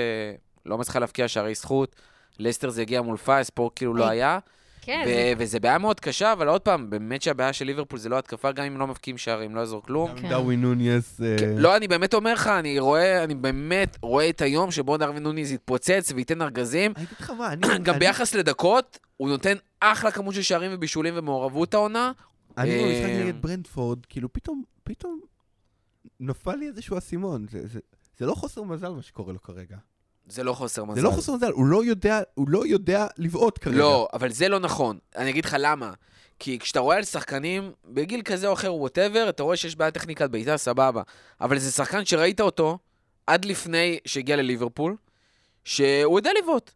לא 0.66 0.78
מצליחה 0.78 0.98
להבקיע 0.98 1.28
שערי 1.28 1.54
זכות. 1.54 1.96
לסטר 2.38 2.70
זה 2.70 2.82
הגיע 2.82 3.02
מול 3.02 3.16
פייס, 3.16 3.50
פה 3.50 3.70
כאילו 3.76 3.94
לא 3.94 4.08
היה. 4.08 4.38
כן, 4.86 5.02
ו- 5.06 5.08
זה- 5.10 5.32
וזה 5.38 5.60
בעיה 5.60 5.78
מאוד 5.78 6.00
קשה, 6.00 6.32
אבל 6.32 6.48
עוד 6.48 6.60
פעם, 6.60 6.90
באמת 6.90 7.22
שהבעיה 7.22 7.52
של 7.52 7.64
ליברפול 7.64 7.98
זה 7.98 8.08
לא 8.08 8.18
התקפה, 8.18 8.52
גם 8.52 8.64
אם 8.64 8.78
לא 8.78 8.86
מבקיעים 8.86 9.18
שערים, 9.18 9.54
לא 9.54 9.60
יעזור 9.60 9.82
כלום. 9.82 10.14
כן. 10.20 10.28
דרווין 10.28 10.60
נוניס... 10.60 11.20
אה, 11.20 11.36
כן, 11.40 11.54
לא, 11.58 11.76
אני 11.76 11.88
באמת 11.88 12.14
אומר 12.14 12.32
לך, 12.32 12.46
אני 12.46 12.78
רואה, 12.78 13.24
אני 13.24 13.34
באמת 13.34 13.96
רואה 14.02 14.28
את 14.28 14.40
היום 14.40 14.70
שבו 14.70 14.96
דרווין 14.96 15.22
נוניז 15.22 15.52
יתפוצץ 15.52 16.12
וייתן 16.14 16.42
ארגזים. 16.42 16.92
אני 16.96 17.04
אגיד 17.04 17.16
לך 17.20 17.30
מה, 17.30 17.52
אני... 17.52 17.62
גם 17.84 17.98
ביחס 17.98 18.34
לדקות, 18.34 18.98
הוא 19.16 19.28
נותן 19.28 19.56
אחלה 19.80 20.10
כמות 20.10 20.34
של 20.34 20.42
שערים 20.42 20.70
ובישולים 20.74 21.14
ומעורבות 21.16 21.74
העונה. 21.74 22.12
אני 22.58 22.70
במשחק 22.70 23.10
אה, 23.10 23.24
נגד 23.24 23.42
ברנדפורד, 23.42 24.06
כאילו 24.06 24.32
פתאום, 24.32 24.62
פתאום 24.84 25.20
נפל 26.20 26.54
לי 26.54 26.66
איזשהו 26.66 26.98
אסימון. 26.98 27.46
זה- 27.50 27.66
זה- 27.66 27.80
זה 28.18 28.26
לא 28.26 28.34
חוסר 28.34 28.62
מזל 28.62 28.88
מה 28.88 29.02
שקורה 29.02 29.32
לו 29.32 29.42
כרגע. 29.42 29.76
זה 30.28 30.44
לא 30.44 30.52
חוסר 30.52 30.84
מזל. 30.84 31.00
זה 31.00 31.06
לא 31.06 31.10
חוסר 31.10 31.34
מזל, 31.34 31.50
הוא 31.52 31.66
לא 31.66 31.84
יודע, 31.84 32.20
הוא 32.34 32.48
לא 32.48 32.66
יודע 32.66 33.06
לבעוט 33.18 33.58
כרגע. 33.64 33.76
לא, 33.78 34.08
אבל 34.12 34.32
זה 34.32 34.48
לא 34.48 34.58
נכון. 34.58 34.98
אני 35.16 35.30
אגיד 35.30 35.44
לך 35.44 35.56
למה. 35.58 35.92
כי 36.38 36.58
כשאתה 36.58 36.80
רואה 36.80 36.96
על 36.96 37.04
שחקנים, 37.04 37.72
בגיל 37.84 38.22
כזה 38.22 38.48
או 38.48 38.52
אחר, 38.52 38.74
ווטאבר, 38.74 39.28
אתה 39.28 39.42
רואה 39.42 39.56
שיש 39.56 39.76
בעיה 39.76 39.90
טכניקת 39.90 40.30
בעיטה, 40.30 40.56
סבבה. 40.56 41.02
אבל 41.40 41.58
זה 41.58 41.70
שחקן 41.72 42.04
שראית 42.04 42.40
אותו 42.40 42.78
עד 43.26 43.44
לפני 43.44 43.98
שהגיע 44.04 44.36
לליברפול, 44.36 44.96
שהוא 45.64 46.18
יודע 46.18 46.30
לבעוט. 46.42 46.70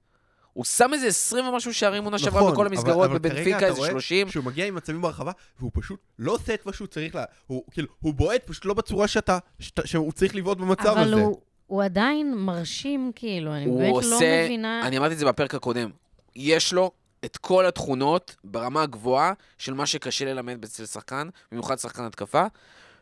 הוא 0.53 0.65
שם 0.65 0.91
איזה 0.95 1.07
20 1.07 1.45
ומשהו 1.47 1.75
שערים 1.75 2.05
עונה 2.05 2.19
שעברה 2.19 2.41
נכון, 2.41 2.53
בכל 2.53 2.67
אבל- 2.67 2.77
המסגרות, 2.77 3.05
אבל 3.11 3.19
בבנפיקה 3.19 3.67
איזה 3.67 3.79
רואה 3.79 3.91
30. 3.91 4.29
שהוא 4.31 4.45
מגיע 4.45 4.67
עם 4.67 4.75
מצבים 4.75 5.03
ברחבה, 5.03 5.33
והוא 5.59 5.71
פשוט 5.75 6.01
לא 6.19 6.33
עושה 6.33 6.55
את 6.55 6.67
מה 6.67 6.73
שהוא 6.73 6.87
צריך 6.89 7.15
לה... 7.15 7.25
הוא 7.47 7.63
כאילו, 7.71 7.89
הוא 8.01 8.15
בועט 8.15 8.43
פשוט 8.47 8.65
לא 8.65 8.75
בצורה 8.75 9.09
שאתה... 9.09 9.39
שאתה- 9.59 9.87
שהוא 9.87 10.13
צריך 10.13 10.35
לבעוט 10.35 10.59
במצב 10.59 10.87
אבל 10.87 11.01
הזה. 11.15 11.15
הוא- 11.23 11.41
הוא 11.71 11.83
עדיין 11.85 12.35
מרשים, 12.35 13.13
כאילו, 13.15 13.55
אני 13.55 13.67
באמת 13.67 13.81
לא 14.05 14.17
עושה- 14.17 14.45
מבינה. 14.45 14.87
אני 14.87 14.99
אמרתי 14.99 15.15
את 15.15 15.19
זה 15.19 15.27
בפרק 15.27 15.55
הקודם. 15.55 15.91
יש 16.37 16.73
לו 16.73 16.91
את 17.25 17.37
כל 17.37 17.67
התכונות 17.67 18.37
ברמה 18.45 18.83
הגבוהה 18.83 19.33
של 19.59 19.75
מה 19.75 19.87
שקשה 19.87 20.25
ללמד 20.25 20.65
אצל 20.65 20.87
שחקן, 20.87 21.29
במיוחד 21.53 21.79
שחקן 21.79 22.05
התקפה, 22.05 22.45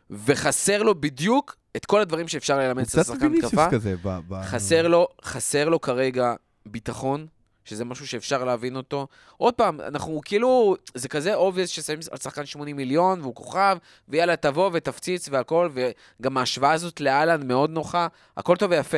וחסר 0.09 0.83
לו 0.83 1.01
בדיוק 1.01 1.55
את 1.75 1.85
כל 1.85 2.01
הדברים 2.01 2.27
שאפשר 2.27 2.57
ללמד 2.57 2.77
הוא 2.77 2.83
אצל 2.83 3.01
קצת 3.01 3.13
שחקן 3.13 3.25
ויניסיוס 3.25 3.53
התקפה. 3.53 3.69
כזה. 3.71 3.95
ב- 4.03 4.19
ב- 4.27 4.41
חסר 4.43 4.87
לו, 4.87 5.07
חסר 5.23 5.69
לו 5.69 5.81
כרגע 5.81 6.33
ביטחון, 6.65 7.27
שזה 7.69 7.85
משהו 7.85 8.07
שאפשר 8.07 8.43
להבין 8.43 8.75
אותו. 8.75 9.07
עוד 9.37 9.53
פעם, 9.53 9.81
אנחנו 9.81 10.21
כאילו, 10.25 10.75
זה 10.93 11.09
כזה 11.09 11.35
obvious 11.35 11.67
ששמים 11.67 11.99
על 12.11 12.17
שחקן 12.17 12.45
80 12.45 12.75
מיליון, 12.75 13.21
והוא 13.21 13.35
כוכב, 13.35 13.77
ויאללה, 14.07 14.35
תבוא 14.35 14.69
ותפציץ 14.73 15.29
והכל, 15.31 15.69
וגם 15.73 16.37
ההשוואה 16.37 16.71
הזאת 16.71 17.01
לאלן 17.01 17.47
מאוד 17.47 17.69
נוחה, 17.69 18.07
הכל 18.37 18.55
טוב 18.55 18.71
ויפה. 18.71 18.97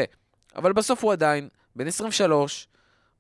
אבל 0.56 0.74
בסוף 0.74 1.04
הוא 1.04 1.12
עדיין 1.12 1.48
בן 1.76 1.88
23, 1.88 2.68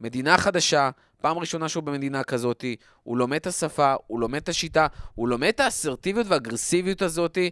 מדינה 0.02 0.38
חדשה, 0.38 0.89
פעם 1.22 1.38
ראשונה 1.38 1.70
שהוא 1.70 1.84
במדינה 1.84 2.24
כזאתי, 2.24 2.76
הוא 3.04 3.18
לומד 3.18 3.36
את 3.36 3.47
השפה, 3.47 3.95
הוא 4.08 4.20
לומד 4.20 4.41
את 4.41 4.49
השיטה, 4.49 4.88
הוא 5.16 5.28
לומד 5.28 5.47
את 5.47 5.60
האסרטיביות 5.60 6.28
והאגרסיביות 6.30 7.02
הזאתי. 7.02 7.49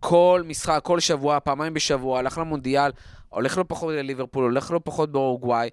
כל 0.00 0.42
משחק, 0.46 0.80
כל 0.82 1.00
שבוע, 1.00 1.40
פעמיים 1.40 1.74
בשבוע, 1.74 2.18
הלך 2.18 2.38
למונדיאל, 2.38 2.90
הולך 3.28 3.56
לו 3.56 3.68
פחות 3.68 3.94
לליברפול, 3.94 4.44
הולך 4.44 4.70
לו 4.70 4.84
פחות 4.84 5.12
באורוגוואי. 5.12 5.70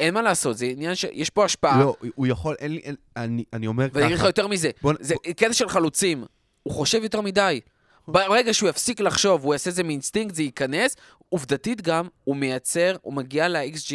אין 0.00 0.14
מה 0.14 0.22
לעשות, 0.22 0.56
זה 0.58 0.66
עניין 0.66 0.94
ש... 0.94 1.04
יש 1.12 1.30
פה 1.30 1.44
השפעה. 1.44 1.80
לא, 1.80 1.94
הוא 2.14 2.26
יכול, 2.26 2.54
אין 2.58 2.72
לי, 2.74 2.80
אין- 2.80 2.94
אני 3.16 3.44
אני 3.52 3.66
אומר 3.66 3.86
ואני 3.92 4.04
אגיד 4.06 4.14
לך 4.14 4.20
ככה. 4.20 4.28
יותר 4.28 4.46
מזה, 4.46 4.70
בוא- 4.82 4.92
זה 5.00 5.14
קטע 5.36 5.52
של 5.52 5.68
חלוצים, 5.68 6.24
הוא 6.62 6.72
חושב 6.74 7.02
יותר 7.02 7.20
מדי. 7.20 7.60
ברגע 8.08 8.54
שהוא 8.54 8.68
יפסיק 8.68 9.00
לחשוב, 9.00 9.44
הוא 9.44 9.54
יעשה 9.54 9.70
את 9.70 9.74
זה 9.74 9.82
מאינסטינקט, 9.82 10.34
זה 10.34 10.42
ייכנס, 10.42 10.96
עובדתית 11.28 11.80
גם, 11.82 12.06
הוא 12.24 12.36
מייצר, 12.36 12.96
הוא 13.02 13.14
מגיע 13.14 13.48
ל-XG 13.48 13.92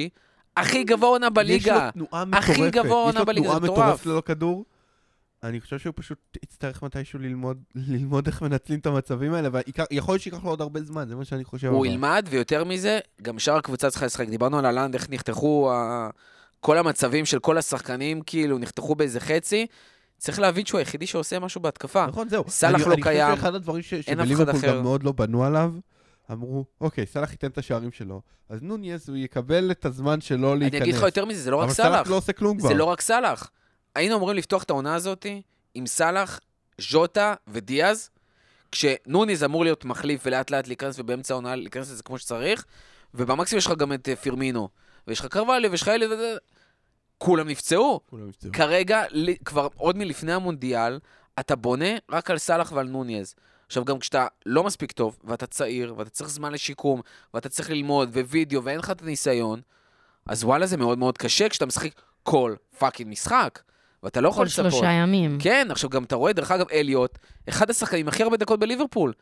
הכי 0.58 0.84
גבוה 0.84 1.10
עונה 1.10 1.30
בליגה. 1.30 1.76
יש 1.90 1.96
לו 1.96 2.06
תנועה 2.08 2.26
הכי 2.34 2.52
מטורפת. 2.52 2.74
גבוה 2.74 2.98
עונה 2.98 3.10
יש 3.10 3.20
לו 3.20 3.26
בליגה, 3.26 3.44
תנועה 3.46 3.60
זה 3.60 3.66
מטורפת 3.66 3.82
מטורף. 3.90 4.06
ללא 4.06 4.22
כדור. 4.26 4.66
אני 5.46 5.62
חושב 5.62 5.80
שהוא 5.80 5.94
פשוט 5.98 6.18
יצטרך 6.44 6.84
מתישהו 6.84 7.20
ללמוד, 7.20 7.64
ללמוד 7.94 8.28
איך 8.28 8.42
מנצלים 8.42 8.80
את 8.80 8.86
המצבים 8.86 9.34
האלה, 9.34 9.50
ויכול 9.92 10.14
להיות 10.14 10.22
שייקח 10.22 10.44
לו 10.44 10.50
עוד 10.50 10.62
הרבה 10.62 10.82
זמן, 10.82 11.08
זה 11.08 11.16
מה 11.16 11.26
שאני 11.26 11.44
חושב. 11.44 11.68
הוא 11.68 11.78
אבל. 11.86 11.94
ילמד, 11.94 12.26
ויותר 12.30 12.64
מזה, 12.64 13.00
גם 13.22 13.40
שאר 13.40 13.56
הקבוצה 13.58 13.90
צריכה 13.90 14.06
לשחק. 14.06 14.28
דיברנו 14.30 14.58
על 14.58 14.66
הלנד, 14.66 14.94
איך 14.94 15.10
נחתכו 15.10 15.72
ה... 15.74 16.10
כל 16.60 16.78
המצבים 16.78 17.26
של 17.26 17.40
כל 17.40 17.58
השחקנים, 17.58 18.22
כאילו, 18.22 18.58
נחתכו 18.58 18.96
באיזה 18.96 19.20
חצי. 19.20 19.68
צריך 20.18 20.40
להבין 20.40 20.66
שהוא 20.66 20.78
היחידי 20.80 21.08
שעושה 21.08 21.40
משהו 21.40 21.62
בהתקפה. 21.62 22.06
נכון, 22.06 22.30
זהו. 22.30 22.44
סאלח 22.48 22.76
אני- 22.82 22.90
לא 22.90 22.94
אני 22.94 23.02
קיים, 23.02 23.26
חושב 23.30 23.38
שאחד 23.42 23.56
הדברים 23.56 23.82
ש- 23.82 23.94
שבליברפול. 23.94 24.70
גם 24.70 24.84
מאוד 24.84 25.04
לא 25.04 25.12
בנו 25.12 25.44
עליו, 25.44 25.74
אמרו, 26.32 26.66
אוקיי, 26.82 27.06
סאלח 27.06 27.32
ייתן 27.32 27.48
את 27.48 27.58
השערים 27.58 27.92
שלו, 27.92 28.22
אז 28.50 28.60
נוניס 28.62 29.10
הוא 29.10 29.18
יקבל 29.18 29.72
את 29.72 29.86
הזמן 29.86 30.22
שלו 30.22 30.52
אני 30.52 30.60
להיכנס. 30.60 30.82
אגיד 30.82 30.96
לך 30.96 31.02
יותר 31.02 31.26
מזה, 31.26 31.42
זה 31.42 31.52
לא 31.52 31.58
רק 31.58 31.64
אבל 31.66 31.74
סאלח. 31.74 31.96
סאלח 31.98 32.10
לא 32.10 32.16
עושה 32.16 32.34
כלום 32.34 32.58
כבר. 32.60 32.68
זה 32.68 32.74
לא 32.74 32.84
רק 32.86 33.02
סאלח. 33.02 33.50
היינו 33.96 34.16
אמורים 34.16 34.38
לפתוח 34.38 34.64
את 34.64 34.70
העונה 34.70 34.96
הזאת 34.96 35.26
עם 35.74 35.88
סאלח, 35.88 36.40
ז'וטה 36.82 37.34
ודיאז, 37.48 38.10
כשנוניז 38.72 39.44
אמור 39.44 39.64
להיות 39.64 39.86
מחליף 39.86 40.22
ולאט 40.26 40.52
לאט 40.52 40.68
להיכנס 40.68 41.00
ובאמצע 41.00 41.34
העונה 41.34 41.56
להיכנס 41.56 41.92
לזה 41.92 42.04
כמו 42.04 42.18
שצריך, 42.18 42.66
ובמקסימום 43.14 43.58
יש 43.58 43.66
לך 43.66 43.74
גם 43.78 43.94
את 43.94 44.10
אה, 44.10 44.16
פירמינו, 44.16 44.70
ויש 45.08 45.20
לך 45.20 45.26
קרווליו, 45.26 45.72
ויש 45.72 45.82
לך 45.82 45.88
אלה, 45.88 46.06
וזה- 46.14 46.38
כולם 47.18 47.48
נפצעו. 47.50 48.00
כולם 48.10 48.28
נפצעו. 48.28 48.52
כרגע, 48.54 49.04
כבר 49.46 49.68
עוד 49.78 49.98
מלפני 49.98 50.34
המונדיאל, 50.34 51.00
אתה 51.40 51.56
בונה 51.56 51.86
רק 52.12 52.32
על 52.32 52.38
סאלח 52.38 52.72
ועל 52.72 52.88
נוניז. 52.88 53.36
עכשיו, 53.66 53.86
גם 53.86 54.00
כשאתה 54.00 54.28
לא 54.46 54.64
מספיק 54.64 54.92
טוב, 54.92 55.18
ואתה 55.24 55.48
צעיר, 55.48 55.94
ואתה 55.98 56.10
צריך 56.10 56.30
זמן 56.30 56.52
לשיקום, 56.52 57.02
ואתה 57.34 57.50
צריך 57.50 57.70
ללמוד, 57.70 58.10
ווידאו, 58.14 58.64
ואין 58.64 58.80
לך 58.80 58.92
את 58.92 59.02
הניסיון, 59.02 59.62
אז 60.26 60.44
וואלה, 60.44 60.66
זה 60.66 60.78
מאוד 60.78 60.98
מאוד 60.98 61.18
קשה 61.18 61.50
כשאתה 61.50 61.66
משחק 61.66 61.90
כל 62.24 62.56
fucking 62.78 63.12
משחק. 63.12 63.60
ואתה 64.04 64.22
לא 64.22 64.30
יכול 64.30 64.46
כל 64.46 64.48
לצפות. 64.64 64.72
שלושה 64.72 64.92
ימים. 64.92 65.38
כן, 65.42 65.68
עכשיו 65.72 65.90
גם 65.90 66.04
אתה 66.04 66.16
רואה, 66.16 66.34
דרך 66.34 66.52
אגב, 66.52 66.66
אליוט, 66.72 67.18
אחד 67.50 67.70
השחקנים 67.70 68.08
הכי 68.08 68.24
הרבה 68.24 68.38
דקות 68.38 68.60
בליברפול. 68.60 69.14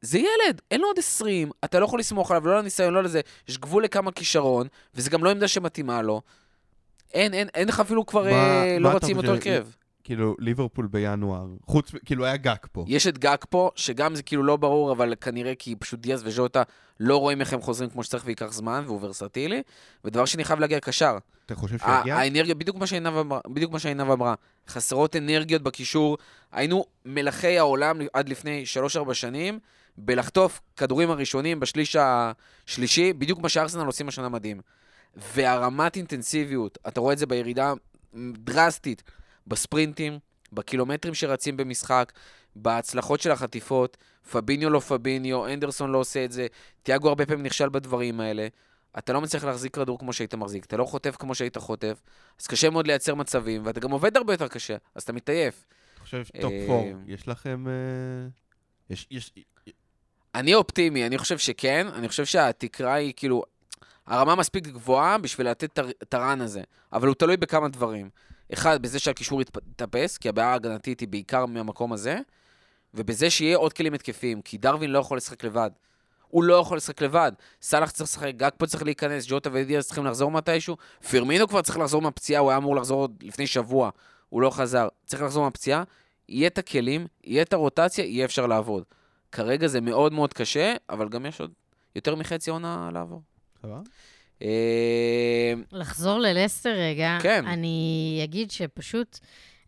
זה 0.00 0.18
ילד, 0.18 0.60
אין 0.70 0.80
לו 0.80 0.86
עוד 0.86 0.98
20, 0.98 1.50
אתה 1.64 1.80
לא 1.80 1.84
יכול 1.84 1.98
לסמוך 2.00 2.30
עליו, 2.30 2.46
לא 2.46 2.58
לניסיון, 2.58 2.94
לא 2.94 3.02
לזה, 3.02 3.20
יש 3.48 3.58
גבול 3.58 3.84
לכמה 3.84 4.12
כישרון, 4.12 4.66
וזה 4.94 5.10
גם 5.10 5.24
לא 5.24 5.30
עמדה 5.30 5.48
שמתאימה 5.48 6.02
לו. 6.02 6.20
אין, 7.14 7.34
אין, 7.34 7.48
אין 7.54 7.68
לך 7.68 7.80
אפילו 7.80 8.06
כבר, 8.06 8.22
מה- 8.22 8.28
אה, 8.30 8.76
מה 8.80 8.88
לא 8.88 8.94
רוצים 8.94 9.16
אותו? 9.16 9.30
הרכב. 9.30 9.66
כאילו, 10.06 10.36
ליברפול 10.38 10.86
בינואר, 10.86 11.46
חוץ, 11.66 11.92
כאילו, 12.04 12.24
היה 12.24 12.36
גאק 12.36 12.66
פה. 12.72 12.84
יש 12.88 13.06
את 13.06 13.18
גאק 13.18 13.46
פה, 13.50 13.70
שגם 13.74 14.14
זה 14.14 14.22
כאילו 14.22 14.42
לא 14.42 14.56
ברור, 14.56 14.92
אבל 14.92 15.14
כנראה 15.20 15.54
כי 15.54 15.76
פשוט 15.76 16.00
דיאז 16.00 16.22
וז'וטה 16.26 16.62
לא 17.00 17.16
רואים 17.16 17.40
איך 17.40 17.52
הם 17.52 17.60
חוזרים 17.60 17.90
כמו 17.90 18.04
שצריך 18.04 18.22
וייקח 18.26 18.52
זמן, 18.52 18.82
והוא 18.86 18.98
ורסטילי. 19.02 19.62
ודבר 20.04 20.24
שני, 20.24 20.44
חייב 20.44 20.60
להגיע 20.60 20.80
קשר. 20.80 21.18
אתה 21.46 21.54
חושב 21.54 21.78
שיגיע? 21.78 22.16
האנרגיה, 22.16 22.54
בדיוק 22.54 22.76
מה 22.76 22.86
שעינב 22.86 23.16
אמרה, 23.16 23.40
בדיוק 23.46 23.72
מה 23.72 23.78
שעינב 23.78 24.10
אמרה. 24.10 24.34
חסרות 24.68 25.16
אנרגיות 25.16 25.62
בקישור. 25.62 26.18
היינו 26.52 26.84
מלכי 27.04 27.58
העולם 27.58 28.00
עד 28.12 28.28
לפני 28.28 28.64
3-4 29.08 29.14
שנים, 29.14 29.58
בלחטוף 29.98 30.60
כדורים 30.76 31.10
הראשונים 31.10 31.60
בשליש 31.60 31.96
השלישי, 31.96 33.12
בדיוק 33.12 33.38
מה 33.38 33.48
שארסנל 33.48 33.86
עושים 33.86 34.08
השנה 34.08 34.28
מדהים. 34.28 34.60
והרמת 35.34 35.96
אינטנסיביות, 35.96 36.78
אתה 36.88 37.00
רואה 37.00 37.12
את 37.12 37.18
זה 37.18 37.26
בירידה 37.26 37.72
דרסטית 38.14 39.02
בספרינטים, 39.46 40.18
בקילומטרים 40.52 41.14
שרצים 41.14 41.56
במשחק, 41.56 42.12
בהצלחות 42.56 43.20
של 43.20 43.30
החטיפות. 43.30 43.96
פביניו 44.30 44.70
לא 44.70 44.80
פביניו, 44.80 45.46
אנדרסון 45.46 45.90
לא 45.90 45.98
עושה 45.98 46.24
את 46.24 46.32
זה, 46.32 46.46
תיאגו 46.82 47.08
הרבה 47.08 47.26
פעמים 47.26 47.46
נכשל 47.46 47.68
בדברים 47.68 48.20
האלה. 48.20 48.48
אתה 48.98 49.12
לא 49.12 49.20
מצליח 49.20 49.44
להחזיק 49.44 49.74
כדור 49.74 49.98
כמו 49.98 50.12
שהיית 50.12 50.34
מחזיק, 50.34 50.64
אתה 50.64 50.76
לא 50.76 50.84
חוטף 50.84 51.16
כמו 51.16 51.34
שהיית 51.34 51.56
חוטף, 51.56 52.02
אז 52.40 52.46
קשה 52.46 52.70
מאוד 52.70 52.86
לייצר 52.86 53.14
מצבים, 53.14 53.62
ואתה 53.64 53.80
גם 53.80 53.90
עובד 53.90 54.16
הרבה 54.16 54.32
יותר 54.32 54.48
קשה, 54.48 54.76
אז 54.94 55.02
אתה 55.02 55.12
מתעייף. 55.12 55.64
אתה 55.94 56.00
חושב 56.00 56.24
שטופ 56.24 56.52
אה, 56.52 56.90
4, 56.90 56.98
יש 57.06 57.28
לכם... 57.28 57.64
אה, 57.68 58.28
יש, 58.90 59.06
יש, 59.10 59.32
אני 60.34 60.54
אופטימי, 60.54 61.06
אני 61.06 61.18
חושב 61.18 61.38
שכן, 61.38 61.86
אני 61.94 62.08
חושב 62.08 62.24
שהתקרה 62.24 62.94
היא 62.94 63.12
כאילו, 63.16 63.42
הרמה 64.06 64.34
מספיק 64.34 64.66
גבוהה 64.66 65.18
בשביל 65.18 65.50
לתת 65.50 65.78
את 66.02 66.14
הרן 66.14 66.40
הזה, 66.40 66.62
אבל 66.92 67.08
הוא 67.08 67.14
תלוי 67.14 67.36
בכמה 67.36 67.68
דברים. 67.68 68.10
אחד, 68.52 68.82
בזה 68.82 68.98
שהקישור 68.98 69.40
יתאפס, 69.42 70.18
כי 70.18 70.28
הבעיה 70.28 70.48
ההגנתית 70.48 71.00
היא 71.00 71.08
בעיקר 71.08 71.46
מהמקום 71.46 71.92
הזה, 71.92 72.18
ובזה 72.94 73.30
שיהיה 73.30 73.56
עוד 73.56 73.72
כלים 73.72 73.94
התקפיים, 73.94 74.42
כי 74.42 74.58
דרווין 74.58 74.90
לא 74.90 74.98
יכול 74.98 75.16
לשחק 75.16 75.44
לבד. 75.44 75.70
הוא 76.28 76.44
לא 76.44 76.54
יכול 76.54 76.76
לשחק 76.76 77.02
לבד. 77.02 77.32
סאלח 77.62 77.90
צריך 77.90 78.10
לשחק, 78.10 78.32
גג 78.36 78.50
פה 78.58 78.66
צריך 78.66 78.82
להיכנס, 78.82 79.24
ג'וטה 79.28 79.50
ודיאז 79.52 79.86
צריכים 79.86 80.04
לחזור 80.04 80.30
מתישהו. 80.30 80.76
פירמינו 81.08 81.48
כבר 81.48 81.62
צריך 81.62 81.78
לחזור 81.78 82.02
מהפציעה, 82.02 82.40
הוא 82.40 82.50
היה 82.50 82.56
אמור 82.56 82.76
לחזור 82.76 83.00
עוד 83.00 83.22
לפני 83.22 83.46
שבוע, 83.46 83.90
הוא 84.28 84.42
לא 84.42 84.50
חזר. 84.50 84.88
צריך 85.06 85.22
לחזור 85.22 85.44
מהפציעה, 85.44 85.82
יהיה 86.28 86.46
את 86.46 86.58
הכלים, 86.58 87.06
יהיה 87.24 87.42
את 87.42 87.52
הרוטציה, 87.52 88.04
יהיה 88.04 88.24
אפשר 88.24 88.46
לעבוד. 88.46 88.84
כרגע 89.32 89.66
זה 89.66 89.80
מאוד 89.80 90.12
מאוד 90.12 90.32
קשה, 90.32 90.74
אבל 90.90 91.08
גם 91.08 91.26
יש 91.26 91.40
עוד 91.40 91.52
יותר 91.96 92.14
מחצי 92.14 92.50
עונה 92.50 92.90
לעבור. 92.92 93.22
סבבה? 93.62 93.80
אה, 94.42 95.52
לחזור 95.72 96.18
ללסטר 96.18 96.70
רגע, 96.70 97.18
כן. 97.22 97.46
אני 97.46 98.20
אגיד 98.24 98.50
שפשוט 98.50 99.18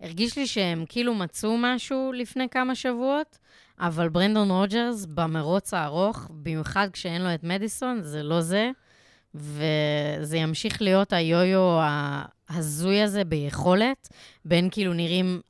הרגיש 0.00 0.38
לי 0.38 0.46
שהם 0.46 0.84
כאילו 0.88 1.14
מצאו 1.14 1.56
משהו 1.58 2.12
לפני 2.14 2.48
כמה 2.48 2.74
שבועות, 2.74 3.38
אבל 3.80 4.08
ברנדון 4.08 4.50
רוג'רס 4.50 5.06
במרוץ 5.06 5.74
הארוך, 5.74 6.30
במיוחד 6.30 6.88
כשאין 6.92 7.22
לו 7.22 7.34
את 7.34 7.44
מדיסון, 7.44 8.02
זה 8.02 8.22
לא 8.22 8.40
זה, 8.40 8.70
וזה 9.34 10.36
ימשיך 10.36 10.82
להיות 10.82 11.12
היו-יו 11.12 11.78
ההזוי 11.80 13.02
הזה 13.02 13.24
ביכולת, 13.24 14.08
בין 14.44 14.68
כאילו 14.70 14.92
נראים 14.92 15.40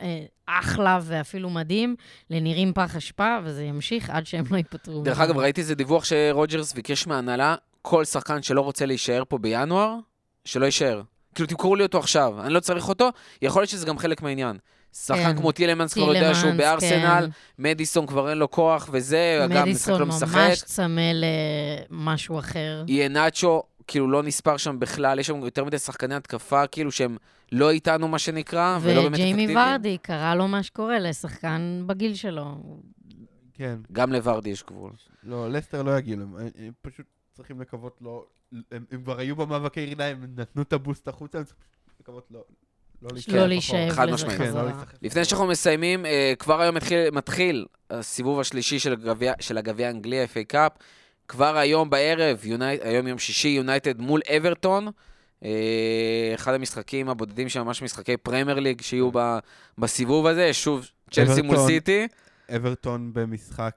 אה, 0.00 0.24
אחלה 0.46 0.98
ואפילו 1.02 1.50
מדהים, 1.50 1.96
לנראים 2.30 2.72
פח 2.72 2.96
אשפה, 2.96 3.38
וזה 3.44 3.64
ימשיך 3.64 4.10
עד 4.10 4.26
שהם 4.26 4.44
לא 4.50 4.56
ייפטרו. 4.56 5.02
דרך. 5.02 5.20
אגב, 5.20 5.38
ראיתי 5.38 5.60
איזה 5.60 5.74
דיווח 5.74 6.04
שרוג'רס 6.04 6.72
ביקש 6.72 7.06
מההנהלה, 7.06 7.54
כל 7.82 8.04
שחקן 8.04 8.42
שלא 8.42 8.60
רוצה 8.60 8.86
להישאר 8.86 9.22
פה 9.28 9.38
בינואר, 9.38 9.96
שלא 10.44 10.64
יישאר. 10.64 11.02
כאילו, 11.34 11.46
תמכרו 11.48 11.76
לי 11.76 11.82
אותו 11.82 11.98
עכשיו, 11.98 12.42
אני 12.42 12.52
לא 12.54 12.60
צריך 12.60 12.88
אותו, 12.88 13.08
יכול 13.42 13.62
להיות 13.62 13.70
שזה 13.70 13.86
גם 13.86 13.98
חלק 13.98 14.22
מהעניין. 14.22 14.58
שחקן 14.92 15.22
כן. 15.22 15.36
כמו 15.36 15.52
טילמנס 15.52 15.94
כבר 15.94 16.14
יודע 16.14 16.34
שהוא 16.34 16.52
בארסנל, 16.52 17.26
כן. 17.26 17.30
מדיסון 17.58 18.06
כבר 18.06 18.30
אין 18.30 18.38
לו 18.38 18.50
כוח 18.50 18.88
וזה, 18.92 19.38
גם 19.42 19.50
משחק 19.50 19.66
מדיסון 19.66 20.00
לא 20.00 20.06
משחק. 20.06 20.36
ממש 20.36 20.62
צמא 20.62 21.10
למשהו 21.90 22.38
אחר. 22.38 22.84
יהיה 22.88 23.08
נאצ'ו, 23.08 23.62
כאילו 23.86 24.10
לא 24.10 24.22
נספר 24.22 24.56
שם 24.56 24.78
בכלל, 24.80 25.18
יש 25.18 25.26
שם 25.26 25.36
יותר 25.44 25.64
מדי 25.64 25.78
שחקני 25.78 26.14
התקפה, 26.14 26.66
כאילו 26.66 26.92
שהם 26.92 27.16
לא 27.52 27.70
איתנו, 27.70 28.08
מה 28.08 28.18
שנקרא, 28.18 28.78
ולא 28.82 29.02
באמת 29.02 29.14
וג'יימי 29.14 29.44
אפקטיביים. 29.44 29.70
ורדי, 29.72 29.98
קרה 30.02 30.34
לו 30.34 30.48
מה 30.48 30.62
שקורה 30.62 30.98
לשחקן 30.98 31.82
בגיל 31.86 32.14
שלו. 32.14 32.56
כן. 33.54 33.78
גם 33.92 34.12
לוורדי 34.12 34.50
יש 34.50 34.64
גבול. 34.64 34.92
לא, 35.22 35.50
לסטר 35.50 35.82
לא 35.82 35.98
יגיעו, 35.98 36.22
פשוט 36.82 37.06
צריכים 37.40 37.60
לקוות 37.60 37.98
לא... 38.00 38.26
הם, 38.52 38.84
הם 38.90 39.02
כבר 39.02 39.18
היו 39.18 39.36
במאבקי 39.36 39.80
ירידה, 39.80 40.06
הם 40.06 40.26
נתנו 40.36 40.62
את 40.62 40.72
ה 40.72 40.78
boost 40.78 41.08
החוצה, 41.08 41.38
הם 41.38 41.44
צריכים 41.44 41.64
לקוות 42.00 42.26
לא... 42.30 42.44
לא 43.02 43.10
לא. 43.28 43.46
להישאב 43.46 43.90
חד 43.90 44.10
משמעית. 44.10 44.38
כן, 44.38 44.44
לא 44.44 44.48
חזרה. 44.48 44.64
להיסחף. 44.64 44.98
לפני 45.02 45.24
שאנחנו 45.24 45.46
מסיימים, 45.46 46.06
אה, 46.06 46.32
כבר 46.38 46.60
היום 46.60 46.76
מתחיל, 47.12 47.66
הסיבוב 47.90 48.40
השלישי 48.40 48.78
של 48.78 48.92
הגביע, 49.58 49.86
האנגלי, 49.86 50.20
ה-FA 50.20 50.44
Cup. 50.48 50.72
כבר 51.28 51.56
היום 51.56 51.90
בערב, 51.90 52.40
היום 52.82 53.06
יום 53.06 53.18
שישי, 53.18 53.48
יונייטד 53.48 54.00
מול 54.00 54.20
אברטון. 54.36 54.88
אה, 55.44 56.32
אחד 56.34 56.54
המשחקים 56.54 57.08
הבודדים 57.08 57.48
שממש 57.48 57.82
משחקי 57.82 58.16
פרמייר 58.16 58.60
ליג 58.60 58.80
שיהיו 58.80 59.10
ב, 59.12 59.38
בסיבוב 59.78 60.26
הזה. 60.26 60.52
שוב, 60.52 60.88
צ'לסי 61.10 61.42
מול. 61.42 61.56
סיטי. 61.66 62.08
אברטון 62.56 63.12
במשחק... 63.12 63.74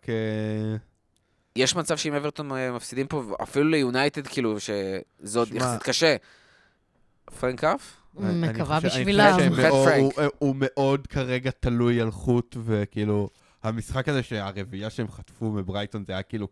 יש 1.55 1.75
מצב 1.75 1.97
שאם 1.97 2.13
אברטון 2.13 2.51
אה, 2.51 2.71
מפסידים 2.71 3.07
פה, 3.07 3.23
אפילו 3.43 3.69
ליונייטד, 3.69 4.27
כאילו, 4.27 4.59
שזה 4.59 5.39
עוד 5.39 5.53
יחסית 5.53 5.83
קשה. 5.83 6.15
פרנק? 7.39 7.63
אני 8.23 8.47
מקווה 8.49 8.79
בשבילם. 8.79 9.37
הוא- 10.39 10.55
מאוד 10.59 11.07
כרגע 11.07 11.51
תלוי 11.59 12.01
על 12.01 12.11
חוט, 12.11 12.57
וכאילו, 12.63 13.29
המשחק 13.63 14.09
הזה 14.09 14.23
שהרביעייה 14.23 14.89
שהם 14.89 15.07
חטפו 15.11 15.51
מברייטון, 15.51 16.03
זה 16.07 16.13
היה 16.13 16.21
כאילו 16.23 16.47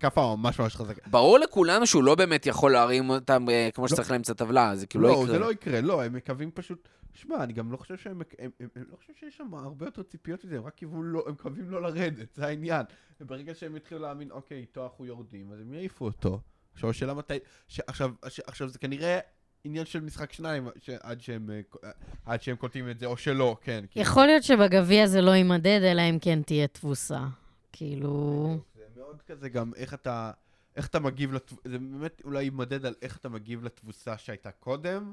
כאפה 0.00 0.36
ממש 0.36 0.58
ממש 0.60 0.76
חזקה. 0.76 1.00
ברור 1.10 1.38
לכולנו 1.38 1.86
שהוא 1.86 2.04
לא 2.04 2.14
באמת 2.14 2.46
יכול 2.46 2.72
להרים 2.72 3.10
אותם 3.10 3.48
אה, 3.50 3.68
כמו 3.74 3.88
שצריך 3.88 4.10
לאמצע 4.10 4.32
הטבלה, 4.32 4.76
זה 4.76 4.86
כאילו 4.86 5.04
לא 5.04 5.08
לא, 5.08 5.14
יקרה. 5.22 5.26
זה 5.32 5.38
לא 5.38 5.52
יקרה, 5.52 5.80
לא, 5.80 6.02
הם 6.04 6.12
מקווים 6.12 6.50
פשוט... 6.54 6.88
שמע, 7.14 7.44
אני 7.44 7.52
גם 7.52 7.72
לא 7.72 7.76
חושב 7.76 7.96
שהם... 7.96 8.20
הם, 8.38 8.50
הם, 8.60 8.68
הם 8.76 8.84
לא 8.90 8.96
חושב 8.96 9.12
שיש 9.20 9.36
שם 9.36 9.54
הרבה 9.54 9.86
יותר 9.86 10.02
ציפיות 10.02 10.44
מזה, 10.44 10.56
הם 10.56 10.64
רק 10.64 10.74
קיוו 10.74 11.02
לא... 11.02 11.24
הם 11.26 11.32
מקווים 11.32 11.70
לא 11.70 11.82
לרדת, 11.82 12.34
זה 12.34 12.46
העניין. 12.46 12.86
וברגע 13.20 13.54
שהם 13.54 13.76
התחילו 13.76 14.00
להאמין, 14.00 14.30
אוקיי, 14.30 14.58
איתו 14.58 14.84
אנחנו 14.84 15.06
יורדים, 15.06 15.52
אז 15.52 15.60
הם 15.60 15.74
יעיפו 15.74 16.04
אותו. 16.04 16.40
עכשיו, 16.72 16.90
השאלה 16.90 17.14
מתי... 17.14 17.38
ש... 17.68 17.80
עכשיו, 17.86 18.10
ש... 18.28 18.40
עכשיו, 18.40 18.68
זה 18.68 18.78
כנראה 18.78 19.18
עניין 19.64 19.86
של 19.86 20.00
משחק 20.00 20.32
שניים, 20.32 20.68
ש... 20.78 20.90
עד, 20.90 21.20
שהם, 21.20 21.50
אה, 21.50 21.90
עד 22.26 22.42
שהם 22.42 22.56
קולטים 22.56 22.90
את 22.90 22.98
זה, 22.98 23.06
או 23.06 23.16
שלא, 23.16 23.56
כן. 23.60 23.84
כאילו. 23.90 24.06
יכול 24.06 24.26
להיות 24.26 24.42
שבגביע 24.42 25.06
זה 25.06 25.20
לא 25.20 25.30
יימדד, 25.30 25.80
אלא 25.82 26.02
אם 26.10 26.18
כן 26.20 26.42
תהיה 26.42 26.66
תבוסה. 26.66 27.20
כאילו... 27.72 28.58
זה 28.74 28.84
מאוד 28.96 29.22
כזה 29.22 29.48
גם 29.48 29.72
איך 29.76 29.94
אתה... 29.94 30.30
איך 30.76 30.86
אתה 30.86 31.00
מגיב, 31.00 31.32
לתב... 31.32 31.56
זה 31.64 31.78
באמת 31.78 32.22
אולי 32.24 32.42
יימדד 32.42 32.86
על 32.86 32.94
איך 33.02 33.16
אתה 33.16 33.28
מגיב 33.28 33.64
לתבוסה 33.64 34.18
שהייתה 34.18 34.50
קודם. 34.50 35.12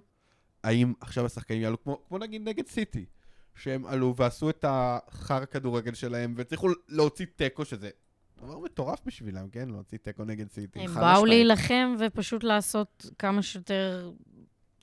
האם 0.64 0.94
עכשיו 1.02 1.26
השחקנים 1.26 1.62
יעלו 1.62 1.84
כמו, 1.84 2.02
כמו 2.08 2.18
נגיד 2.18 2.50
נגד 2.50 2.68
סיטי, 2.68 3.06
שהם 3.56 3.86
עלו 3.86 4.14
ועשו 4.18 4.50
את 4.50 4.66
החר 4.68 5.46
כדורגל 5.46 5.94
שלהם 5.94 6.34
והצליחו 6.38 6.68
להוציא 6.90 7.26
תיקו, 7.36 7.66
שזה 7.66 7.90
דבר 8.38 8.60
מטורף 8.60 9.00
בשבילם, 9.06 9.50
כן? 9.50 9.70
להוציא 9.70 9.98
תיקו 9.98 10.24
נגד 10.24 10.52
סיטי. 10.52 10.80
הם 10.80 10.94
באו. 10.94 11.26
להילחם 11.26 11.96
ופשוט 12.00 12.44
לעשות 12.44 13.06
כמה 13.20 13.42
שיותר, 13.42 14.12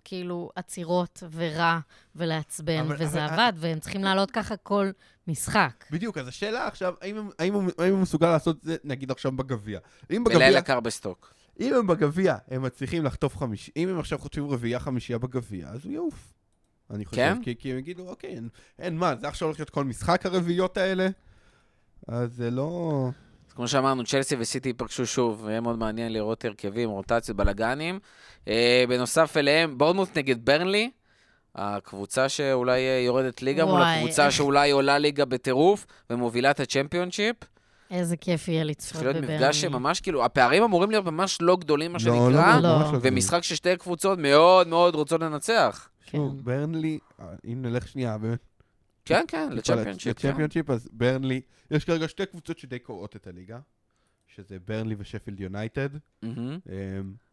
כאילו, 0.05 0.51
עצירות 0.57 1.23
ורע 1.33 1.79
ולעצבן, 2.17 2.79
אבל- 2.79 2.97
וזה 2.99 3.25
אבל- 3.27 3.35
עבד, 3.35 3.53
והם 3.57 3.81
צריכים 3.81 4.05
לעלות 4.05 4.31
ככה 4.31 4.57
כל 4.57 4.91
משחק. 5.29 5.85
בדיוק, 5.91 6.19
אז 6.19 6.29
השאלה 6.29 6.67
עכשיו, 6.67 6.95
האם, 7.01 7.17
הם- 7.17 7.31
האם, 7.39 7.55
הוא- 7.55 7.71
האם 7.79 7.93
הוא 7.93 8.01
מסוגל 8.03 8.29
לעשות 8.29 8.57
את 8.57 8.63
זה, 8.63 8.77
נגיד 8.85 9.11
עכשיו 9.11 9.33
בגביע? 9.33 9.81
אם 10.11 10.25
בגביע, 10.25 10.39
בלילה 10.39 10.63
קר 10.63 10.81
בסטוק. 10.81 11.35
אם 11.61 11.75
הם 11.75 11.87
בגביע, 11.87 12.37
הם 12.49 12.63
מצליחים 12.63 13.05
לחטוף 13.05 13.37
חמישי, 13.37 13.73
אם 13.77 13.89
הם 13.89 13.99
עכשיו 13.99 14.19
חוטפים 14.19 14.49
רביעייה 14.51 14.81
חמישייה 14.81 15.19
בגביע, 15.19 15.69
אז 15.69 15.85
הוא 15.85 15.93
יעוף. 15.93 16.33
אני 16.91 17.05
חושב, 17.05 17.17
כן? 17.17 17.43
כי, 17.43 17.55
כי 17.59 17.73
הם 17.73 17.79
יגידו, 17.79 18.09
אוקיי, 18.09 18.31
אין, 18.31 18.49
אין 18.79 18.97
מה, 18.99 19.17
זה 19.17 19.29
עכשיו 19.29 19.49
הולך 19.49 19.59
להיות 19.61 19.71
כל 19.71 19.85
משחק 19.85 20.27
הרביעיות 20.27 20.77
האלה? 20.77 21.09
אז 22.09 22.33
זה 22.35 22.51
לא... 22.51 23.09
אז 23.49 23.53
כמו 23.53 23.69
שאמרנו, 23.69 24.05
צ'לסי 24.05 24.37
וסיטי 24.39 24.69
ייפגשו 24.69 25.07
שוב, 25.07 25.43
ויהיה 25.45 25.61
מאוד 25.61 25.79
מעניין 25.79 26.13
לראות 26.13 26.45
הרכבים, 26.45 26.89
רוטציות, 26.91 27.37
בלאגנים. 27.37 27.99
אה, 28.49 28.85
בנוסף 28.89 29.37
אליהם, 29.37 29.79
בורדמוט 29.79 30.19
נגד 30.19 30.45
ברנלי, 30.45 30.91
הקבוצה 31.55 32.29
שאולי 32.29 32.81
יורדת 33.07 33.43
ליגה, 33.43 33.65
מול 33.65 33.75
וואי, 33.75 33.99
הקבוצה 33.99 34.25
איך- 34.27 34.33
שאולי 34.35 34.71
עולה 34.71 34.99
ליגה 34.99 35.25
בטירוף, 35.25 35.87
ומובילה 36.11 36.51
את 36.51 36.61
הצ'מפיונשיפ. 36.61 37.37
איזה 37.91 38.17
כיף 38.17 38.49
יהיה 38.49 38.65
צריך 38.65 38.71
לצפות 38.71 39.03
להיות 39.03 39.17
בברני. 39.17 39.35
מפגש 39.35 39.61
שממש, 39.61 40.01
כאילו, 40.01 40.25
הפערים 40.25 40.63
אמורים 40.63 40.91
להיות 40.91 41.05
ממש 41.05 41.39
לא 41.41 41.57
גדולים, 41.57 41.93
מה 41.93 41.99
לא, 41.99 42.05
שנקרא, 42.05 42.61
לא, 42.61 42.69
לא. 42.69 42.93
לא. 42.93 42.99
ומשחק 43.03 43.43
ששתי 43.43 43.77
קבוצות 43.77 44.19
מאוד 44.19 44.69
מאוד 44.69 44.95
רוצות 44.95 45.21
לנצח. 45.21 45.89
שוב, 46.11 46.37
כן. 46.37 46.45
ברנלי, 46.45 46.99
אם 47.45 47.63
נלך 47.63 47.89
שנייה, 47.89 48.19
באמת, 48.19 48.39
כן, 49.05 49.25
כן, 49.29 49.49
לצ'מפיונשיפ. 49.53 50.19
כן. 50.19 50.29
לצ'מפיונשיפ, 50.29 50.71
אז 50.71 50.89
ברנלי, 50.93 51.41
יש 51.71 51.85
כרגע 51.85 52.09
שתי 52.09 52.27
קבוצות 52.27 52.59
שדי 52.59 52.79
קוראות 52.79 53.17
את 53.17 53.27
הליגה, 53.27 53.59
שזה 54.27 54.57
ברנלי 54.59 54.95
ושפילד 54.99 55.41
יונייטד. 55.41 55.89
אמ, 56.23 56.31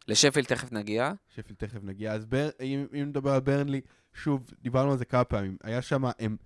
לשפל 0.07 0.43
תכף 0.43 0.71
נגיע. 0.71 1.11
שפל 1.35 1.53
תכף 1.53 1.83
נגיע. 1.83 2.13
אז 2.13 2.25
בר, 2.25 2.49
אם, 2.61 2.85
אם 2.93 3.05
נדבר 3.07 3.31
על 3.31 3.39
ברנלי, 3.39 3.81
שוב, 4.13 4.51
דיברנו 4.61 4.91
על 4.91 4.97
זה 4.97 5.05
כמה 5.05 5.23
פעמים. 5.23 5.57
היה 5.63 5.81
שם, 5.81 6.03
הם, 6.19 6.37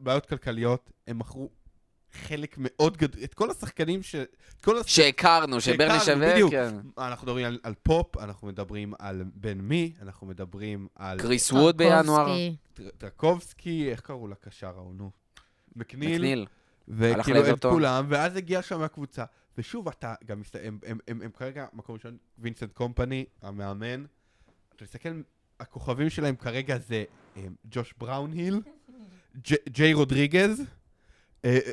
בעיות 0.00 0.26
כלכליות, 0.26 0.90
הם 1.06 1.18
מכרו 1.18 1.50
חלק 2.12 2.54
מאוד 2.58 2.96
גדול, 2.96 3.24
את 3.24 3.34
כל 3.34 3.50
השחקנים 3.50 4.02
ש... 4.02 4.14
את 4.14 4.64
כל 4.64 4.78
הש... 4.78 4.96
שהכרנו, 4.96 5.60
שברנלי 5.60 6.00
שווה, 6.00 6.32
בדיוק. 6.32 6.50
כן. 6.50 6.74
אנחנו 6.98 7.26
מדברים 7.26 7.46
על, 7.46 7.58
על 7.62 7.74
פופ, 7.82 8.16
אנחנו 8.16 8.48
מדברים 8.48 8.94
על 8.98 9.24
בן 9.34 9.58
מי, 9.60 9.92
אנחנו 10.02 10.26
מדברים 10.26 10.88
על 10.94 11.18
קריס 11.18 11.52
ווד 11.52 11.76
בינואר. 11.76 12.02
טרקובסקי. 12.26 12.56
טר- 12.74 12.90
טרקובסקי, 12.98 13.90
איך 13.90 14.00
קראו 14.00 14.28
לקשר 14.28 14.72
ההוא, 14.76 14.94
נו? 14.94 15.10
מקניל. 15.76 16.12
מקניל. 16.14 16.46
וכאילו 16.88 17.50
את. 17.50 17.66
כולם, 17.66 18.06
ואז 18.08 18.36
הגיע 18.36 18.62
שם 18.62 18.82
הקבוצה. 18.82 19.24
ושוב, 19.58 19.88
אתה 19.88 20.14
גם, 20.26 20.40
מסת... 20.40 20.56
הם, 20.62 20.78
הם, 20.86 20.98
הם, 21.08 21.22
הם 21.22 21.30
כרגע 21.30 21.66
מקום 21.72 21.94
ראשון, 21.94 22.16
וינסנט 22.38 22.72
קומפני, 22.72 23.24
המאמן. 23.42 24.04
אתה 24.76 24.84
מסתכל, 24.84 25.08
הכוכבים 25.60 26.10
שלהם 26.10 26.36
כרגע 26.36 26.78
זה 26.78 27.04
הם, 27.36 27.54
ג'וש 27.70 27.94
בראונהיל, 27.98 28.60
ג'- 29.50 29.68
ג'יי 29.68 29.92
רודריגז, 29.94 30.60
אה, 30.60 30.64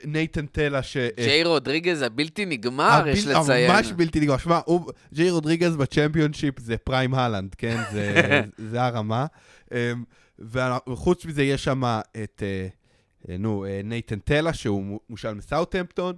נייתן 0.06 0.46
טלה, 0.46 0.84
ש... 0.84 0.98
אה, 0.98 1.10
ג'יי 1.18 1.44
רודריגז 1.44 2.02
הבלתי 2.02 2.46
נגמר, 2.46 3.04
יש 3.08 3.28
לציין. 3.28 3.72
ממש 3.72 3.92
בלתי 3.92 4.20
נגמר. 4.20 4.38
שמע, 4.38 4.60
הוא- 4.66 4.92
ג'יי 5.14 5.30
רודריגז 5.32 5.76
בצ'מפיונשיפ 5.76 6.60
זה 6.60 6.78
prime 6.78 7.14
הולאנד, 7.14 7.56
כן? 7.56 7.84
זה, 7.92 8.22
זה 8.72 8.84
הרמה. 8.84 9.26
אמ, 9.72 10.04
וחוץ 10.90 11.26
מזה 11.26 11.44
יש 11.44 11.64
שם 11.64 11.84
את, 12.24 12.44
אה, 12.46 12.68
אה, 13.30 13.38
נו, 13.38 13.66
אה, 13.66 13.82
נייתן 13.84 14.20
טלה, 14.20 14.54
שהוא 14.54 14.84
מו- 14.84 15.00
מושל 15.10 15.34
מסאוטהמפטון, 15.34 16.16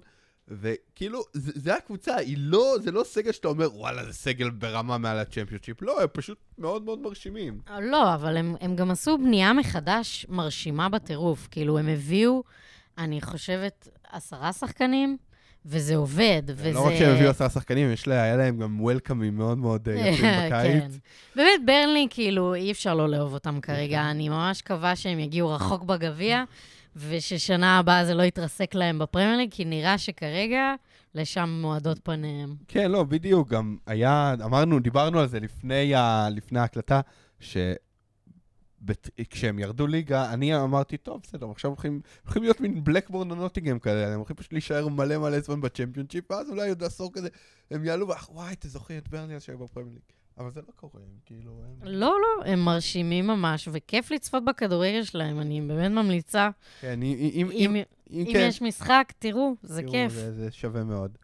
וכאילו, 0.48 1.22
זה, 1.34 1.52
זה 1.56 1.76
הקבוצה, 1.76 2.16
היא 2.16 2.36
לא, 2.40 2.76
זה 2.84 2.92
לא 2.92 3.04
סגל 3.04 3.32
שאתה 3.32 3.48
אומר, 3.48 3.76
וואלה, 3.76 4.06
זה 4.06 4.14
סגל 4.14 4.50
ברמה 4.50 4.98
מעל 4.98 5.18
הצ'מפיונשיפ. 5.20 5.82
לא, 5.82 6.02
הם 6.02 6.08
פשוט 6.14 6.38
מאוד 6.58 6.84
מאוד 6.86 7.00
מרשימים. 7.00 7.60
לא, 7.82 8.14
אבל 8.16 8.38
הם, 8.38 8.56
הם 8.62 8.76
גם 8.76 8.92
עשו 8.92 9.18
בנייה 9.18 9.54
מחדש 9.54 10.26
מרשימה 10.30 10.90
בטירוף. 10.90 11.48
כאילו, 11.52 11.78
הם 11.80 11.88
הביאו, 11.88 12.44
אני 12.98 13.22
חושבת, 13.22 13.88
עשרה 14.12 14.54
שחקנים, 14.54 15.18
וזה 15.66 15.96
עובד, 15.96 16.42
וזה... 16.48 16.72
לא 16.72 16.88
רק 16.88 16.94
שהם 16.96 17.16
הביאו 17.16 17.30
עשרה 17.30 17.50
שחקנים, 17.50 17.92
יש 17.94 18.08
לה, 18.08 18.24
היה 18.24 18.36
להם 18.36 18.58
גם 18.58 18.82
וולקאמים 18.82 19.38
מאוד 19.38 19.58
מאוד 19.58 19.90
אה, 19.90 19.96
יפים 19.96 20.22
כן. 20.22 20.50
בקיץ. 20.52 21.00
באמת, 21.36 21.66
ברנלי, 21.66 22.08
כאילו, 22.10 22.56
אי 22.56 22.72
אפשר 22.72 22.96
לא 22.96 23.10
לאהוב 23.10 23.34
אותם 23.34 23.60
כרגע. 23.62 24.12
אני 24.12 24.30
ממש 24.30 24.62
מקווה 24.64 24.96
שהם 24.96 25.20
יגיעו 25.20 25.50
רחוק 25.50 25.84
בגביע, 25.84 26.44
וששנה 26.96 27.80
הבאה 27.80 28.06
זה 28.06 28.14
לא 28.14 28.24
יתרסק 28.24 28.76
להם 28.76 29.00
בפרמייר 29.00 29.38
ליג, 29.38 29.52
כי 29.52 29.66
נראה 29.66 29.98
שכרגע 29.98 30.74
לשם 31.16 31.60
מועדות 31.62 32.00
פניהם. 32.04 32.56
כן, 32.68 32.92
לא, 32.92 33.04
בדיוק, 33.04 33.50
גם 33.50 33.78
היה, 33.88 34.36
אמרנו, 34.44 34.80
דיברנו 34.80 35.20
על 35.20 35.28
זה 35.28 35.40
לפני, 35.40 35.96
ה, 35.96 36.28
לפני 36.32 36.60
ההקלטה, 36.60 37.02
שכשהם 39.22 39.60
ירדו 39.60 39.88
ליגה, 39.88 40.34
אני 40.34 40.56
אמרתי, 40.56 40.98
טוב, 40.98 41.22
בסדר, 41.24 41.52
עכשיו 41.52 41.72
הולכים, 41.72 42.02
הולכים 42.24 42.44
להיות 42.44 42.62
מין 42.62 42.84
בלקבורן 42.84 43.32
או 43.32 43.36
נוטינגהאם 43.36 43.80
כאלה, 43.80 44.08
הם 44.08 44.18
הולכים 44.18 44.36
פשוט 44.36 44.54
להישאר 44.54 44.88
מלא 44.88 45.18
מלא 45.18 45.40
זמן 45.40 45.62
בצ'מפיונשיפ, 45.62 46.32
ואז 46.32 46.50
אולי 46.50 46.70
עוד 46.70 46.84
עשור 46.84 47.14
כזה, 47.14 47.28
הם 47.72 47.86
יעלו, 47.86 48.08
ואח, 48.08 48.30
וואי, 48.34 48.54
אתה 48.54 48.68
זוכר 48.68 48.98
את 48.98 49.10
ברני 49.10 49.36
אז 49.36 49.44
שהיו 49.44 49.58
בפרמייר 49.58 49.94
ליג. 49.94 50.02
אבל 50.38 50.52
זה 50.52 50.62
לא 50.62 50.74
קורה, 50.76 51.02
הם 51.04 51.20
כאילו... 51.26 51.52
הם... 51.66 51.88
לא, 51.88 52.16
לא, 52.22 52.46
הם 52.46 52.60
מרשימים 52.60 53.28
ממש, 53.28 53.70
וכיף 53.72 54.12
לצפות 54.12 54.46
בכדורגל 54.46 55.04
שלהם, 55.04 55.40
אני 55.40 55.62
באמת 55.62 55.92
ממליצה. 55.92 56.50
כן, 56.82 57.02
אם, 57.02 57.18
אם, 57.20 57.50
אם, 57.52 57.76
אם, 57.76 57.84
אם 58.12 58.26
כן, 58.34 58.46
יש 58.50 58.62
משחק, 58.62 59.14
תראו, 59.20 59.56
זה 59.64 59.82
תראו, 59.82 59.92
כיף. 59.92 60.14
זה, 60.14 60.34
זה 60.34 60.52
שווה 60.52 60.84
מאוד. 60.84 61.18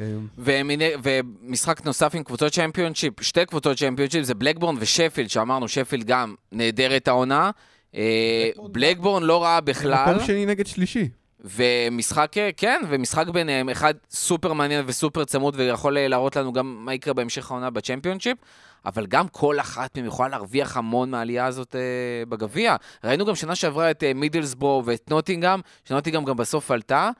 אמ, 0.00 0.70
ומשחק 1.02 1.84
נוסף 1.84 2.14
עם 2.14 2.24
קבוצות 2.24 2.52
צ'מפיונשיפ, 2.52 3.22
שתי 3.22 3.46
קבוצות 3.46 3.78
צ'מפיונשיפ, 3.78 4.22
זה 4.22 4.34
בלקבורן 4.34 4.76
ושפילד, 4.78 5.30
שאמרנו, 5.30 5.68
שפילד 5.68 6.04
גם 6.04 6.34
נהדרת 6.52 7.08
העונה. 7.08 7.50
אה, 7.94 8.50
בלקבורן 8.72 9.22
לא 9.22 9.42
רעה 9.42 9.60
בכלל, 9.60 10.14
מקום 10.14 10.26
שני 10.26 10.46
נגד 10.46 10.66
שלישי. 10.66 11.08
ומשחק, 11.44 12.32
אה, 12.36 12.50
כן, 12.56 12.80
ומשחק 12.88 13.28
ביניהם, 13.28 13.68
אחד 13.68 13.94
סופר 14.10 14.52
מעניין 14.52 14.84
וסופר 14.86 15.24
צמוד, 15.24 15.54
ויכול 15.58 15.98
אה, 15.98 16.08
להראות 16.08 16.36
לנו 16.36 16.52
גם 16.52 16.76
מה 16.84 16.94
יקרה 16.94 17.14
בהמשך 17.14 17.50
העונה 17.50 17.70
בצ'מפיונשיפ, 17.70 18.38
אבל 18.86 19.06
גם 19.06 19.28
כל 19.28 19.60
אחת 19.60 19.96
מהם 19.96 20.06
יכולה 20.06 20.28
להרוויח 20.28 20.76
המון 20.76 21.10
מהעלייה 21.10 21.46
הזאת 21.46 21.76
אה, 21.76 21.80
בגביע. 22.28 22.76
ראינו 23.04 23.24
גם 23.26 23.34
שנה 23.34 23.54
שעברה 23.54 23.90
את 23.90 24.02
אה, 24.04 24.14
מידלסבורו 24.14 24.84
ואת 24.84 25.10
נוטינגאם, 25.10 25.60
שנוטינגאם 25.84 26.24
גם 26.24 26.36
בסוף 26.36 26.70
עלתה, 26.70 27.10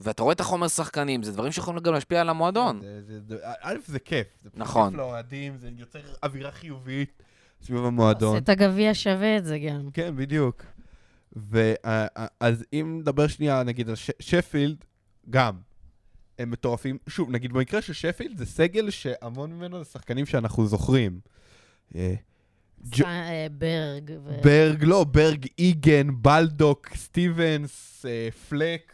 ואתה 0.00 0.22
רואה 0.22 0.32
את 0.32 0.40
החומר 0.40 0.68
שחקנים, 0.68 1.22
זה 1.22 1.32
דברים 1.32 1.52
שיכולים 1.52 1.82
גם 1.82 1.94
להשפיע 1.94 2.20
על 2.20 2.28
המועדון. 2.28 2.80
זה- 2.80 3.00
זה- 3.06 3.20
זה- 3.28 3.36
א', 3.60 3.74
זה 3.86 3.98
כיף. 3.98 4.26
זה 4.42 4.50
נכון. 4.54 4.90
כיף 4.90 4.98
לאוהדים, 4.98 5.56
זה 5.56 5.70
יוצר 5.76 5.98
אווירה 6.22 6.50
חיובית 6.50 7.22
סביב 7.62 7.84
המועדון. 7.84 8.36
אז 8.36 8.42
את 8.42 8.48
הגביע 8.48 8.94
שווה 8.94 9.36
את 9.36 9.44
זה 9.44 9.58
גם. 9.58 9.88
כן, 9.92 10.16
בדיוק. 10.16 10.62
ואז 11.36 12.64
אם 12.72 12.96
נדבר 13.00 13.26
שנייה, 13.26 13.62
נגיד, 13.62 13.88
על 13.88 13.94
ש- 13.94 14.10
שפילד, 14.20 14.84
גם. 15.30 15.54
הם 16.38 16.50
מטורפים. 16.50 16.98
שוב, 17.08 17.30
נגיד 17.30 17.52
במקרה 17.52 17.82
של 17.82 17.92
שפילד, 17.92 18.38
זה 18.38 18.46
סגל 18.46 18.90
שהמון 18.90 19.52
ממנו 19.52 19.78
זה 19.84 19.90
שחקנים 19.90 20.26
שאנחנו 20.26 20.66
זוכרים. 20.66 21.20
אה, 21.94 22.14
אה, 23.04 23.46
ברג. 23.52 24.12
ברג, 24.42 24.84
לא, 24.84 25.04
ברג, 25.04 25.46
איגן, 25.58 26.08
בלדוק, 26.22 26.88
סטיבנס, 26.94 28.06
אה, 28.08 28.28
פלק, 28.48 28.92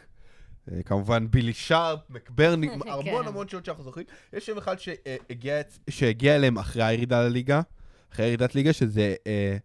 כמובן 0.85 1.27
בילי 1.31 1.53
שרפ, 1.53 1.99
מקברני, 2.09 2.69
כן. 2.83 2.89
המון 2.89 3.27
המון 3.27 3.47
שעות 3.47 3.65
שאנחנו 3.65 3.83
זוכרים. 3.83 4.05
יש 4.33 4.45
שם 4.45 4.57
אחד 4.57 4.75
שהגיע, 4.79 5.55
שהגיע 5.89 6.35
אליהם 6.35 6.57
אחרי 6.57 6.83
הירידה 6.83 7.23
לליגה, 7.23 7.61
אחרי 8.13 8.25
ירידת 8.25 8.55
ליגה, 8.55 8.73
שזה 8.73 9.15
אה, 9.27 9.57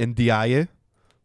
אנדיאיה. 0.00 0.64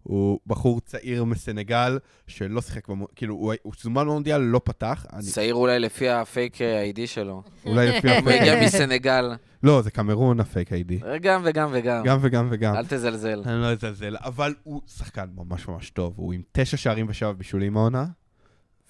הוא 0.03 0.39
בחור 0.47 0.81
צעיר 0.81 1.23
מסנגל, 1.23 1.99
שלא 2.27 2.61
שיחק, 2.61 2.87
במו... 2.87 3.07
כאילו, 3.15 3.35
הוא, 3.35 3.53
הוא 3.61 3.73
זומן 3.81 4.05
במונדיאל, 4.05 4.41
לא 4.41 4.61
פתח. 4.63 5.05
אני, 5.13 5.23
צעיר 5.23 5.55
אולי 5.55 5.79
לפי 5.79 6.09
ה 6.09 6.20
fake 6.20 6.61
ID 6.61 7.07
שלו. 7.07 7.43
אולי 7.65 7.87
לפי 7.87 8.09
הוא 8.09 8.17
הפייק 8.17 8.41
הגיע 8.41 8.61
ID. 8.61 8.65
מסנגל. 8.65 9.31
לא, 9.63 9.81
זה 9.81 9.91
קמרון 9.91 10.39
ה 10.39 10.46
fake 10.46 10.73
ID. 10.73 10.99
גם 11.21 11.41
וגם 11.45 11.69
וגם. 11.71 12.03
גם 12.05 12.17
וגם 12.21 12.47
וגם. 12.51 12.75
אל 12.75 12.85
תזלזל. 12.85 13.41
אני 13.45 13.61
לא 13.61 13.71
אזלזל, 13.71 14.15
אבל 14.19 14.55
הוא 14.63 14.81
שחקן 14.87 15.29
ממש 15.35 15.67
ממש 15.67 15.89
טוב, 15.89 16.13
הוא 16.17 16.33
עם 16.33 16.41
תשע 16.51 16.77
שערים 16.77 17.05
ושבע 17.09 17.31
בישולים 17.31 17.77
העונה, 17.77 18.05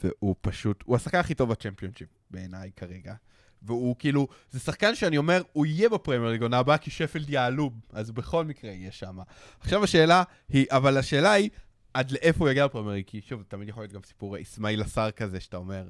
והוא 0.03 0.35
פשוט, 0.41 0.83
הוא 0.85 0.95
השחקן 0.95 1.17
הכי 1.17 1.33
טוב 1.33 1.49
בצ'מפיונשיפ 1.49 2.07
בעיניי 2.31 2.71
כרגע. 2.75 3.13
והוא 3.61 3.95
כאילו, 3.99 4.27
זה 4.51 4.59
שחקן 4.59 4.95
שאני 4.95 5.17
אומר, 5.17 5.41
הוא 5.53 5.65
יהיה 5.65 5.89
בפרמייר 5.89 6.31
ליג 6.31 6.41
עונה 6.41 6.57
הבאה, 6.57 6.77
כי 6.77 6.91
שפילד 6.91 7.29
יעלו, 7.29 7.71
אז 7.93 8.11
בכל 8.11 8.45
מקרה 8.45 8.71
יהיה 8.71 8.91
שם. 8.91 9.17
עכשיו 9.59 9.83
השאלה 9.83 10.23
היא, 10.49 10.65
אבל 10.69 10.97
השאלה 10.97 11.31
היא, 11.31 11.49
עד 11.93 12.11
לאיפה 12.11 12.43
הוא 12.43 12.49
יגיע 12.49 12.65
לפרמייר 12.65 12.95
ליג? 12.95 13.05
כי 13.07 13.21
שוב, 13.21 13.43
תמיד 13.47 13.69
יכול 13.69 13.83
להיות 13.83 13.93
גם 13.93 14.01
סיפור 14.05 14.41
אסמאעיל 14.41 14.81
עשר 14.81 15.11
כזה, 15.11 15.39
שאתה 15.39 15.57
אומר, 15.57 15.83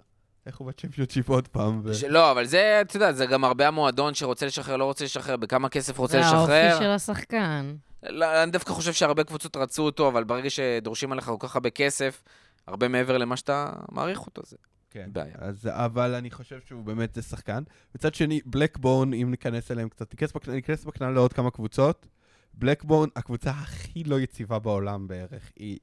איך 0.45 0.57
הוא 0.57 0.67
בצ'מפיונשיפ 0.67 1.29
עוד 1.29 1.47
פעם? 1.47 1.81
ו... 1.83 1.91
לא, 2.07 2.31
אבל 2.31 2.45
זה, 2.45 2.81
אתה 2.81 2.95
יודע, 2.95 3.11
זה 3.11 3.25
גם 3.25 3.43
הרבה 3.43 3.67
המועדון 3.67 4.13
שרוצה 4.13 4.45
לשחרר, 4.45 4.77
לא 4.77 4.85
רוצה 4.85 5.05
לשחרר, 5.05 5.37
בכמה 5.37 5.69
כסף 5.69 5.97
רוצה 5.97 6.21
זה 6.21 6.25
האופי 6.25 6.51
לשחרר. 6.51 6.79
של 6.79 6.89
השחקן. 6.89 7.75
לא, 8.03 8.43
אני 8.43 8.51
דווקא 8.51 8.73
חושב 8.73 8.93
שהרבה 8.93 9.23
קבוצות 9.23 9.57
רצו 9.57 9.83
אותו, 9.83 10.07
אבל 10.07 10.23
ברגע 10.23 10.49
שדורשים 10.49 11.11
עליך 11.11 11.25
כל 11.25 11.35
כך 11.39 11.55
הרבה 11.55 11.69
כסף, 11.69 12.23
הרבה 12.67 12.87
מעבר 12.87 13.17
למה 13.17 13.37
שאתה 13.37 13.73
מעריך 13.91 14.25
אותו, 14.25 14.41
זה 14.45 14.57
כן. 14.89 15.09
בעיה. 15.13 15.35
אז, 15.37 15.67
אבל 15.71 16.15
אני 16.15 16.31
חושב 16.31 16.59
שהוא 16.65 16.83
באמת 16.83 17.17
שחקן. 17.29 17.63
מצד 17.95 18.13
שני, 18.13 18.41
בלקבורן, 18.45 19.13
אם 19.13 19.31
ניכנס 19.31 19.71
אליהם 19.71 19.89
קצת, 19.89 20.13
ניכנס, 20.13 20.33
בק... 20.33 20.47
ניכנס 20.47 20.83
בקטנה 20.83 21.11
לעוד 21.11 21.33
כמה 21.33 21.51
קבוצות. 21.51 22.07
בלקבורן, 22.53 23.09
הקבוצה 23.15 23.51
הכי 23.51 24.03
לא 24.03 24.19
יציבה 24.19 24.59
בעולם 24.59 25.07
בערך. 25.07 25.51
היא... 25.55 25.79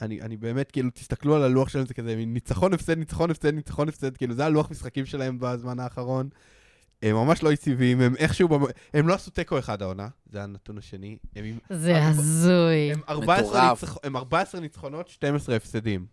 אני, 0.00 0.20
אני 0.20 0.36
באמת, 0.36 0.70
כאילו, 0.70 0.90
תסתכלו 0.90 1.36
על 1.36 1.42
הלוח 1.42 1.68
שלהם, 1.68 1.86
זה 1.86 1.94
כזה 1.94 2.16
ניצחון, 2.16 2.74
הפסד, 2.74 2.98
ניצחון, 2.98 3.30
הפסד, 3.30 3.54
ניצחון, 3.54 3.88
הפסד, 3.88 4.16
כאילו, 4.16 4.34
זה 4.34 4.44
הלוח 4.44 4.70
משחקים 4.70 5.06
שלהם 5.06 5.38
בזמן 5.40 5.80
האחרון. 5.80 6.28
הם 7.02 7.16
ממש 7.16 7.42
לא 7.42 7.52
יציבים, 7.52 8.00
הם 8.00 8.16
איכשהו, 8.16 8.48
במ... 8.48 8.62
הם 8.94 9.08
לא 9.08 9.14
עשו 9.14 9.30
תיקו 9.30 9.58
אחד 9.58 9.82
העונה, 9.82 10.08
זה 10.26 10.42
הנתון 10.42 10.78
השני. 10.78 11.16
הם, 11.36 11.44
עם... 11.44 11.58
זה 11.70 11.96
ארבע- 11.96 12.08
הזוי. 12.08 12.92
הם 12.92 13.00
14, 13.08 13.46
מטורף. 13.48 13.82
ניצח... 13.82 13.96
הם 14.04 14.16
14 14.16 14.60
ניצחונות, 14.60 15.08
12 15.08 15.56
הפסדים. 15.56 16.06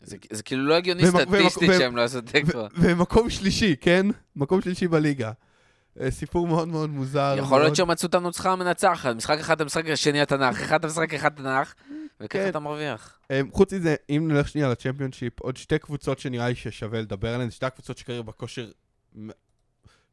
זה, 0.00 0.16
זה 0.32 0.42
כאילו 0.42 0.66
לא 0.66 0.74
הגיוני 0.74 1.02
ומק- 1.02 1.20
סטטיסטית 1.28 1.68
ומק- 1.70 1.78
שהם 1.78 1.96
לא 1.96 2.02
עשו 2.02 2.20
תיקו. 2.20 2.58
ו- 2.58 2.66
ומקום 2.74 3.30
שלישי, 3.30 3.76
כן? 3.80 4.06
מקום 4.36 4.60
שלישי 4.60 4.88
בליגה. 4.88 5.32
אה, 6.00 6.10
סיפור 6.10 6.46
מאוד 6.46 6.68
מאוד 6.68 6.90
מוזר. 6.90 7.34
יכול 7.38 7.58
להיות 7.58 7.66
מאוד. 7.66 7.74
שהם 7.76 7.90
מצאו 7.90 8.08
את 8.08 8.14
הנוסחה 8.14 8.52
המנצחת, 8.52 9.16
משחק 9.16 9.38
אחד 9.40 9.54
אתה 9.54 9.64
משחק, 9.64 9.86
השני 9.86 10.20
התנ"ך, 10.20 10.60
אחד 10.62 10.78
אתה 10.78 10.86
משחק, 10.86 11.14
אחד 11.14 11.28
תנ"ך, 11.28 11.74
וככה 12.20 12.28
כן. 12.28 12.48
אתה 12.48 12.58
מרוויח. 12.58 13.18
אה, 13.30 13.40
חוץ 13.52 13.72
מזה, 13.72 13.94
אם 14.10 14.24
נלך 14.28 14.48
שנייה 14.48 14.68
לצ'מפיונשיפ, 14.68 15.40
עוד 15.40 15.56
שתי 15.56 15.78
קבוצות 15.78 16.18
שנראה 16.18 16.48
לי 16.48 16.54
ששווה 16.54 17.00
לדבר 17.00 17.34
עליהן, 17.34 17.50
שתי 17.50 17.66
הקבוצות 17.66 17.98
שכרגע 17.98 18.22
בכושר... 18.22 18.70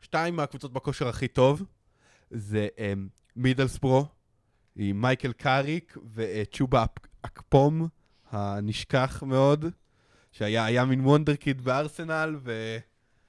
שתיים 0.01 0.35
מהקבוצות 0.35 0.73
בכושר 0.73 1.07
הכי 1.07 1.27
טוב, 1.27 1.63
זה 2.31 2.67
אה, 2.79 2.93
מידלסברו, 3.35 4.05
עם 4.75 5.01
מייקל 5.01 5.31
קאריק 5.31 5.97
וצ'ובה 6.13 6.83
אק- 6.83 7.07
אקפום, 7.21 7.87
הנשכח 8.31 9.23
מאוד, 9.23 9.65
שהיה 10.31 10.65
היה 10.65 10.85
מין 10.85 11.05
וונדרקיד 11.05 11.61
בארסנל, 11.61 12.35
ו... 12.43 12.77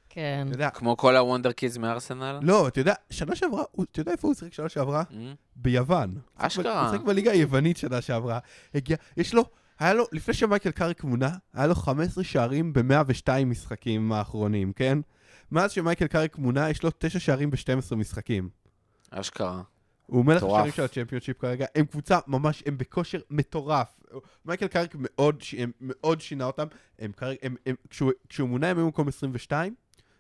כן. 0.08 0.44
אתה 0.46 0.54
יודע, 0.54 0.70
כמו 0.70 0.96
כל 0.96 1.16
הוונדר 1.16 1.52
קידס 1.52 1.76
מארסנל? 1.76 2.38
לא, 2.42 2.68
אתה 2.68 2.80
יודע, 2.80 2.94
שנה 3.10 3.36
שעברה, 3.36 3.62
אתה 3.90 4.00
יודע 4.00 4.12
איפה 4.12 4.28
הוא 4.28 4.34
שיחק 4.34 4.52
שנה 4.52 4.68
שעברה? 4.68 5.02
Mm. 5.10 5.14
ביוון. 5.56 6.14
אשכרה. 6.36 6.82
הוא 6.82 6.92
שיחק 6.92 7.04
בליגה 7.06 7.30
היוונית 7.32 7.76
שנה 7.76 8.00
שעברה. 8.00 8.38
הגיע, 8.74 8.96
יש 9.16 9.34
לו, 9.34 9.44
היה 9.78 9.94
לו, 9.94 10.04
לפני 10.12 10.34
שמייקל 10.34 10.70
קאריק 10.70 11.04
מונה, 11.04 11.30
היה 11.54 11.66
לו 11.66 11.74
15 11.74 12.24
שערים 12.24 12.72
ב-102 12.72 13.44
משחקים 13.46 14.12
האחרונים, 14.12 14.72
כן? 14.72 14.98
מאז 15.52 15.72
שמייקל 15.72 16.06
קאריק 16.06 16.38
מונה, 16.38 16.70
יש 16.70 16.82
לו 16.82 16.90
9 16.98 17.18
שערים 17.18 17.50
ב-12 17.50 17.94
משחקים. 17.96 18.48
אשכרה. 19.10 19.62
הוא 20.06 20.24
מלך 20.24 20.36
מטורף. 20.36 20.54
השערים 20.54 20.72
של 20.72 20.82
הצ'מפיונשיפ 20.82 21.38
כרגע, 21.38 21.66
הם 21.74 21.84
קבוצה 21.84 22.18
ממש, 22.26 22.62
הם 22.66 22.78
בכושר 22.78 23.18
מטורף. 23.30 24.00
מייקל 24.44 24.66
קאריק 24.66 24.96
מאוד, 24.98 25.42
הם 25.58 25.70
מאוד 25.80 26.20
שינה 26.20 26.44
אותם, 26.44 26.66
הם 26.98 27.12
כרגע, 27.12 27.38
הם, 27.42 27.56
הם, 27.66 27.74
כשהוא, 27.90 28.12
כשהוא 28.28 28.48
מונה 28.48 28.68
הם 28.68 28.76
היו 28.76 28.84
במקום 28.84 29.08
22, 29.08 29.74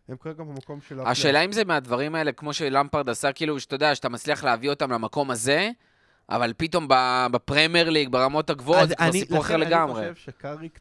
הם 0.08 0.16
כרגע 0.16 0.44
במקום 0.44 0.80
של... 0.88 1.00
השאלה 1.00 1.44
אם 1.44 1.52
זה 1.52 1.64
מהדברים 1.64 2.14
האלה, 2.14 2.32
כמו 2.32 2.54
שלמפרד 2.54 3.08
עשה, 3.08 3.32
כאילו, 3.32 3.60
שאתה 3.60 3.74
יודע, 3.74 3.94
שאתה 3.94 4.08
מצליח 4.08 4.44
להביא 4.44 4.70
אותם 4.70 4.92
למקום 4.92 5.30
הזה, 5.30 5.70
אבל 6.28 6.52
פתאום 6.56 6.88
בפרמייר 7.32 7.90
ליג, 7.90 8.08
ברמות 8.08 8.50
הגבוהות, 8.50 8.88
זה 8.88 8.96
כבר 8.96 9.12
סיפור 9.12 9.40
אחר 9.40 9.56
לגמרי. 9.56 10.06
אני 10.06 10.14
חושב 10.14 10.24
שקאריק, 10.30 10.80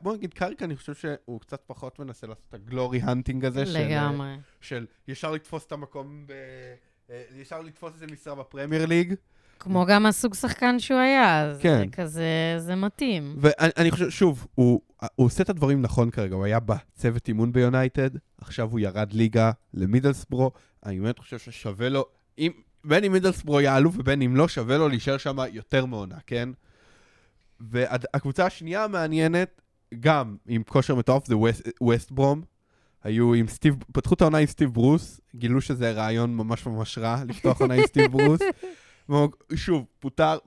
בוא 0.00 0.16
נגיד, 0.16 0.34
קאריק, 0.34 0.62
אני 0.62 0.76
חושב 0.76 0.94
שהוא 0.94 1.40
קצת 1.40 1.62
פחות 1.66 1.98
מנסה 1.98 2.26
לעשות 2.26 2.44
את 2.48 2.54
ה 2.54 2.62
glory 2.62 3.00
hunting 3.02 3.44
הזה, 3.44 3.66
של, 3.66 3.78
לגמרי. 3.78 4.36
של 4.60 4.86
ישר 5.08 5.30
לתפוס 5.30 5.66
את 5.66 5.72
המקום, 5.72 6.26
ב, 6.26 6.32
אה, 7.10 7.22
ישר 7.36 7.60
לתפוס 7.60 7.92
איזה 7.94 8.06
משרה 8.06 8.34
בפרמייר 8.34 8.86
ליג. 8.86 9.14
כמו 9.60 9.86
גם 9.86 10.06
הסוג 10.06 10.34
שחקן 10.34 10.78
שהוא 10.78 10.98
היה, 10.98 11.42
אז 11.42 11.58
כן. 11.60 11.78
זה 11.78 11.84
כזה, 11.92 12.54
זה 12.58 12.74
מתאים. 12.74 13.36
ואני 13.40 13.70
אני 13.76 13.90
חושב, 13.90 14.10
שוב, 14.10 14.46
הוא, 14.54 14.80
הוא 15.14 15.26
עושה 15.26 15.42
את 15.42 15.50
הדברים 15.50 15.82
נכון 15.82 16.10
כרגע, 16.10 16.34
הוא 16.34 16.44
היה 16.44 16.60
בצוות 16.60 17.28
אימון 17.28 17.52
ביונייטד, 17.52 18.10
עכשיו 18.40 18.70
הוא 18.70 18.80
ירד 18.80 19.12
ליגה 19.12 19.50
למידלסברו, 19.74 20.50
אני 20.86 21.00
באמת 21.00 21.18
חושב 21.18 21.38
ששווה 21.38 21.88
לו, 21.88 22.04
אם, 22.38 22.52
בין 22.84 23.04
אם 23.04 23.12
מידלסברו 23.12 23.60
יעלו 23.60 23.92
ובין 23.92 24.22
אם 24.22 24.36
לא, 24.36 24.48
שווה 24.48 24.78
לו 24.78 24.88
להישאר 24.88 25.18
שם 25.18 25.36
יותר 25.52 25.86
מעונה, 25.86 26.16
כן? 26.26 26.48
והקבוצה 27.60 28.46
השנייה 28.46 28.84
המעניינת, 28.84 29.62
גם 30.00 30.36
עם 30.46 30.62
כושר 30.62 30.94
מטורף, 30.94 31.26
זה 31.26 31.34
ווסט, 31.80 32.10
ברום. 32.10 32.42
היו 33.04 33.34
עם 33.34 33.48
סטיב, 33.48 33.76
פתחו 33.92 34.14
את 34.14 34.20
העונה 34.20 34.38
עם 34.38 34.46
סטיב 34.46 34.74
ברוס, 34.74 35.20
גילו 35.34 35.60
שזה 35.60 35.92
רעיון 35.92 36.36
ממש 36.36 36.66
ממש 36.66 36.98
רע 36.98 37.24
לפתוח 37.28 37.60
עונה 37.60 37.74
עם 37.74 37.86
סטיב 37.86 38.12
ברוס. 38.12 38.40
שוב, 39.54 39.86
פוטר, 39.98 40.38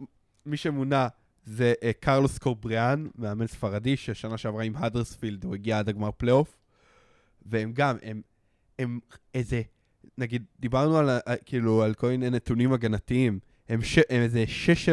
מי 0.46 0.58
שמונה 0.58 1.08
זה 1.46 1.74
אה, 1.80 1.94
קרלוס 2.00 2.38
קורברן, 2.38 3.08
מאמן 3.18 3.48
ספרדי, 3.48 3.98
ששנה 3.98 4.38
שעברה 4.38 4.64
עם 4.64 4.76
האדרספילד, 4.76 5.44
הוא 5.44 5.56
הגיע 5.56 5.80
עד 5.80 5.90
הגמר 5.90 6.12
פלייאוף. 6.12 6.58
והם 7.46 7.72
גם, 7.74 7.98
הם, 8.04 8.22
הם 8.80 9.00
איזה, 9.34 9.62
נגיד, 10.18 10.44
דיברנו 10.60 10.98
על, 10.98 11.10
כאילו, 11.46 11.84
על 11.84 11.94
כל 11.94 12.08
מיני 12.08 12.30
נתונים 12.30 12.74
הגנתיים. 12.74 13.40
הם, 13.70 13.82
ש, 13.82 14.00
הם 14.10 14.22
איזה 14.22 14.44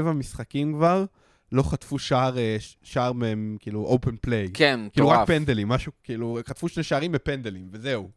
6-7 0.02 0.12
משחקים 0.12 0.74
כבר, 0.74 1.05
לא 1.52 1.62
חטפו 1.62 1.98
שער, 1.98 2.39
אה, 2.39 2.56
שער 2.82 3.12
מהם, 3.12 3.56
כאילו, 3.60 3.85
אופן 3.85 4.16
פליי. 4.16 4.51
כן, 4.55 4.81
כאילו, 4.93 5.09
רק 5.09 5.14
מטורף. 5.14 5.28
פנדלים, 5.28 5.68
משהו, 5.68 5.93
כאילו, 6.02 6.39
חטפו 6.47 6.68
שני 6.68 6.82
שערים 6.82 7.12
בפנדלים, 7.12 7.68
וזהו. 7.72 8.10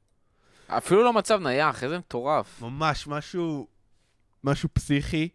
אפילו 0.68 1.03
לא 1.03 1.14
מצב 1.14 1.39
נייח, 1.39 1.84
איזה 1.84 1.97
מטורף. 1.97 2.61
ממש 2.61 3.07
משהו, 3.07 3.68
משהו 4.43 4.69
פסיכי. 4.73 5.30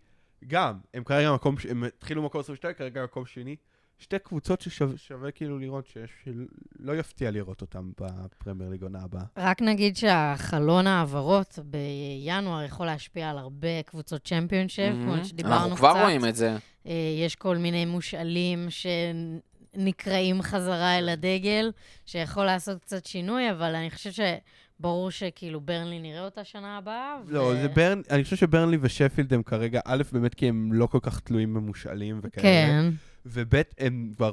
גם, 0.46 0.78
הם 0.94 1.04
כרגע 1.04 1.32
מקום, 1.32 1.54
הם 1.70 1.84
התחילו 1.84 2.22
מקום 2.22 2.40
22, 2.40 2.74
כרגע 2.74 3.04
מקום 3.04 3.26
שני. 3.26 3.56
שתי 3.98 4.18
קבוצות 4.18 4.60
ששווה 4.60 5.30
כאילו 5.30 5.58
לראות, 5.58 5.86
שיש, 5.86 6.10
שלא 6.24 6.96
יפתיע 6.96 7.30
לראות 7.30 7.60
אותם 7.60 7.90
בפרמייר 8.00 8.70
ליג 8.70 8.82
עונה 8.82 8.98
הבאה. 9.02 9.22
רק 9.36 9.62
נגיד 9.62 9.96
שהחלון 9.96 10.86
העברות 10.86 11.58
בינואר 11.64 12.62
יכול 12.62 12.86
להשפיע 12.86 13.30
על 13.30 13.38
הרבה 13.38 13.82
קבוצות 13.86 14.24
צ'מפיונשיפ, 14.24 14.92
כמו 14.92 15.06
מהמם. 15.06 15.24
שדיברנו 15.24 15.56
קצת. 15.56 15.64
אנחנו 15.64 15.76
כבר 15.76 16.02
רואים 16.02 16.24
את 16.24 16.36
זה. 16.36 16.56
אה, 16.88 16.94
יש 17.24 17.36
כל 17.36 17.56
מיני 17.56 17.84
מושאלים 17.84 18.68
שנקראים 18.70 20.42
חזרה 20.42 20.98
אל 20.98 21.08
הדגל, 21.08 21.72
שיכול 22.06 22.44
לעשות 22.44 22.80
קצת 22.80 23.06
שינוי, 23.06 23.50
אבל 23.50 23.74
אני 23.74 23.90
חושב 23.90 24.10
שברור 24.10 25.10
שכאילו 25.10 25.60
ברנלי 25.60 25.98
נראה 25.98 26.24
אותה 26.24 26.44
שנה 26.44 26.78
הבאה. 26.78 27.16
לא, 27.26 27.54
זה 27.62 27.68
ברן, 27.68 28.00
אני 28.10 28.24
חושב 28.24 28.36
שברנלי 28.36 28.78
ושפילד 28.80 29.34
הם 29.34 29.42
כרגע, 29.42 29.80
א', 29.84 30.02
באמת 30.12 30.34
כי 30.34 30.48
הם 30.48 30.72
לא 30.72 30.86
כל 30.86 30.98
כך 31.02 31.20
תלויים 31.20 31.54
במושאלים 31.54 32.20
וכאלה. 32.22 32.42
כן. 32.42 32.90
וב' 33.26 33.62
הם 33.78 34.12
כבר 34.16 34.32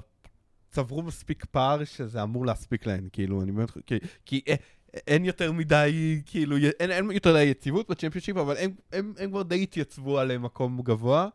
צברו 0.70 1.02
מספיק 1.02 1.46
פער 1.46 1.84
שזה 1.84 2.24
אמור 2.24 2.46
להספיק 2.46 2.86
להם, 2.86 3.08
כאילו, 3.12 3.42
אני 3.42 3.52
באמת, 3.52 3.72
כי, 3.86 3.96
כי 4.26 4.42
אה, 4.48 4.56
אין 5.08 5.26
יותר 5.26 5.52
מדי, 5.52 6.22
כאילו, 6.26 6.58
אין, 6.80 6.92
אין 6.92 7.12
יותר 7.12 7.30
מדי 7.34 7.44
יציבות 7.44 7.90
בצ'מפיונשיפ, 7.90 8.38
אבל 8.38 8.56
הם, 8.58 8.72
הם, 8.94 9.14
הם 9.20 9.30
כבר 9.30 9.44
די 9.44 9.64
התייצבו 9.64 10.20
על 10.20 10.38
מקום 10.38 10.82
גבוה. 10.82 11.28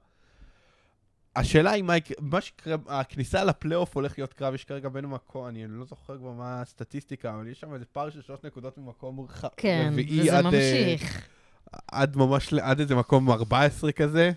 השאלה 1.36 1.70
היא 1.70 1.82
מה 1.82 1.96
יקרה, 1.96 2.16
מה 2.20 2.40
שיקרה, 2.40 2.76
הכניסה 2.88 3.44
לפלייאוף 3.44 3.94
הולך 3.96 4.18
להיות 4.18 4.32
קרב, 4.32 4.54
יש 4.54 4.64
כרגע 4.64 4.88
בין 4.88 5.06
מקום, 5.06 5.46
אני 5.46 5.66
לא 5.68 5.84
זוכר 5.84 6.18
כבר 6.18 6.30
מה 6.32 6.60
הסטטיסטיקה, 6.62 7.34
אבל 7.34 7.46
יש 7.48 7.60
שם 7.60 7.74
איזה 7.74 7.84
פער 7.92 8.10
של 8.10 8.22
שלוש 8.22 8.40
נקודות 8.44 8.78
ממקום 8.78 9.26
ח- 9.28 9.44
כן, 9.56 9.88
רביעי 9.92 10.20
וזה 10.20 10.38
עד, 10.38 10.44
אה, 10.44 10.50
ממשיך. 10.50 11.26
עד 11.92 12.16
ממש, 12.16 12.52
עד 12.54 12.80
איזה 12.80 12.94
מקום 12.94 13.30
14 13.30 13.92
כזה, 13.92 14.32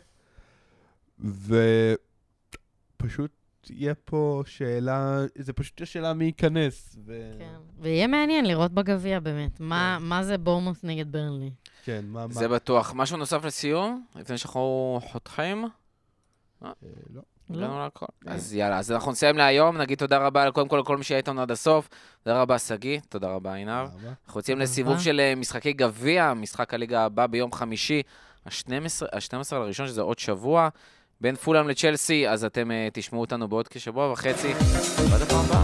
ופשוט 2.98 3.32
תהיה 3.61 3.94
פה 3.95 4.44
שאלה, 4.45 5.20
זה 5.36 5.53
פשוט 5.53 5.76
תהיה 5.76 5.86
שאלה 5.88 6.14
מי 6.14 6.26
ייכנס. 6.26 6.95
ו... 7.06 7.32
כן. 7.40 7.53
ויהיה 7.80 8.07
מעניין 8.07 8.45
לראות 8.45 8.72
בגביע 8.72 9.20
באמת. 9.20 9.60
מה 9.60 9.98
כן. 9.99 10.06
מה 10.06 10.24
זה 10.24 10.38
בורמוס 10.38 10.84
נגד 10.84 11.11
ברנלי? 11.11 11.52
כן, 11.84 12.06
מה, 12.07 12.28
מה? 12.28 12.34
זה 12.34 12.48
בטוח. 12.48 12.94
משהו 12.95 13.18
נוסף 13.18 13.45
לסיום, 13.45 14.06
לפני 14.15 14.38
שאנחנו 14.38 14.99
חותכים? 15.03 15.65
אה, 16.64 16.72
לא. 17.14 17.22
לא. 17.49 17.65
הגענו 17.65 17.80
להכל. 17.80 18.06
אה. 18.27 18.34
אז 18.34 18.53
יאללה, 18.53 18.80
אז 18.80 18.91
אנחנו 18.91 19.11
נסיים 19.11 19.38
להיום, 19.38 19.77
נגיד 19.77 19.98
תודה 19.98 20.18
רבה 20.18 20.52
קודם 20.52 20.68
כל 20.68 20.77
לכל 20.77 20.98
מי 20.98 21.03
שהיה 21.03 21.18
איתנו 21.18 21.41
עד 21.41 21.52
הסוף. 21.52 21.90
תודה 22.23 22.41
רבה, 22.41 22.60
שגיא, 22.60 22.99
תודה 23.10 23.27
רבה, 23.27 23.53
עינב. 23.53 23.90
אנחנו 24.27 24.40
יוצאים 24.40 24.60
לסיבוב. 24.60 24.99
של 24.99 25.19
אה, 25.19 25.35
משחקי 25.35 25.73
גביע, 25.73 26.34
משחק 26.34 26.73
הליגה 26.73 27.06
הבא 27.06 27.27
ביום 27.27 27.52
חמישי, 27.52 28.02
ה-12 28.45 29.06
לראשון, 29.52 29.88
שזה 29.88 30.02
עוד 30.02 30.19
שבוע. 30.19 30.69
בין 31.22 31.35
פולאם 31.35 31.68
לצ'לסי, 31.68 32.30
אז 32.30 32.45
אתם 32.45 32.72
אה, 32.72 32.88
תשמעו 32.94 33.22
אותנו 33.22 33.48
בעוד 33.48 33.68
כשבוע 33.68 34.11
וחצי. 34.11 34.53
ועד 35.10 35.22
הפעם 35.22 35.45
הבאה. 35.45 35.64